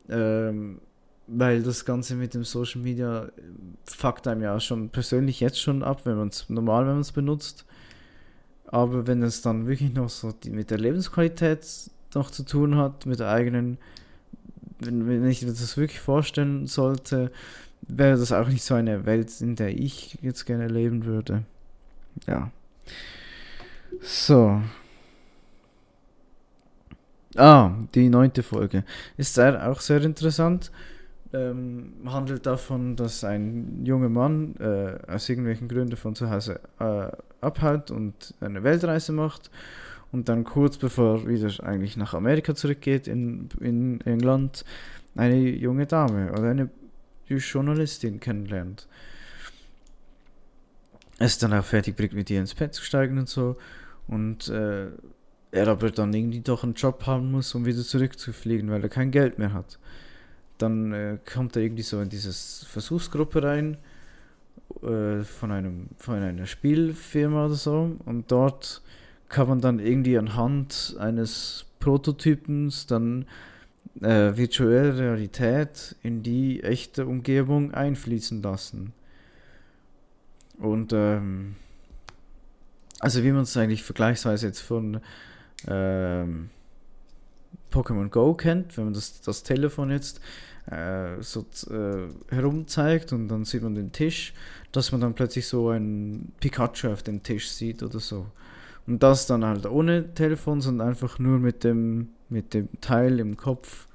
Ähm, 0.09 0.81
weil 1.27 1.63
das 1.63 1.85
Ganze 1.85 2.17
mit 2.17 2.33
dem 2.33 2.45
Social 2.45 2.81
Media 2.81 3.29
fuckt 3.85 4.27
einem 4.27 4.41
ja 4.41 4.59
schon 4.59 4.89
persönlich 4.89 5.39
jetzt 5.39 5.61
schon 5.61 5.85
ab, 5.85 6.07
wenn 6.07 6.17
man 6.17 6.29
es 6.29 6.49
normal, 6.49 6.87
wenn 6.87 6.95
man 6.95 7.03
es 7.03 7.13
benutzt. 7.13 7.67
Aber 8.67 9.07
wenn 9.07 9.23
es 9.23 9.43
dann 9.43 9.69
wirklich 9.69 9.93
noch 9.93 10.09
so 10.09 10.33
die, 10.33 10.49
mit 10.51 10.71
der 10.71 10.79
Lebensqualität 10.79 11.65
noch 12.15 12.31
zu 12.31 12.43
tun 12.45 12.77
hat, 12.77 13.05
mit 13.05 13.21
der 13.21 13.29
eigenen, 13.29 13.77
wenn, 14.79 15.07
wenn 15.07 15.29
ich 15.29 15.41
das 15.41 15.77
wirklich 15.77 16.01
vorstellen 16.01 16.67
sollte, 16.69 17.31
wäre 17.83 18.19
das 18.19 18.33
auch 18.33 18.49
nicht 18.49 18.65
so 18.65 18.75
eine 18.75 19.05
Welt, 19.05 19.43
in 19.43 19.57
der 19.57 19.79
ich 19.79 20.19
jetzt 20.23 20.47
gerne 20.47 20.69
leben 20.69 21.05
würde. 21.05 21.45
Ja. 22.27 22.51
So, 24.01 24.61
Ah, 27.37 27.71
die 27.95 28.09
neunte 28.09 28.43
Folge. 28.43 28.85
Ist 29.17 29.39
auch 29.39 29.81
sehr 29.81 30.03
interessant. 30.03 30.73
Ähm, 31.33 31.93
handelt 32.07 32.45
davon, 32.45 32.97
dass 32.97 33.23
ein 33.23 33.83
junger 33.85 34.09
Mann 34.09 34.57
äh, 34.59 34.99
aus 35.09 35.29
irgendwelchen 35.29 35.69
Gründen 35.69 35.97
von 35.97 36.17
zu 36.17 36.29
Hause 36.29 36.59
äh, 36.81 37.07
abhaut 37.41 37.93
und 37.93 38.35
eine 38.41 38.65
Weltreise 38.65 39.13
macht 39.13 39.49
und 40.11 40.29
dann 40.29 40.43
kurz 40.43 40.77
bevor 40.77 41.21
er 41.21 41.29
wieder 41.29 41.53
eigentlich 41.65 41.97
nach 41.97 42.15
Amerika 42.15 42.57
zurückgeht, 42.57 43.07
in, 43.07 43.49
in 43.61 44.01
England, 44.01 44.65
eine 45.15 45.39
junge 45.39 45.87
Dame 45.87 46.33
oder 46.33 46.51
eine 46.51 46.69
Journalistin 47.29 48.19
kennenlernt. 48.19 48.89
Ist 51.21 51.43
dann 51.43 51.53
auch 51.53 51.65
fertig 51.65 51.97
bringt, 51.97 52.15
mit 52.15 52.29
ihr 52.31 52.41
ins 52.41 52.55
Bett 52.55 52.75
zu 52.75 52.83
steigen 52.83 53.19
und 53.19 53.29
so. 53.29 53.57
Und 54.09 54.49
äh, 54.49 54.87
er 55.53 55.69
aber 55.69 55.91
dann 55.91 56.13
irgendwie 56.13 56.41
doch 56.41 56.65
einen 56.65 56.75
Job 56.75 57.07
haben 57.07 57.31
muss, 57.31 57.55
um 57.55 57.65
wieder 57.67 57.83
zurückzufliegen, 57.83 58.71
weil 58.71 58.83
er 58.83 58.89
kein 58.89 59.11
Geld 59.13 59.39
mehr 59.39 59.53
hat. 59.53 59.79
Dann 60.59 60.93
äh, 60.93 61.19
kommt 61.33 61.57
er 61.57 61.63
irgendwie 61.63 61.83
so 61.83 62.01
in 62.01 62.09
diese 62.09 62.33
Versuchsgruppe 62.67 63.43
rein 63.43 63.77
äh, 64.83 65.23
von, 65.23 65.53
einem, 65.53 65.89
von 65.97 66.17
einer 66.17 66.47
Spielfirma 66.47 67.47
oder 67.47 67.55
so. 67.55 67.97
Und 68.05 68.33
dort 68.33 68.83
kann 69.29 69.49
man 69.49 69.61
dann 69.61 69.79
irgendwie 69.79 70.19
anhand 70.19 70.97
eines 70.99 71.67
Prototypens 71.81 72.87
dann 72.87 73.27
äh, 74.01 74.37
virtuelle 74.37 74.97
Realität 74.99 75.97
in 76.03 76.23
die 76.23 76.63
echte 76.63 77.07
Umgebung 77.07 77.73
einfließen 77.73 78.43
lassen. 78.43 78.93
Und 80.61 80.93
ähm, 80.93 81.57
also 83.01 83.25
wie 83.25 83.33
man 83.33 83.43
es 83.43 83.57
eigentlich 83.57 83.83
vergleichsweise 83.83 84.47
jetzt 84.47 84.61
von 84.61 85.01
ähm, 85.67 86.51
Pokémon 87.73 88.09
Go 88.09 88.35
kennt, 88.35 88.77
wenn 88.77 88.85
man 88.85 88.95
das, 88.95 89.23
das 89.23 89.43
Telefon 89.43 89.91
jetzt 89.91 90.21
äh, 90.67 91.21
so 91.21 91.47
äh, 91.71 92.09
herum 92.35 92.67
zeigt 92.69 93.13
und 93.13 93.29
dann 93.29 93.45
sieht 93.45 93.63
man 93.63 93.75
den 93.75 93.93
Tisch, 93.93 94.35
dass 94.73 94.93
man 94.93 95.01
dann 95.01 95.15
plötzlich 95.15 95.47
so 95.47 95.71
ein 95.71 96.33
Pikachu 96.41 96.89
auf 96.89 97.03
dem 97.03 97.23
Tisch 97.23 97.51
sieht 97.51 97.83
oder 97.83 97.99
so. 97.99 98.27
Und 98.87 99.03
das 99.03 99.27
dann 99.27 99.45
halt 99.45 99.67
ohne 99.67 100.15
Telefon, 100.15 100.61
sondern 100.61 100.89
einfach 100.89 101.19
nur 101.19 101.39
mit 101.39 101.65
dem, 101.65 102.11
mit 102.29 102.55
dem 102.55 102.69
Teil 102.81 103.19
im 103.19 103.37
Kopf 103.37 103.87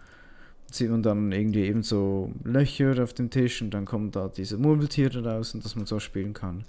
sieht 0.71 0.89
man 0.89 1.03
dann 1.03 1.31
irgendwie 1.31 1.65
eben 1.65 1.83
so 1.83 2.31
Löcher 2.43 3.01
auf 3.01 3.13
dem 3.13 3.29
Tisch 3.29 3.61
und 3.61 3.73
dann 3.73 3.85
kommen 3.85 4.11
da 4.11 4.27
diese 4.27 4.57
Murmeltiere 4.57 5.23
raus 5.23 5.53
und 5.53 5.63
dass 5.63 5.75
man 5.75 5.85
so 5.85 5.99
spielen 5.99 6.33
kann. 6.33 6.65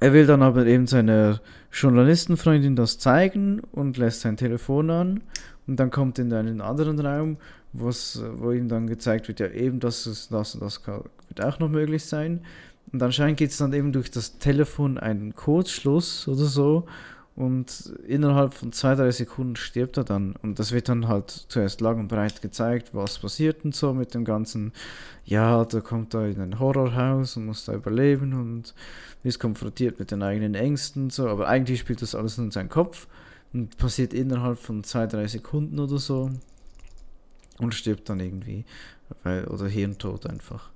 Er 0.00 0.12
will 0.12 0.26
dann 0.26 0.42
aber 0.42 0.66
eben 0.66 0.86
seiner 0.86 1.40
Journalistenfreundin 1.72 2.74
das 2.74 2.98
zeigen 2.98 3.60
und 3.72 3.98
lässt 3.98 4.22
sein 4.22 4.36
Telefon 4.36 4.90
an 4.90 5.20
und 5.66 5.78
dann 5.78 5.90
kommt 5.90 6.18
in 6.18 6.32
einen 6.32 6.60
anderen 6.60 6.98
Raum, 6.98 7.36
wo 7.72 8.50
ihm 8.50 8.68
dann 8.68 8.86
gezeigt 8.86 9.28
wird, 9.28 9.40
ja 9.40 9.48
eben, 9.48 9.78
dass 9.78 10.06
es 10.06 10.28
das 10.28 10.54
und 10.54 10.62
das 10.62 10.82
kann, 10.82 11.04
wird 11.28 11.40
auch 11.40 11.58
noch 11.58 11.68
möglich 11.68 12.04
sein. 12.04 12.40
Und 12.92 13.02
anscheinend 13.02 13.38
geht 13.38 13.50
es 13.50 13.58
dann 13.58 13.72
eben 13.72 13.92
durch 13.92 14.10
das 14.10 14.38
Telefon 14.38 14.98
einen 14.98 15.34
Kurzschluss 15.34 16.26
oder 16.26 16.44
so 16.44 16.86
und 17.34 17.94
innerhalb 18.06 18.52
von 18.52 18.72
zwei, 18.72 18.94
drei 18.94 19.10
Sekunden 19.10 19.56
stirbt 19.56 19.96
er 19.96 20.04
dann. 20.04 20.36
Und 20.42 20.58
das 20.58 20.72
wird 20.72 20.88
dann 20.88 21.08
halt 21.08 21.30
zuerst 21.30 21.80
lang 21.80 21.98
und 21.98 22.08
breit 22.08 22.42
gezeigt, 22.42 22.90
was 22.92 23.18
passiert 23.18 23.64
und 23.64 23.74
so 23.74 23.94
mit 23.94 24.12
dem 24.14 24.24
ganzen, 24.24 24.72
ja, 25.24 25.64
da 25.64 25.80
kommt 25.80 26.12
er 26.14 26.28
in 26.28 26.40
ein 26.40 26.58
Horrorhaus 26.58 27.36
und 27.36 27.46
muss 27.46 27.64
da 27.64 27.72
überleben 27.72 28.34
und 28.34 28.74
ist 29.24 29.38
konfrontiert 29.38 29.98
mit 29.98 30.10
den 30.10 30.22
eigenen 30.22 30.54
Ängsten 30.54 31.04
und 31.04 31.12
so. 31.12 31.26
Aber 31.26 31.48
eigentlich 31.48 31.80
spielt 31.80 32.02
das 32.02 32.14
alles 32.14 32.36
nur 32.36 32.46
in 32.46 32.50
seinem 32.50 32.68
Kopf 32.68 33.06
und 33.54 33.78
passiert 33.78 34.12
innerhalb 34.12 34.58
von 34.58 34.84
zwei, 34.84 35.06
drei 35.06 35.26
Sekunden 35.26 35.78
oder 35.78 35.98
so 35.98 36.30
und 37.58 37.74
stirbt 37.74 38.10
dann 38.10 38.20
irgendwie. 38.20 38.66
Weil, 39.22 39.46
oder 39.46 39.68
Hirntod 39.68 40.26
einfach. 40.26 40.70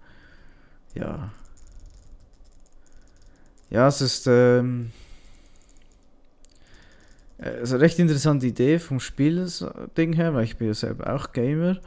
Ja. 0.94 1.32
Ja, 3.68 3.88
es 3.88 4.00
ist, 4.00 4.26
ähm, 4.26 4.92
also 7.38 7.76
recht 7.76 7.98
interessante 7.98 8.46
Idee 8.46 8.78
vom 8.78 9.00
Spiel-Ding 9.00 10.14
her, 10.14 10.34
weil 10.34 10.44
ich 10.44 10.56
bin 10.56 10.68
ja 10.68 10.74
selber 10.74 11.14
auch 11.14 11.32
Gamer. 11.32 11.78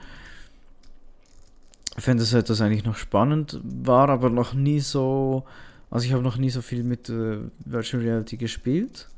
Ich 1.98 2.04
fände 2.04 2.24
es 2.24 2.34
etwas 2.34 2.62
eigentlich 2.62 2.86
noch 2.86 2.96
spannend, 2.96 3.60
war 3.64 4.10
aber 4.10 4.30
noch 4.30 4.54
nie 4.54 4.80
so, 4.80 5.44
also 5.90 6.06
ich 6.06 6.14
habe 6.14 6.24
noch 6.24 6.38
nie 6.38 6.50
so 6.50 6.62
viel 6.62 6.84
mit 6.84 7.10
äh, 7.10 7.40
Virtual 7.66 8.04
Reality 8.04 8.38
gespielt, 8.38 9.10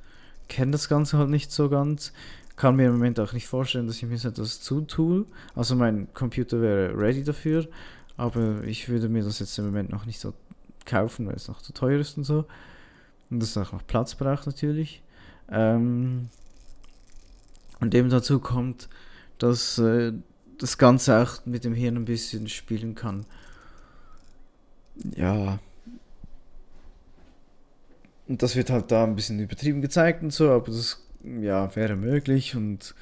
kenne 0.47 0.71
das 0.71 0.89
Ganze 0.89 1.17
halt 1.17 1.29
nicht 1.29 1.51
so 1.51 1.69
ganz, 1.69 2.13
kann 2.55 2.75
mir 2.75 2.88
im 2.88 2.93
Moment 2.93 3.19
auch 3.19 3.34
nicht 3.34 3.47
vorstellen, 3.47 3.88
dass 3.88 3.97
ich 3.97 4.03
mir 4.03 4.17
so 4.17 4.29
etwas 4.29 4.61
zutue. 4.61 5.25
Also 5.55 5.75
mein 5.75 6.13
Computer 6.13 6.61
wäre 6.61 6.97
ready 6.97 7.23
dafür, 7.23 7.67
aber 8.17 8.63
ich 8.63 8.88
würde 8.88 9.09
mir 9.09 9.23
das 9.23 9.39
jetzt 9.39 9.57
im 9.57 9.65
Moment 9.65 9.89
noch 9.89 10.05
nicht 10.05 10.19
so 10.19 10.34
kaufen, 10.86 11.27
weil 11.27 11.36
es 11.36 11.47
noch 11.47 11.61
zu 11.61 11.73
teuer 11.73 11.99
ist 11.99 12.17
und 12.17 12.23
so. 12.23 12.45
Und 13.29 13.41
das 13.41 13.57
auch 13.57 13.71
noch 13.71 13.86
Platz 13.86 14.15
braucht 14.15 14.45
natürlich. 14.45 15.01
Ähm, 15.50 16.30
und 17.80 17.96
eben 17.96 18.10
dazu 18.10 18.39
kommt, 18.39 18.89
dass 19.38 19.78
äh, 19.80 20.14
das 20.58 20.78
Ganze 20.78 21.18
auch 21.18 21.46
mit 21.46 21.64
dem 21.64 21.74
Hirn 21.74 21.98
ein 21.98 22.06
bisschen 22.06 22.48
spielen 22.48 22.96
kann. 22.96 23.26
Ja. 25.16 25.60
Und 28.28 28.44
das 28.44 28.56
wird 28.56 28.70
halt 28.70 28.92
da 28.92 29.04
ein 29.04 29.16
bisschen 29.16 29.39
übertrieben 29.39 29.82
gezeigt 29.82 30.22
und 30.22 30.32
so, 30.32 30.52
aber 30.52 30.68
das 30.68 31.04
ja, 31.24 31.76
wäre 31.76 31.96
möglich 31.96 32.56
und 32.56 32.96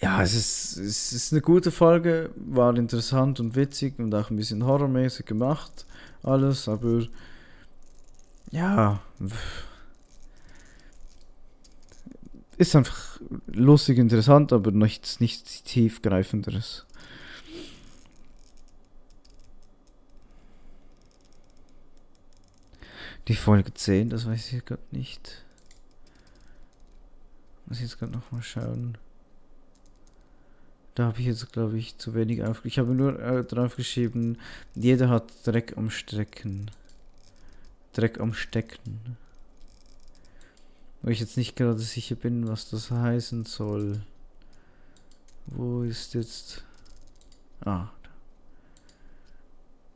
ja, 0.00 0.22
es 0.22 0.34
ist, 0.34 0.78
es 0.78 1.12
ist 1.12 1.32
eine 1.32 1.42
gute 1.42 1.70
Folge, 1.70 2.30
war 2.36 2.74
interessant 2.76 3.38
und 3.38 3.54
witzig 3.54 3.98
und 3.98 4.14
auch 4.14 4.30
ein 4.30 4.36
bisschen 4.36 4.64
horrormäßig 4.64 5.26
gemacht, 5.26 5.86
alles, 6.22 6.68
aber 6.68 7.06
ja, 8.50 9.00
ist 12.60 12.76
einfach 12.76 13.18
lustig, 13.46 13.96
interessant, 13.96 14.52
aber 14.52 14.70
nichts, 14.70 15.18
nichts 15.18 15.62
tiefgreifenderes. 15.62 16.84
Die 23.28 23.34
Folge 23.34 23.72
10, 23.72 24.10
das 24.10 24.26
weiß 24.26 24.52
ich 24.52 24.64
gerade 24.66 24.82
nicht. 24.90 25.42
Muss 27.64 27.78
ich 27.78 27.84
jetzt 27.84 27.98
gerade 27.98 28.12
nochmal 28.12 28.42
schauen. 28.42 28.98
Da 30.94 31.04
habe 31.04 31.20
ich 31.20 31.26
jetzt, 31.26 31.50
glaube 31.52 31.78
ich, 31.78 31.96
zu 31.96 32.12
wenig 32.12 32.44
auf. 32.44 32.62
Ich 32.66 32.78
habe 32.78 32.92
nur 32.92 33.18
äh, 33.20 33.42
drauf 33.42 33.76
geschrieben, 33.76 34.36
jeder 34.74 35.08
hat 35.08 35.32
Dreck 35.46 35.78
am 35.78 35.88
Strecken. 35.88 36.70
Dreck 37.94 38.20
am 38.20 38.34
Stecken. 38.34 39.16
Wo 41.02 41.10
ich 41.10 41.20
jetzt 41.20 41.36
nicht 41.36 41.56
gerade 41.56 41.78
sicher 41.78 42.14
bin, 42.14 42.48
was 42.48 42.68
das 42.68 42.90
heißen 42.90 43.44
soll. 43.44 44.02
Wo 45.46 45.82
ist 45.82 46.14
jetzt... 46.14 46.64
Ah. 47.64 47.88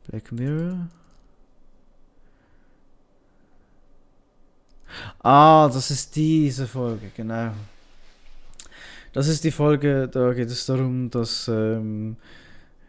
Black 0.07 0.31
Mirror. 0.31 0.87
Ah, 5.21 5.69
das 5.73 5.91
ist 5.91 6.15
diese 6.15 6.67
Folge, 6.67 7.11
genau. 7.15 7.51
Das 9.13 9.27
ist 9.27 9.43
die 9.43 9.51
Folge, 9.51 10.07
da 10.07 10.33
geht 10.33 10.49
es 10.49 10.65
darum, 10.65 11.09
dass 11.09 11.47
ähm, 11.47 12.17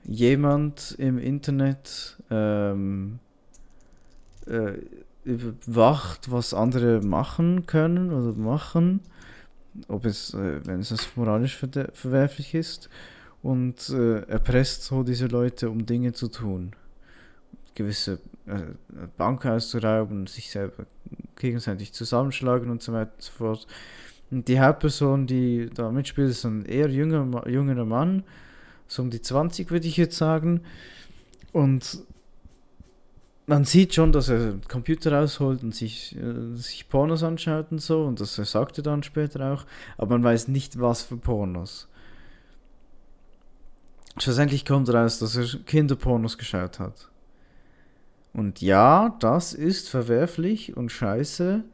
jemand 0.04 0.94
im 0.98 1.18
Internet 1.18 2.16
ähm, 2.30 3.18
äh, 4.46 4.72
überwacht, 5.26 6.30
was 6.30 6.54
andere 6.54 7.00
machen 7.02 7.66
können 7.66 8.12
oder 8.12 8.32
machen, 8.38 9.00
ob 9.88 10.04
es, 10.06 10.32
äh, 10.34 10.64
wenn 10.64 10.80
es 10.80 11.16
moralisch 11.16 11.56
verwerflich 11.56 12.54
ist, 12.54 12.88
und 13.42 13.90
äh, 13.90 14.22
erpresst 14.22 14.84
so 14.84 15.02
diese 15.02 15.26
Leute, 15.26 15.70
um 15.70 15.86
Dinge 15.86 16.12
zu 16.12 16.28
tun. 16.28 16.72
Gewisse 17.74 18.18
äh, 18.46 18.58
Bank 19.16 19.46
auszurauben, 19.46 20.26
sich 20.26 20.50
selber 20.50 20.86
gegenseitig 21.36 21.92
zusammenschlagen 21.92 22.70
und 22.70 22.82
so 22.82 22.92
weiter 22.92 23.12
und 23.14 23.22
so 23.22 23.32
fort. 23.32 23.66
Und 24.30 24.48
die 24.48 24.58
Hauptperson, 24.58 25.26
die 25.26 25.70
da 25.72 25.92
mitspielt, 25.92 26.30
ist 26.30 26.44
ein 26.44 26.64
eher 26.64 26.88
jünger, 26.88 27.46
jüngerer 27.48 27.84
Mann, 27.84 28.24
so 28.88 29.02
um 29.02 29.10
die 29.10 29.22
20 29.22 29.70
würde 29.70 29.86
ich 29.86 29.96
jetzt 29.96 30.16
sagen. 30.16 30.62
Und 31.52 32.02
man 33.46 33.64
sieht 33.64 33.94
schon, 33.94 34.12
dass 34.12 34.28
er 34.28 34.38
den 34.38 34.68
Computer 34.68 35.12
rausholt 35.12 35.62
und 35.62 35.74
sich, 35.74 36.16
äh, 36.16 36.56
sich 36.56 36.88
Pornos 36.88 37.22
anschaut 37.22 37.66
und 37.70 37.80
so, 37.80 38.04
und 38.04 38.20
das 38.20 38.34
sagt 38.34 38.78
er 38.78 38.84
dann 38.84 39.02
später 39.02 39.52
auch, 39.52 39.64
aber 39.96 40.14
man 40.14 40.24
weiß 40.24 40.48
nicht, 40.48 40.80
was 40.80 41.02
für 41.02 41.16
Pornos. 41.16 41.88
Schlussendlich 44.18 44.64
kommt 44.64 44.92
raus, 44.92 45.18
dass 45.18 45.36
er 45.36 45.44
Kinderpornos 45.66 46.38
geschaut 46.38 46.78
hat. 46.78 47.10
Und 48.32 48.60
ja, 48.60 49.16
das 49.20 49.52
ist 49.54 49.88
verwerflich 49.88 50.76
und 50.76 50.90
scheiße, 50.90 51.64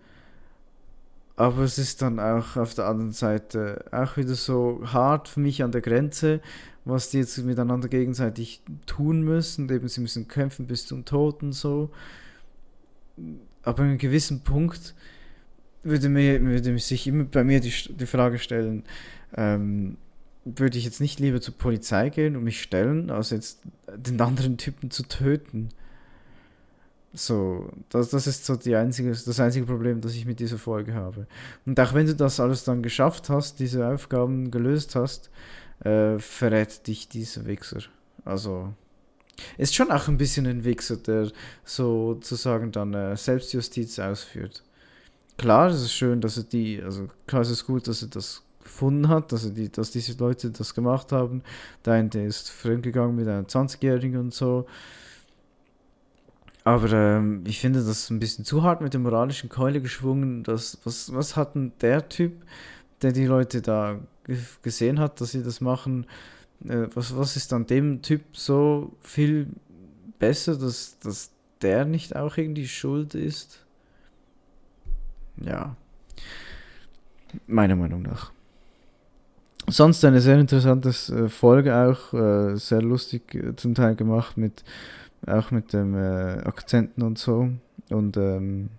aber 1.36 1.62
es 1.62 1.78
ist 1.78 2.02
dann 2.02 2.20
auch 2.20 2.56
auf 2.56 2.74
der 2.74 2.86
anderen 2.86 3.12
Seite 3.12 3.84
auch 3.90 4.16
wieder 4.16 4.34
so 4.34 4.80
hart 4.84 5.28
für 5.28 5.40
mich 5.40 5.62
an 5.62 5.72
der 5.72 5.80
Grenze, 5.80 6.40
was 6.84 7.10
die 7.10 7.18
jetzt 7.18 7.38
miteinander 7.38 7.88
gegenseitig 7.88 8.62
tun 8.86 9.22
müssen. 9.22 9.70
Eben, 9.70 9.88
sie 9.88 10.00
müssen 10.00 10.28
kämpfen 10.28 10.66
bis 10.66 10.86
zum 10.86 11.04
Tod 11.04 11.42
und 11.42 11.52
so. 11.52 11.90
Aber 13.62 13.82
an 13.82 13.90
einem 13.90 13.98
gewissen 13.98 14.40
Punkt 14.40 14.94
würde 15.82 16.08
mir 16.08 16.40
würde 16.42 16.78
sich 16.78 17.06
immer 17.06 17.24
bei 17.24 17.44
mir 17.44 17.60
die, 17.60 17.72
die 17.72 18.06
Frage 18.06 18.38
stellen, 18.38 18.84
ähm, 19.36 19.96
würde 20.44 20.78
ich 20.78 20.84
jetzt 20.84 21.00
nicht 21.00 21.20
lieber 21.20 21.40
zur 21.40 21.54
Polizei 21.54 22.08
gehen 22.08 22.36
und 22.36 22.44
mich 22.44 22.62
stellen, 22.62 23.10
als 23.10 23.30
jetzt 23.30 23.60
den 23.94 24.20
anderen 24.20 24.58
Typen 24.58 24.90
zu 24.90 25.04
töten. 25.04 25.68
So, 27.14 27.70
das, 27.90 28.08
das 28.08 28.26
ist 28.26 28.46
so 28.46 28.56
die 28.56 28.74
einzige, 28.74 29.10
das 29.10 29.38
einzige 29.38 29.66
Problem, 29.66 30.00
das 30.00 30.14
ich 30.14 30.24
mit 30.24 30.40
dieser 30.40 30.58
Folge 30.58 30.94
habe. 30.94 31.26
Und 31.66 31.78
auch 31.78 31.94
wenn 31.94 32.06
du 32.06 32.14
das 32.14 32.40
alles 32.40 32.64
dann 32.64 32.82
geschafft 32.82 33.28
hast, 33.28 33.60
diese 33.60 33.86
Aufgaben 33.86 34.50
gelöst 34.50 34.96
hast, 34.96 35.30
äh, 35.84 36.18
verrät 36.18 36.86
dich 36.86 37.08
dieser 37.08 37.46
Wichser. 37.46 37.80
Also, 38.24 38.72
ist 39.58 39.74
schon 39.74 39.90
auch 39.90 40.08
ein 40.08 40.18
bisschen 40.18 40.46
ein 40.46 40.64
Wichser, 40.64 40.96
der 40.96 41.30
sozusagen 41.64 42.72
dann 42.72 42.94
äh, 42.94 43.16
Selbstjustiz 43.16 43.98
ausführt. 43.98 44.62
Klar, 45.38 45.68
es 45.68 45.82
ist 45.82 45.92
schön, 45.92 46.20
dass 46.20 46.36
er 46.36 46.44
die, 46.44 46.80
also 46.82 47.08
klar, 47.26 47.42
es 47.42 47.50
ist 47.50 47.66
gut, 47.66 47.88
dass 47.88 48.02
er 48.02 48.08
das 48.08 48.42
gefunden 48.62 49.08
hat, 49.08 49.32
dass, 49.32 49.44
er 49.44 49.50
die, 49.50 49.70
dass 49.70 49.90
diese 49.90 50.16
Leute 50.18 50.50
das 50.50 50.74
gemacht 50.74 51.10
haben. 51.12 51.42
Der 51.84 51.94
eine 51.94 52.24
ist 52.24 52.50
fremdgegangen 52.50 53.16
mit 53.16 53.26
einer 53.26 53.42
20-Jährigen 53.42 54.20
und 54.20 54.34
so. 54.34 54.66
Aber 56.64 56.92
ähm, 56.92 57.42
ich 57.46 57.58
finde 57.58 57.82
das 57.82 58.08
ein 58.10 58.20
bisschen 58.20 58.44
zu 58.44 58.62
hart 58.62 58.82
mit 58.82 58.92
der 58.92 59.00
moralischen 59.00 59.48
Keule 59.48 59.80
geschwungen. 59.80 60.44
Das, 60.44 60.78
was, 60.84 61.12
was 61.12 61.34
hat 61.34 61.56
denn 61.56 61.72
der 61.80 62.08
Typ, 62.08 62.32
der 63.02 63.12
die 63.12 63.26
Leute 63.26 63.62
da 63.62 63.98
gesehen 64.62 64.98
hat, 64.98 65.20
dass 65.20 65.32
sie 65.32 65.42
das 65.42 65.60
machen, 65.60 66.06
äh, 66.64 66.86
was, 66.94 67.16
was 67.16 67.36
ist 67.36 67.52
an 67.52 67.66
dem 67.66 68.02
Typ 68.02 68.22
so 68.32 68.92
viel 69.00 69.48
besser, 70.18 70.56
dass, 70.56 70.98
dass 71.00 71.30
der 71.60 71.84
nicht 71.84 72.16
auch 72.16 72.36
irgendwie 72.36 72.68
schuld 72.68 73.14
ist? 73.14 73.64
Ja. 75.36 75.76
Meiner 77.46 77.76
Meinung 77.76 78.02
nach. 78.02 78.32
Sonst 79.68 80.04
eine 80.04 80.20
sehr 80.20 80.38
interessante 80.38 80.88
äh, 80.88 81.28
Folge 81.28 81.74
auch, 81.74 82.12
äh, 82.12 82.56
sehr 82.56 82.82
lustig 82.82 83.38
zum 83.56 83.74
Teil 83.74 83.94
gemacht 83.94 84.36
mit 84.36 84.64
auch 85.24 85.52
mit 85.52 85.72
dem 85.72 85.94
Akzenten 85.94 87.00
und 87.04 87.16
so. 87.16 87.48
Und 87.90 88.16
ähm, 88.16 88.70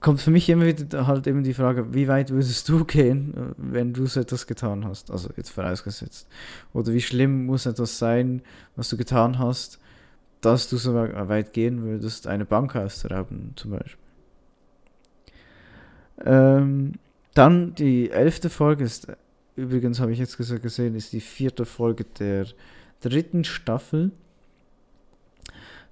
kommt 0.00 0.20
für 0.20 0.30
mich 0.30 0.48
immer 0.48 0.66
wieder 0.66 1.06
halt 1.06 1.26
eben 1.26 1.42
die 1.42 1.54
Frage, 1.54 1.94
wie 1.94 2.08
weit 2.08 2.30
würdest 2.30 2.68
du 2.68 2.84
gehen, 2.84 3.54
wenn 3.56 3.92
du 3.92 4.06
so 4.06 4.20
etwas 4.20 4.46
getan 4.46 4.84
hast? 4.84 5.10
Also 5.10 5.30
jetzt 5.36 5.50
vorausgesetzt. 5.50 6.28
Oder 6.72 6.92
wie 6.92 7.00
schlimm 7.00 7.46
muss 7.46 7.66
etwas 7.66 7.98
sein, 7.98 8.42
was 8.76 8.88
du 8.88 8.96
getan 8.96 9.38
hast, 9.38 9.78
dass 10.40 10.68
du 10.68 10.76
so 10.76 10.94
weit 10.94 11.52
gehen 11.52 11.82
würdest, 11.82 12.26
eine 12.26 12.44
Bank 12.44 12.76
auszurauben 12.76 13.52
zum 13.56 13.72
Beispiel. 13.72 13.98
Ähm, 16.24 16.92
dann 17.34 17.74
die 17.74 18.10
elfte 18.10 18.50
Folge 18.50 18.84
ist, 18.84 19.06
übrigens 19.56 20.00
habe 20.00 20.12
ich 20.12 20.18
jetzt 20.18 20.36
gesehen, 20.36 20.94
ist 20.94 21.12
die 21.12 21.20
vierte 21.20 21.64
Folge 21.64 22.04
der 22.18 22.46
dritten 23.00 23.44
Staffel 23.44 24.12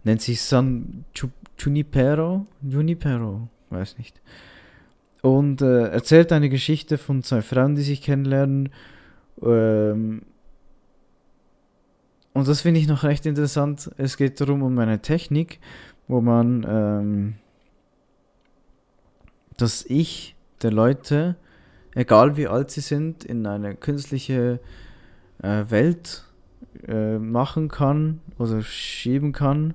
nennt 0.04 0.22
sich 0.22 0.40
San 0.40 1.04
Junipero, 1.58 2.46
Junipero, 2.62 3.48
weiß 3.70 3.98
nicht. 3.98 4.20
Und 5.22 5.62
äh, 5.62 5.88
erzählt 5.88 6.32
eine 6.32 6.48
Geschichte 6.48 6.98
von 6.98 7.22
zwei 7.22 7.42
Frauen, 7.42 7.74
die 7.74 7.82
sich 7.82 8.02
kennenlernen. 8.02 8.70
Ähm, 9.42 10.22
und 12.32 12.46
das 12.46 12.60
finde 12.60 12.80
ich 12.80 12.86
noch 12.86 13.02
recht 13.02 13.26
interessant. 13.26 13.90
Es 13.96 14.16
geht 14.16 14.40
darum, 14.40 14.62
um 14.62 14.78
eine 14.78 15.00
Technik, 15.00 15.58
wo 16.06 16.20
man 16.20 16.64
ähm, 16.68 17.34
das 19.56 19.84
Ich 19.86 20.36
der 20.62 20.70
Leute, 20.70 21.36
egal 21.94 22.36
wie 22.36 22.46
alt 22.46 22.70
sie 22.70 22.80
sind, 22.80 23.24
in 23.24 23.44
eine 23.46 23.74
künstliche 23.74 24.60
äh, 25.42 25.64
Welt 25.68 26.24
äh, 26.86 27.18
machen 27.18 27.68
kann 27.68 28.20
oder 28.38 28.62
schieben 28.62 29.32
kann, 29.32 29.74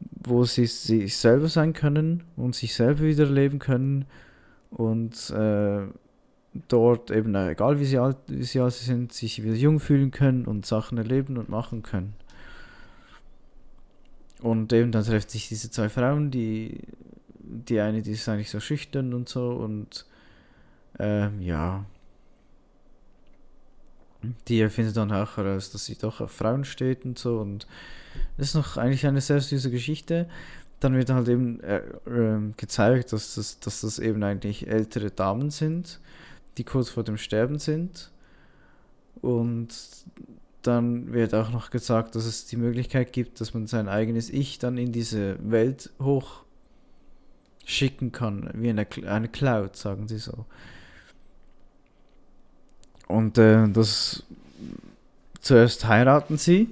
wo 0.00 0.44
sie 0.44 0.66
sich 0.66 1.16
selber 1.16 1.48
sein 1.48 1.72
können 1.72 2.24
und 2.36 2.54
sich 2.54 2.74
selber 2.74 3.02
wieder 3.02 3.26
leben 3.26 3.58
können 3.58 4.06
und 4.70 5.30
äh, 5.30 5.86
dort 6.68 7.10
eben, 7.10 7.34
äh, 7.34 7.50
egal 7.50 7.80
wie 7.80 7.84
sie, 7.84 7.98
alt, 7.98 8.16
wie 8.26 8.42
sie 8.42 8.60
alt 8.60 8.72
sind, 8.72 9.12
sich 9.12 9.42
wieder 9.42 9.54
jung 9.54 9.80
fühlen 9.80 10.10
können 10.10 10.46
und 10.46 10.66
Sachen 10.66 10.98
erleben 10.98 11.36
und 11.36 11.48
machen 11.48 11.82
können. 11.82 12.14
Und 14.40 14.72
eben 14.72 14.90
dann 14.90 15.04
treffen 15.04 15.28
sich 15.28 15.48
diese 15.48 15.70
zwei 15.70 15.88
Frauen, 15.88 16.30
die, 16.30 16.80
die 17.38 17.80
eine, 17.80 18.02
die 18.02 18.12
ist 18.12 18.28
eigentlich 18.28 18.50
so 18.50 18.60
schüchtern 18.60 19.12
und 19.12 19.28
so 19.28 19.50
und 19.50 20.06
ähm, 20.98 21.40
ja, 21.40 21.84
die 24.48 24.68
findet 24.68 24.96
dann 24.96 25.12
auch 25.12 25.36
heraus, 25.36 25.70
dass 25.70 25.86
sie 25.86 25.96
doch 25.96 26.20
auf 26.20 26.32
Frauen 26.32 26.64
steht 26.64 27.04
und 27.04 27.18
so. 27.18 27.38
Und 27.38 27.66
das 28.36 28.48
ist 28.48 28.54
noch 28.54 28.76
eigentlich 28.76 29.06
eine 29.06 29.20
sehr 29.20 29.40
süße 29.40 29.70
Geschichte. 29.70 30.28
Dann 30.80 30.94
wird 30.94 31.10
halt 31.10 31.28
eben 31.28 31.60
äh, 31.60 31.78
äh, 32.06 32.52
gezeigt, 32.56 33.12
dass 33.12 33.34
das, 33.34 33.60
dass 33.60 33.82
das 33.82 33.98
eben 33.98 34.22
eigentlich 34.22 34.66
ältere 34.66 35.10
Damen 35.10 35.50
sind, 35.50 36.00
die 36.56 36.64
kurz 36.64 36.88
vor 36.88 37.04
dem 37.04 37.18
Sterben 37.18 37.58
sind. 37.58 38.10
Und 39.20 39.68
dann 40.62 41.12
wird 41.12 41.34
auch 41.34 41.50
noch 41.50 41.70
gesagt, 41.70 42.14
dass 42.14 42.24
es 42.24 42.46
die 42.46 42.56
Möglichkeit 42.56 43.12
gibt, 43.12 43.40
dass 43.40 43.54
man 43.54 43.66
sein 43.66 43.88
eigenes 43.88 44.30
Ich 44.30 44.58
dann 44.58 44.78
in 44.78 44.92
diese 44.92 45.36
Welt 45.42 45.90
hoch 46.00 46.44
schicken 47.64 48.12
kann, 48.12 48.50
wie 48.54 48.70
eine, 48.70 48.86
eine 49.06 49.28
Cloud, 49.28 49.76
sagen 49.76 50.08
sie 50.08 50.18
so. 50.18 50.44
Und 53.06 53.38
äh, 53.38 53.68
das 53.68 54.24
zuerst 55.40 55.86
heiraten 55.86 56.36
sie, 56.36 56.68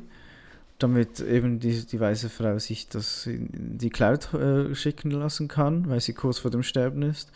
damit 0.79 1.21
eben 1.21 1.59
die, 1.59 1.85
die 1.87 2.01
weiße 2.01 2.29
Frau 2.29 2.59
sich 2.59 2.89
das 2.89 3.27
in 3.27 3.79
die 3.79 3.91
Cloud 3.91 4.33
äh, 4.35 4.75
schicken 4.75 5.11
lassen 5.11 5.49
kann, 5.49 5.89
weil 5.89 6.01
sie 6.01 6.13
kurz 6.13 6.39
vor 6.39 6.51
dem 6.51 6.63
Sterben 6.63 7.03
ist. 7.03 7.33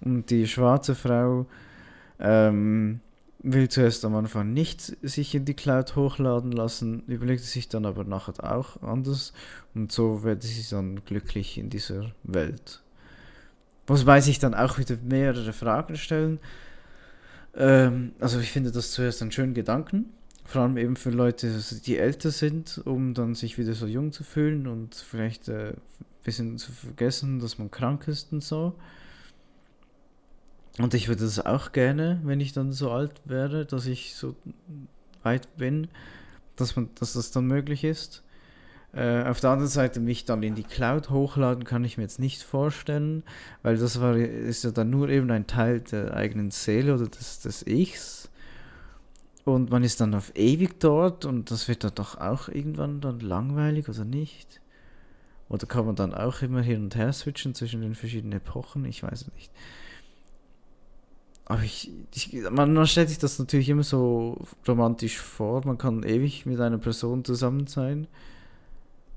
Und 0.00 0.30
die 0.30 0.46
schwarze 0.46 0.94
Frau 0.94 1.46
ähm, 2.18 3.00
will 3.42 3.68
zuerst 3.68 4.04
am 4.04 4.14
Anfang 4.14 4.52
nicht 4.52 4.96
sich 5.02 5.34
in 5.34 5.44
die 5.44 5.54
Cloud 5.54 5.96
hochladen 5.96 6.52
lassen, 6.52 7.02
überlegt 7.06 7.42
sich 7.42 7.68
dann 7.68 7.86
aber 7.86 8.04
nachher 8.04 8.34
auch 8.44 8.82
anders 8.82 9.32
und 9.74 9.92
so 9.92 10.22
wird 10.22 10.42
sie 10.42 10.68
dann 10.70 11.04
glücklich 11.04 11.58
in 11.58 11.70
dieser 11.70 12.12
Welt. 12.22 12.82
Wobei 13.86 14.20
sich 14.20 14.38
dann 14.38 14.54
auch 14.54 14.78
wieder 14.78 14.96
mehrere 15.02 15.52
Fragen 15.52 15.96
stellen. 15.96 16.38
Ähm, 17.56 18.12
also 18.20 18.38
ich 18.38 18.52
finde 18.52 18.70
das 18.70 18.92
zuerst 18.92 19.22
einen 19.22 19.32
schönen 19.32 19.54
Gedanken. 19.54 20.12
Vor 20.44 20.62
allem 20.62 20.76
eben 20.76 20.96
für 20.96 21.10
Leute, 21.10 21.62
die 21.84 21.98
älter 21.98 22.30
sind, 22.30 22.80
um 22.84 23.14
dann 23.14 23.34
sich 23.34 23.58
wieder 23.58 23.74
so 23.74 23.86
jung 23.86 24.12
zu 24.12 24.24
fühlen 24.24 24.66
und 24.66 24.94
vielleicht 24.94 25.48
äh, 25.48 25.70
ein 25.70 25.76
bisschen 26.24 26.58
zu 26.58 26.72
vergessen, 26.72 27.38
dass 27.38 27.58
man 27.58 27.70
krank 27.70 28.08
ist 28.08 28.32
und 28.32 28.42
so. 28.42 28.74
Und 30.78 30.94
ich 30.94 31.08
würde 31.08 31.24
das 31.24 31.44
auch 31.44 31.72
gerne, 31.72 32.20
wenn 32.24 32.40
ich 32.40 32.52
dann 32.52 32.72
so 32.72 32.90
alt 32.90 33.20
wäre, 33.24 33.66
dass 33.66 33.86
ich 33.86 34.14
so 34.14 34.34
weit 35.22 35.56
bin, 35.56 35.88
dass, 36.56 36.76
man, 36.76 36.88
dass 36.94 37.12
das 37.12 37.30
dann 37.30 37.46
möglich 37.46 37.84
ist. 37.84 38.22
Äh, 38.92 39.22
auf 39.24 39.40
der 39.40 39.50
anderen 39.50 39.70
Seite 39.70 40.00
mich 40.00 40.24
dann 40.24 40.42
in 40.42 40.54
die 40.56 40.64
Cloud 40.64 41.10
hochladen 41.10 41.64
kann 41.64 41.84
ich 41.84 41.96
mir 41.96 42.02
jetzt 42.02 42.18
nicht 42.18 42.42
vorstellen, 42.42 43.22
weil 43.62 43.76
das 43.76 44.00
war, 44.00 44.16
ist 44.16 44.64
ja 44.64 44.72
dann 44.72 44.90
nur 44.90 45.08
eben 45.08 45.30
ein 45.30 45.46
Teil 45.46 45.80
der 45.80 46.14
eigenen 46.14 46.50
Seele 46.50 46.94
oder 46.94 47.06
des, 47.06 47.40
des 47.40 47.66
Ichs. 47.66 48.19
Und 49.44 49.70
man 49.70 49.82
ist 49.82 50.00
dann 50.00 50.14
auf 50.14 50.32
ewig 50.36 50.80
dort 50.80 51.24
und 51.24 51.50
das 51.50 51.66
wird 51.68 51.84
dann 51.84 51.94
doch 51.94 52.20
auch 52.20 52.48
irgendwann 52.48 53.00
dann 53.00 53.20
langweilig 53.20 53.88
oder 53.88 54.04
nicht? 54.04 54.60
Oder 55.48 55.66
kann 55.66 55.86
man 55.86 55.96
dann 55.96 56.14
auch 56.14 56.42
immer 56.42 56.60
hin 56.62 56.84
und 56.84 56.94
her 56.94 57.12
switchen 57.12 57.54
zwischen 57.54 57.80
den 57.80 57.94
verschiedenen 57.94 58.38
Epochen? 58.38 58.84
Ich 58.84 59.02
weiß 59.02 59.22
es 59.22 59.32
nicht. 59.34 59.50
Aber 61.46 61.64
ich, 61.64 61.90
ich 62.14 62.32
man, 62.50 62.72
man 62.72 62.86
stellt 62.86 63.08
sich 63.08 63.18
das 63.18 63.40
natürlich 63.40 63.68
immer 63.68 63.82
so 63.82 64.38
romantisch 64.68 65.18
vor. 65.18 65.66
Man 65.66 65.78
kann 65.78 66.04
ewig 66.04 66.46
mit 66.46 66.60
einer 66.60 66.78
Person 66.78 67.24
zusammen 67.24 67.66
sein. 67.66 68.06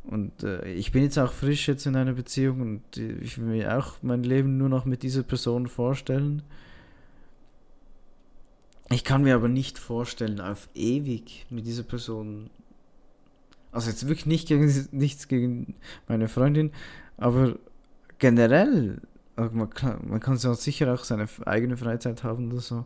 Und 0.04 0.44
äh, 0.44 0.68
ich 0.72 0.92
bin 0.92 1.04
jetzt 1.04 1.20
auch 1.20 1.32
frisch 1.32 1.68
jetzt 1.68 1.86
in 1.86 1.96
einer 1.96 2.14
Beziehung 2.14 2.62
und 2.62 2.98
äh, 2.98 3.18
ich 3.20 3.38
will 3.38 3.46
mir 3.46 3.78
auch 3.78 3.98
mein 4.02 4.24
Leben 4.24 4.58
nur 4.58 4.68
noch 4.68 4.86
mit 4.86 5.04
dieser 5.04 5.22
Person 5.22 5.68
vorstellen. 5.68 6.42
Ich 8.94 9.04
kann 9.04 9.24
mir 9.24 9.34
aber 9.34 9.48
nicht 9.48 9.80
vorstellen, 9.80 10.40
auf 10.40 10.70
ewig 10.76 11.48
mit 11.50 11.66
dieser 11.66 11.82
Person. 11.82 12.52
Also 13.72 13.90
jetzt 13.90 14.08
wirklich 14.08 14.28
nicht 14.28 14.48
gegen, 14.48 14.88
nichts 14.92 15.28
gegen 15.28 15.76
meine 16.08 16.28
Freundin, 16.28 16.72
aber 17.18 17.58
generell, 18.20 19.02
man 19.36 19.72
kann, 19.72 20.08
man 20.08 20.20
kann 20.20 20.38
ja 20.38 20.54
sicher 20.54 20.94
auch 20.94 21.04
seine 21.04 21.28
eigene 21.46 21.76
Freizeit 21.76 22.24
haben 22.24 22.52
oder 22.52 22.62
so. 22.62 22.86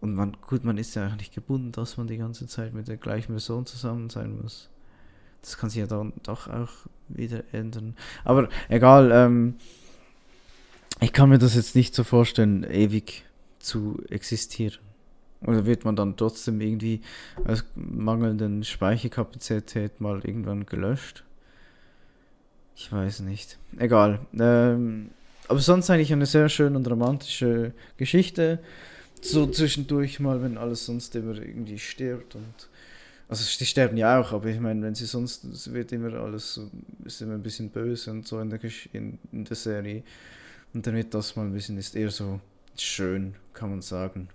Und 0.00 0.14
man, 0.14 0.36
gut, 0.44 0.64
man 0.64 0.76
ist 0.76 0.96
ja 0.96 1.06
auch 1.06 1.16
nicht 1.16 1.32
gebunden, 1.32 1.70
dass 1.70 1.96
man 1.96 2.08
die 2.08 2.18
ganze 2.18 2.48
Zeit 2.48 2.74
mit 2.74 2.88
der 2.88 2.96
gleichen 2.96 3.32
Person 3.32 3.64
zusammen 3.64 4.10
sein 4.10 4.40
muss. 4.42 4.70
Das 5.40 5.56
kann 5.56 5.70
sich 5.70 5.78
ja 5.78 5.86
dann 5.86 6.14
doch 6.24 6.48
auch 6.48 6.72
wieder 7.06 7.44
ändern. 7.52 7.94
Aber 8.24 8.48
egal, 8.68 9.12
ähm, 9.12 9.54
ich 10.98 11.12
kann 11.12 11.28
mir 11.28 11.38
das 11.38 11.54
jetzt 11.54 11.76
nicht 11.76 11.94
so 11.94 12.02
vorstellen, 12.02 12.64
ewig 12.64 13.24
zu 13.58 14.02
existieren. 14.08 14.78
Oder 15.42 15.66
wird 15.66 15.84
man 15.84 15.94
dann 15.94 16.16
trotzdem 16.16 16.60
irgendwie 16.60 17.00
aus 17.44 17.64
mangelnden 17.74 18.64
Speicherkapazität 18.64 20.00
mal 20.00 20.20
irgendwann 20.24 20.66
gelöscht? 20.66 21.24
Ich 22.74 22.92
weiß 22.92 23.20
nicht. 23.20 23.58
Egal. 23.78 24.20
Ähm, 24.38 25.10
aber 25.46 25.60
sonst 25.60 25.90
eigentlich 25.90 26.12
eine 26.12 26.26
sehr 26.26 26.48
schöne 26.48 26.76
und 26.76 26.88
romantische 26.88 27.72
Geschichte. 27.96 28.58
So 29.20 29.46
zwischendurch 29.46 30.20
mal, 30.20 30.42
wenn 30.42 30.58
alles 30.58 30.86
sonst 30.86 31.14
immer 31.16 31.36
irgendwie 31.36 31.78
stirbt 31.78 32.34
und. 32.34 32.68
Also 33.30 33.44
die 33.58 33.66
sterben 33.66 33.98
ja 33.98 34.18
auch, 34.18 34.32
aber 34.32 34.46
ich 34.46 34.58
meine, 34.58 34.80
wenn 34.80 34.94
sie 34.94 35.04
sonst, 35.04 35.44
es 35.44 35.70
wird 35.74 35.92
immer 35.92 36.14
alles 36.14 36.54
so, 36.54 36.70
ist 37.04 37.20
immer 37.20 37.34
ein 37.34 37.42
bisschen 37.42 37.68
böse 37.68 38.10
und 38.10 38.26
so 38.26 38.40
in 38.40 38.48
der, 38.48 38.58
in, 38.94 39.18
in 39.32 39.44
der 39.44 39.54
Serie. 39.54 40.02
Und 40.72 40.86
dann 40.86 40.94
wird 40.94 41.12
das 41.12 41.36
mal 41.36 41.44
ein 41.44 41.52
bisschen, 41.52 41.76
ist 41.76 41.94
eher 41.94 42.10
so 42.10 42.40
schön, 42.80 43.34
kann 43.54 43.70
man 43.70 43.82
sagen. 43.82 44.28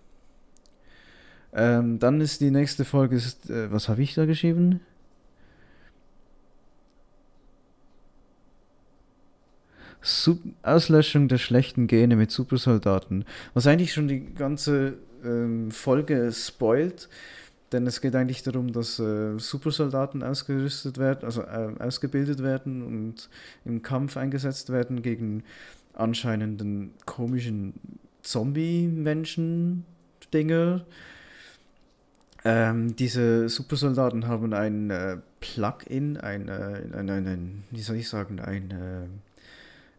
Ähm, 1.54 2.00
dann 2.00 2.20
ist 2.20 2.42
die 2.42 2.52
nächste 2.52 2.84
Folge, 2.84 3.16
ist, 3.16 3.50
äh, 3.50 3.72
was 3.72 3.90
habe 3.90 4.02
ich 4.02 4.16
da 4.16 4.26
geschrieben? 4.26 4.80
Sub 10.02 10.40
Auslöschung 10.64 11.30
der 11.30 11.38
schlechten 11.38 11.88
Gene 11.88 12.16
mit 12.16 12.30
Supersoldaten. 12.32 13.26
Was 13.54 13.68
eigentlich 13.68 13.94
schon 13.94 14.08
die 14.08 14.34
ganze 14.34 14.98
ähm, 15.24 15.72
Folge 15.72 16.30
spoilt, 16.32 17.08
denn 17.72 17.88
es 17.88 18.02
geht 18.02 18.16
eigentlich 18.16 18.44
darum, 18.44 18.74
dass 18.74 19.00
äh, 19.00 19.38
Supersoldaten 19.40 20.22
ausgerüstet 20.22 20.98
werden, 20.98 21.24
also 21.24 21.42
äh, 21.44 21.74
ausgebildet 21.80 22.44
werden 22.44 22.84
und 22.84 23.30
im 23.64 23.82
Kampf 23.82 24.18
eingesetzt 24.18 24.72
werden 24.72 25.02
gegen 25.02 25.44
anscheinenden 25.94 26.92
komischen 27.06 27.74
Zombie-Menschen-Dinger. 28.24 30.86
Ähm, 32.46 32.96
diese 32.96 33.48
Supersoldaten 33.48 34.28
haben 34.28 34.54
ein 34.54 34.90
äh, 34.90 35.18
Plugin, 35.40 36.18
ein, 36.18 36.50
äh, 36.50 36.82
ein, 36.94 37.10
ein, 37.10 37.28
ein, 37.28 37.64
wie 37.72 37.82
soll 37.82 37.96
ich 37.98 38.10
sagen, 38.10 38.40
ein 38.40 38.72
äh, 38.72 39.08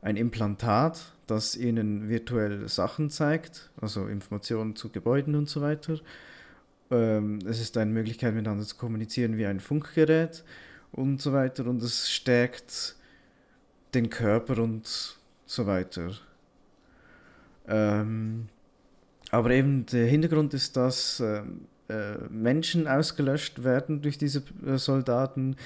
ein 0.04 0.18
Implantat, 0.18 1.12
das 1.26 1.56
ihnen 1.56 2.10
virtuell 2.10 2.68
Sachen 2.68 3.08
zeigt, 3.08 3.70
also 3.80 4.06
Informationen 4.06 4.76
zu 4.76 4.90
Gebäuden 4.90 5.34
und 5.34 5.48
so 5.48 5.62
weiter. 5.62 5.98
Ähm, 6.90 7.38
es 7.46 7.58
ist 7.58 7.78
eine 7.78 7.90
Möglichkeit, 7.90 8.34
miteinander 8.34 8.66
zu 8.66 8.76
kommunizieren 8.76 9.38
wie 9.38 9.46
ein 9.46 9.60
Funkgerät 9.60 10.44
und 10.92 11.22
so 11.22 11.32
weiter. 11.32 11.64
Und 11.64 11.82
es 11.82 12.10
stärkt 12.10 12.96
den 13.94 14.10
Körper 14.10 14.62
und 14.62 15.16
so 15.46 15.66
weiter. 15.66 16.10
Ähm, 17.66 18.48
aber 19.30 19.50
eben 19.50 19.86
der 19.86 20.06
Hintergrund 20.06 20.54
ist, 20.54 20.76
dass 20.76 21.20
äh, 21.20 21.42
äh, 21.88 22.18
Menschen 22.30 22.86
ausgelöscht 22.86 23.64
werden 23.64 24.00
durch 24.02 24.16
diese 24.16 24.42
äh, 24.66 24.78
Soldaten, 24.78 25.56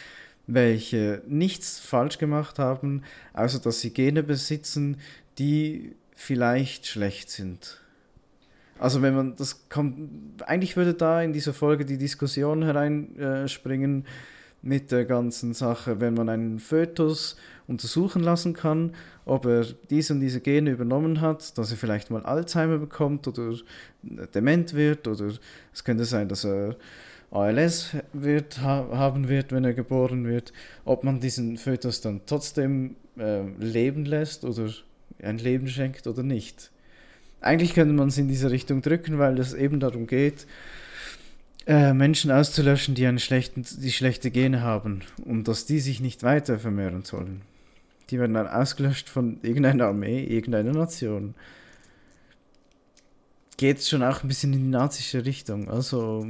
welche 0.47 1.23
nichts 1.27 1.79
falsch 1.79 2.19
gemacht 2.19 2.59
haben, 2.59 3.03
außer 3.35 3.59
dass 3.59 3.81
sie 3.81 3.93
Gene 3.93 4.23
besitzen, 4.23 4.97
die 5.39 5.95
vielleicht 6.15 6.87
schlecht 6.87 7.31
sind. 7.31 7.81
Also 8.79 9.03
wenn 9.03 9.15
man 9.15 9.37
das 9.37 9.69
kommt, 9.69 10.43
eigentlich 10.47 10.77
würde 10.77 10.95
da 10.95 11.23
in 11.23 11.33
dieser 11.33 11.53
Folge 11.53 11.85
die 11.85 11.99
Diskussion 11.99 12.63
hereinspringen 12.63 14.05
äh, 14.05 14.09
mit 14.63 14.91
der 14.91 15.05
ganzen 15.05 15.55
Sache, 15.55 16.01
wenn 16.01 16.15
man 16.15 16.29
einen 16.29 16.59
Fötus 16.59 17.37
untersuchen 17.69 18.23
lassen 18.23 18.55
kann, 18.55 18.95
ob 19.25 19.45
er 19.47 19.67
diese 19.91 20.15
und 20.15 20.21
diese 20.21 20.41
Gene 20.41 20.71
übernommen 20.71 21.21
hat, 21.21 21.57
dass 21.57 21.71
er 21.71 21.77
vielleicht 21.77 22.11
mal 22.11 22.25
Alzheimer 22.25 22.79
bekommt 22.79 23.29
oder 23.29 23.55
dement 24.35 24.75
wird 24.75 25.07
oder 25.07 25.33
es 25.73 25.85
könnte 25.85 26.07
sein, 26.07 26.29
dass 26.29 26.45
er 26.45 26.77
ALS 27.31 27.91
wird, 28.15 28.63
ha 28.63 28.89
haben 28.93 29.29
wird, 29.29 29.53
wenn 29.53 29.65
er 29.65 29.75
geboren 29.75 30.27
wird, 30.27 30.53
ob 30.87 31.05
man 31.05 31.21
diesen 31.21 31.59
Fötus 31.59 32.01
dann 32.01 32.23
trotzdem 32.25 32.97
äh, 33.19 33.43
leben 33.59 34.07
lässt 34.07 34.45
oder 34.45 34.71
ein 35.23 35.39
Leben 35.39 35.69
schenkt 35.69 36.07
oder 36.07 36.23
nicht. 36.23 36.71
Eigentlich 37.41 37.75
könnte 37.75 37.93
man 37.93 38.09
es 38.09 38.19
in 38.19 38.29
diese 38.29 38.51
Richtung 38.51 38.81
drücken, 38.83 39.19
weil 39.19 39.39
es 39.39 39.53
eben 39.53 39.79
darum 39.79 40.07
geht, 40.07 40.47
äh, 41.67 41.93
Menschen 41.93 42.31
auszulöschen, 42.31 42.95
die, 42.95 43.07
einen 43.07 43.19
schlechten, 43.19 43.63
die 43.63 43.93
schlechte 43.93 44.31
Gene 44.31 44.63
haben 44.63 45.03
und 45.25 45.49
dass 45.49 45.67
die 45.67 45.81
sich 45.81 46.01
nicht 46.01 46.23
weiter 46.23 46.59
vermehren 46.59 47.05
sollen. 47.05 47.43
Die 48.11 48.19
werden 48.19 48.35
dann 48.35 48.49
ausgelöscht 48.49 49.09
von 49.09 49.39
irgendeiner 49.43 49.87
Armee, 49.87 50.25
irgendeiner 50.25 50.73
Nation. 50.73 51.35
Geht 53.57 53.83
schon 53.83 54.03
auch 54.03 54.23
ein 54.23 54.29
bisschen 54.29 54.53
in 54.53 54.61
die 54.61 54.69
nazische 54.69 55.25
Richtung. 55.25 55.69
Also 55.69 56.27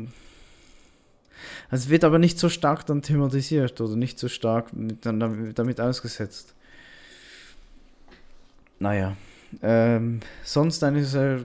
es 1.70 1.88
wird 1.88 2.04
aber 2.04 2.18
nicht 2.18 2.38
so 2.38 2.48
stark 2.48 2.86
dann 2.86 3.02
thematisiert 3.02 3.80
oder 3.80 3.96
nicht 3.96 4.18
so 4.18 4.28
stark 4.28 4.72
mit, 4.72 5.04
dann 5.06 5.52
damit 5.54 5.80
ausgesetzt. 5.80 6.54
Naja. 8.78 9.16
Ähm, 9.62 10.20
sonst 10.44 10.82
eine 10.84 11.04
sehr 11.04 11.44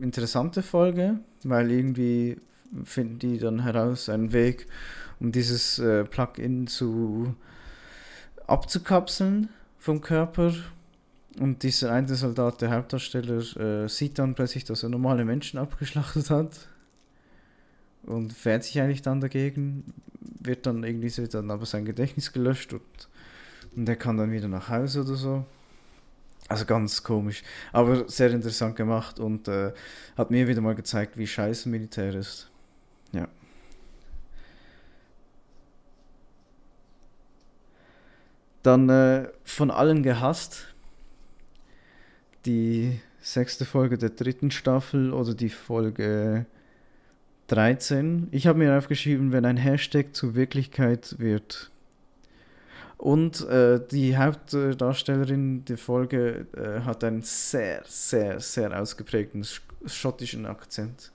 interessante 0.00 0.62
Folge, 0.62 1.18
weil 1.44 1.70
irgendwie 1.70 2.38
finden 2.84 3.18
die 3.18 3.38
dann 3.38 3.62
heraus 3.62 4.08
einen 4.08 4.32
Weg, 4.32 4.66
um 5.18 5.32
dieses 5.32 5.78
äh, 5.78 6.04
Plugin 6.04 6.66
zu 6.66 7.34
abzukapseln 8.46 9.48
vom 9.78 10.00
Körper. 10.00 10.54
Und 11.38 11.62
dieser 11.62 11.92
eine 11.92 12.14
Soldat, 12.14 12.60
der 12.60 12.72
Hauptdarsteller, 12.72 13.84
äh, 13.84 13.88
sieht 13.88 14.18
dann 14.18 14.34
plötzlich, 14.34 14.64
dass 14.64 14.82
er 14.82 14.88
normale 14.88 15.24
Menschen 15.24 15.58
abgeschlachtet 15.58 16.30
hat 16.30 16.68
und 18.02 18.32
fährt 18.32 18.64
sich 18.64 18.80
eigentlich 18.80 19.02
dann 19.02 19.20
dagegen, 19.20 19.92
wird 20.20 20.66
dann 20.66 20.82
irgendwie 20.82 21.10
so 21.10 21.26
dann 21.26 21.50
aber 21.50 21.66
sein 21.66 21.84
Gedächtnis 21.84 22.32
gelöscht 22.32 22.72
und, 22.72 23.08
und 23.76 23.88
er 23.88 23.96
kann 23.96 24.16
dann 24.16 24.32
wieder 24.32 24.48
nach 24.48 24.68
Hause 24.68 25.02
oder 25.02 25.14
so. 25.14 25.44
Also 26.48 26.64
ganz 26.64 27.02
komisch, 27.02 27.42
aber 27.72 28.08
sehr 28.08 28.30
interessant 28.30 28.74
gemacht 28.74 29.20
und 29.20 29.48
äh, 29.48 29.72
hat 30.16 30.30
mir 30.30 30.48
wieder 30.48 30.62
mal 30.62 30.74
gezeigt, 30.74 31.18
wie 31.18 31.26
scheiße 31.26 31.68
Militär 31.68 32.14
ist. 32.14 32.50
Ja. 33.12 33.28
Dann 38.62 38.88
äh, 38.88 39.28
von 39.44 39.70
allen 39.70 40.02
gehasst 40.02 40.74
die 42.46 43.00
sechste 43.20 43.64
Folge 43.64 43.98
der 43.98 44.10
dritten 44.10 44.50
Staffel 44.50 45.12
oder 45.12 45.34
die 45.34 45.50
Folge 45.50 46.46
13. 47.48 48.28
Ich 48.30 48.46
habe 48.46 48.58
mir 48.58 48.76
aufgeschrieben, 48.76 49.32
wenn 49.32 49.44
ein 49.44 49.56
Hashtag 49.56 50.14
zur 50.14 50.34
Wirklichkeit 50.34 51.16
wird. 51.18 51.70
Und 52.98 53.46
äh, 53.48 53.80
die 53.90 54.16
Hauptdarstellerin 54.16 55.64
der 55.64 55.78
Folge 55.78 56.46
äh, 56.56 56.80
hat 56.84 57.04
einen 57.04 57.22
sehr, 57.22 57.82
sehr, 57.86 58.40
sehr 58.40 58.78
ausgeprägten 58.78 59.46
schottischen 59.86 60.46
Akzent. 60.46 61.12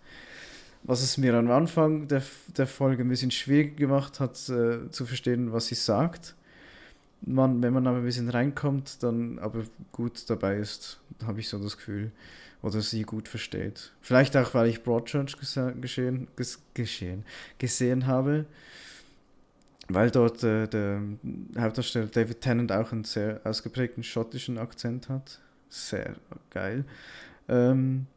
Was 0.84 1.02
es 1.02 1.18
mir 1.18 1.34
am 1.34 1.52
Anfang 1.52 2.08
der, 2.08 2.24
der 2.58 2.68
Folge 2.68 3.04
ein 3.04 3.10
bisschen 3.10 3.32
schwierig 3.32 3.76
gemacht 3.78 4.20
hat, 4.20 4.38
äh, 4.50 4.90
zu 4.90 5.06
verstehen, 5.06 5.52
was 5.52 5.68
sie 5.68 5.76
sagt. 5.76 6.36
Man, 7.26 7.64
wenn 7.64 7.74
man 7.74 7.88
aber 7.88 7.98
ein 7.98 8.04
bisschen 8.04 8.30
reinkommt, 8.30 9.02
dann 9.02 9.40
aber 9.40 9.64
gut 9.92 10.30
dabei 10.30 10.58
ist, 10.58 11.00
habe 11.26 11.40
ich 11.40 11.48
so 11.48 11.58
das 11.58 11.78
Gefühl 11.78 12.12
oder 12.62 12.82
sie 12.82 13.04
gut 13.04 13.28
versteht. 13.28 13.94
Vielleicht 14.02 14.36
auch, 14.36 14.54
weil 14.54 14.68
ich 14.68 14.84
Broadchurch 14.84 15.38
geschehen, 15.38 16.28
geschehen, 16.76 17.26
gesehen 17.58 18.08
habe, 18.08 18.46
weil 19.90 20.12
dort 20.12 20.44
äh, 20.44 20.68
der 20.68 21.02
Hauptdarsteller 21.58 22.08
David 22.08 22.42
Tennant 22.42 22.72
auch 22.72 22.92
einen 22.92 23.04
sehr 23.04 23.42
ausgeprägten 23.44 24.04
schottischen 24.04 24.58
Akzent 24.58 25.10
hat. 25.10 25.40
Sehr 25.70 26.16
geil. 26.50 26.86
Ähm 27.48 28.08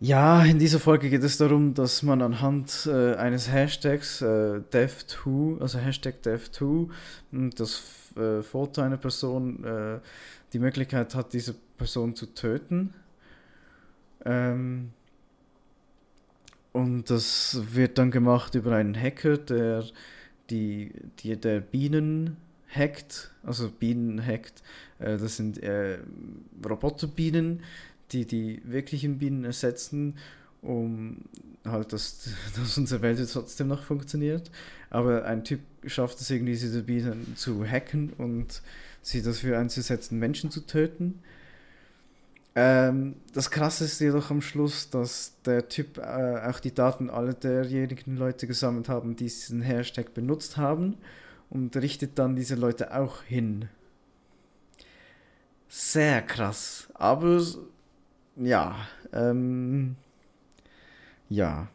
ja, 0.00 0.42
in 0.44 0.58
dieser 0.58 0.80
Folge 0.80 1.10
geht 1.10 1.22
es 1.22 1.36
darum, 1.36 1.74
dass 1.74 2.02
man 2.02 2.22
anhand 2.22 2.88
äh, 2.90 3.14
eines 3.16 3.52
Hashtags 3.52 4.22
äh, 4.22 4.62
Dev2, 4.72 5.60
also 5.60 5.78
Hashtag 5.78 6.16
Dev2, 6.24 6.88
das 7.54 7.82
äh, 8.16 8.42
Foto 8.42 8.80
einer 8.80 8.96
Person 8.96 9.62
äh, 9.62 9.98
die 10.54 10.58
Möglichkeit 10.58 11.14
hat, 11.14 11.34
diese 11.34 11.54
Person 11.76 12.16
zu 12.16 12.26
töten. 12.34 12.94
Ähm, 14.24 14.90
und 16.72 17.10
das 17.10 17.60
wird 17.72 17.98
dann 17.98 18.10
gemacht 18.10 18.54
über 18.54 18.76
einen 18.76 18.98
Hacker, 18.98 19.36
der 19.36 19.84
die, 20.48 20.92
die 21.18 21.36
der 21.36 21.60
Bienen 21.60 22.38
hackt, 22.74 23.32
also 23.42 23.70
Bienen 23.70 24.24
hackt. 24.24 24.62
Äh, 24.98 25.18
das 25.18 25.36
sind 25.36 25.62
äh, 25.62 25.98
Roboterbienen, 26.66 27.62
die 28.12 28.26
die 28.26 28.62
wirklichen 28.64 29.18
Bienen 29.18 29.44
ersetzen 29.44 30.14
um 30.62 31.18
halt, 31.64 31.92
dass, 31.92 32.28
dass 32.56 32.78
unsere 32.78 33.02
Welt 33.02 33.30
trotzdem 33.32 33.68
noch 33.68 33.82
funktioniert. 33.82 34.50
Aber 34.90 35.24
ein 35.24 35.44
Typ 35.44 35.60
schafft 35.86 36.20
es 36.20 36.30
irgendwie, 36.30 36.52
diese 36.52 36.82
Bienen 36.82 37.34
zu 37.36 37.64
hacken 37.64 38.12
und 38.18 38.62
sie 39.02 39.22
dafür 39.22 39.58
einzusetzen, 39.58 40.18
Menschen 40.18 40.50
zu 40.50 40.66
töten. 40.66 41.22
Ähm, 42.56 43.14
das 43.32 43.50
Krasse 43.50 43.84
ist 43.84 44.00
jedoch 44.00 44.30
am 44.30 44.42
Schluss, 44.42 44.90
dass 44.90 45.34
der 45.44 45.68
Typ 45.68 45.98
äh, 45.98 46.40
auch 46.48 46.58
die 46.58 46.74
Daten 46.74 47.08
aller 47.08 47.32
derjenigen 47.32 48.16
Leute 48.16 48.46
gesammelt 48.46 48.88
haben, 48.88 49.14
die 49.14 49.24
diesen 49.24 49.62
Hashtag 49.62 50.12
benutzt 50.12 50.56
haben 50.56 50.96
und 51.48 51.76
richtet 51.76 52.18
dann 52.18 52.34
diese 52.34 52.56
Leute 52.56 52.94
auch 52.94 53.22
hin. 53.22 53.68
Sehr 55.68 56.20
krass. 56.22 56.88
Aber 56.94 57.40
ja, 58.36 58.76
ähm, 59.12 59.96
ja. 61.28 61.68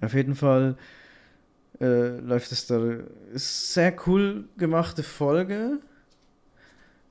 Auf 0.00 0.14
jeden 0.14 0.34
Fall 0.34 0.76
äh, 1.80 2.18
läuft 2.18 2.52
es 2.52 2.66
da. 2.66 2.80
Sehr 3.32 3.94
cool 4.06 4.44
gemachte 4.56 5.02
Folge. 5.02 5.78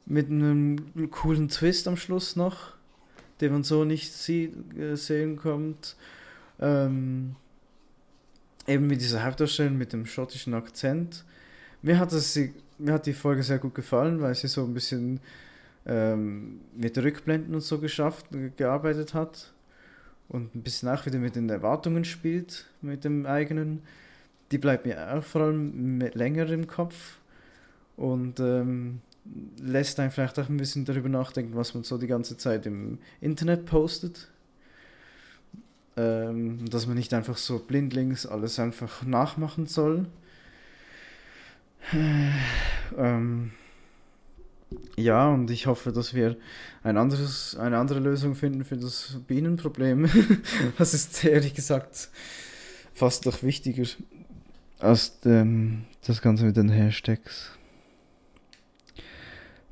Mit 0.05 0.27
einem 0.29 1.09
coolen 1.11 1.47
Twist 1.47 1.87
am 1.87 1.95
Schluss 1.95 2.35
noch, 2.35 2.73
den 3.39 3.53
man 3.53 3.63
so 3.63 3.85
nicht 3.85 4.11
sieht, 4.13 4.53
äh, 4.77 4.95
sehen 4.95 5.37
kommt. 5.37 5.95
Ähm, 6.59 7.35
eben 8.67 8.87
mit 8.87 9.01
dieser 9.01 9.23
Hauptdarstellung 9.23 9.77
mit 9.77 9.93
dem 9.93 10.05
schottischen 10.05 10.53
Akzent. 10.53 11.23
Mir 11.81 11.99
hat, 11.99 12.11
das, 12.11 12.37
mir 12.77 12.93
hat 12.93 13.05
die 13.05 13.13
Folge 13.13 13.43
sehr 13.43 13.59
gut 13.59 13.75
gefallen, 13.75 14.21
weil 14.21 14.35
sie 14.35 14.47
so 14.47 14.63
ein 14.63 14.73
bisschen 14.73 15.19
ähm, 15.85 16.61
mit 16.75 16.97
Rückblenden 16.97 17.53
und 17.53 17.61
so 17.61 17.79
geschafft, 17.79 18.27
gearbeitet 18.57 19.13
hat 19.13 19.53
und 20.29 20.55
ein 20.55 20.63
bisschen 20.63 20.89
auch 20.89 21.05
wieder 21.05 21.19
mit 21.19 21.35
den 21.35 21.49
Erwartungen 21.49 22.05
spielt, 22.05 22.65
mit 22.81 23.03
dem 23.03 23.25
eigenen. 23.25 23.81
Die 24.51 24.57
bleibt 24.57 24.85
mir 24.85 25.13
auch 25.13 25.23
vor 25.23 25.41
allem 25.41 25.99
länger 25.99 26.49
im 26.49 26.67
Kopf 26.67 27.17
und 27.97 28.39
ähm, 28.39 29.01
lässt 29.61 29.99
einen 29.99 30.11
vielleicht 30.11 30.39
auch 30.39 30.49
ein 30.49 30.57
bisschen 30.57 30.85
darüber 30.85 31.09
nachdenken, 31.09 31.55
was 31.55 31.73
man 31.73 31.83
so 31.83 31.97
die 31.97 32.07
ganze 32.07 32.37
Zeit 32.37 32.65
im 32.65 32.99
Internet 33.21 33.65
postet. 33.65 34.29
Ähm, 35.95 36.67
dass 36.69 36.87
man 36.87 36.97
nicht 36.97 37.13
einfach 37.13 37.37
so 37.37 37.59
blindlings 37.59 38.25
alles 38.25 38.59
einfach 38.59 39.03
nachmachen 39.03 39.67
soll. 39.67 40.07
ähm, 42.97 43.51
ja, 44.95 45.29
und 45.29 45.49
ich 45.51 45.67
hoffe, 45.67 45.91
dass 45.91 46.13
wir 46.13 46.37
ein 46.83 46.97
anderes, 46.97 47.55
eine 47.57 47.77
andere 47.77 47.99
Lösung 47.99 48.35
finden 48.35 48.63
für 48.63 48.77
das 48.77 49.17
Bienenproblem. 49.27 50.09
das 50.77 50.93
ist 50.93 51.23
ehrlich 51.23 51.53
gesagt 51.53 52.09
fast 52.93 53.25
noch 53.25 53.43
wichtiger 53.43 53.85
als 54.79 55.19
dem, 55.21 55.85
das 56.05 56.21
Ganze 56.21 56.45
mit 56.45 56.57
den 56.57 56.69
Hashtags. 56.69 57.51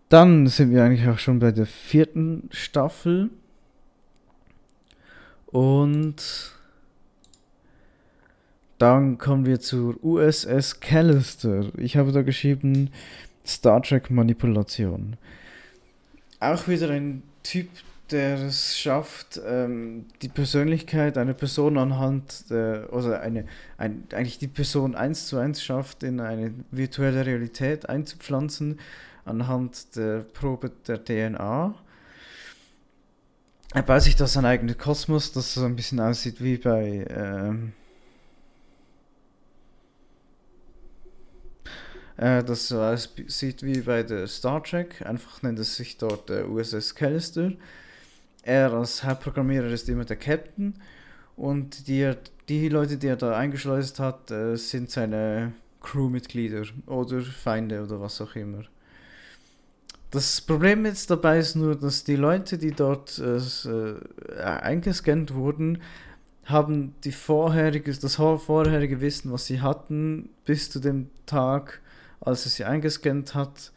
Dann 0.10 0.48
sind 0.48 0.72
wir 0.72 0.84
eigentlich 0.84 1.08
auch 1.08 1.20
schon 1.20 1.40
bei 1.40 1.52
der 1.52 1.66
vierten 1.66 2.50
Staffel. 2.52 3.30
Und 5.48 6.52
dann 8.78 9.18
kommen 9.18 9.46
wir 9.46 9.60
zur 9.60 10.04
USS 10.04 10.80
Callister. 10.80 11.72
Ich 11.78 11.98
habe 11.98 12.12
da 12.12 12.24
geschrieben, 12.24 12.90
Star 13.52 13.82
Trek 13.82 14.10
Manipulation. 14.10 15.18
Auch 16.40 16.68
wieder 16.68 16.90
ein 16.90 17.24
Typ, 17.44 17.70
der 18.12 18.40
es 18.40 18.78
schafft, 18.78 19.40
ähm, 19.46 20.06
die 20.22 20.28
Persönlichkeit 20.28 21.18
einer 21.18 21.34
Person 21.34 21.78
anhand, 21.78 22.50
der, 22.50 22.90
also 22.92 23.14
eine, 23.14 23.46
ein, 23.78 24.04
eigentlich 24.14 24.38
die 24.38 24.48
Person 24.48 24.96
eins 24.96 25.28
zu 25.28 25.38
eins 25.38 25.64
schafft, 25.64 26.04
in 26.04 26.20
eine 26.20 26.54
virtuelle 26.72 27.26
Realität 27.26 27.90
einzupflanzen, 27.90 28.80
anhand 29.26 29.96
der 29.96 30.20
Probe 30.20 30.72
der 30.88 31.04
DNA. 31.04 31.76
Er 33.74 33.84
baut 33.84 34.02
sich 34.02 34.16
da 34.18 34.28
sein 34.28 34.46
eigenes 34.46 34.78
Kosmos, 34.78 35.32
das 35.32 35.54
so 35.54 35.64
ein 35.64 35.76
bisschen 35.76 36.00
aussieht 36.00 36.44
wie 36.44 36.58
bei 36.58 37.06
ähm, 37.10 37.72
Äh, 42.22 42.44
das 42.44 42.68
so 42.68 42.80
aussieht 42.80 43.64
wie 43.64 43.82
bei 43.82 44.04
der 44.04 44.28
Star 44.28 44.64
Trek. 44.64 45.02
Einfach 45.04 45.42
nennt 45.42 45.58
es 45.58 45.76
sich 45.76 45.98
dort 45.98 46.30
der 46.30 46.48
USS 46.48 46.94
Callister. 46.94 47.52
Er 48.44 48.72
als 48.74 49.04
Hauptprogrammierer 49.04 49.68
ist 49.68 49.90
immer 49.90 50.06
der 50.06 50.18
Captain. 50.18 50.76
Und 51.36 51.88
die, 51.88 52.14
die 52.48 52.70
Leute, 52.70 52.98
die 52.98 53.08
er 53.08 53.16
da 53.16 53.36
eingeschleust 53.36 54.00
hat, 54.00 54.30
äh, 54.30 54.56
sind 54.56 54.92
seine 54.92 55.54
Crewmitglieder 55.82 56.66
oder 56.86 57.22
Feinde 57.22 57.82
oder 57.82 58.00
was 58.00 58.22
auch 58.22 58.36
immer. 58.36 58.66
Das 60.12 60.42
Problem 60.42 60.86
jetzt 60.86 61.10
dabei 61.10 61.40
ist 61.40 61.56
nur, 61.56 61.76
dass 61.76 62.04
die 62.04 62.18
Leute, 62.18 62.60
die 62.60 62.72
dort 62.72 63.18
äh, 63.18 64.44
eingescannt 64.44 65.34
wurden, 65.34 65.82
haben 66.46 66.94
die 67.04 67.14
vorherige, 67.14 67.92
das 67.92 68.16
vorherige 68.16 69.02
Wissen, 69.02 69.32
was 69.32 69.48
sie 69.48 69.62
hatten, 69.62 70.30
bis 70.46 70.70
zu 70.70 70.80
dem 70.80 71.10
Tag, 71.26 71.82
als 72.22 72.46
er 72.46 72.52
sie 72.52 72.66
eingescannt 72.66 73.36
hat, 73.36 73.72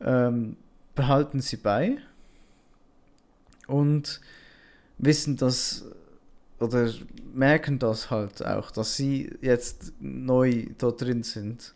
ähm, 0.00 0.56
behalten 0.94 1.40
sie 1.40 1.56
bei 1.56 1.98
und 3.66 4.20
wissen 4.98 5.36
das 5.36 5.84
oder 6.60 6.90
merken 7.32 7.78
das 7.78 8.10
halt 8.10 8.44
auch, 8.44 8.70
dass 8.70 8.96
sie 8.96 9.30
jetzt 9.40 9.92
neu 10.00 10.66
dort 10.78 11.02
drin 11.02 11.22
sind. 11.22 11.74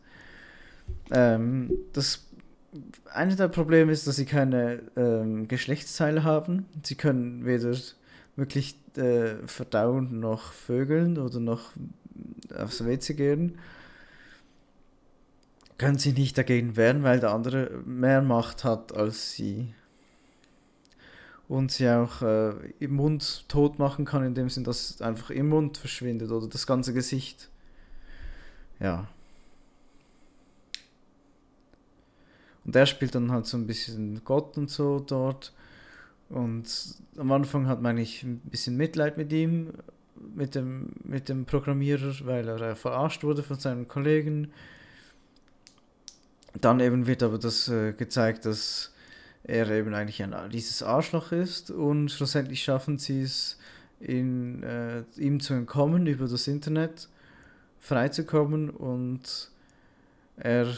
Ähm, 1.11 1.73
das 1.93 2.25
eine 3.13 3.35
der 3.35 3.49
Probleme 3.49 3.93
ist, 3.93 4.07
dass 4.07 4.17
sie 4.17 4.25
keine 4.25 4.83
ähm, 4.97 5.49
Geschlechtsteile 5.49 6.23
haben. 6.23 6.67
Sie 6.85 6.95
können 6.95 7.45
weder 7.45 7.77
wirklich 8.37 8.77
äh, 8.97 9.35
verdauen 9.47 10.21
noch 10.21 10.53
vögeln 10.53 11.19
oder 11.19 11.41
noch 11.41 11.73
aufs 12.57 12.85
WC 12.85 13.15
gehen 13.15 13.59
können 15.79 15.99
sich 15.99 16.15
nicht 16.15 16.37
dagegen 16.37 16.77
wehren, 16.77 17.05
weil 17.05 17.21
der 17.21 17.31
andere 17.31 17.71
mehr 17.87 18.21
Macht 18.21 18.65
hat 18.65 18.93
als 18.95 19.33
sie. 19.33 19.73
Und 21.47 21.73
sie 21.73 21.89
auch 21.89 22.21
äh, 22.21 22.51
im 22.79 22.95
Mund 22.95 23.49
tot 23.49 23.79
machen 23.79 24.05
kann, 24.05 24.25
in 24.25 24.35
dem 24.35 24.51
Sinn, 24.51 24.65
dass 24.65 24.91
es 24.91 25.01
einfach 25.01 25.31
im 25.31 25.49
Mund 25.49 25.79
verschwindet 25.79 26.31
oder 26.31 26.47
das 26.47 26.67
ganze 26.67 26.93
Gesicht. 26.93 27.49
Ja. 28.81 29.09
Und 32.67 32.77
er 32.77 32.85
spielt 32.85 33.15
dann 33.15 33.33
halt 33.33 33.47
so 33.47 33.57
ein 33.57 33.67
bisschen 33.67 34.23
Gott 34.25 34.59
und 34.59 34.69
so 34.69 35.01
dort. 35.01 35.55
Und 36.29 36.69
am 37.17 37.33
Anfang 37.33 37.67
hat 37.67 37.81
man 37.81 37.97
eigentlich 37.97 38.23
ein 38.25 38.41
bisschen 38.41 38.77
Mitleid 38.77 39.17
mit 39.17 39.33
ihm, 39.33 39.73
mit 40.35 40.55
dem, 40.55 40.91
mit 41.03 41.31
dem 41.31 41.47
Programmierer, 41.47 42.15
weil 42.25 42.47
er 42.47 42.77
verarscht 42.77 43.25
wurde 43.25 43.43
von 43.43 43.59
seinen 43.59 43.89
Kollegen 43.89 44.53
dann 46.61 46.81
eben 46.81 47.07
wird 47.07 47.23
aber 47.23 47.39
das 47.39 47.69
äh, 47.69 47.93
gezeigt, 47.93 48.45
dass 48.47 48.93
er 49.45 49.71
eben 49.71 49.95
eigentlich 49.95 50.23
ein 50.23 50.35
dieses 50.51 50.83
Arschloch 50.83 51.33
ist 51.33 51.71
und 51.71 52.11
schlussendlich 52.11 52.63
schaffen 52.63 52.99
sie 52.99 53.23
es, 53.23 53.59
in, 54.01 54.63
äh, 54.63 55.03
ihm 55.17 55.41
zu 55.41 55.55
entkommen 55.55 56.07
über 56.07 56.29
das 56.29 56.47
Internet, 56.47 57.09
freizukommen 57.81 58.71
und 58.71 59.51
er 60.37 60.69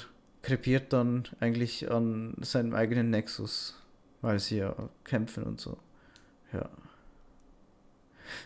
krepiert 0.43 0.93
dann 0.93 1.25
eigentlich 1.39 1.91
an 1.91 2.35
seinem 2.41 2.75
eigenen 2.75 3.11
Nexus, 3.11 3.79
weil 4.23 4.39
sie 4.39 4.59
ja 4.59 4.75
kämpfen 5.05 5.43
und 5.43 5.61
so. 5.61 5.77
Ja. 6.53 6.69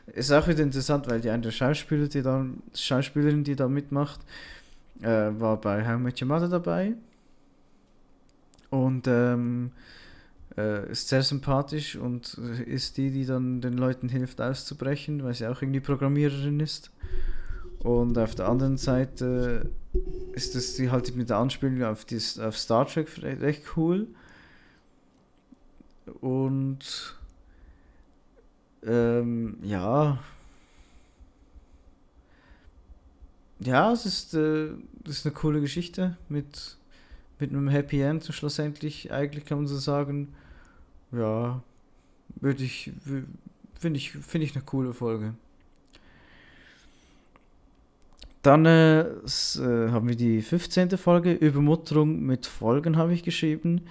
Ist 0.06 0.32
auch 0.32 0.48
wieder 0.48 0.62
interessant, 0.62 1.08
weil 1.08 1.20
die 1.20 1.30
eine 1.30 1.52
Schauspieler, 1.52 2.08
die 2.08 2.22
da, 2.22 2.46
Schauspielerin, 2.74 3.44
die 3.44 3.54
da 3.54 3.68
mitmacht, 3.68 4.20
äh, 5.02 5.06
war 5.06 5.60
bei 5.60 5.86
How 5.86 6.00
Much 6.00 6.22
Your 6.22 6.28
Mother 6.28 6.48
dabei 6.48 6.94
und 8.74 9.06
ähm, 9.06 9.70
äh, 10.56 10.90
ist 10.90 11.08
sehr 11.08 11.22
sympathisch 11.22 11.94
und 11.94 12.34
ist 12.66 12.96
die, 12.96 13.12
die 13.12 13.24
dann 13.24 13.60
den 13.60 13.74
Leuten 13.74 14.08
hilft 14.08 14.40
auszubrechen, 14.40 15.22
weil 15.22 15.34
sie 15.34 15.46
auch 15.46 15.62
irgendwie 15.62 15.80
Programmiererin 15.80 16.58
ist. 16.58 16.90
Und 17.78 18.18
auf 18.18 18.34
der 18.34 18.48
anderen 18.48 18.76
Seite 18.76 19.70
ist 20.32 20.56
das 20.56 20.74
die 20.74 20.90
halt 20.90 21.14
mit 21.14 21.30
der 21.30 21.36
Anspielung 21.36 21.84
auf, 21.84 22.04
dies, 22.04 22.38
auf 22.38 22.58
Star 22.58 22.86
Trek 22.86 23.08
recht 23.22 23.62
cool. 23.76 24.08
Und 26.20 27.16
ähm, 28.84 29.58
ja. 29.62 30.18
Ja, 33.60 33.92
es 33.92 34.04
ist, 34.04 34.34
äh, 34.34 34.70
das 35.04 35.18
ist 35.18 35.26
eine 35.26 35.34
coole 35.34 35.60
Geschichte 35.60 36.16
mit 36.28 36.76
mit 37.44 37.52
einem 37.52 37.68
Happy 37.68 38.00
End 38.00 38.24
schlussendlich, 38.24 39.12
eigentlich 39.12 39.44
kann 39.44 39.58
man 39.58 39.66
so 39.66 39.76
sagen, 39.76 40.34
ja, 41.12 41.62
würde 42.40 42.64
ich, 42.64 42.90
finde 43.78 43.98
ich, 43.98 44.12
find 44.12 44.44
ich 44.44 44.54
eine 44.54 44.64
coole 44.64 44.94
Folge. 44.94 45.34
Dann 48.40 48.64
äh, 48.66 49.00
äh, 49.02 49.90
haben 49.90 50.08
wir 50.08 50.16
die 50.16 50.42
15. 50.42 50.96
Folge, 50.96 51.32
Übermutterung 51.32 52.20
mit 52.20 52.46
Folgen 52.46 52.96
habe 52.96 53.12
ich 53.12 53.22
geschrieben. 53.22 53.82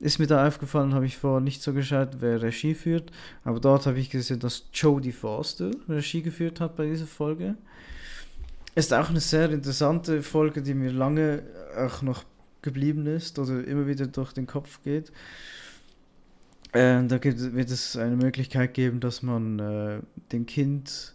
Ist 0.00 0.18
mir 0.18 0.26
da 0.26 0.46
aufgefallen, 0.46 0.94
habe 0.94 1.06
ich 1.06 1.16
vorher 1.16 1.40
nicht 1.40 1.62
so 1.62 1.72
geschaut, 1.72 2.16
wer 2.20 2.42
Regie 2.42 2.74
führt. 2.74 3.12
Aber 3.44 3.60
dort 3.60 3.86
habe 3.86 3.98
ich 3.98 4.10
gesehen, 4.10 4.40
dass 4.40 4.64
Jodie 4.72 5.12
Foster 5.12 5.70
Regie 5.88 6.22
geführt 6.22 6.60
hat 6.60 6.76
bei 6.76 6.86
dieser 6.86 7.06
Folge. 7.06 7.56
Ist 8.74 8.92
auch 8.94 9.10
eine 9.10 9.20
sehr 9.20 9.50
interessante 9.50 10.22
Folge, 10.22 10.62
die 10.62 10.74
mir 10.74 10.92
lange 10.92 11.42
auch 11.76 12.02
noch 12.02 12.24
geblieben 12.62 13.06
ist 13.06 13.38
oder 13.38 13.64
immer 13.64 13.86
wieder 13.86 14.06
durch 14.06 14.32
den 14.32 14.46
Kopf 14.46 14.82
geht. 14.82 15.12
Äh, 16.72 17.04
da 17.04 17.18
gibt, 17.18 17.54
wird 17.54 17.70
es 17.70 17.96
eine 17.96 18.16
Möglichkeit 18.16 18.74
geben, 18.74 19.00
dass 19.00 19.22
man 19.22 19.58
äh, 19.58 20.00
dem 20.32 20.46
Kind 20.46 21.14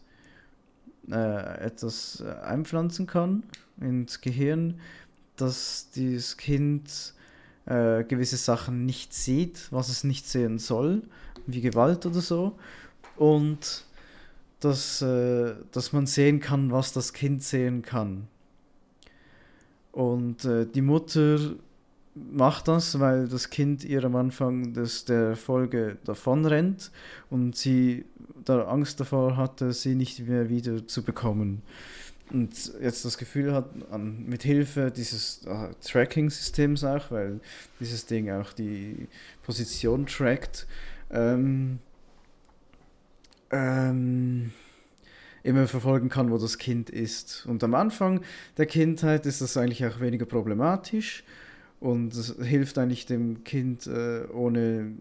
äh, 1.09 1.65
etwas 1.65 2.21
äh, 2.21 2.29
einpflanzen 2.41 3.07
kann 3.07 3.43
ins 3.81 4.21
Gehirn, 4.21 4.79
dass 5.35 5.89
dieses 5.91 6.37
Kind 6.37 7.13
äh, 7.65 8.03
gewisse 8.03 8.37
Sachen 8.37 8.85
nicht 8.85 9.13
sieht, 9.13 9.67
was 9.71 9.89
es 9.89 10.03
nicht 10.03 10.27
sehen 10.27 10.59
soll, 10.59 11.03
wie 11.47 11.61
Gewalt 11.61 12.05
oder 12.05 12.21
so. 12.21 12.57
Und 13.15 13.85
dass, 14.59 15.01
äh, 15.01 15.55
dass 15.71 15.93
man 15.93 16.07
sehen 16.07 16.39
kann, 16.39 16.71
was 16.71 16.93
das 16.93 17.13
Kind 17.13 17.43
sehen 17.43 17.81
kann. 17.81 18.27
Und 19.97 20.45
äh, 20.45 20.67
die 20.67 20.83
Mutter 20.83 21.39
macht 22.13 22.67
das, 22.67 22.99
weil 22.99 23.27
das 23.27 23.49
Kind 23.49 23.83
ihr 23.83 24.03
am 24.03 24.15
Anfang 24.15 24.71
des, 24.71 25.05
der 25.05 25.35
Folge 25.35 25.97
davonrennt 26.05 26.91
und 27.31 27.55
sie 27.55 28.05
da 28.45 28.65
Angst 28.65 28.99
davor 28.99 29.37
hatte, 29.37 29.73
sie 29.73 29.95
nicht 29.95 30.19
mehr 30.27 30.49
wieder 30.49 30.85
zu 30.85 31.01
bekommen. 31.01 31.63
Und 32.29 32.73
jetzt 32.79 33.05
das 33.05 33.17
Gefühl 33.17 33.51
hat, 33.55 33.71
an, 33.89 34.23
mit 34.27 34.43
Hilfe 34.43 34.91
dieses 34.91 35.43
äh, 35.47 35.69
Tracking-Systems 35.81 36.83
auch, 36.83 37.09
weil 37.09 37.39
dieses 37.79 38.05
Ding 38.05 38.29
auch 38.29 38.53
die 38.53 39.07
Position 39.41 40.05
trackt, 40.05 40.67
ähm, 41.09 41.79
ähm, 43.49 44.51
immer 45.43 45.67
verfolgen 45.67 46.09
kann, 46.09 46.31
wo 46.31 46.37
das 46.37 46.57
Kind 46.57 46.89
ist. 46.89 47.45
Und 47.45 47.63
am 47.63 47.73
Anfang 47.73 48.21
der 48.57 48.65
Kindheit 48.65 49.25
ist 49.25 49.41
das 49.41 49.57
eigentlich 49.57 49.85
auch 49.85 49.99
weniger 49.99 50.25
problematisch 50.25 51.23
und 51.79 52.13
hilft 52.41 52.77
eigentlich 52.77 53.05
dem 53.05 53.43
Kind 53.43 53.87
äh, 53.87 54.25
ohne 54.33 54.93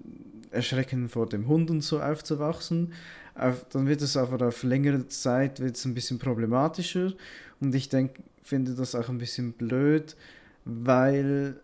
Erschrecken 0.50 1.08
vor 1.08 1.28
dem 1.28 1.48
Hund 1.48 1.70
und 1.70 1.82
so 1.82 2.00
aufzuwachsen. 2.00 2.92
Auf, 3.34 3.66
dann 3.70 3.86
wird 3.86 4.02
es 4.02 4.16
aber 4.16 4.46
auf 4.46 4.62
längere 4.62 5.08
Zeit 5.08 5.60
wird 5.60 5.76
es 5.76 5.84
ein 5.84 5.94
bisschen 5.94 6.18
problematischer 6.18 7.12
und 7.60 7.74
ich 7.74 7.88
denke, 7.88 8.22
finde 8.42 8.74
das 8.74 8.94
auch 8.94 9.08
ein 9.08 9.18
bisschen 9.18 9.52
blöd, 9.52 10.16
weil 10.64 11.60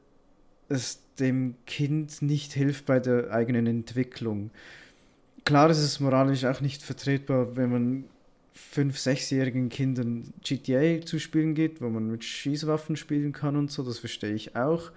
es 0.68 1.00
dem 1.18 1.54
Kind 1.66 2.22
nicht 2.22 2.52
hilft 2.52 2.86
bei 2.86 2.98
der 2.98 3.30
eigenen 3.30 3.66
Entwicklung. 3.66 4.50
Klar 5.44 5.70
ist 5.70 5.78
es 5.78 6.00
moralisch 6.00 6.44
auch 6.44 6.60
nicht 6.60 6.82
vertretbar, 6.82 7.56
wenn 7.56 7.70
man 7.70 8.04
fünf, 8.54 8.98
sechsjährigen 8.98 9.68
Kindern 9.68 10.32
GTA 10.42 11.04
zu 11.04 11.18
spielen 11.18 11.54
geht, 11.54 11.80
wo 11.80 11.88
man 11.88 12.10
mit 12.10 12.24
Schießwaffen 12.24 12.96
spielen 12.96 13.32
kann 13.32 13.56
und 13.56 13.70
so, 13.70 13.82
das 13.82 13.98
verstehe 13.98 14.34
ich 14.34 14.56
auch. 14.56 14.90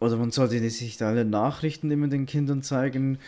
Oder 0.00 0.16
man 0.16 0.30
sollte 0.30 0.68
sich 0.70 1.02
alle 1.02 1.24
Nachrichten 1.24 1.90
immer 1.90 2.08
den 2.08 2.26
Kindern 2.26 2.62
zeigen, 2.62 3.18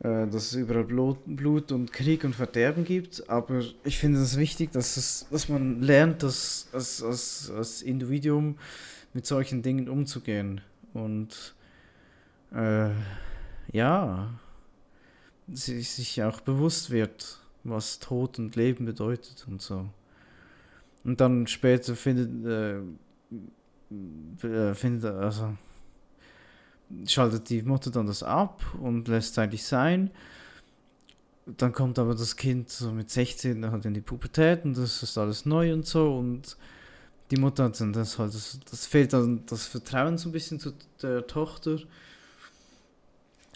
äh, 0.00 0.26
dass 0.26 0.52
es 0.52 0.54
überall 0.54 0.84
Blut 0.84 1.72
und 1.72 1.92
Krieg 1.92 2.24
und 2.24 2.34
Verderben 2.34 2.84
gibt. 2.84 3.28
Aber 3.30 3.62
ich 3.84 3.98
finde 3.98 4.20
es 4.20 4.36
wichtig, 4.36 4.72
dass, 4.72 4.96
es, 4.96 5.26
dass 5.30 5.48
man 5.48 5.80
lernt, 5.80 6.22
dass, 6.22 6.68
als, 6.72 7.02
als, 7.02 7.50
als 7.50 7.82
Individuum 7.82 8.58
mit 9.14 9.26
solchen 9.26 9.62
Dingen 9.62 9.88
umzugehen. 9.88 10.60
Und 10.92 11.54
äh, 12.54 12.90
ja, 13.72 14.30
sich 15.52 16.22
auch 16.22 16.40
bewusst 16.40 16.90
wird, 16.90 17.39
was 17.64 17.98
Tod 17.98 18.38
und 18.38 18.56
Leben 18.56 18.84
bedeutet 18.84 19.46
und 19.48 19.60
so. 19.60 19.86
Und 21.04 21.20
dann 21.20 21.46
später 21.46 21.96
findet, 21.96 22.44
äh, 22.44 22.80
äh, 24.46 24.74
findet 24.74 25.04
also 25.04 25.56
schaltet 27.06 27.48
die 27.50 27.62
Mutter 27.62 27.90
dann 27.90 28.06
das 28.06 28.22
ab 28.22 28.62
und 28.80 29.08
lässt 29.08 29.32
es 29.32 29.38
eigentlich 29.38 29.64
sein. 29.64 30.10
Dann 31.46 31.72
kommt 31.72 31.98
aber 31.98 32.14
das 32.14 32.36
Kind 32.36 32.68
so 32.68 32.92
mit 32.92 33.10
16 33.10 33.70
halt 33.70 33.84
in 33.84 33.94
die 33.94 34.00
Pubertät 34.00 34.64
und 34.64 34.76
das 34.76 35.02
ist 35.02 35.18
alles 35.18 35.46
neu 35.46 35.72
und 35.72 35.86
so 35.86 36.16
und 36.16 36.56
die 37.30 37.36
Mutter 37.36 37.64
hat 37.64 37.80
dann 37.80 37.92
das 37.92 38.18
halt, 38.18 38.34
das, 38.34 38.58
das 38.68 38.86
fehlt 38.86 39.12
dann 39.12 39.46
das 39.46 39.66
Vertrauen 39.66 40.18
so 40.18 40.28
ein 40.28 40.32
bisschen 40.32 40.60
zu 40.60 40.74
der 41.00 41.26
Tochter 41.26 41.78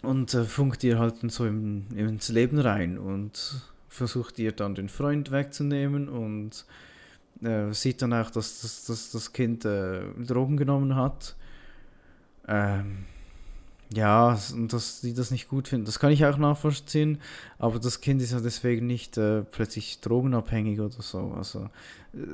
und 0.01 0.33
äh, 0.33 0.45
funkt 0.45 0.83
ihr 0.83 0.99
halt 0.99 1.15
so 1.31 1.45
im, 1.45 1.87
ins 1.95 2.29
Leben 2.29 2.59
rein 2.59 2.97
und 2.97 3.61
versucht 3.95 4.39
ihr 4.39 4.51
dann 4.51 4.75
den 4.75 4.89
Freund 4.89 5.31
wegzunehmen 5.31 6.09
und 6.09 6.65
äh, 7.41 7.71
sieht 7.73 8.01
dann 8.01 8.13
auch, 8.13 8.29
dass, 8.29 8.61
dass, 8.61 8.85
dass 8.85 9.11
das 9.11 9.33
Kind 9.33 9.65
äh, 9.65 10.01
Drogen 10.25 10.57
genommen 10.57 10.95
hat. 10.95 11.35
Ähm, 12.47 13.05
ja, 13.93 14.37
und 14.53 14.73
dass 14.73 15.01
die 15.01 15.13
das 15.13 15.31
nicht 15.31 15.47
gut 15.47 15.67
finden, 15.67 15.85
das 15.85 15.99
kann 15.99 16.11
ich 16.11 16.25
auch 16.25 16.37
nachvollziehen, 16.37 17.19
aber 17.59 17.79
das 17.79 18.01
Kind 18.01 18.21
ist 18.21 18.31
ja 18.31 18.39
deswegen 18.39 18.87
nicht 18.87 19.17
äh, 19.17 19.43
plötzlich 19.43 20.01
drogenabhängig 20.01 20.79
oder 20.79 21.01
so. 21.01 21.33
Also, 21.37 21.69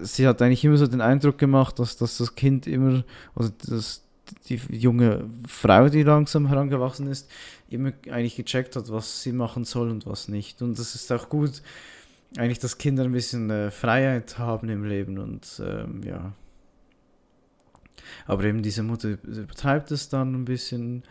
sie 0.01 0.27
hat 0.27 0.41
eigentlich 0.41 0.63
immer 0.63 0.77
so 0.77 0.88
den 0.88 1.01
Eindruck 1.01 1.38
gemacht, 1.38 1.77
dass, 1.79 1.97
dass 1.97 2.17
das 2.17 2.35
Kind 2.35 2.67
immer, 2.67 3.03
also 3.35 3.51
dass 3.67 4.01
die 4.48 4.60
junge 4.70 5.30
Frau, 5.48 5.90
die 5.90 6.03
langsam 6.03 6.48
herangewachsen 6.48 7.08
ist, 7.08 7.30
immer 7.70 7.94
eigentlich 8.10 8.36
gecheckt 8.36 8.76
hat, 8.76 8.91
was 8.91 9.24
sie 9.24 9.32
machen 9.32 9.66
soll 9.66 9.90
und 9.90 10.06
was 10.06 10.28
nicht. 10.28 10.62
Und 10.62 10.78
das 10.78 10.95
ist 10.95 11.12
auch 11.12 11.30
gut, 11.30 11.62
eigentlich, 12.38 12.60
dass 12.60 12.78
Kinder 12.78 13.03
ein 13.03 13.12
bisschen 13.12 13.49
äh, 13.49 13.72
Freiheit 13.72 14.38
haben 14.38 14.70
im 14.70 14.86
Leben 14.86 15.18
und 15.18 15.62
ähm, 15.66 16.02
ja. 16.03 16.34
Aber 18.26 18.44
eben 18.44 18.62
diese 18.62 18.84
Mutter 18.84 19.18
übertreibt 19.24 19.91
es 19.91 20.10
dann 20.10 20.34
ein 20.34 20.45
bisschen 20.45 21.03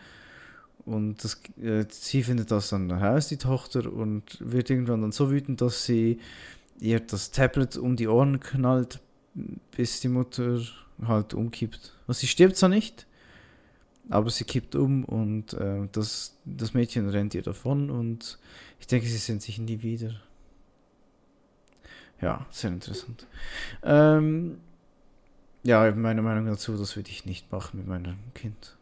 und 0.85 1.23
das, 1.23 1.41
äh, 1.61 1.85
sie 1.89 2.23
findet 2.23 2.51
das 2.51 2.69
dann 2.69 2.95
heraus, 2.97 3.27
die 3.27 3.37
Tochter, 3.37 3.91
und 3.91 4.37
wird 4.39 4.69
irgendwann 4.69 5.01
dann 5.01 5.11
so 5.11 5.29
wütend, 5.29 5.61
dass 5.61 5.85
sie 5.85 6.19
ihr 6.79 6.99
das 6.99 7.31
Tablet 7.31 7.77
um 7.77 7.95
die 7.95 8.07
Ohren 8.07 8.39
knallt, 8.39 8.99
bis 9.75 9.99
die 9.99 10.07
Mutter 10.07 10.59
halt 11.05 11.33
umkippt. 11.33 11.93
Also 12.07 12.21
sie 12.21 12.27
stirbt 12.27 12.57
zwar 12.57 12.69
nicht, 12.69 13.05
aber 14.11 14.29
sie 14.29 14.43
kippt 14.43 14.75
um 14.75 15.05
und 15.05 15.53
äh, 15.53 15.87
das, 15.93 16.37
das 16.43 16.73
Mädchen 16.73 17.09
rennt 17.09 17.33
ihr 17.33 17.41
davon 17.41 17.89
und 17.89 18.37
ich 18.79 18.87
denke, 18.87 19.07
sie 19.07 19.17
sehen 19.17 19.39
sich 19.39 19.57
nie 19.57 19.81
wieder. 19.81 20.13
Ja, 22.19 22.45
sehr 22.51 22.71
interessant. 22.71 23.25
Ähm, 23.83 24.57
ja, 25.63 25.89
meine 25.91 26.21
Meinung 26.21 26.45
dazu, 26.45 26.77
das 26.77 26.95
würde 26.97 27.09
ich 27.09 27.25
nicht 27.25 27.51
machen 27.53 27.77
mit 27.77 27.87
meinem 27.87 28.17
Kind. 28.33 28.75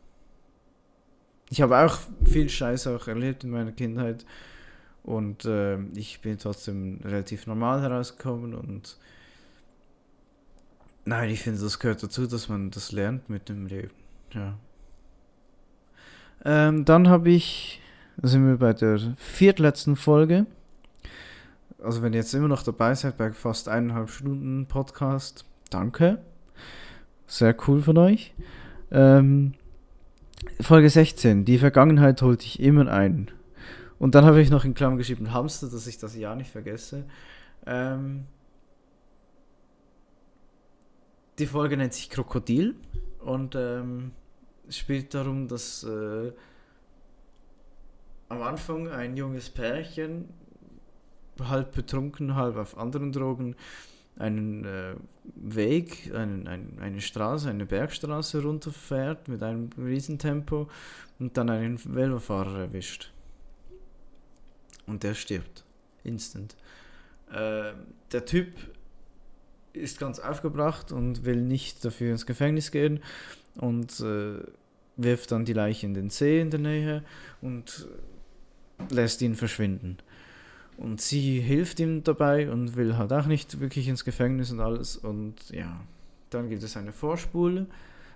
Ich 1.52 1.62
habe 1.62 1.78
auch 1.78 2.00
viel 2.26 2.50
Scheiß 2.50 2.88
auch 2.88 3.08
erlebt 3.08 3.44
in 3.44 3.52
meiner 3.52 3.72
Kindheit 3.72 4.26
und 5.04 5.46
äh, 5.46 5.80
ich 5.94 6.22
bin 6.22 6.40
trotzdem 6.40 7.02
relativ 7.04 7.46
normal 7.46 7.82
herausgekommen 7.82 8.56
und 8.56 8.98
nein, 11.06 11.30
ich 11.30 11.42
finde, 11.42 11.62
das 11.62 11.78
gehört 11.78 12.02
dazu, 12.02 12.26
dass 12.26 12.50
man 12.50 12.72
das 12.72 12.92
lernt 12.92 13.30
mit 13.30 13.48
dem 13.48 13.68
Leben. 13.68 13.94
Ja. 14.34 14.58
Ähm, 16.46 16.86
dann 16.86 17.10
habe 17.10 17.30
ich, 17.30 17.82
sind 18.22 18.48
wir 18.48 18.58
bei 18.58 18.74
der 18.74 19.00
viertletzten 19.18 19.96
Folge. 19.96 20.46
Also 21.82 22.02
wenn 22.02 22.14
ihr 22.14 22.20
jetzt 22.20 22.34
immer 22.34 22.48
noch 22.48 22.64
dabei 22.64 22.94
seid 22.96 23.18
bei 23.18 23.32
fast 23.32 23.70
eineinhalb 23.70 24.10
Stunden 24.10 24.66
Podcast, 24.66 25.46
danke. 25.70 26.20
Sehr 27.28 27.56
cool 27.68 27.82
von 27.82 27.98
euch. 27.98 28.34
Ähm, 28.92 29.54
Folge 30.62 30.90
16, 30.90 31.46
die 31.46 31.58
Vergangenheit 31.58 32.22
holt 32.22 32.44
dich 32.44 32.60
immer 32.60 32.92
ein. 32.92 33.32
Und 33.98 34.16
dann 34.16 34.26
habe 34.26 34.42
ich 34.42 34.50
noch 34.50 34.66
in 34.66 34.74
Klammern 34.74 34.98
geschrieben 34.98 35.34
Hamster, 35.34 35.68
dass 35.68 35.86
ich 35.88 35.98
das 35.98 36.16
ja 36.16 36.36
nicht 36.36 36.50
vergesse. 36.50 37.04
Ähm, 37.66 38.26
die 41.38 41.46
Folge 41.46 41.78
nennt 41.78 41.94
sich 41.94 42.10
Krokodil 42.10 42.76
und 43.20 43.56
ähm, 43.56 44.12
spielt 44.70 45.14
darum, 45.14 45.48
dass 45.48 45.84
äh, 45.84 46.32
am 48.30 48.42
Anfang 48.42 48.90
ein 48.90 49.18
junges 49.18 49.50
Pärchen, 49.50 50.30
halb 51.42 51.74
betrunken, 51.74 52.36
halb 52.36 52.58
auf 52.58 52.78
anderen 52.78 53.12
Drogen, 53.12 53.56
einen 54.18 54.66
äh, 54.66 54.96
Weg, 55.36 56.14
einen, 56.14 56.48
ein, 56.48 56.78
eine 56.80 57.02
Straße, 57.02 57.50
eine 57.50 57.66
Bergstraße 57.66 58.44
runterfährt 58.44 59.28
mit 59.30 59.42
einem 59.42 59.70
Riesentempo 59.78 60.70
und 61.20 61.38
dann 61.38 61.50
einen 61.50 61.80
Velofahrer 61.84 62.60
erwischt. 62.60 63.12
Und 64.86 65.04
der 65.04 65.14
stirbt. 65.14 65.64
Instant. 66.04 66.56
Äh, 67.32 67.74
der 68.12 68.26
Typ 68.26 68.54
ist 69.74 70.00
ganz 70.00 70.20
aufgebracht 70.20 70.92
und 70.92 71.26
will 71.26 71.42
nicht 71.42 71.86
dafür 71.86 72.12
ins 72.12 72.26
Gefängnis 72.26 72.72
gehen 72.72 73.02
und 73.56 74.00
äh, 74.00 74.40
wirft 75.04 75.32
dann 75.32 75.46
die 75.46 75.54
Leiche 75.54 75.86
in 75.86 75.94
den 75.94 76.10
See 76.10 76.42
in 76.42 76.50
der 76.50 76.60
Nähe 76.60 77.04
und 77.42 77.88
lässt 78.90 79.22
ihn 79.22 79.36
verschwinden. 79.36 79.98
Und 80.78 81.02
sie 81.02 81.42
hilft 81.42 81.80
ihm 81.80 82.04
dabei 82.04 82.50
und 82.50 82.76
will 82.76 82.98
halt 82.98 83.12
auch 83.12 83.26
nicht 83.26 83.60
wirklich 83.60 83.88
ins 83.88 84.06
Gefängnis 84.06 84.52
und 84.52 84.62
alles. 84.62 84.96
Und 84.96 85.36
ja, 85.50 85.82
dann 86.30 86.50
gibt 86.50 86.64
es 86.64 86.78
eine 86.78 86.94
Vorspule, 86.94 87.68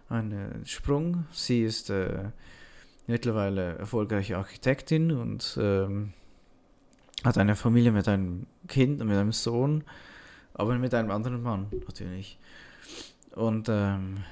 einen 0.08 0.66
Sprung. 0.66 1.26
Sie 1.32 1.64
ist 1.64 1.90
äh, 1.90 2.30
mittlerweile 3.08 3.78
erfolgreiche 3.78 4.38
Architektin 4.38 5.12
und 5.12 5.58
ähm, 5.62 6.14
hat 7.24 7.38
eine 7.38 7.56
Familie 7.56 7.92
mit 7.92 8.08
einem 8.08 8.46
Kind, 8.68 9.00
mit 9.00 9.18
einem 9.18 9.34
Sohn, 9.34 9.84
aber 10.54 10.78
mit 10.78 10.94
einem 10.94 11.12
anderen 11.12 11.42
Mann 11.42 11.68
natürlich. 11.86 12.38
Und 13.36 13.68
ähm, 13.70 14.24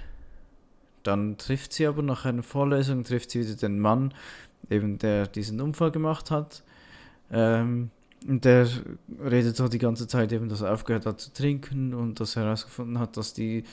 dann 1.03 1.38
trifft 1.38 1.73
sie 1.73 1.88
aber 1.88 2.02
nach 2.02 2.26
einer 2.26 2.44
Vorlesung, 2.44 3.03
trifft 3.03 3.32
sie 3.32 3.41
wieder 3.41 3.56
den 3.56 3.80
Mann, 3.80 4.14
eben 4.69 4.98
der 4.98 5.28
diesen 5.28 5.61
Unfall 5.61 5.91
gemacht 5.91 6.32
hat. 6.32 6.64
Ähm, 7.32 7.90
und 8.28 8.45
der 8.45 8.68
redet 9.23 9.56
so 9.56 9.68
die 9.68 9.80
ganze 9.80 10.07
Zeit 10.07 10.32
eben, 10.32 10.48
dass 10.48 10.61
er 10.61 10.73
aufgehört 10.73 11.06
hat 11.06 11.19
zu 11.19 11.34
trinken 11.34 11.94
und 11.94 12.19
dass 12.19 12.36
er 12.36 12.44
herausgefunden 12.44 12.99
hat, 12.99 13.18
dass 13.18 13.34
die 13.34 13.64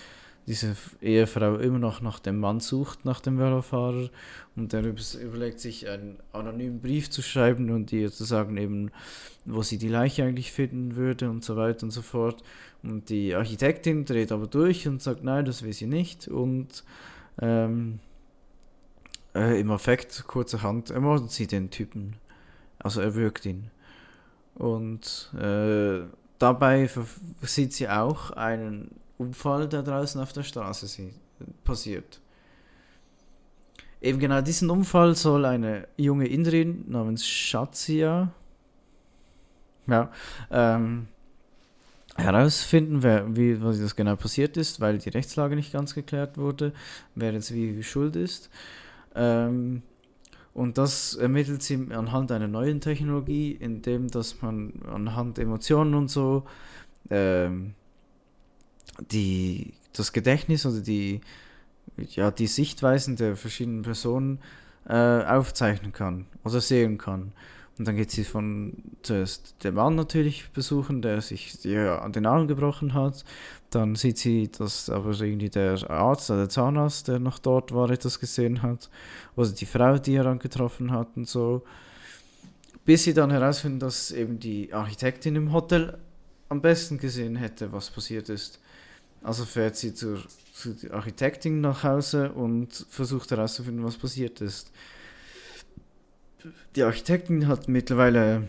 diese 0.48 0.74
Ehefrau 1.02 1.56
immer 1.56 1.78
noch 1.78 2.00
nach 2.00 2.18
dem 2.18 2.40
Mann 2.40 2.60
sucht, 2.60 3.04
nach 3.04 3.20
dem 3.20 3.38
Velofahrer. 3.38 4.08
Und 4.56 4.72
er 4.72 4.82
überlegt 4.82 5.60
sich, 5.60 5.86
einen 5.86 6.16
anonymen 6.32 6.80
Brief 6.80 7.10
zu 7.10 7.20
schreiben 7.20 7.70
und 7.70 7.92
ihr 7.92 8.10
zu 8.10 8.24
sagen, 8.24 8.56
eben, 8.56 8.90
wo 9.44 9.60
sie 9.60 9.76
die 9.76 9.88
Leiche 9.88 10.24
eigentlich 10.24 10.50
finden 10.50 10.96
würde 10.96 11.28
und 11.28 11.44
so 11.44 11.56
weiter 11.56 11.82
und 11.82 11.90
so 11.90 12.00
fort. 12.00 12.42
Und 12.82 13.10
die 13.10 13.34
Architektin 13.34 14.06
dreht 14.06 14.32
aber 14.32 14.46
durch 14.46 14.88
und 14.88 15.02
sagt, 15.02 15.22
nein, 15.22 15.44
das 15.44 15.62
will 15.62 15.74
sie 15.74 15.86
nicht. 15.86 16.28
Und 16.28 16.82
ähm, 17.40 18.00
äh, 19.34 19.60
im 19.60 19.70
Effekt, 19.70 20.24
kurzerhand, 20.26 20.90
ermordet 20.90 21.30
sie 21.30 21.46
den 21.46 21.70
Typen. 21.70 22.16
Also 22.78 23.00
er 23.00 23.14
wirkt 23.14 23.46
ihn. 23.46 23.70
Und 24.54 25.32
äh, 25.38 26.02
dabei 26.38 26.90
sieht 27.42 27.72
sie 27.72 27.88
auch 27.88 28.30
einen 28.32 28.90
Unfall, 29.18 29.68
der 29.68 29.82
draußen 29.82 30.20
auf 30.20 30.32
der 30.32 30.42
Straße 30.42 31.10
passiert. 31.64 32.20
Eben 34.00 34.18
genau 34.18 34.40
diesen 34.40 34.70
Unfall 34.70 35.16
soll 35.16 35.44
eine 35.44 35.88
junge 35.96 36.26
Inderin 36.26 36.84
namens 36.88 37.26
Shazia 37.26 38.32
ja, 39.88 40.10
ähm, 40.50 41.08
herausfinden, 42.18 43.02
wer, 43.02 43.36
wie 43.36 43.62
was 43.62 43.80
das 43.80 43.96
genau 43.96 44.16
passiert 44.16 44.56
ist, 44.56 44.80
weil 44.80 44.98
die 44.98 45.08
Rechtslage 45.08 45.54
nicht 45.56 45.72
ganz 45.72 45.94
geklärt 45.94 46.36
wurde, 46.36 46.72
wer 47.14 47.32
jetzt 47.32 47.54
wie, 47.54 47.82
schuld 47.82 48.16
ist. 48.16 48.50
Ähm, 49.14 49.82
und 50.52 50.76
das 50.76 51.14
ermittelt 51.14 51.62
sie 51.62 51.86
anhand 51.90 52.32
einer 52.32 52.48
neuen 52.48 52.80
Technologie, 52.80 53.52
indem 53.52 54.10
dass 54.10 54.42
man 54.42 54.72
anhand 54.92 55.38
Emotionen 55.38 55.94
und 55.94 56.08
so 56.08 56.44
ähm, 57.10 57.74
die, 59.12 59.74
das 59.92 60.12
Gedächtnis 60.12 60.66
oder 60.66 60.80
die, 60.80 61.20
ja, 61.96 62.32
die 62.32 62.48
Sichtweisen 62.48 63.14
der 63.14 63.36
verschiedenen 63.36 63.82
Personen 63.82 64.40
äh, 64.88 64.94
aufzeichnen 64.94 65.92
kann 65.92 66.26
oder 66.42 66.60
sehen 66.60 66.98
kann. 66.98 67.32
Und 67.78 67.86
dann 67.86 67.96
geht 67.96 68.10
sie 68.10 68.24
von 68.24 68.72
zuerst 69.02 69.62
den 69.62 69.74
Mann 69.74 69.94
natürlich 69.94 70.50
besuchen, 70.50 71.00
der 71.00 71.20
sich 71.20 71.62
ja, 71.62 72.00
an 72.00 72.12
den 72.12 72.26
Arm 72.26 72.48
gebrochen 72.48 72.92
hat. 72.92 73.24
Dann 73.70 73.94
sieht 73.94 74.18
sie, 74.18 74.50
dass 74.50 74.90
aber 74.90 75.10
irgendwie 75.20 75.48
der 75.48 75.88
Arzt 75.88 76.30
oder 76.30 76.40
der 76.40 76.48
Zahnarzt, 76.48 77.06
der 77.06 77.20
noch 77.20 77.38
dort 77.38 77.72
war, 77.72 77.88
etwas 77.90 78.18
gesehen 78.18 78.62
hat. 78.62 78.90
Oder 79.36 79.50
die 79.50 79.66
Frau, 79.66 79.98
die 79.98 80.16
er 80.16 80.26
angetroffen 80.26 80.90
hat 80.90 81.08
und 81.16 81.28
so. 81.28 81.62
Bis 82.84 83.04
sie 83.04 83.14
dann 83.14 83.30
herausfinden, 83.30 83.78
dass 83.78 84.10
eben 84.10 84.40
die 84.40 84.72
Architektin 84.72 85.36
im 85.36 85.52
Hotel 85.52 85.98
am 86.48 86.60
besten 86.60 86.98
gesehen 86.98 87.36
hätte, 87.36 87.70
was 87.70 87.90
passiert 87.90 88.28
ist. 88.28 88.58
Also 89.22 89.44
fährt 89.44 89.76
sie 89.76 89.94
zur, 89.94 90.18
zur 90.52 90.74
Architektin 90.92 91.60
nach 91.60 91.84
Hause 91.84 92.32
und 92.32 92.86
versucht 92.88 93.30
herauszufinden, 93.30 93.84
was 93.84 93.96
passiert 93.96 94.40
ist. 94.40 94.72
Die 96.76 96.82
Architektin 96.82 97.48
hat 97.48 97.68
mittlerweile 97.68 98.48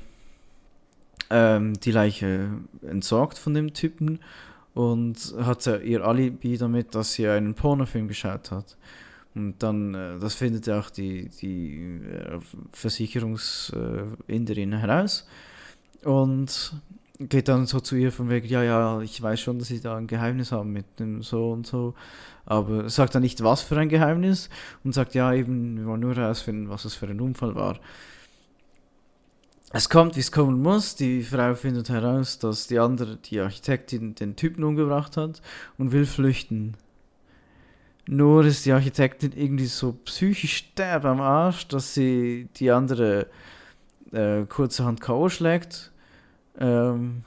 ähm, 1.29 1.79
die 1.79 1.91
Leiche 1.91 2.49
entsorgt 2.81 3.37
von 3.37 3.53
dem 3.53 3.73
Typen 3.73 4.19
und 4.73 5.35
hat 5.41 5.67
ihr 5.67 6.05
Alibi 6.05 6.57
damit, 6.57 6.95
dass 6.95 7.13
sie 7.13 7.27
einen 7.27 7.53
Pornofilm 7.53 8.07
geschaut 8.07 8.51
hat. 8.51 8.77
Und 9.35 9.59
dann, 9.59 9.93
äh, 9.93 10.17
das 10.19 10.33
findet 10.35 10.69
auch 10.69 10.89
die, 10.89 11.29
die 11.41 12.01
äh, 12.03 12.39
Versicherungsinderin 12.73 14.73
heraus. 14.73 15.27
Und 16.03 16.73
geht 17.19 17.49
dann 17.49 17.65
so 17.65 17.79
zu 17.81 17.95
ihr 17.95 18.11
von 18.11 18.29
wegen, 18.29 18.47
ja, 18.47 18.63
ja, 18.63 19.01
ich 19.01 19.21
weiß 19.21 19.39
schon, 19.39 19.59
dass 19.59 19.67
sie 19.67 19.81
da 19.81 19.97
ein 19.97 20.07
Geheimnis 20.07 20.51
haben 20.51 20.71
mit 20.71 20.99
dem 20.99 21.21
so 21.21 21.51
und 21.51 21.67
so, 21.67 21.93
aber 22.45 22.89
sagt 22.89 23.13
dann 23.13 23.23
nicht, 23.23 23.43
was 23.43 23.61
für 23.61 23.77
ein 23.77 23.89
Geheimnis 23.89 24.49
und 24.83 24.93
sagt, 24.93 25.15
ja, 25.15 25.33
eben, 25.33 25.77
wir 25.77 25.85
wollen 25.85 25.99
nur 25.99 26.15
herausfinden, 26.15 26.69
was 26.69 26.85
es 26.85 26.95
für 26.95 27.07
ein 27.07 27.19
Unfall 27.19 27.55
war. 27.55 27.79
Es 29.71 29.89
kommt, 29.89 30.15
wie 30.15 30.21
es 30.21 30.31
kommen 30.31 30.63
muss. 30.63 30.95
Die 30.95 31.21
Frau 31.21 31.53
findet 31.53 31.89
heraus, 31.89 32.39
dass 32.39 32.65
die 32.67 32.79
andere, 32.79 33.17
die 33.17 33.39
Architektin, 33.39 34.15
den 34.15 34.35
Typen 34.35 34.63
umgebracht 34.63 35.15
hat 35.15 35.41
und 35.77 35.91
will 35.91 36.07
flüchten. 36.07 36.75
Nur 38.07 38.45
ist 38.45 38.65
die 38.65 38.71
Architektin 38.71 39.33
irgendwie 39.35 39.67
so 39.67 39.91
psychisch 40.05 40.73
derb 40.73 41.05
am 41.05 41.21
Arsch, 41.21 41.67
dass 41.67 41.93
sie 41.93 42.47
die 42.55 42.71
andere 42.71 43.27
äh, 44.11 44.45
kurzerhand 44.45 45.01
K.O. 45.01 45.29
schlägt 45.29 45.91
ähm, 46.59 47.23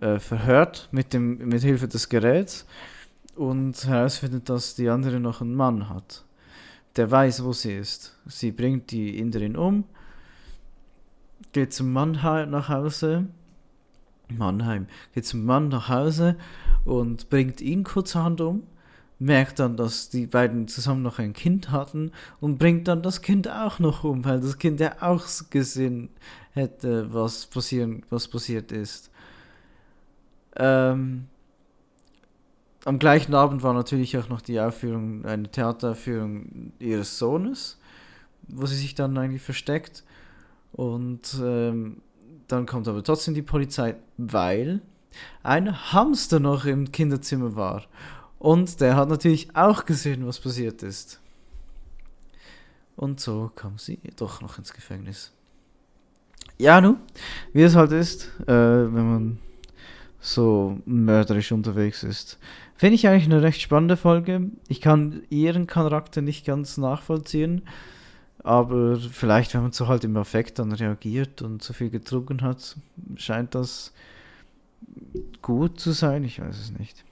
äh, 0.00 0.18
verhört 0.18 0.88
mit, 0.90 1.12
dem, 1.12 1.38
mit 1.48 1.62
Hilfe 1.62 1.88
des 1.88 2.08
Geräts 2.08 2.66
und 3.34 3.86
herausfindet, 3.86 4.48
dass 4.48 4.74
die 4.74 4.88
andere 4.88 5.20
noch 5.20 5.40
einen 5.40 5.54
Mann 5.54 5.88
hat. 5.88 6.24
Der 6.96 7.10
weiß, 7.10 7.44
wo 7.44 7.52
sie 7.52 7.74
ist. 7.74 8.18
Sie 8.26 8.50
bringt 8.50 8.90
die 8.90 9.18
Inderin 9.18 9.56
um, 9.56 9.84
geht 11.52 11.72
zum 11.72 11.92
Mann 11.92 12.12
nach 12.12 12.68
Hause. 12.68 13.26
Mannheim 14.28 14.86
geht 15.14 15.26
zum 15.26 15.44
Mann 15.44 15.68
nach 15.68 15.88
Hause 15.88 16.36
und 16.84 17.30
bringt 17.30 17.60
ihn 17.60 17.84
kurzerhand 17.84 18.40
um 18.40 18.64
merkt 19.18 19.58
dann, 19.58 19.76
dass 19.76 20.10
die 20.10 20.26
beiden 20.26 20.68
zusammen 20.68 21.02
noch 21.02 21.18
ein 21.18 21.32
Kind 21.32 21.70
hatten 21.70 22.12
und 22.40 22.58
bringt 22.58 22.88
dann 22.88 23.02
das 23.02 23.22
Kind 23.22 23.48
auch 23.48 23.78
noch 23.78 24.04
um, 24.04 24.24
weil 24.24 24.40
das 24.40 24.58
Kind 24.58 24.80
ja 24.80 24.96
auch 25.00 25.26
gesehen 25.50 26.10
hätte, 26.56 27.12
was, 27.12 27.46
passieren, 27.46 28.04
was 28.10 28.28
passiert 28.28 28.72
ist. 28.72 29.10
Ähm, 30.56 31.26
am 32.84 32.98
gleichen 32.98 33.34
Abend 33.34 33.62
war 33.62 33.74
natürlich 33.74 34.16
auch 34.16 34.28
noch 34.28 34.40
die 34.40 34.60
Aufführung, 34.60 35.24
eine 35.24 35.50
Theateraufführung 35.50 36.72
ihres 36.78 37.18
Sohnes, 37.18 37.78
wo 38.48 38.66
sie 38.66 38.76
sich 38.76 38.94
dann 38.94 39.18
eigentlich 39.18 39.42
versteckt. 39.42 40.04
Und 40.72 41.36
ähm, 41.42 42.00
dann 42.48 42.66
kommt 42.66 42.86
aber 42.86 43.02
trotzdem 43.02 43.34
die 43.34 43.42
Polizei, 43.42 43.96
weil 44.16 44.80
ein 45.42 45.92
Hamster 45.92 46.38
noch 46.38 46.64
im 46.64 46.92
Kinderzimmer 46.92 47.56
war. 47.56 47.84
Und 48.38 48.80
der 48.80 48.96
hat 48.96 49.08
natürlich 49.08 49.54
auch 49.56 49.84
gesehen, 49.84 50.26
was 50.26 50.38
passiert 50.38 50.82
ist. 50.82 51.20
Und 52.94 53.20
so 53.20 53.50
kam 53.54 53.78
sie 53.78 53.98
doch 54.16 54.40
noch 54.40 54.58
ins 54.58 54.72
Gefängnis. 54.72 55.32
Ja, 56.58 56.80
nun, 56.80 56.96
wie 57.52 57.62
es 57.62 57.76
halt 57.76 57.92
ist, 57.92 58.30
äh, 58.42 58.46
wenn 58.46 59.10
man 59.10 59.38
so 60.20 60.78
mörderisch 60.86 61.52
unterwegs 61.52 62.02
ist. 62.02 62.38
Finde 62.76 62.94
ich 62.94 63.06
eigentlich 63.08 63.26
eine 63.26 63.42
recht 63.42 63.60
spannende 63.60 63.96
Folge. 63.96 64.50
Ich 64.68 64.80
kann 64.80 65.22
ihren 65.30 65.66
Charakter 65.66 66.20
nicht 66.20 66.44
ganz 66.44 66.78
nachvollziehen, 66.78 67.62
aber 68.42 68.96
vielleicht, 68.96 69.54
wenn 69.54 69.62
man 69.62 69.72
so 69.72 69.88
halt 69.88 70.04
im 70.04 70.16
Affekt 70.16 70.58
dann 70.58 70.72
reagiert 70.72 71.42
und 71.42 71.62
so 71.62 71.72
viel 71.72 71.90
getrunken 71.90 72.42
hat, 72.42 72.76
scheint 73.16 73.54
das 73.54 73.92
gut 75.42 75.78
zu 75.80 75.92
sein. 75.92 76.24
Ich 76.24 76.40
weiß 76.40 76.58
es 76.58 76.70
nicht. 76.78 77.04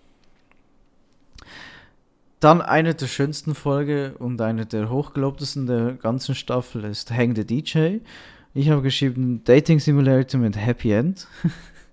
Dann 2.41 2.61
eine 2.61 2.95
der 2.95 3.07
schönsten 3.07 3.55
Folge 3.55 4.17
und 4.19 4.41
eine 4.41 4.67
der 4.67 4.91
hochgelobtesten 4.91 5.67
der 5.67 5.93
ganzen 5.95 6.35
Staffel 6.35 6.85
ist 6.85 7.11
Hang 7.11 7.35
the 7.35 7.47
DJ. 7.47 8.01
Ich 8.57 8.71
habe 8.71 8.83
geschrieben 8.83 9.43
Dating 9.43 9.81
Simulator 9.81 10.41
mit 10.41 10.57
Happy 10.57 10.93
End. 10.93 11.27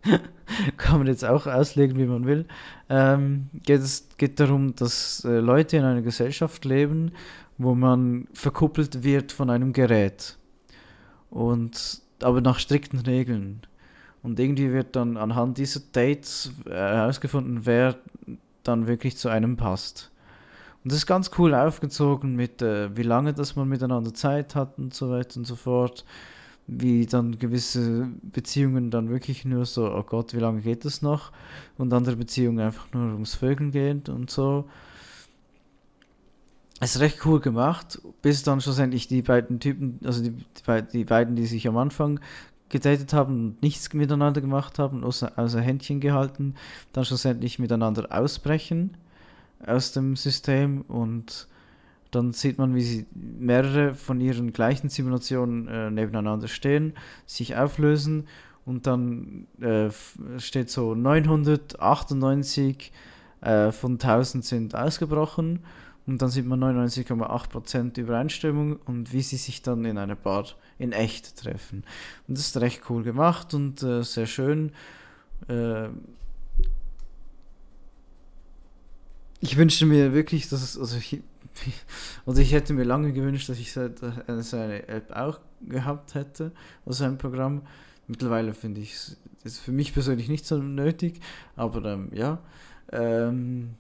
Kann 0.78 1.00
man 1.00 1.08
jetzt 1.08 1.26
auch 1.26 1.48
auslegen, 1.48 1.98
wie 1.98 2.06
man 2.06 2.28
will. 2.28 2.46
Ähm, 2.88 3.50
geht 3.66 3.82
es 3.82 4.08
geht 4.20 4.40
darum, 4.40 4.76
dass 4.76 5.26
äh, 5.26 5.40
Leute 5.40 5.78
in 5.78 5.84
einer 5.84 6.04
Gesellschaft 6.04 6.64
leben, 6.64 7.14
wo 7.58 7.74
man 7.74 8.28
verkuppelt 8.34 9.04
wird 9.04 9.32
von 9.32 9.50
einem 9.50 9.74
Gerät. 9.74 10.38
Und 11.32 12.04
aber 12.22 12.42
nach 12.42 12.60
strikten 12.60 13.00
Regeln. 13.00 13.62
Und 14.22 14.40
irgendwie 14.40 14.72
wird 14.72 14.96
dann 14.96 15.18
anhand 15.18 15.58
dieser 15.58 15.82
Dates 15.92 16.52
äh, 16.68 16.74
herausgefunden, 16.74 17.62
wer 17.66 17.96
dann 18.62 18.86
wirklich 18.86 19.18
zu 19.18 19.30
einem 19.30 19.58
passt. 19.58 20.12
Und 20.84 20.92
das 20.92 21.00
ist 21.00 21.08
ganz 21.08 21.32
cool 21.40 21.56
aufgezogen 21.56 22.36
mit, 22.36 22.62
äh, 22.62 22.96
wie 22.96 23.02
lange 23.02 23.34
das 23.34 23.56
man 23.56 23.68
miteinander 23.68 24.14
Zeit 24.14 24.54
hat 24.54 24.78
und 24.78 24.94
so 24.94 25.10
weiter 25.10 25.38
und 25.38 25.46
so 25.46 25.56
fort. 25.56 26.06
Wie 26.68 27.06
dann 27.06 27.38
gewisse 27.38 28.08
Beziehungen 28.22 28.92
dann 28.92 29.10
wirklich 29.10 29.46
nur 29.46 29.66
so, 29.66 29.92
oh 29.92 30.04
Gott, 30.04 30.34
wie 30.34 30.40
lange 30.40 30.62
geht 30.62 30.86
das 30.86 31.02
noch? 31.02 31.32
Und 31.78 31.94
andere 31.94 32.16
Beziehungen 32.16 32.60
einfach 32.60 32.88
nur 32.94 33.14
ums 33.14 33.36
Vögeln 33.36 33.72
gehen 33.72 34.04
und 34.08 34.30
so. 34.30 34.66
Ist 36.80 37.00
recht 37.00 37.26
cool 37.26 37.40
gemacht, 37.40 38.02
bis 38.22 38.42
dann 38.44 38.62
schlussendlich 38.62 39.08
die 39.08 39.22
beiden 39.22 39.60
Typen, 39.60 40.00
also 40.04 40.24
die, 40.24 40.34
die 40.94 41.04
beiden, 41.04 41.36
die 41.36 41.46
sich 41.46 41.68
am 41.68 41.78
Anfang 41.78 42.20
gedatet 42.70 43.14
haben 43.14 43.34
und 43.34 43.62
nichts 43.62 43.94
miteinander 43.94 44.42
gemacht 44.42 44.80
haben, 44.80 45.04
außer, 45.04 45.34
außer 45.36 45.62
Händchen 45.62 46.00
gehalten, 46.00 46.56
dann 46.94 47.06
schlussendlich 47.06 47.60
miteinander 47.60 48.08
ausbrechen 48.10 48.98
aus 49.66 49.92
dem 49.92 50.16
System 50.16 50.82
und 50.82 51.48
dann 52.12 52.34
sieht 52.34 52.58
man, 52.58 52.76
wie 52.76 52.82
sie 52.82 53.06
mehrere 53.14 53.96
von 53.96 54.20
ihren 54.20 54.54
gleichen 54.54 54.90
Simulationen 54.90 55.68
äh, 55.68 55.90
nebeneinander 55.90 56.48
stehen, 56.48 56.94
sich 57.26 57.56
auflösen 57.56 58.28
und 58.66 58.86
dann 58.86 59.48
äh, 59.60 59.90
steht 60.40 60.70
so 60.70 60.94
998 60.94 62.92
äh, 63.42 63.72
von 63.72 63.94
1000 63.94 64.46
sind 64.46 64.76
ausgebrochen 64.76 65.60
und 66.06 66.22
dann 66.22 66.30
sieht 66.30 66.46
man 66.46 66.64
99,8% 66.64 68.00
Übereinstimmung 68.00 68.78
und 68.86 69.14
wie 69.14 69.22
sie 69.22 69.38
sich 69.38 69.62
dann 69.62 69.86
in 69.86 69.98
einer 69.98 70.16
Bar 70.16 70.46
in 70.78 70.92
echt 70.92 71.38
treffen. 71.38 71.84
Und 72.28 72.38
das 72.38 72.48
ist 72.48 72.58
recht 72.58 72.82
cool 72.90 73.04
gemacht 73.04 73.54
und 73.54 73.82
äh, 73.84 74.04
sehr 74.04 74.26
schön. 74.26 74.72
Äh, 75.48 75.90
ich 79.40 79.58
wünschte 79.58 79.86
mir 79.86 80.14
wirklich, 80.14 80.50
dass 80.50 80.62
es, 80.62 80.78
also 80.78 80.98
ich, 80.98 81.22
also 82.26 82.42
ich 82.42 82.52
hätte 82.54 82.74
mir 82.74 82.84
lange 82.84 83.14
gewünscht, 83.14 83.50
dass 83.50 83.60
ich 83.60 83.72
so 83.72 83.82
eine 83.82 84.88
App 84.88 85.12
auch 85.12 85.40
gehabt 85.62 86.16
hätte, 86.16 86.52
also 86.86 87.04
ein 87.04 87.18
Programm. 87.18 87.62
Mittlerweile 88.08 88.54
finde 88.54 88.82
ich 88.82 88.94
es 89.44 89.60
für 89.60 89.72
mich 89.72 89.94
persönlich 89.94 90.28
nicht 90.28 90.46
so 90.46 90.58
nötig, 90.58 91.22
aber 91.56 91.86
ähm, 91.86 92.10
ja. 92.14 92.40
Ähm, 92.92 93.76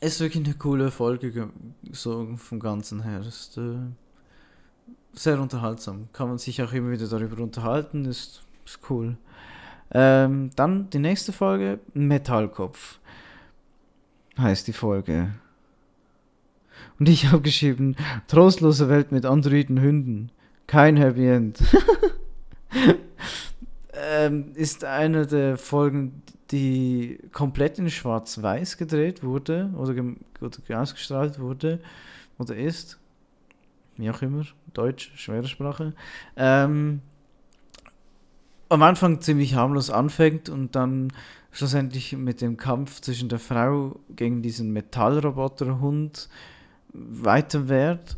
ist 0.00 0.20
wirklich 0.20 0.44
eine 0.44 0.54
coole 0.54 0.90
Folge, 0.90 1.50
so 1.92 2.34
vom 2.36 2.58
Ganzen 2.58 3.02
her. 3.02 3.20
Ist 3.20 3.58
äh, 3.58 3.76
sehr 5.12 5.40
unterhaltsam. 5.40 6.08
Kann 6.12 6.28
man 6.28 6.38
sich 6.38 6.62
auch 6.62 6.72
immer 6.72 6.90
wieder 6.90 7.06
darüber 7.06 7.42
unterhalten, 7.42 8.06
ist, 8.06 8.42
ist 8.64 8.80
cool. 8.88 9.16
Ähm, 9.92 10.50
dann 10.56 10.88
die 10.90 10.98
nächste 10.98 11.32
Folge, 11.32 11.80
Metallkopf. 11.92 12.98
Heißt 14.38 14.66
die 14.68 14.72
Folge. 14.72 15.34
Und 17.00 17.08
ich 17.08 17.26
habe 17.26 17.40
geschrieben, 17.40 17.96
trostlose 18.28 18.90
Welt 18.90 19.10
mit 19.10 19.24
androiden 19.24 19.80
Hünden. 19.80 20.30
Kein 20.66 20.98
Happy 20.98 21.26
End. 21.26 21.58
ähm, 23.94 24.52
ist 24.54 24.84
eine 24.84 25.26
der 25.26 25.56
Folgen, 25.56 26.22
die 26.50 27.18
komplett 27.32 27.78
in 27.78 27.88
Schwarz-Weiß 27.88 28.76
gedreht 28.76 29.24
wurde 29.24 29.70
oder, 29.76 29.94
oder 30.42 30.80
ausgestrahlt 30.80 31.40
wurde 31.40 31.80
oder 32.38 32.54
ist. 32.54 32.98
Wie 33.96 34.10
auch 34.10 34.20
immer. 34.20 34.44
Deutsch, 34.74 35.10
schwere 35.14 35.48
Sprache. 35.48 35.94
Ähm, 36.36 37.00
am 38.68 38.82
Anfang 38.82 39.22
ziemlich 39.22 39.54
harmlos 39.54 39.88
anfängt 39.88 40.50
und 40.50 40.76
dann 40.76 41.14
schlussendlich 41.50 42.14
mit 42.16 42.42
dem 42.42 42.58
Kampf 42.58 43.00
zwischen 43.00 43.30
der 43.30 43.38
Frau 43.38 43.98
gegen 44.14 44.42
diesen 44.42 44.72
Metallroboterhund 44.74 46.28
weiter 46.92 47.68
wird 47.68 48.16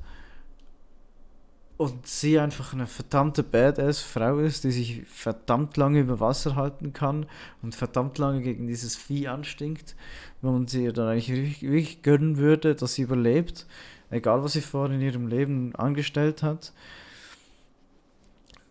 und 1.82 2.06
sie 2.06 2.38
einfach 2.38 2.72
eine 2.74 2.86
verdammte 2.86 3.42
Badass-Frau 3.42 4.38
ist, 4.38 4.62
die 4.64 4.70
sich 4.70 5.02
verdammt 5.06 5.76
lange 5.76 6.00
über 6.00 6.20
Wasser 6.20 6.54
halten 6.54 6.92
kann 6.92 7.26
und 7.60 7.74
verdammt 7.74 8.18
lange 8.18 8.40
gegen 8.40 8.68
dieses 8.68 8.94
Vieh 8.94 9.26
anstinkt, 9.26 9.96
wo 10.42 10.52
man 10.52 10.68
sie 10.68 10.92
dann 10.92 11.08
eigentlich 11.08 11.60
wirklich, 11.60 12.02
gönnen 12.02 12.36
würde, 12.36 12.74
dass 12.74 12.94
sie 12.94 13.02
überlebt, 13.02 13.66
egal 14.10 14.44
was 14.44 14.52
sie 14.52 14.60
vorher 14.60 14.94
in 14.94 15.02
ihrem 15.02 15.26
Leben 15.26 15.74
angestellt 15.74 16.42
hat. 16.44 16.72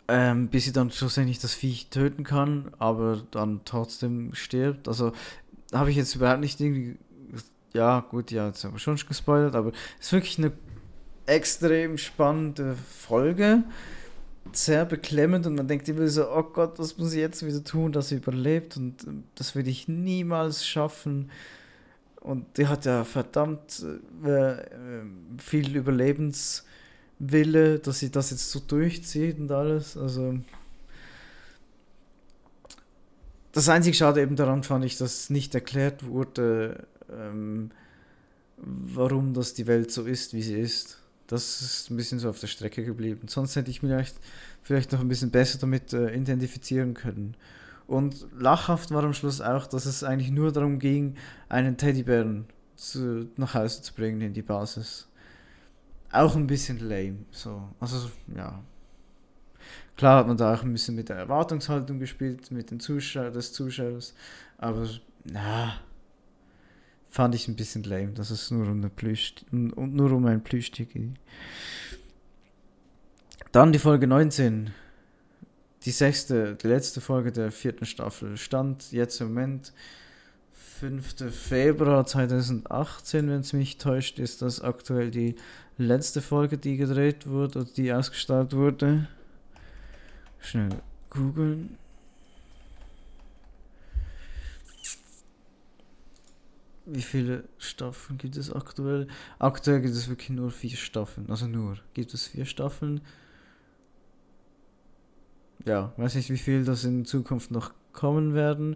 Ähm, 0.08 0.48
bis 0.48 0.66
sie 0.66 0.74
dann 0.74 0.92
schlussendlich 0.92 1.40
das 1.40 1.54
Viech 1.54 1.90
töten 1.90 2.24
kann, 2.24 2.72
aber 2.80 3.22
dann 3.32 3.62
trotzdem 3.66 4.34
stirbt. 4.34 4.88
Also 4.88 5.14
habe 5.74 5.90
ich 5.90 5.96
jetzt 5.96 6.16
überhaupt 6.16 6.42
nicht 6.42 6.60
irgendwie. 6.60 6.98
Ja, 7.74 8.02
gut, 8.02 8.32
ja, 8.32 8.48
jetzt 8.48 8.64
haben 8.64 8.74
wir 8.74 8.80
schon 8.80 8.98
gespoilert, 8.98 9.56
aber 9.56 9.72
es 10.00 10.08
ist 10.08 10.14
wirklich 10.14 10.38
eine 10.38 10.52
extrem 11.26 11.98
spannende 11.98 12.76
Folge. 12.76 13.64
Sehr 14.52 14.86
beklemmend 14.86 15.48
und 15.48 15.56
man 15.56 15.68
denkt 15.68 15.88
immer 15.88 16.08
so, 16.08 16.30
oh 16.30 16.44
Gott, 16.44 16.78
was 16.80 16.98
muss 16.98 17.14
ich 17.14 17.20
jetzt 17.20 17.46
wieder 17.46 17.64
tun, 17.64 17.94
dass 17.94 18.10
sie 18.10 18.16
überlebt 18.16 18.76
und 18.76 19.08
ähm, 19.08 19.24
das 19.36 19.56
würde 19.56 19.70
ich 19.70 19.88
niemals 19.88 20.66
schaffen. 20.66 21.32
Und 22.20 22.58
die 22.58 22.68
hat 22.68 22.86
ja 22.86 23.04
verdammt 23.04 23.86
äh, 24.26 24.52
äh, 24.52 25.04
viel 25.38 25.76
Überlebenswille, 25.76 27.80
dass 27.80 28.00
sie 28.00 28.12
das 28.12 28.32
jetzt 28.32 28.52
so 28.52 28.60
durchzieht 28.60 29.40
und 29.40 29.52
alles. 29.52 29.96
Also 29.96 30.40
das 33.54 33.70
einzige 33.70 33.96
Schade 33.96 34.22
eben 34.22 34.36
daran 34.36 34.64
fand 34.64 34.86
ich, 34.86 34.98
dass 34.98 35.30
nicht 35.30 35.56
erklärt 35.56 36.06
wurde, 36.06 36.88
ähm, 37.12 37.72
warum 38.58 39.34
das 39.34 39.54
die 39.54 39.68
Welt 39.68 39.92
so 39.92 40.04
ist, 40.04 40.34
wie 40.34 40.42
sie 40.42 40.60
ist. 40.60 41.00
Das 41.28 41.62
ist 41.62 41.90
ein 41.90 41.98
bisschen 41.98 42.20
so 42.20 42.30
auf 42.30 42.40
der 42.40 42.48
Strecke 42.48 42.84
geblieben. 42.84 43.28
Sonst 43.28 43.56
hätte 43.56 43.72
ich 43.72 43.82
mich 43.82 43.92
vielleicht, 43.92 44.18
vielleicht 44.64 44.92
noch 44.92 45.00
ein 45.00 45.08
bisschen 45.08 45.32
besser 45.32 45.60
damit 45.60 45.94
äh, 45.94 46.14
identifizieren 46.14 46.94
können. 46.94 47.36
Und 47.88 48.28
lachhaft 48.38 48.92
war 48.92 49.04
am 49.04 49.14
Schluss 49.14 49.42
auch, 49.42 49.68
dass 49.68 49.86
es 49.86 50.04
eigentlich 50.04 50.32
nur 50.32 50.52
darum 50.52 50.80
ging, 50.80 51.16
einen 51.50 51.78
Teddybären 51.78 52.46
zu, 52.76 53.30
nach 53.38 53.54
Hause 53.54 53.82
zu 53.82 53.94
bringen 53.94 54.22
in 54.22 54.34
die 54.34 54.42
Basis. 54.42 55.08
Auch 56.12 56.36
ein 56.36 56.48
bisschen 56.48 56.80
lame. 56.80 57.20
So. 57.32 57.70
Also, 57.80 58.12
ja. 58.36 58.62
Klar 59.98 60.20
hat 60.20 60.28
man 60.28 60.38
da 60.38 60.54
auch 60.54 60.64
ein 60.64 60.72
bisschen 60.74 60.96
mit 60.96 61.10
der 61.10 61.18
Erwartungshaltung 61.18 62.00
gespielt, 62.00 62.52
mit 62.52 62.72
den 62.72 62.80
Zuschauern 62.80 63.34
des 63.34 63.54
Zuschauers. 63.54 64.14
Aber, 64.58 64.88
na, 65.24 65.76
fand 67.12 67.36
ich 67.36 67.48
ein 67.48 67.56
bisschen 67.56 67.84
lame, 67.84 68.14
dass 68.14 68.32
es 68.32 68.50
nur 68.50 68.66
um, 68.68 68.80
eine 68.80 68.90
Plüsch, 68.90 69.36
und 69.52 69.94
nur 69.94 70.12
um 70.14 70.26
ein 70.26 70.42
Plüschtier 70.42 70.86
ging. 70.86 71.16
Dann 73.52 73.74
die 73.74 73.80
Folge 73.80 74.08
19. 74.08 74.72
Die 75.84 75.92
sechste, 75.92 76.56
die 76.56 76.68
letzte 76.68 77.02
Folge 77.02 77.32
der 77.32 77.52
vierten 77.52 77.86
Staffel. 77.86 78.38
Stand 78.38 78.92
jetzt 78.92 79.20
im 79.20 79.28
Moment 79.28 79.74
5. 80.54 81.32
Februar 81.32 82.06
2018, 82.06 83.28
wenn 83.28 83.42
es 83.42 83.52
mich 83.54 83.78
täuscht, 83.78 84.18
ist 84.18 84.42
das 84.42 84.62
aktuell 84.62 85.12
die 85.12 85.36
letzte 85.78 86.22
Folge, 86.22 86.58
die 86.58 86.78
gedreht 86.78 87.28
wurde 87.28 87.60
oder 87.60 87.70
die 87.76 87.92
ausgestrahlt 87.92 88.54
wurde. 88.54 89.08
Schnell 90.40 90.70
googeln. 91.10 91.78
Wie 96.94 97.02
viele 97.02 97.46
Staffeln 97.58 98.18
gibt 98.18 98.36
es 98.36 98.52
aktuell? 98.52 99.08
Aktuell 99.40 99.80
gibt 99.80 99.96
es 99.96 100.10
wirklich 100.10 100.32
nur 100.32 100.52
vier 100.52 100.76
Staffeln. 100.76 101.30
Also 101.30 101.48
nur. 101.48 101.78
Gibt 101.94 102.14
es 102.14 102.28
vier 102.28 102.46
Staffeln? 102.46 103.00
Ja, 105.66 105.94
weiß 105.96 106.16
nicht, 106.16 106.30
wie 106.30 106.38
viel 106.38 106.66
das 106.66 106.84
in 106.84 107.06
Zukunft 107.06 107.50
noch 107.50 107.72
kommen 107.94 108.34
werden. 108.34 108.76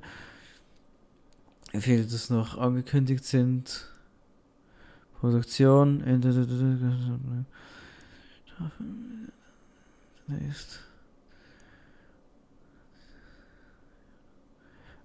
Wie 1.74 1.82
viele 1.82 2.06
das 2.06 2.30
noch 2.30 2.58
angekündigt 2.58 3.26
sind. 3.26 3.92
Produktion. 5.20 5.98
Nächst. 10.28 10.80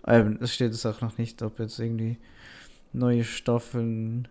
Ah, 0.04 0.18
es 0.18 0.54
steht 0.54 0.72
es 0.72 0.86
auch 0.86 1.00
noch 1.00 1.18
nicht, 1.18 1.42
ob 1.42 1.58
jetzt 1.58 1.80
irgendwie 1.80 2.18
neue 2.92 3.24
Staffeln 3.24 4.28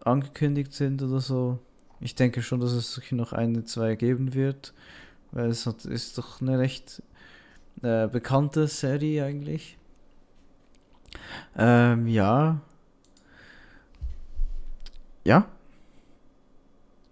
angekündigt 0.00 0.72
sind 0.72 1.02
oder 1.02 1.20
so. 1.20 1.58
Ich 2.00 2.14
denke 2.14 2.42
schon, 2.42 2.60
dass 2.60 2.72
es 2.72 3.00
noch 3.12 3.32
eine, 3.32 3.64
zwei 3.64 3.94
geben 3.94 4.34
wird, 4.34 4.74
weil 5.32 5.48
es 5.48 5.66
hat, 5.66 5.84
ist 5.84 6.18
doch 6.18 6.40
eine 6.40 6.58
recht 6.58 7.02
äh, 7.82 8.08
bekannte 8.08 8.66
Serie 8.66 9.24
eigentlich. 9.24 9.78
Ähm, 11.56 12.06
ja. 12.06 12.60
Ja. 15.24 15.48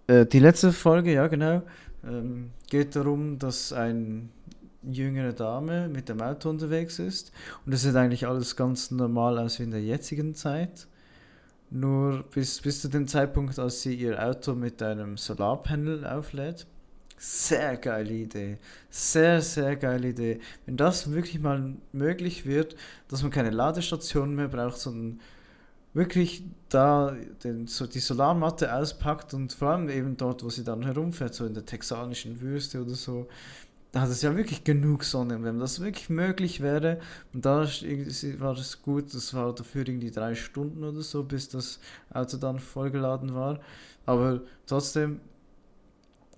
Äh, 0.07 0.25
die 0.25 0.39
letzte 0.39 0.71
Folge, 0.71 1.13
ja 1.13 1.27
genau. 1.27 1.63
Ähm, 2.05 2.51
geht 2.69 2.95
darum, 2.95 3.39
dass 3.39 3.73
eine 3.73 4.29
jüngere 4.89 5.33
Dame 5.33 5.89
mit 5.89 6.09
dem 6.09 6.21
Auto 6.21 6.49
unterwegs 6.49 6.99
ist 6.99 7.31
und 7.65 7.73
es 7.73 7.83
sieht 7.83 7.95
eigentlich 7.95 8.27
alles 8.27 8.55
ganz 8.55 8.91
normal 8.91 9.39
aus 9.39 9.59
wie 9.59 9.63
in 9.63 9.71
der 9.71 9.81
jetzigen 9.81 10.35
Zeit. 10.35 10.87
Nur 11.69 12.23
bis, 12.31 12.61
bis 12.61 12.81
zu 12.81 12.87
dem 12.87 13.07
Zeitpunkt, 13.07 13.57
als 13.57 13.81
sie 13.81 13.95
ihr 13.95 14.23
Auto 14.23 14.53
mit 14.53 14.81
einem 14.83 15.17
Solarpanel 15.17 16.05
auflädt. 16.05 16.67
Sehr 17.17 17.77
geile 17.77 18.13
Idee. 18.13 18.57
Sehr, 18.89 19.41
sehr 19.41 19.75
geile 19.75 20.09
Idee. 20.09 20.39
Wenn 20.65 20.77
das 20.77 21.11
wirklich 21.11 21.39
mal 21.39 21.75
möglich 21.91 22.45
wird, 22.45 22.75
dass 23.07 23.23
man 23.23 23.31
keine 23.31 23.49
Ladestation 23.49 24.35
mehr 24.35 24.49
braucht, 24.49 24.77
sondern 24.77 25.19
wirklich 25.93 26.43
da 26.69 27.15
den, 27.43 27.67
so 27.67 27.85
die 27.85 27.99
Solarmatte 27.99 28.73
auspackt 28.75 29.33
und 29.33 29.53
vor 29.53 29.69
allem 29.69 29.89
eben 29.89 30.17
dort, 30.17 30.43
wo 30.43 30.49
sie 30.49 30.63
dann 30.63 30.83
herumfährt, 30.83 31.33
so 31.33 31.45
in 31.45 31.53
der 31.53 31.65
texanischen 31.65 32.41
Wüste 32.41 32.81
oder 32.81 32.95
so, 32.95 33.27
hat 34.01 34.09
es 34.09 34.21
ja 34.21 34.35
wirklich 34.35 34.63
genug 34.63 35.03
Sonne. 35.03 35.43
Wenn 35.43 35.59
das 35.59 35.79
wirklich 35.79 36.09
möglich 36.09 36.61
wäre, 36.61 36.99
und 37.33 37.45
da 37.45 37.59
war 37.59 38.57
es 38.57 38.81
gut, 38.81 39.13
das 39.13 39.33
war 39.33 39.53
dafür 39.53 39.87
irgendwie 39.87 40.11
drei 40.11 40.35
Stunden 40.35 40.83
oder 40.83 41.01
so, 41.01 41.23
bis 41.23 41.49
das 41.49 41.79
Auto 42.11 42.37
dann 42.37 42.59
vollgeladen 42.59 43.35
war. 43.35 43.59
Aber 44.05 44.41
trotzdem, 44.65 45.21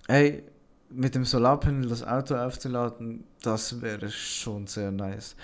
ey, 0.08 0.44
mit 0.90 1.16
dem 1.16 1.26
Solarpanel 1.26 1.90
das 1.90 2.04
Auto 2.04 2.36
aufzuladen, 2.36 3.24
das 3.42 3.82
wäre 3.82 4.10
schon 4.10 4.68
sehr 4.68 4.92
nice. 4.92 5.36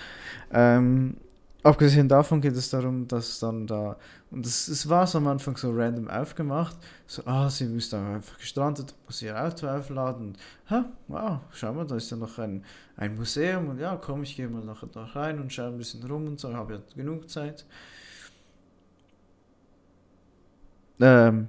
Ähm, 0.52 1.16
Abgesehen 1.64 2.08
davon 2.08 2.40
geht 2.40 2.56
es 2.56 2.70
darum, 2.70 3.06
dass 3.06 3.38
dann 3.38 3.68
da, 3.68 3.96
und 4.32 4.44
es, 4.44 4.66
es 4.66 4.88
war 4.88 5.06
so 5.06 5.18
am 5.18 5.28
Anfang 5.28 5.56
so 5.56 5.70
random 5.70 6.08
aufgemacht, 6.08 6.76
so, 7.06 7.22
ah, 7.24 7.48
sie 7.48 7.72
ist 7.76 7.94
einfach 7.94 8.36
gestrandet, 8.36 8.92
muss 9.06 9.22
ihr 9.22 9.40
Auto 9.40 9.68
aufladen. 9.68 10.36
Ha, 10.70 10.86
wow, 11.06 11.38
schau 11.52 11.72
mal, 11.72 11.86
da 11.86 11.94
ist 11.96 12.10
ja 12.10 12.16
noch 12.16 12.36
ein, 12.38 12.64
ein 12.96 13.14
Museum 13.14 13.68
und 13.68 13.78
ja, 13.78 13.94
komm, 13.94 14.24
ich 14.24 14.34
gehe 14.34 14.48
mal 14.48 14.64
nachher 14.64 14.88
da 14.88 15.04
rein 15.04 15.38
und 15.38 15.52
schaue 15.52 15.68
ein 15.68 15.78
bisschen 15.78 16.02
rum 16.02 16.26
und 16.26 16.40
so, 16.40 16.52
habe 16.52 16.74
ja 16.74 16.80
genug 16.96 17.30
Zeit. 17.30 17.64
Ähm, 21.00 21.48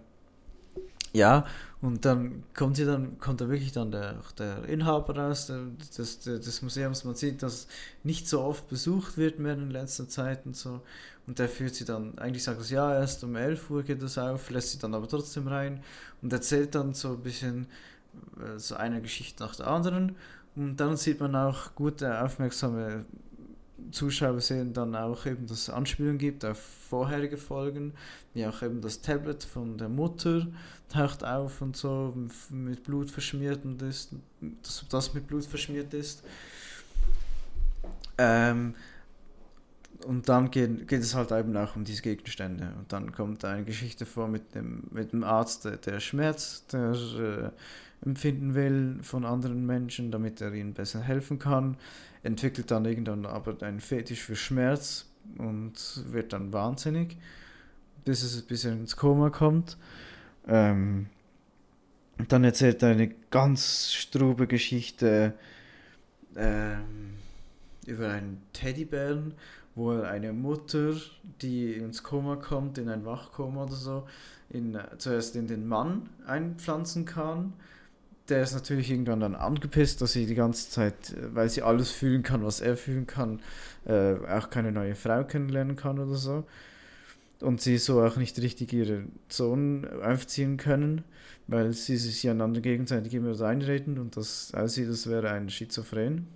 ja, 1.12 1.46
und 1.84 2.06
dann 2.06 2.44
kommt 2.54 2.78
sie 2.78 2.86
dann, 2.86 3.20
kommt 3.20 3.42
da 3.42 3.50
wirklich 3.50 3.74
dann 3.74 3.92
der, 3.92 4.16
der 4.38 4.64
Inhaber 4.70 5.18
raus 5.18 5.48
des, 5.98 6.20
des 6.22 6.62
Museums. 6.62 7.04
Man 7.04 7.16
sieht, 7.16 7.44
dass 7.44 7.68
nicht 8.06 8.30
so 8.30 8.40
oft 8.40 8.70
besucht 8.70 9.18
wird 9.18 9.38
mehr 9.38 9.56
in 9.56 9.70
letzter 9.70 10.08
Zeit 10.08 10.46
und 10.46 10.56
so. 10.56 10.80
Und 11.28 11.40
der 11.40 11.50
führt 11.50 11.76
sie 11.76 11.84
dann, 11.84 12.18
eigentlich 12.18 12.46
sagt 12.46 12.62
er, 12.62 12.68
ja, 12.74 12.96
erst 12.96 13.26
um 13.26 13.36
11 13.36 13.70
Uhr 13.70 13.84
geht 13.84 14.02
das 14.02 14.18
auf, 14.18 14.50
lässt 14.50 14.72
sie 14.72 14.80
dann 14.80 14.94
aber 14.94 15.10
trotzdem 15.10 15.50
rein 15.50 15.84
und 16.22 16.32
erzählt 16.32 16.74
dann 16.74 16.94
so 16.94 17.16
ein 17.16 17.20
bisschen 17.22 17.68
äh, 18.40 18.58
so 18.58 18.76
eine 18.76 19.02
Geschichte 19.02 19.44
nach 19.44 19.58
der 19.58 19.68
anderen. 19.68 20.16
Und 20.56 20.78
dann 20.78 20.96
sieht 20.96 21.20
man 21.20 21.36
auch 21.36 21.76
gute, 21.76 22.24
aufmerksame 22.24 23.04
Zuschauer 23.92 24.40
sehen 24.40 24.74
dann 24.74 24.96
auch 24.96 25.26
eben, 25.26 25.48
dass 25.48 25.60
es 25.60 25.70
Anspielungen 25.70 26.18
gibt 26.18 26.46
auf 26.46 26.60
vorherige 26.60 27.38
Folgen, 27.38 27.94
wie 28.34 28.46
auch 28.46 28.62
eben 28.62 28.82
das 28.82 29.02
Tablet 29.02 29.44
von 29.44 29.78
der 29.78 29.90
Mutter 29.90 30.48
taucht 30.90 31.24
auf 31.24 31.62
und 31.62 31.76
so 31.76 32.14
mit 32.50 32.84
Blut 32.84 33.10
verschmiert 33.10 33.66
und 33.66 33.82
ist, 33.82 34.14
dass 34.62 34.86
das 34.90 35.14
mit 35.14 35.28
Blut 35.28 35.46
verschmiert 35.46 35.94
ist. 35.94 36.24
Ähm, 38.18 38.76
und 40.06 40.28
dann 40.30 40.52
geht, 40.52 40.88
geht 40.88 41.02
es 41.02 41.16
halt 41.16 41.32
eben 41.32 41.56
auch 41.56 41.76
um 41.76 41.84
diese 41.84 42.02
Gegenstände. 42.02 42.74
Und 42.78 42.92
dann 42.92 43.12
kommt 43.12 43.46
eine 43.46 43.64
Geschichte 43.64 44.06
vor 44.06 44.28
mit 44.28 44.54
dem, 44.54 44.84
mit 44.92 45.14
dem 45.14 45.24
Arzt, 45.24 45.66
der, 45.66 45.78
der 45.78 46.00
Schmerz, 46.00 46.66
der 46.68 46.92
äh, 46.92 48.06
empfinden 48.06 48.54
will 48.54 49.00
von 49.02 49.26
anderen 49.26 49.66
Menschen, 49.66 50.12
damit 50.12 50.42
er 50.42 50.54
ihnen 50.54 50.74
besser 50.74 51.02
helfen 51.02 51.40
kann 51.40 51.78
entwickelt 52.24 52.72
dann 52.72 52.86
irgendwann 52.86 53.26
aber 53.26 53.62
einen 53.62 53.82
Fetisch 53.82 54.22
für 54.22 54.36
Schmerz 54.36 55.06
und 55.38 55.74
wird 56.12 56.34
dann 56.34 56.52
wahnsinnig, 56.54 57.18
bis, 58.06 58.24
es, 58.24 58.42
bis 58.42 58.66
er 58.66 58.74
ins 58.74 58.96
Koma 58.96 59.30
kommt. 59.30 59.78
Ähm, 60.48 61.08
dann 62.28 62.44
erzählt 62.44 62.82
er 62.84 62.90
eine 62.90 63.10
ganz 63.30 63.92
strube 63.94 64.48
Geschichte 64.48 65.34
ähm, 66.36 67.14
über 67.86 68.10
einen 68.10 68.42
Teddybären, 68.54 69.34
wo 69.76 69.94
er 69.94 70.10
eine 70.10 70.32
Mutter, 70.32 70.96
die 71.42 71.74
ins 71.74 72.04
Koma 72.04 72.36
kommt, 72.36 72.78
in 72.78 72.90
ein 72.90 73.06
Wachkoma 73.06 73.64
oder 73.64 73.74
so, 73.74 74.08
in, 74.50 74.78
zuerst 74.98 75.36
in 75.36 75.48
den 75.48 75.68
Mann 75.68 76.10
einpflanzen 76.26 77.06
kann 77.06 77.54
der 78.30 78.44
ist 78.44 78.54
natürlich 78.54 78.90
irgendwann 78.90 79.20
dann 79.20 79.36
angepisst, 79.36 80.02
dass 80.02 80.14
sie 80.14 80.26
die 80.26 80.36
ganze 80.36 80.70
Zeit, 80.70 81.16
weil 81.34 81.50
sie 81.50 81.62
alles 81.62 81.92
fühlen 81.92 82.24
kann, 82.24 82.46
was 82.46 82.62
er 82.62 82.78
fühlen 82.78 83.06
kann, 83.06 83.42
äh, 83.86 84.16
auch 84.28 84.50
keine 84.50 84.72
neue 84.72 84.96
Frau 84.96 85.24
kennenlernen 85.24 85.76
kann 85.76 86.00
oder 86.00 86.16
so. 86.16 86.46
Und 87.42 87.60
sie 87.60 87.78
so 87.78 88.02
auch 88.02 88.16
nicht 88.16 88.40
richtig 88.40 88.72
ihren 88.72 89.12
Sohn 89.28 89.86
aufziehen 90.02 90.56
können, 90.56 91.04
weil 91.48 91.74
sie 91.74 91.98
sich 91.98 92.30
einander 92.30 92.62
gegenseitig 92.62 93.14
immer 93.14 93.40
einreden 93.42 94.00
und 94.00 94.16
das 94.16 94.54
aussieht, 94.54 94.88
als 94.88 95.10
wäre 95.10 95.30
ein 95.32 95.50
Schizophren. 95.50 96.28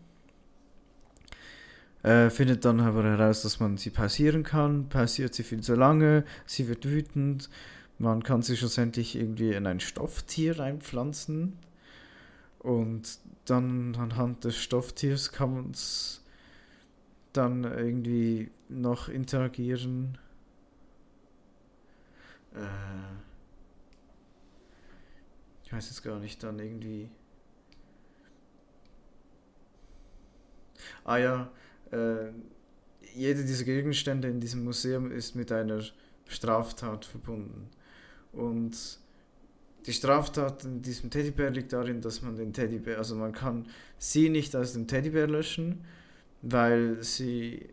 Äh, 2.04 2.30
findet 2.30 2.66
dann 2.66 2.82
aber 2.82 3.04
heraus, 3.04 3.42
dass 3.42 3.62
man 3.62 3.78
sie 3.78 3.90
pausieren 3.90 4.44
kann, 4.44 4.90
pausiert 4.90 5.34
sie 5.34 5.44
viel 5.44 5.62
zu 5.62 5.76
lange, 5.76 6.26
sie 6.46 6.68
wird 6.68 6.86
wütend, 6.86 7.50
man 7.98 8.22
kann 8.22 8.42
sie 8.42 8.58
schlussendlich 8.58 9.16
irgendwie 9.16 9.54
in 9.54 9.66
ein 9.66 9.80
Stofftier 9.80 10.60
einpflanzen, 10.60 11.54
und 12.68 13.20
dann 13.46 13.96
anhand 13.96 14.44
des 14.44 14.58
Stofftiers 14.58 15.32
kann 15.32 15.54
man 15.54 15.72
es 15.72 16.22
dann 17.32 17.64
irgendwie 17.64 18.52
noch 18.68 19.08
interagieren. 19.08 20.18
Äh, 22.54 22.60
ich 25.64 25.72
weiß 25.72 25.88
jetzt 25.92 26.04
gar 26.04 26.20
nicht, 26.20 26.44
dann 26.44 26.60
irgendwie. 26.60 27.10
Ah 31.06 31.18
ja, 31.18 31.50
äh, 31.92 32.32
jede 33.16 33.46
dieser 33.46 33.64
Gegenstände 33.64 34.28
in 34.28 34.42
diesem 34.42 34.66
Museum 34.66 35.10
ist 35.10 35.36
mit 35.36 35.54
einer 35.54 35.82
Straftat 36.26 37.06
verbunden. 37.06 37.70
Und 38.34 39.00
die 39.88 39.94
Straftat 39.94 40.66
in 40.66 40.82
diesem 40.82 41.10
Teddybär 41.10 41.50
liegt 41.50 41.72
darin, 41.72 42.02
dass 42.02 42.22
man 42.22 42.36
den 42.36 42.52
Teddybär, 42.52 42.98
also 42.98 43.16
man 43.16 43.32
kann 43.32 43.68
sie 43.98 44.28
nicht 44.30 44.54
aus 44.54 44.74
dem 44.74 44.86
Teddybär 44.86 45.28
löschen, 45.28 45.86
weil 46.42 47.02
sie, 47.02 47.70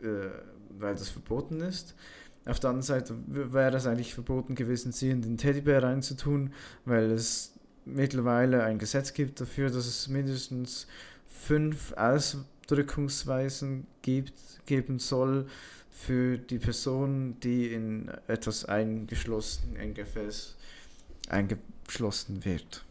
äh, 0.00 0.30
weil 0.78 0.94
das 0.94 1.08
verboten 1.08 1.60
ist. 1.60 1.96
Auf 2.44 2.60
der 2.60 2.70
anderen 2.70 2.84
Seite 2.84 3.16
wäre 3.26 3.76
es 3.76 3.88
eigentlich 3.88 4.14
verboten 4.14 4.54
gewesen, 4.54 4.92
sie 4.92 5.10
in 5.10 5.20
den 5.20 5.36
Teddybär 5.36 5.82
reinzutun, 5.82 6.52
weil 6.84 7.10
es 7.10 7.54
mittlerweile 7.84 8.62
ein 8.62 8.78
Gesetz 8.78 9.12
gibt 9.12 9.40
dafür, 9.40 9.68
dass 9.68 9.86
es 9.86 10.06
mindestens 10.06 10.86
fünf 11.26 11.92
Ausdrückungsweisen 11.94 13.88
gibt, 14.02 14.34
geben 14.64 15.00
soll 15.00 15.48
für 15.90 16.38
die 16.38 16.58
Person, 16.58 17.40
die 17.40 17.72
in 17.72 18.12
etwas 18.28 18.64
eingeschlossen, 18.64 19.76
ein 19.76 19.92
Gefäß 19.92 20.56
eingeschlossen 21.28 22.44
wird. 22.44 22.84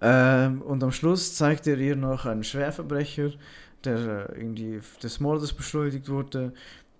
Ähm, 0.00 0.62
und 0.62 0.82
am 0.82 0.92
Schluss 0.92 1.34
zeigt 1.34 1.66
er 1.66 1.78
ihr 1.78 1.96
noch 1.96 2.24
einen 2.24 2.44
Schwerverbrecher, 2.44 3.32
der 3.84 4.30
äh, 4.30 4.40
irgendwie 4.40 4.80
des 5.02 5.20
Mordes 5.20 5.52
beschuldigt 5.52 6.08
wurde, 6.08 6.52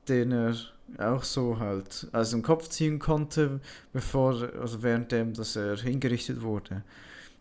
den 0.09 0.33
er 0.33 0.57
auch 0.99 1.23
so 1.23 1.59
halt 1.59 2.09
aus 2.13 2.31
dem 2.31 2.43
Kopf 2.43 2.69
ziehen 2.69 2.99
konnte, 2.99 3.61
bevor, 3.93 4.51
also 4.61 4.83
währenddem, 4.83 5.35
dass 5.35 5.57
er 5.57 5.77
hingerichtet 5.77 6.43
wurde. 6.43 6.83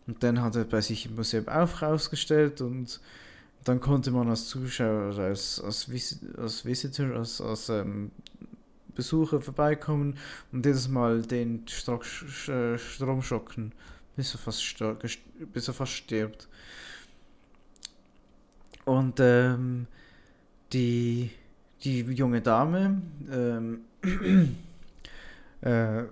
Und 0.06 0.22
dann 0.22 0.40
hat 0.40 0.56
er 0.56 0.64
bei 0.64 0.80
sich 0.80 1.06
im 1.06 1.16
Museum 1.16 1.48
auch 1.48 1.82
rausgestellt 1.82 2.60
und 2.60 3.00
dann 3.64 3.80
konnte 3.80 4.10
man 4.10 4.28
als 4.28 4.48
Zuschauer, 4.48 5.18
als, 5.18 5.60
als, 5.60 5.90
Vis 5.90 6.18
als 6.38 6.64
Visitor, 6.64 7.16
als, 7.16 7.40
als 7.40 7.68
ähm, 7.68 8.10
Besucher 9.00 9.40
vorbeikommen 9.40 10.18
und 10.52 10.66
jedes 10.66 10.86
Mal 10.86 11.22
den 11.22 11.66
Stro 11.66 12.02
äh, 12.48 12.76
Strom 12.76 13.22
schocken, 13.22 13.72
bis 14.14 14.34
er 14.34 14.38
fast, 14.38 14.76
bis 15.54 15.68
er 15.68 15.74
fast 15.74 15.92
stirbt. 15.92 16.48
Und 18.84 19.18
ähm, 19.20 19.86
die, 20.74 21.30
die 21.82 22.00
junge 22.00 22.42
Dame, 22.42 23.00
ähm, 23.32 23.80
äh, 25.62 26.02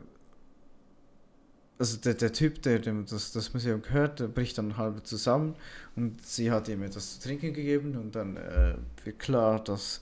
also 1.78 1.98
der, 1.98 2.14
der 2.14 2.32
Typ, 2.32 2.62
der 2.62 2.78
dem 2.78 3.04
das, 3.04 3.32
das 3.32 3.52
Museum 3.52 3.82
gehört, 3.82 4.20
der 4.20 4.28
bricht 4.28 4.56
dann 4.56 4.78
halb 4.78 5.06
zusammen 5.06 5.54
und 5.94 6.24
sie 6.24 6.50
hat 6.50 6.68
ihm 6.68 6.82
etwas 6.82 7.20
zu 7.20 7.28
trinken 7.28 7.52
gegeben 7.52 7.96
und 7.96 8.16
dann 8.16 8.38
äh, 8.38 8.76
wird 9.04 9.18
klar, 9.18 9.62
dass 9.62 10.00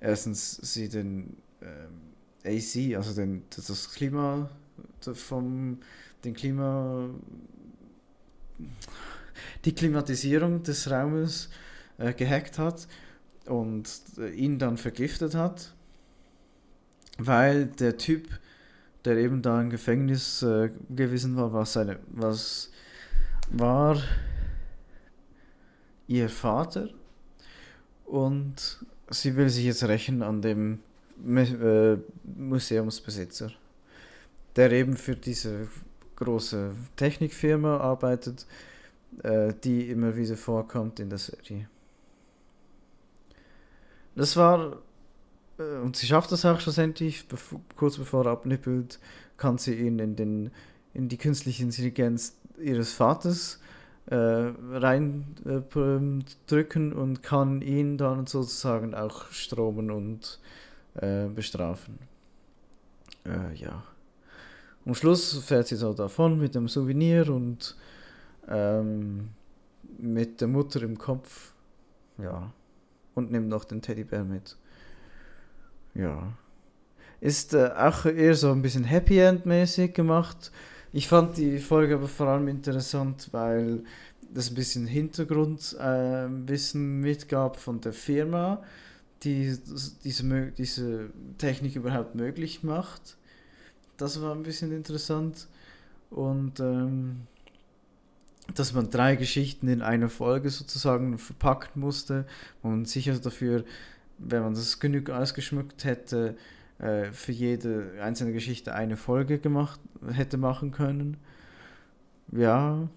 erstens 0.00 0.56
sie 0.56 0.88
den 0.88 1.36
ähm, 1.62 2.13
AC, 2.44 2.96
also 2.96 3.14
den, 3.14 3.42
das 3.54 3.90
Klima 3.90 4.50
vom 5.14 5.78
den 6.24 6.34
Klima 6.34 7.08
die 9.64 9.74
Klimatisierung 9.74 10.62
des 10.62 10.90
Raumes 10.90 11.48
äh, 11.98 12.12
gehackt 12.12 12.58
hat 12.58 12.86
und 13.46 13.88
äh, 14.18 14.30
ihn 14.30 14.58
dann 14.58 14.76
vergiftet 14.76 15.34
hat, 15.34 15.72
weil 17.18 17.66
der 17.66 17.96
Typ, 17.96 18.28
der 19.04 19.16
eben 19.16 19.42
da 19.42 19.60
im 19.60 19.70
Gefängnis 19.70 20.42
äh, 20.42 20.70
gewesen 20.90 21.36
war, 21.36 21.52
was, 21.52 21.74
seine, 21.74 21.98
was 22.08 22.70
war 23.50 24.00
ihr 26.06 26.28
Vater 26.28 26.90
und 28.04 28.84
sie 29.10 29.36
will 29.36 29.48
sich 29.48 29.64
jetzt 29.64 29.84
rächen 29.84 30.22
an 30.22 30.42
dem 30.42 30.80
Museumsbesitzer, 32.36 33.50
der 34.56 34.72
eben 34.72 34.96
für 34.96 35.16
diese 35.16 35.68
große 36.16 36.72
Technikfirma 36.96 37.78
arbeitet, 37.78 38.46
äh, 39.22 39.52
die 39.62 39.90
immer 39.90 40.16
wieder 40.16 40.36
vorkommt 40.36 41.00
in 41.00 41.08
der 41.08 41.18
Serie. 41.18 41.68
Das 44.14 44.36
war, 44.36 44.78
äh, 45.58 45.78
und 45.78 45.96
sie 45.96 46.06
schafft 46.06 46.30
das 46.32 46.44
auch 46.44 46.60
schlussendlich, 46.60 47.26
kurz 47.76 47.98
bevor 47.98 48.26
er 48.26 48.32
abnippelt, 48.32 48.98
kann 49.36 49.58
sie 49.58 49.74
ihn 49.74 49.98
in, 49.98 50.16
den, 50.16 50.50
in 50.92 51.08
die 51.08 51.18
künstliche 51.18 51.62
Intelligenz 51.62 52.36
ihres 52.58 52.92
Vaters 52.92 53.60
äh, 54.06 54.14
reindrücken 54.14 56.12
äh, 56.92 56.94
und 56.94 57.22
kann 57.22 57.62
ihn 57.62 57.98
dann 57.98 58.26
sozusagen 58.26 58.94
auch 58.94 59.30
stromen 59.30 59.90
und 59.90 60.38
äh, 60.94 61.26
bestrafen. 61.26 61.98
Äh, 63.26 63.54
ja. 63.54 63.82
Am 64.86 64.94
Schluss 64.94 65.38
fährt 65.44 65.66
sie 65.66 65.76
so 65.76 65.94
davon 65.94 66.38
mit 66.38 66.54
dem 66.54 66.68
Souvenir 66.68 67.30
und 67.30 67.76
ähm, 68.48 69.30
mit 69.98 70.40
der 70.40 70.48
Mutter 70.48 70.82
im 70.82 70.98
Kopf. 70.98 71.52
Ja. 72.18 72.52
Und 73.14 73.30
nimmt 73.30 73.48
noch 73.48 73.64
den 73.64 73.80
Teddybär 73.80 74.24
mit. 74.24 74.56
Ja. 75.94 76.32
Ist 77.20 77.54
äh, 77.54 77.70
auch 77.76 78.04
eher 78.04 78.34
so 78.34 78.50
ein 78.50 78.60
bisschen 78.62 78.84
Happy 78.84 79.18
End 79.18 79.46
mäßig 79.46 79.94
gemacht. 79.94 80.50
Ich 80.92 81.08
fand 81.08 81.38
die 81.38 81.58
Folge 81.58 81.94
aber 81.94 82.08
vor 82.08 82.28
allem 82.28 82.48
interessant, 82.48 83.28
weil 83.32 83.84
das 84.32 84.50
ein 84.50 84.54
bisschen 84.54 84.86
Hintergrundwissen 84.86 86.82
äh, 86.82 87.02
mitgab 87.02 87.56
von 87.56 87.80
der 87.80 87.92
Firma, 87.92 88.62
die 89.22 89.56
diese, 90.04 90.52
diese 90.52 91.10
Technik 91.38 91.76
überhaupt 91.76 92.14
möglich 92.14 92.62
macht. 92.62 93.16
Das 93.96 94.20
war 94.20 94.34
ein 94.34 94.42
bisschen 94.42 94.72
interessant. 94.72 95.46
Und 96.10 96.60
ähm, 96.60 97.22
dass 98.54 98.74
man 98.74 98.90
drei 98.90 99.16
Geschichten 99.16 99.68
in 99.68 99.82
einer 99.82 100.08
Folge 100.08 100.50
sozusagen 100.50 101.18
verpacken 101.18 101.80
musste 101.80 102.26
und 102.62 102.88
sicher 102.88 103.18
dafür, 103.18 103.64
wenn 104.18 104.42
man 104.42 104.54
das 104.54 104.80
genug 104.80 105.10
ausgeschmückt 105.10 105.84
hätte, 105.84 106.36
äh, 106.78 107.10
für 107.12 107.32
jede 107.32 107.92
einzelne 108.02 108.32
Geschichte 108.32 108.74
eine 108.74 108.96
Folge 108.96 109.38
gemacht 109.38 109.80
hätte 110.12 110.36
machen 110.36 110.70
können. 110.70 111.16
Ja. 112.32 112.88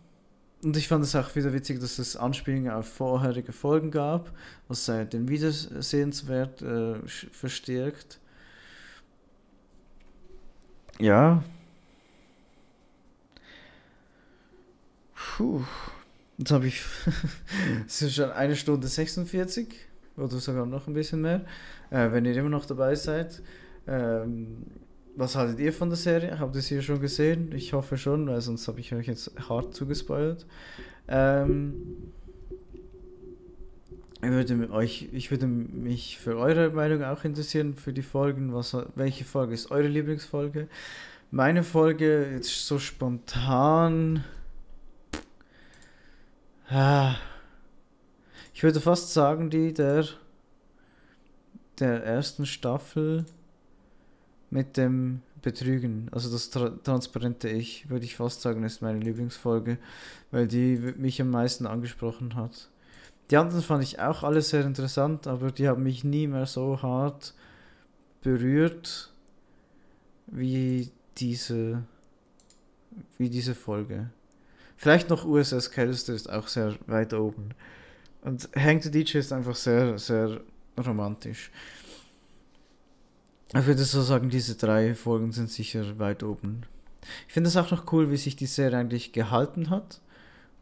Und 0.63 0.75
ich 0.75 0.87
fand 0.87 1.03
es 1.03 1.15
auch 1.15 1.35
wieder 1.35 1.53
witzig, 1.53 1.79
dass 1.79 1.99
es 1.99 2.15
Anspielungen 2.15 2.71
auf 2.71 2.87
vorherige 2.87 3.51
Folgen 3.51 3.91
gab, 3.91 4.31
was 4.67 4.87
äh, 4.89 5.05
den 5.05 5.29
Wiedersehenswert 5.29 6.61
äh, 6.61 6.95
verstärkt. 7.07 8.19
Ja. 10.99 11.43
Puh. 15.13 15.63
Jetzt 16.37 16.51
habe 16.51 16.67
ich. 16.67 16.81
es 17.87 18.01
ist 18.01 18.15
schon 18.15 18.31
eine 18.31 18.55
Stunde 18.55 18.87
46 18.87 19.75
oder 20.15 20.37
sogar 20.37 20.65
noch 20.65 20.87
ein 20.87 20.93
bisschen 20.93 21.21
mehr. 21.21 21.45
Äh, 21.89 22.11
wenn 22.11 22.25
ihr 22.25 22.35
immer 22.35 22.49
noch 22.49 22.65
dabei 22.65 22.95
seid, 22.95 23.41
ähm, 23.87 24.65
was 25.17 25.35
haltet 25.35 25.59
ihr 25.59 25.73
von 25.73 25.89
der 25.89 25.97
Serie? 25.97 26.39
Habt 26.39 26.55
ihr 26.55 26.61
sie 26.61 26.81
schon 26.81 27.01
gesehen? 27.01 27.51
Ich 27.51 27.73
hoffe 27.73 27.97
schon, 27.97 28.27
weil 28.27 28.39
sonst 28.39 28.67
habe 28.67 28.79
ich 28.79 28.93
euch 28.93 29.07
jetzt 29.07 29.31
hart 29.49 29.73
zugespoilt. 29.73 30.45
Ähm, 31.07 32.13
ich 34.21 34.29
würde, 34.29 34.71
euch, 34.71 35.09
ich 35.11 35.31
würde 35.31 35.47
mich 35.47 36.19
für 36.19 36.37
eure 36.37 36.69
Meinung 36.69 37.03
auch 37.03 37.23
interessieren, 37.23 37.75
für 37.75 37.93
die 37.93 38.03
Folgen. 38.03 38.53
Was, 38.53 38.77
welche 38.95 39.25
Folge 39.25 39.55
ist 39.55 39.71
eure 39.71 39.87
Lieblingsfolge? 39.87 40.67
Meine 41.31 41.63
Folge, 41.63 42.29
jetzt 42.33 42.67
so 42.67 42.77
spontan. 42.77 44.23
Ah, 46.69 47.15
ich 48.53 48.61
würde 48.61 48.79
fast 48.81 49.13
sagen, 49.13 49.49
die 49.49 49.73
der, 49.73 50.05
der 51.79 52.03
ersten 52.03 52.45
Staffel 52.45 53.25
mit 54.49 54.77
dem 54.77 55.21
Betrügen, 55.41 56.09
also 56.11 56.31
das 56.31 56.49
tra 56.49 56.69
transparente 56.83 57.49
Ich, 57.49 57.89
würde 57.89 58.05
ich 58.05 58.15
fast 58.15 58.41
sagen, 58.41 58.63
ist 58.63 58.81
meine 58.81 58.99
Lieblingsfolge, 58.99 59.77
weil 60.31 60.47
die 60.47 60.77
mich 60.97 61.21
am 61.21 61.29
meisten 61.29 61.67
angesprochen 61.67 62.35
hat. 62.35 62.69
Die 63.29 63.37
anderen 63.37 63.61
fand 63.61 63.83
ich 63.83 63.99
auch 63.99 64.23
alle 64.23 64.41
sehr 64.41 64.65
interessant, 64.65 65.27
aber 65.27 65.51
die 65.51 65.67
haben 65.67 65.83
mich 65.83 66.03
nie 66.03 66.27
mehr 66.27 66.45
so 66.45 66.81
hart 66.81 67.33
berührt 68.21 69.13
wie 70.27 70.91
diese, 71.17 71.83
wie 73.17 73.29
diese 73.29 73.55
Folge. 73.55 74.09
Vielleicht 74.75 75.09
noch 75.09 75.25
USS 75.25 75.71
Callister 75.71 76.13
ist 76.13 76.29
auch 76.29 76.47
sehr 76.47 76.75
weit 76.87 77.13
oben. 77.13 77.49
Und 78.21 78.49
Hank 78.55 78.83
the 78.83 78.91
DJ 78.91 79.19
ist 79.19 79.33
einfach 79.33 79.55
sehr, 79.55 79.97
sehr 79.97 80.41
romantisch. 80.77 81.51
Ich 83.53 83.65
würde 83.65 83.83
so 83.83 84.01
sagen, 84.01 84.29
diese 84.29 84.55
drei 84.55 84.93
Folgen 84.93 85.31
sind 85.31 85.49
sicher 85.49 85.99
weit 85.99 86.23
oben. 86.23 86.63
Ich 87.27 87.33
finde 87.33 87.47
es 87.47 87.55
auch 87.55 87.71
noch 87.71 87.91
cool, 87.93 88.11
wie 88.11 88.17
sich 88.17 88.35
die 88.35 88.45
Serie 88.45 88.79
eigentlich 88.79 89.13
gehalten 89.13 89.69
hat. 89.69 90.01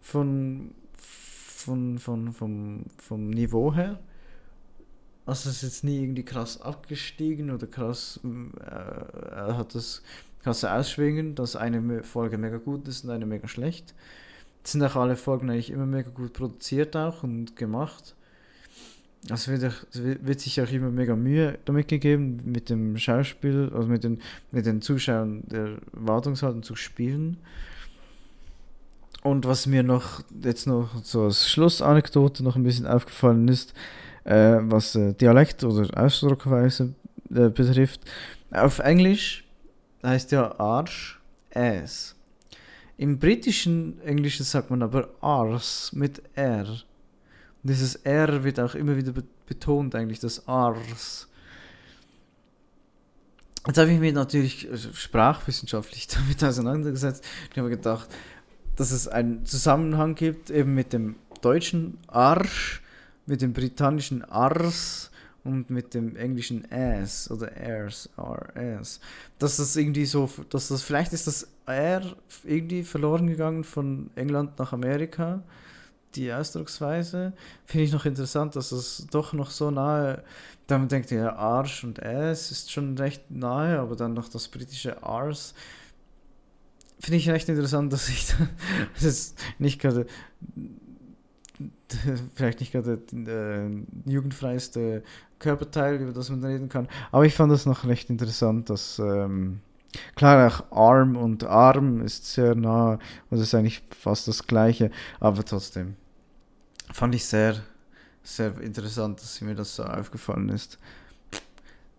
Von, 0.01 0.75
von, 0.97 1.97
von, 1.97 2.31
vom, 2.31 2.85
vom 2.97 3.29
Niveau 3.31 3.73
her. 3.73 3.99
Also 5.25 5.49
es 5.49 5.57
ist 5.57 5.61
jetzt 5.63 5.83
nie 5.83 6.03
irgendwie 6.03 6.23
krass 6.23 6.61
abgestiegen 6.61 7.49
oder 7.49 7.65
krass, 7.65 8.19
äh, 8.23 9.53
hat 9.53 9.73
das 9.73 10.03
krasse 10.43 10.71
Ausschwingen, 10.71 11.33
dass 11.33 11.55
eine 11.55 12.03
Folge 12.03 12.37
mega 12.37 12.57
gut 12.57 12.87
ist 12.87 13.03
und 13.03 13.09
eine 13.09 13.25
mega 13.25 13.47
schlecht. 13.47 13.95
Es 14.63 14.73
sind 14.73 14.83
auch 14.83 14.95
alle 14.95 15.15
Folgen 15.15 15.49
eigentlich 15.49 15.71
immer 15.71 15.87
mega 15.87 16.11
gut 16.11 16.33
produziert 16.33 16.95
auch 16.95 17.23
und 17.23 17.55
gemacht. 17.55 18.15
Also 19.29 19.51
wird, 19.51 19.73
wird 19.93 20.39
sich 20.39 20.61
auch 20.61 20.71
immer 20.71 20.91
mega 20.91 21.15
Mühe 21.15 21.57
damit 21.65 21.87
gegeben, 21.87 22.41
mit 22.45 22.69
dem 22.69 22.97
Schauspiel, 22.97 23.71
also 23.73 23.87
mit 23.87 24.03
den, 24.03 24.21
mit 24.51 24.65
den 24.65 24.81
Zuschauern 24.81 25.43
der 25.47 25.77
Wartungshaltung 25.93 26.61
zu 26.61 26.75
spielen. 26.75 27.37
Und 29.23 29.45
was 29.45 29.65
mir 29.65 29.81
noch 29.81 30.21
jetzt 30.43 30.67
noch 30.67 31.03
so 31.03 31.23
als 31.23 31.49
Schlussanekdote 31.49 32.43
noch 32.43 32.55
ein 32.55 32.63
bisschen 32.63 32.85
aufgefallen 32.85 33.47
ist, 33.47 33.73
äh, 34.23 34.57
was 34.61 34.93
äh, 34.93 35.13
Dialekt 35.13 35.63
oder 35.63 35.89
Ausdruckweise 35.99 36.93
äh, 37.33 37.49
betrifft. 37.49 38.01
Auf 38.51 38.77
Englisch 38.77 39.43
heißt 40.03 40.31
ja 40.31 40.59
Arsch 40.59 41.19
Ass. 41.53 42.15
Im 42.97 43.17
britischen 43.17 43.99
Englischen 44.01 44.45
sagt 44.45 44.69
man 44.69 44.83
aber 44.83 45.09
Ars 45.21 45.91
mit 45.93 46.21
R. 46.35 46.67
Dieses 47.67 47.95
R 47.95 48.43
wird 48.43 48.59
auch 48.59 48.75
immer 48.75 48.95
wieder 48.95 49.11
betont, 49.47 49.95
eigentlich, 49.95 50.19
das 50.19 50.47
Ars. 50.47 51.27
Jetzt 53.65 53.79
habe 53.79 53.91
ich 53.91 53.99
mich 53.99 54.13
natürlich 54.13 54.69
äh, 54.71 54.77
sprachwissenschaftlich 54.77 56.05
damit 56.15 56.43
auseinandergesetzt. 56.43 57.25
Ich 57.51 57.57
habe 57.57 57.71
gedacht, 57.71 58.07
dass 58.75 58.91
es 58.91 59.07
einen 59.07 59.47
Zusammenhang 59.47 60.13
gibt, 60.13 60.51
eben 60.51 60.75
mit 60.75 60.93
dem 60.93 61.15
deutschen 61.41 61.97
Arsch, 62.05 62.83
mit 63.25 63.41
dem 63.41 63.53
britannischen 63.53 64.23
Ars 64.23 65.09
und 65.43 65.71
mit 65.71 65.95
dem 65.95 66.15
englischen 66.15 66.71
Ass 66.71 67.31
oder 67.31 67.57
Airs, 67.57 68.11
RS. 68.15 68.99
Dass 69.39 69.57
das 69.57 69.75
irgendwie 69.75 70.05
so, 70.05 70.29
dass 70.51 70.67
das, 70.67 70.83
vielleicht 70.83 71.13
ist 71.13 71.25
das 71.25 71.47
R 71.65 72.15
irgendwie 72.43 72.83
verloren 72.83 73.25
gegangen 73.25 73.63
von 73.63 74.11
England 74.13 74.59
nach 74.59 74.71
Amerika 74.71 75.41
die 76.15 76.31
Ausdrucksweise. 76.31 77.33
Finde 77.65 77.85
ich 77.85 77.91
noch 77.91 78.05
interessant, 78.05 78.55
dass 78.55 78.71
es 78.71 79.07
doch 79.11 79.33
noch 79.33 79.51
so 79.51 79.71
nahe, 79.71 80.23
da 80.67 80.77
man 80.77 80.87
denkt, 80.87 81.11
ja, 81.11 81.35
Arsch 81.35 81.83
und 81.83 81.99
S 81.99 82.51
ist 82.51 82.71
schon 82.71 82.97
recht 82.97 83.29
nahe, 83.29 83.79
aber 83.79 83.95
dann 83.95 84.13
noch 84.13 84.29
das 84.29 84.47
britische 84.47 85.03
Ars. 85.03 85.53
Finde 86.99 87.17
ich 87.17 87.29
recht 87.29 87.47
interessant, 87.49 87.93
dass 87.93 88.09
ich 88.09 88.27
das 88.95 89.03
ist 89.03 89.39
nicht 89.59 89.79
gerade 89.79 90.07
vielleicht 92.35 92.59
nicht 92.59 92.71
gerade 92.71 92.97
der 93.11 93.67
äh, 93.67 93.69
jugendfreiste 94.05 95.03
Körperteil, 95.39 96.01
über 96.01 96.11
das 96.11 96.29
man 96.29 96.43
reden 96.43 96.67
kann. 96.67 96.87
Aber 97.11 97.25
ich 97.25 97.33
fand 97.33 97.51
das 97.51 97.65
noch 97.65 97.85
recht 97.85 98.09
interessant, 98.09 98.69
dass 98.69 98.99
ähm, 98.99 99.61
Klar, 100.15 100.47
auch 100.71 100.77
Arm 100.77 101.15
und 101.15 101.43
Arm 101.45 102.01
ist 102.01 102.33
sehr 102.33 102.55
nah, 102.55 102.99
und 103.29 103.39
ist 103.39 103.55
eigentlich 103.55 103.81
fast 103.97 104.27
das 104.27 104.45
gleiche, 104.45 104.91
aber 105.19 105.43
trotzdem 105.45 105.95
fand 106.95 107.13
ich 107.13 107.25
sehr, 107.25 107.57
sehr 108.23 108.57
interessant, 108.61 109.19
dass 109.19 109.41
mir 109.41 109.53
das 109.53 109.75
so 109.75 109.83
aufgefallen 109.83 110.47
ist. 110.47 110.79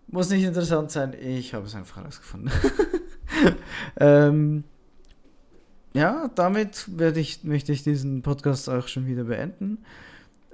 Muss 0.09 0.31
nicht 0.31 0.44
interessant 0.44 0.90
sein, 0.90 1.12
ich 1.12 1.52
habe 1.52 1.66
es 1.66 1.74
einfach 1.74 1.98
herausgefunden. 1.98 2.51
ähm, 4.01 4.64
ja, 5.93 6.31
damit 6.35 6.98
werde 6.98 7.20
ich, 7.20 7.44
möchte 7.44 7.73
ich 7.73 7.82
diesen 7.82 8.23
Podcast 8.23 8.70
auch 8.70 8.89
schon 8.89 9.06
wieder 9.06 9.24
beenden. 9.24 9.85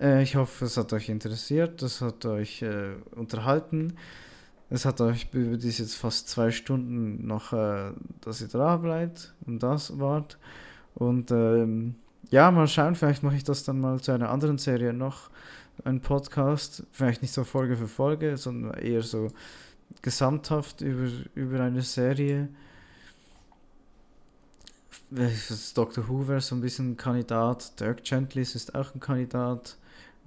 Äh, 0.01 0.25
ich 0.25 0.35
hoffe, 0.35 0.65
es 0.65 0.77
hat 0.77 0.93
euch 0.93 1.09
interessiert, 1.09 1.81
es 1.81 2.01
hat 2.01 2.27
euch 2.27 2.63
äh, 2.63 2.97
unterhalten. 3.15 3.97
Es 4.71 4.85
hat 4.85 5.01
euch 5.01 5.29
über 5.33 5.57
diese 5.57 5.85
jetzt 5.85 5.95
fast 5.95 6.29
zwei 6.29 6.51
Stunden 6.51 7.29
noch, 7.29 7.53
äh, 7.53 7.93
dass 8.23 8.41
ihr 8.41 8.49
da 8.49 8.77
bleibt 8.77 9.35
und 9.47 9.63
das 9.63 10.01
wart. 10.01 10.39
Und 10.95 11.31
ähm, 11.31 11.95
ja, 12.31 12.51
mal 12.51 12.69
schauen, 12.69 12.95
vielleicht 12.95 13.23
mache 13.23 13.37
ich 13.37 13.45
das 13.45 13.65
dann 13.65 13.81
mal 13.81 14.01
zu 14.01 14.13
einer 14.13 14.31
anderen 14.31 14.59
Serie 14.59 14.93
noch, 14.93 15.31
einen 15.85 16.01
Podcast. 16.01 16.85
Vielleicht 16.93 17.23
nicht 17.23 17.33
so 17.33 17.45
Folge 17.45 17.77
für 17.77 17.89
Folge, 17.89 18.37
sondern 18.37 18.75
eher 18.75 19.03
so 19.03 19.29
gesamthaft 20.01 20.81
über, 20.81 21.11
über 21.35 21.61
eine 21.61 21.83
Serie. 21.83 22.49
Dr. 25.75 26.09
Who 26.09 26.27
wäre 26.27 26.41
so 26.41 26.55
ein 26.55 26.63
bisschen 26.63 26.93
ein 26.93 26.97
Kandidat. 26.97 27.79
Dirk 27.81 28.05
Gentlis 28.05 28.55
ist 28.55 28.75
auch 28.75 28.95
ein 28.95 29.01
Kandidat. 29.01 29.77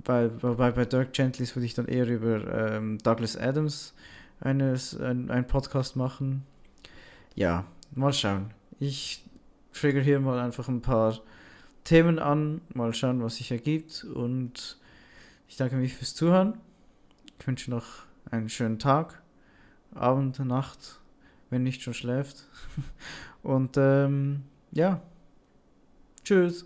Bei, 0.03 0.27
bei, 0.27 0.71
bei 0.71 0.85
Dirk 0.85 1.13
Gentlis 1.13 1.55
würde 1.55 1.65
ich 1.65 1.73
dann 1.73 1.87
eher 1.87 2.07
über 2.07 2.73
ähm, 2.73 2.99
Douglas 2.99 3.35
Adams 3.35 3.93
eines, 4.39 4.99
ein, 4.99 5.31
ein 5.31 5.47
Podcast 5.47 5.95
machen. 5.95 6.43
Ja, 7.33 7.65
mal 7.95 8.13
schauen. 8.13 8.51
Ich 8.79 9.23
trigger 9.73 10.01
hier 10.01 10.19
mal 10.19 10.39
einfach 10.39 10.67
ein 10.67 10.81
paar 10.81 11.19
Themen 11.85 12.19
an, 12.19 12.61
mal 12.73 12.93
schauen, 12.93 13.23
was 13.23 13.37
sich 13.37 13.51
ergibt. 13.51 14.03
Und 14.03 14.77
ich 15.47 15.55
danke 15.55 15.77
mich 15.77 15.93
fürs 15.93 16.15
Zuhören. 16.15 16.57
Ich 17.39 17.47
wünsche 17.47 17.71
noch 17.71 17.85
einen 18.29 18.49
schönen 18.49 18.79
Tag, 18.79 19.21
Abend, 19.93 20.39
Nacht, 20.39 20.99
wenn 21.49 21.63
nicht 21.63 21.81
schon 21.81 21.93
schläft. 21.93 22.43
Und 23.43 23.77
ähm, 23.77 24.43
ja, 24.71 25.01
tschüss. 26.23 26.65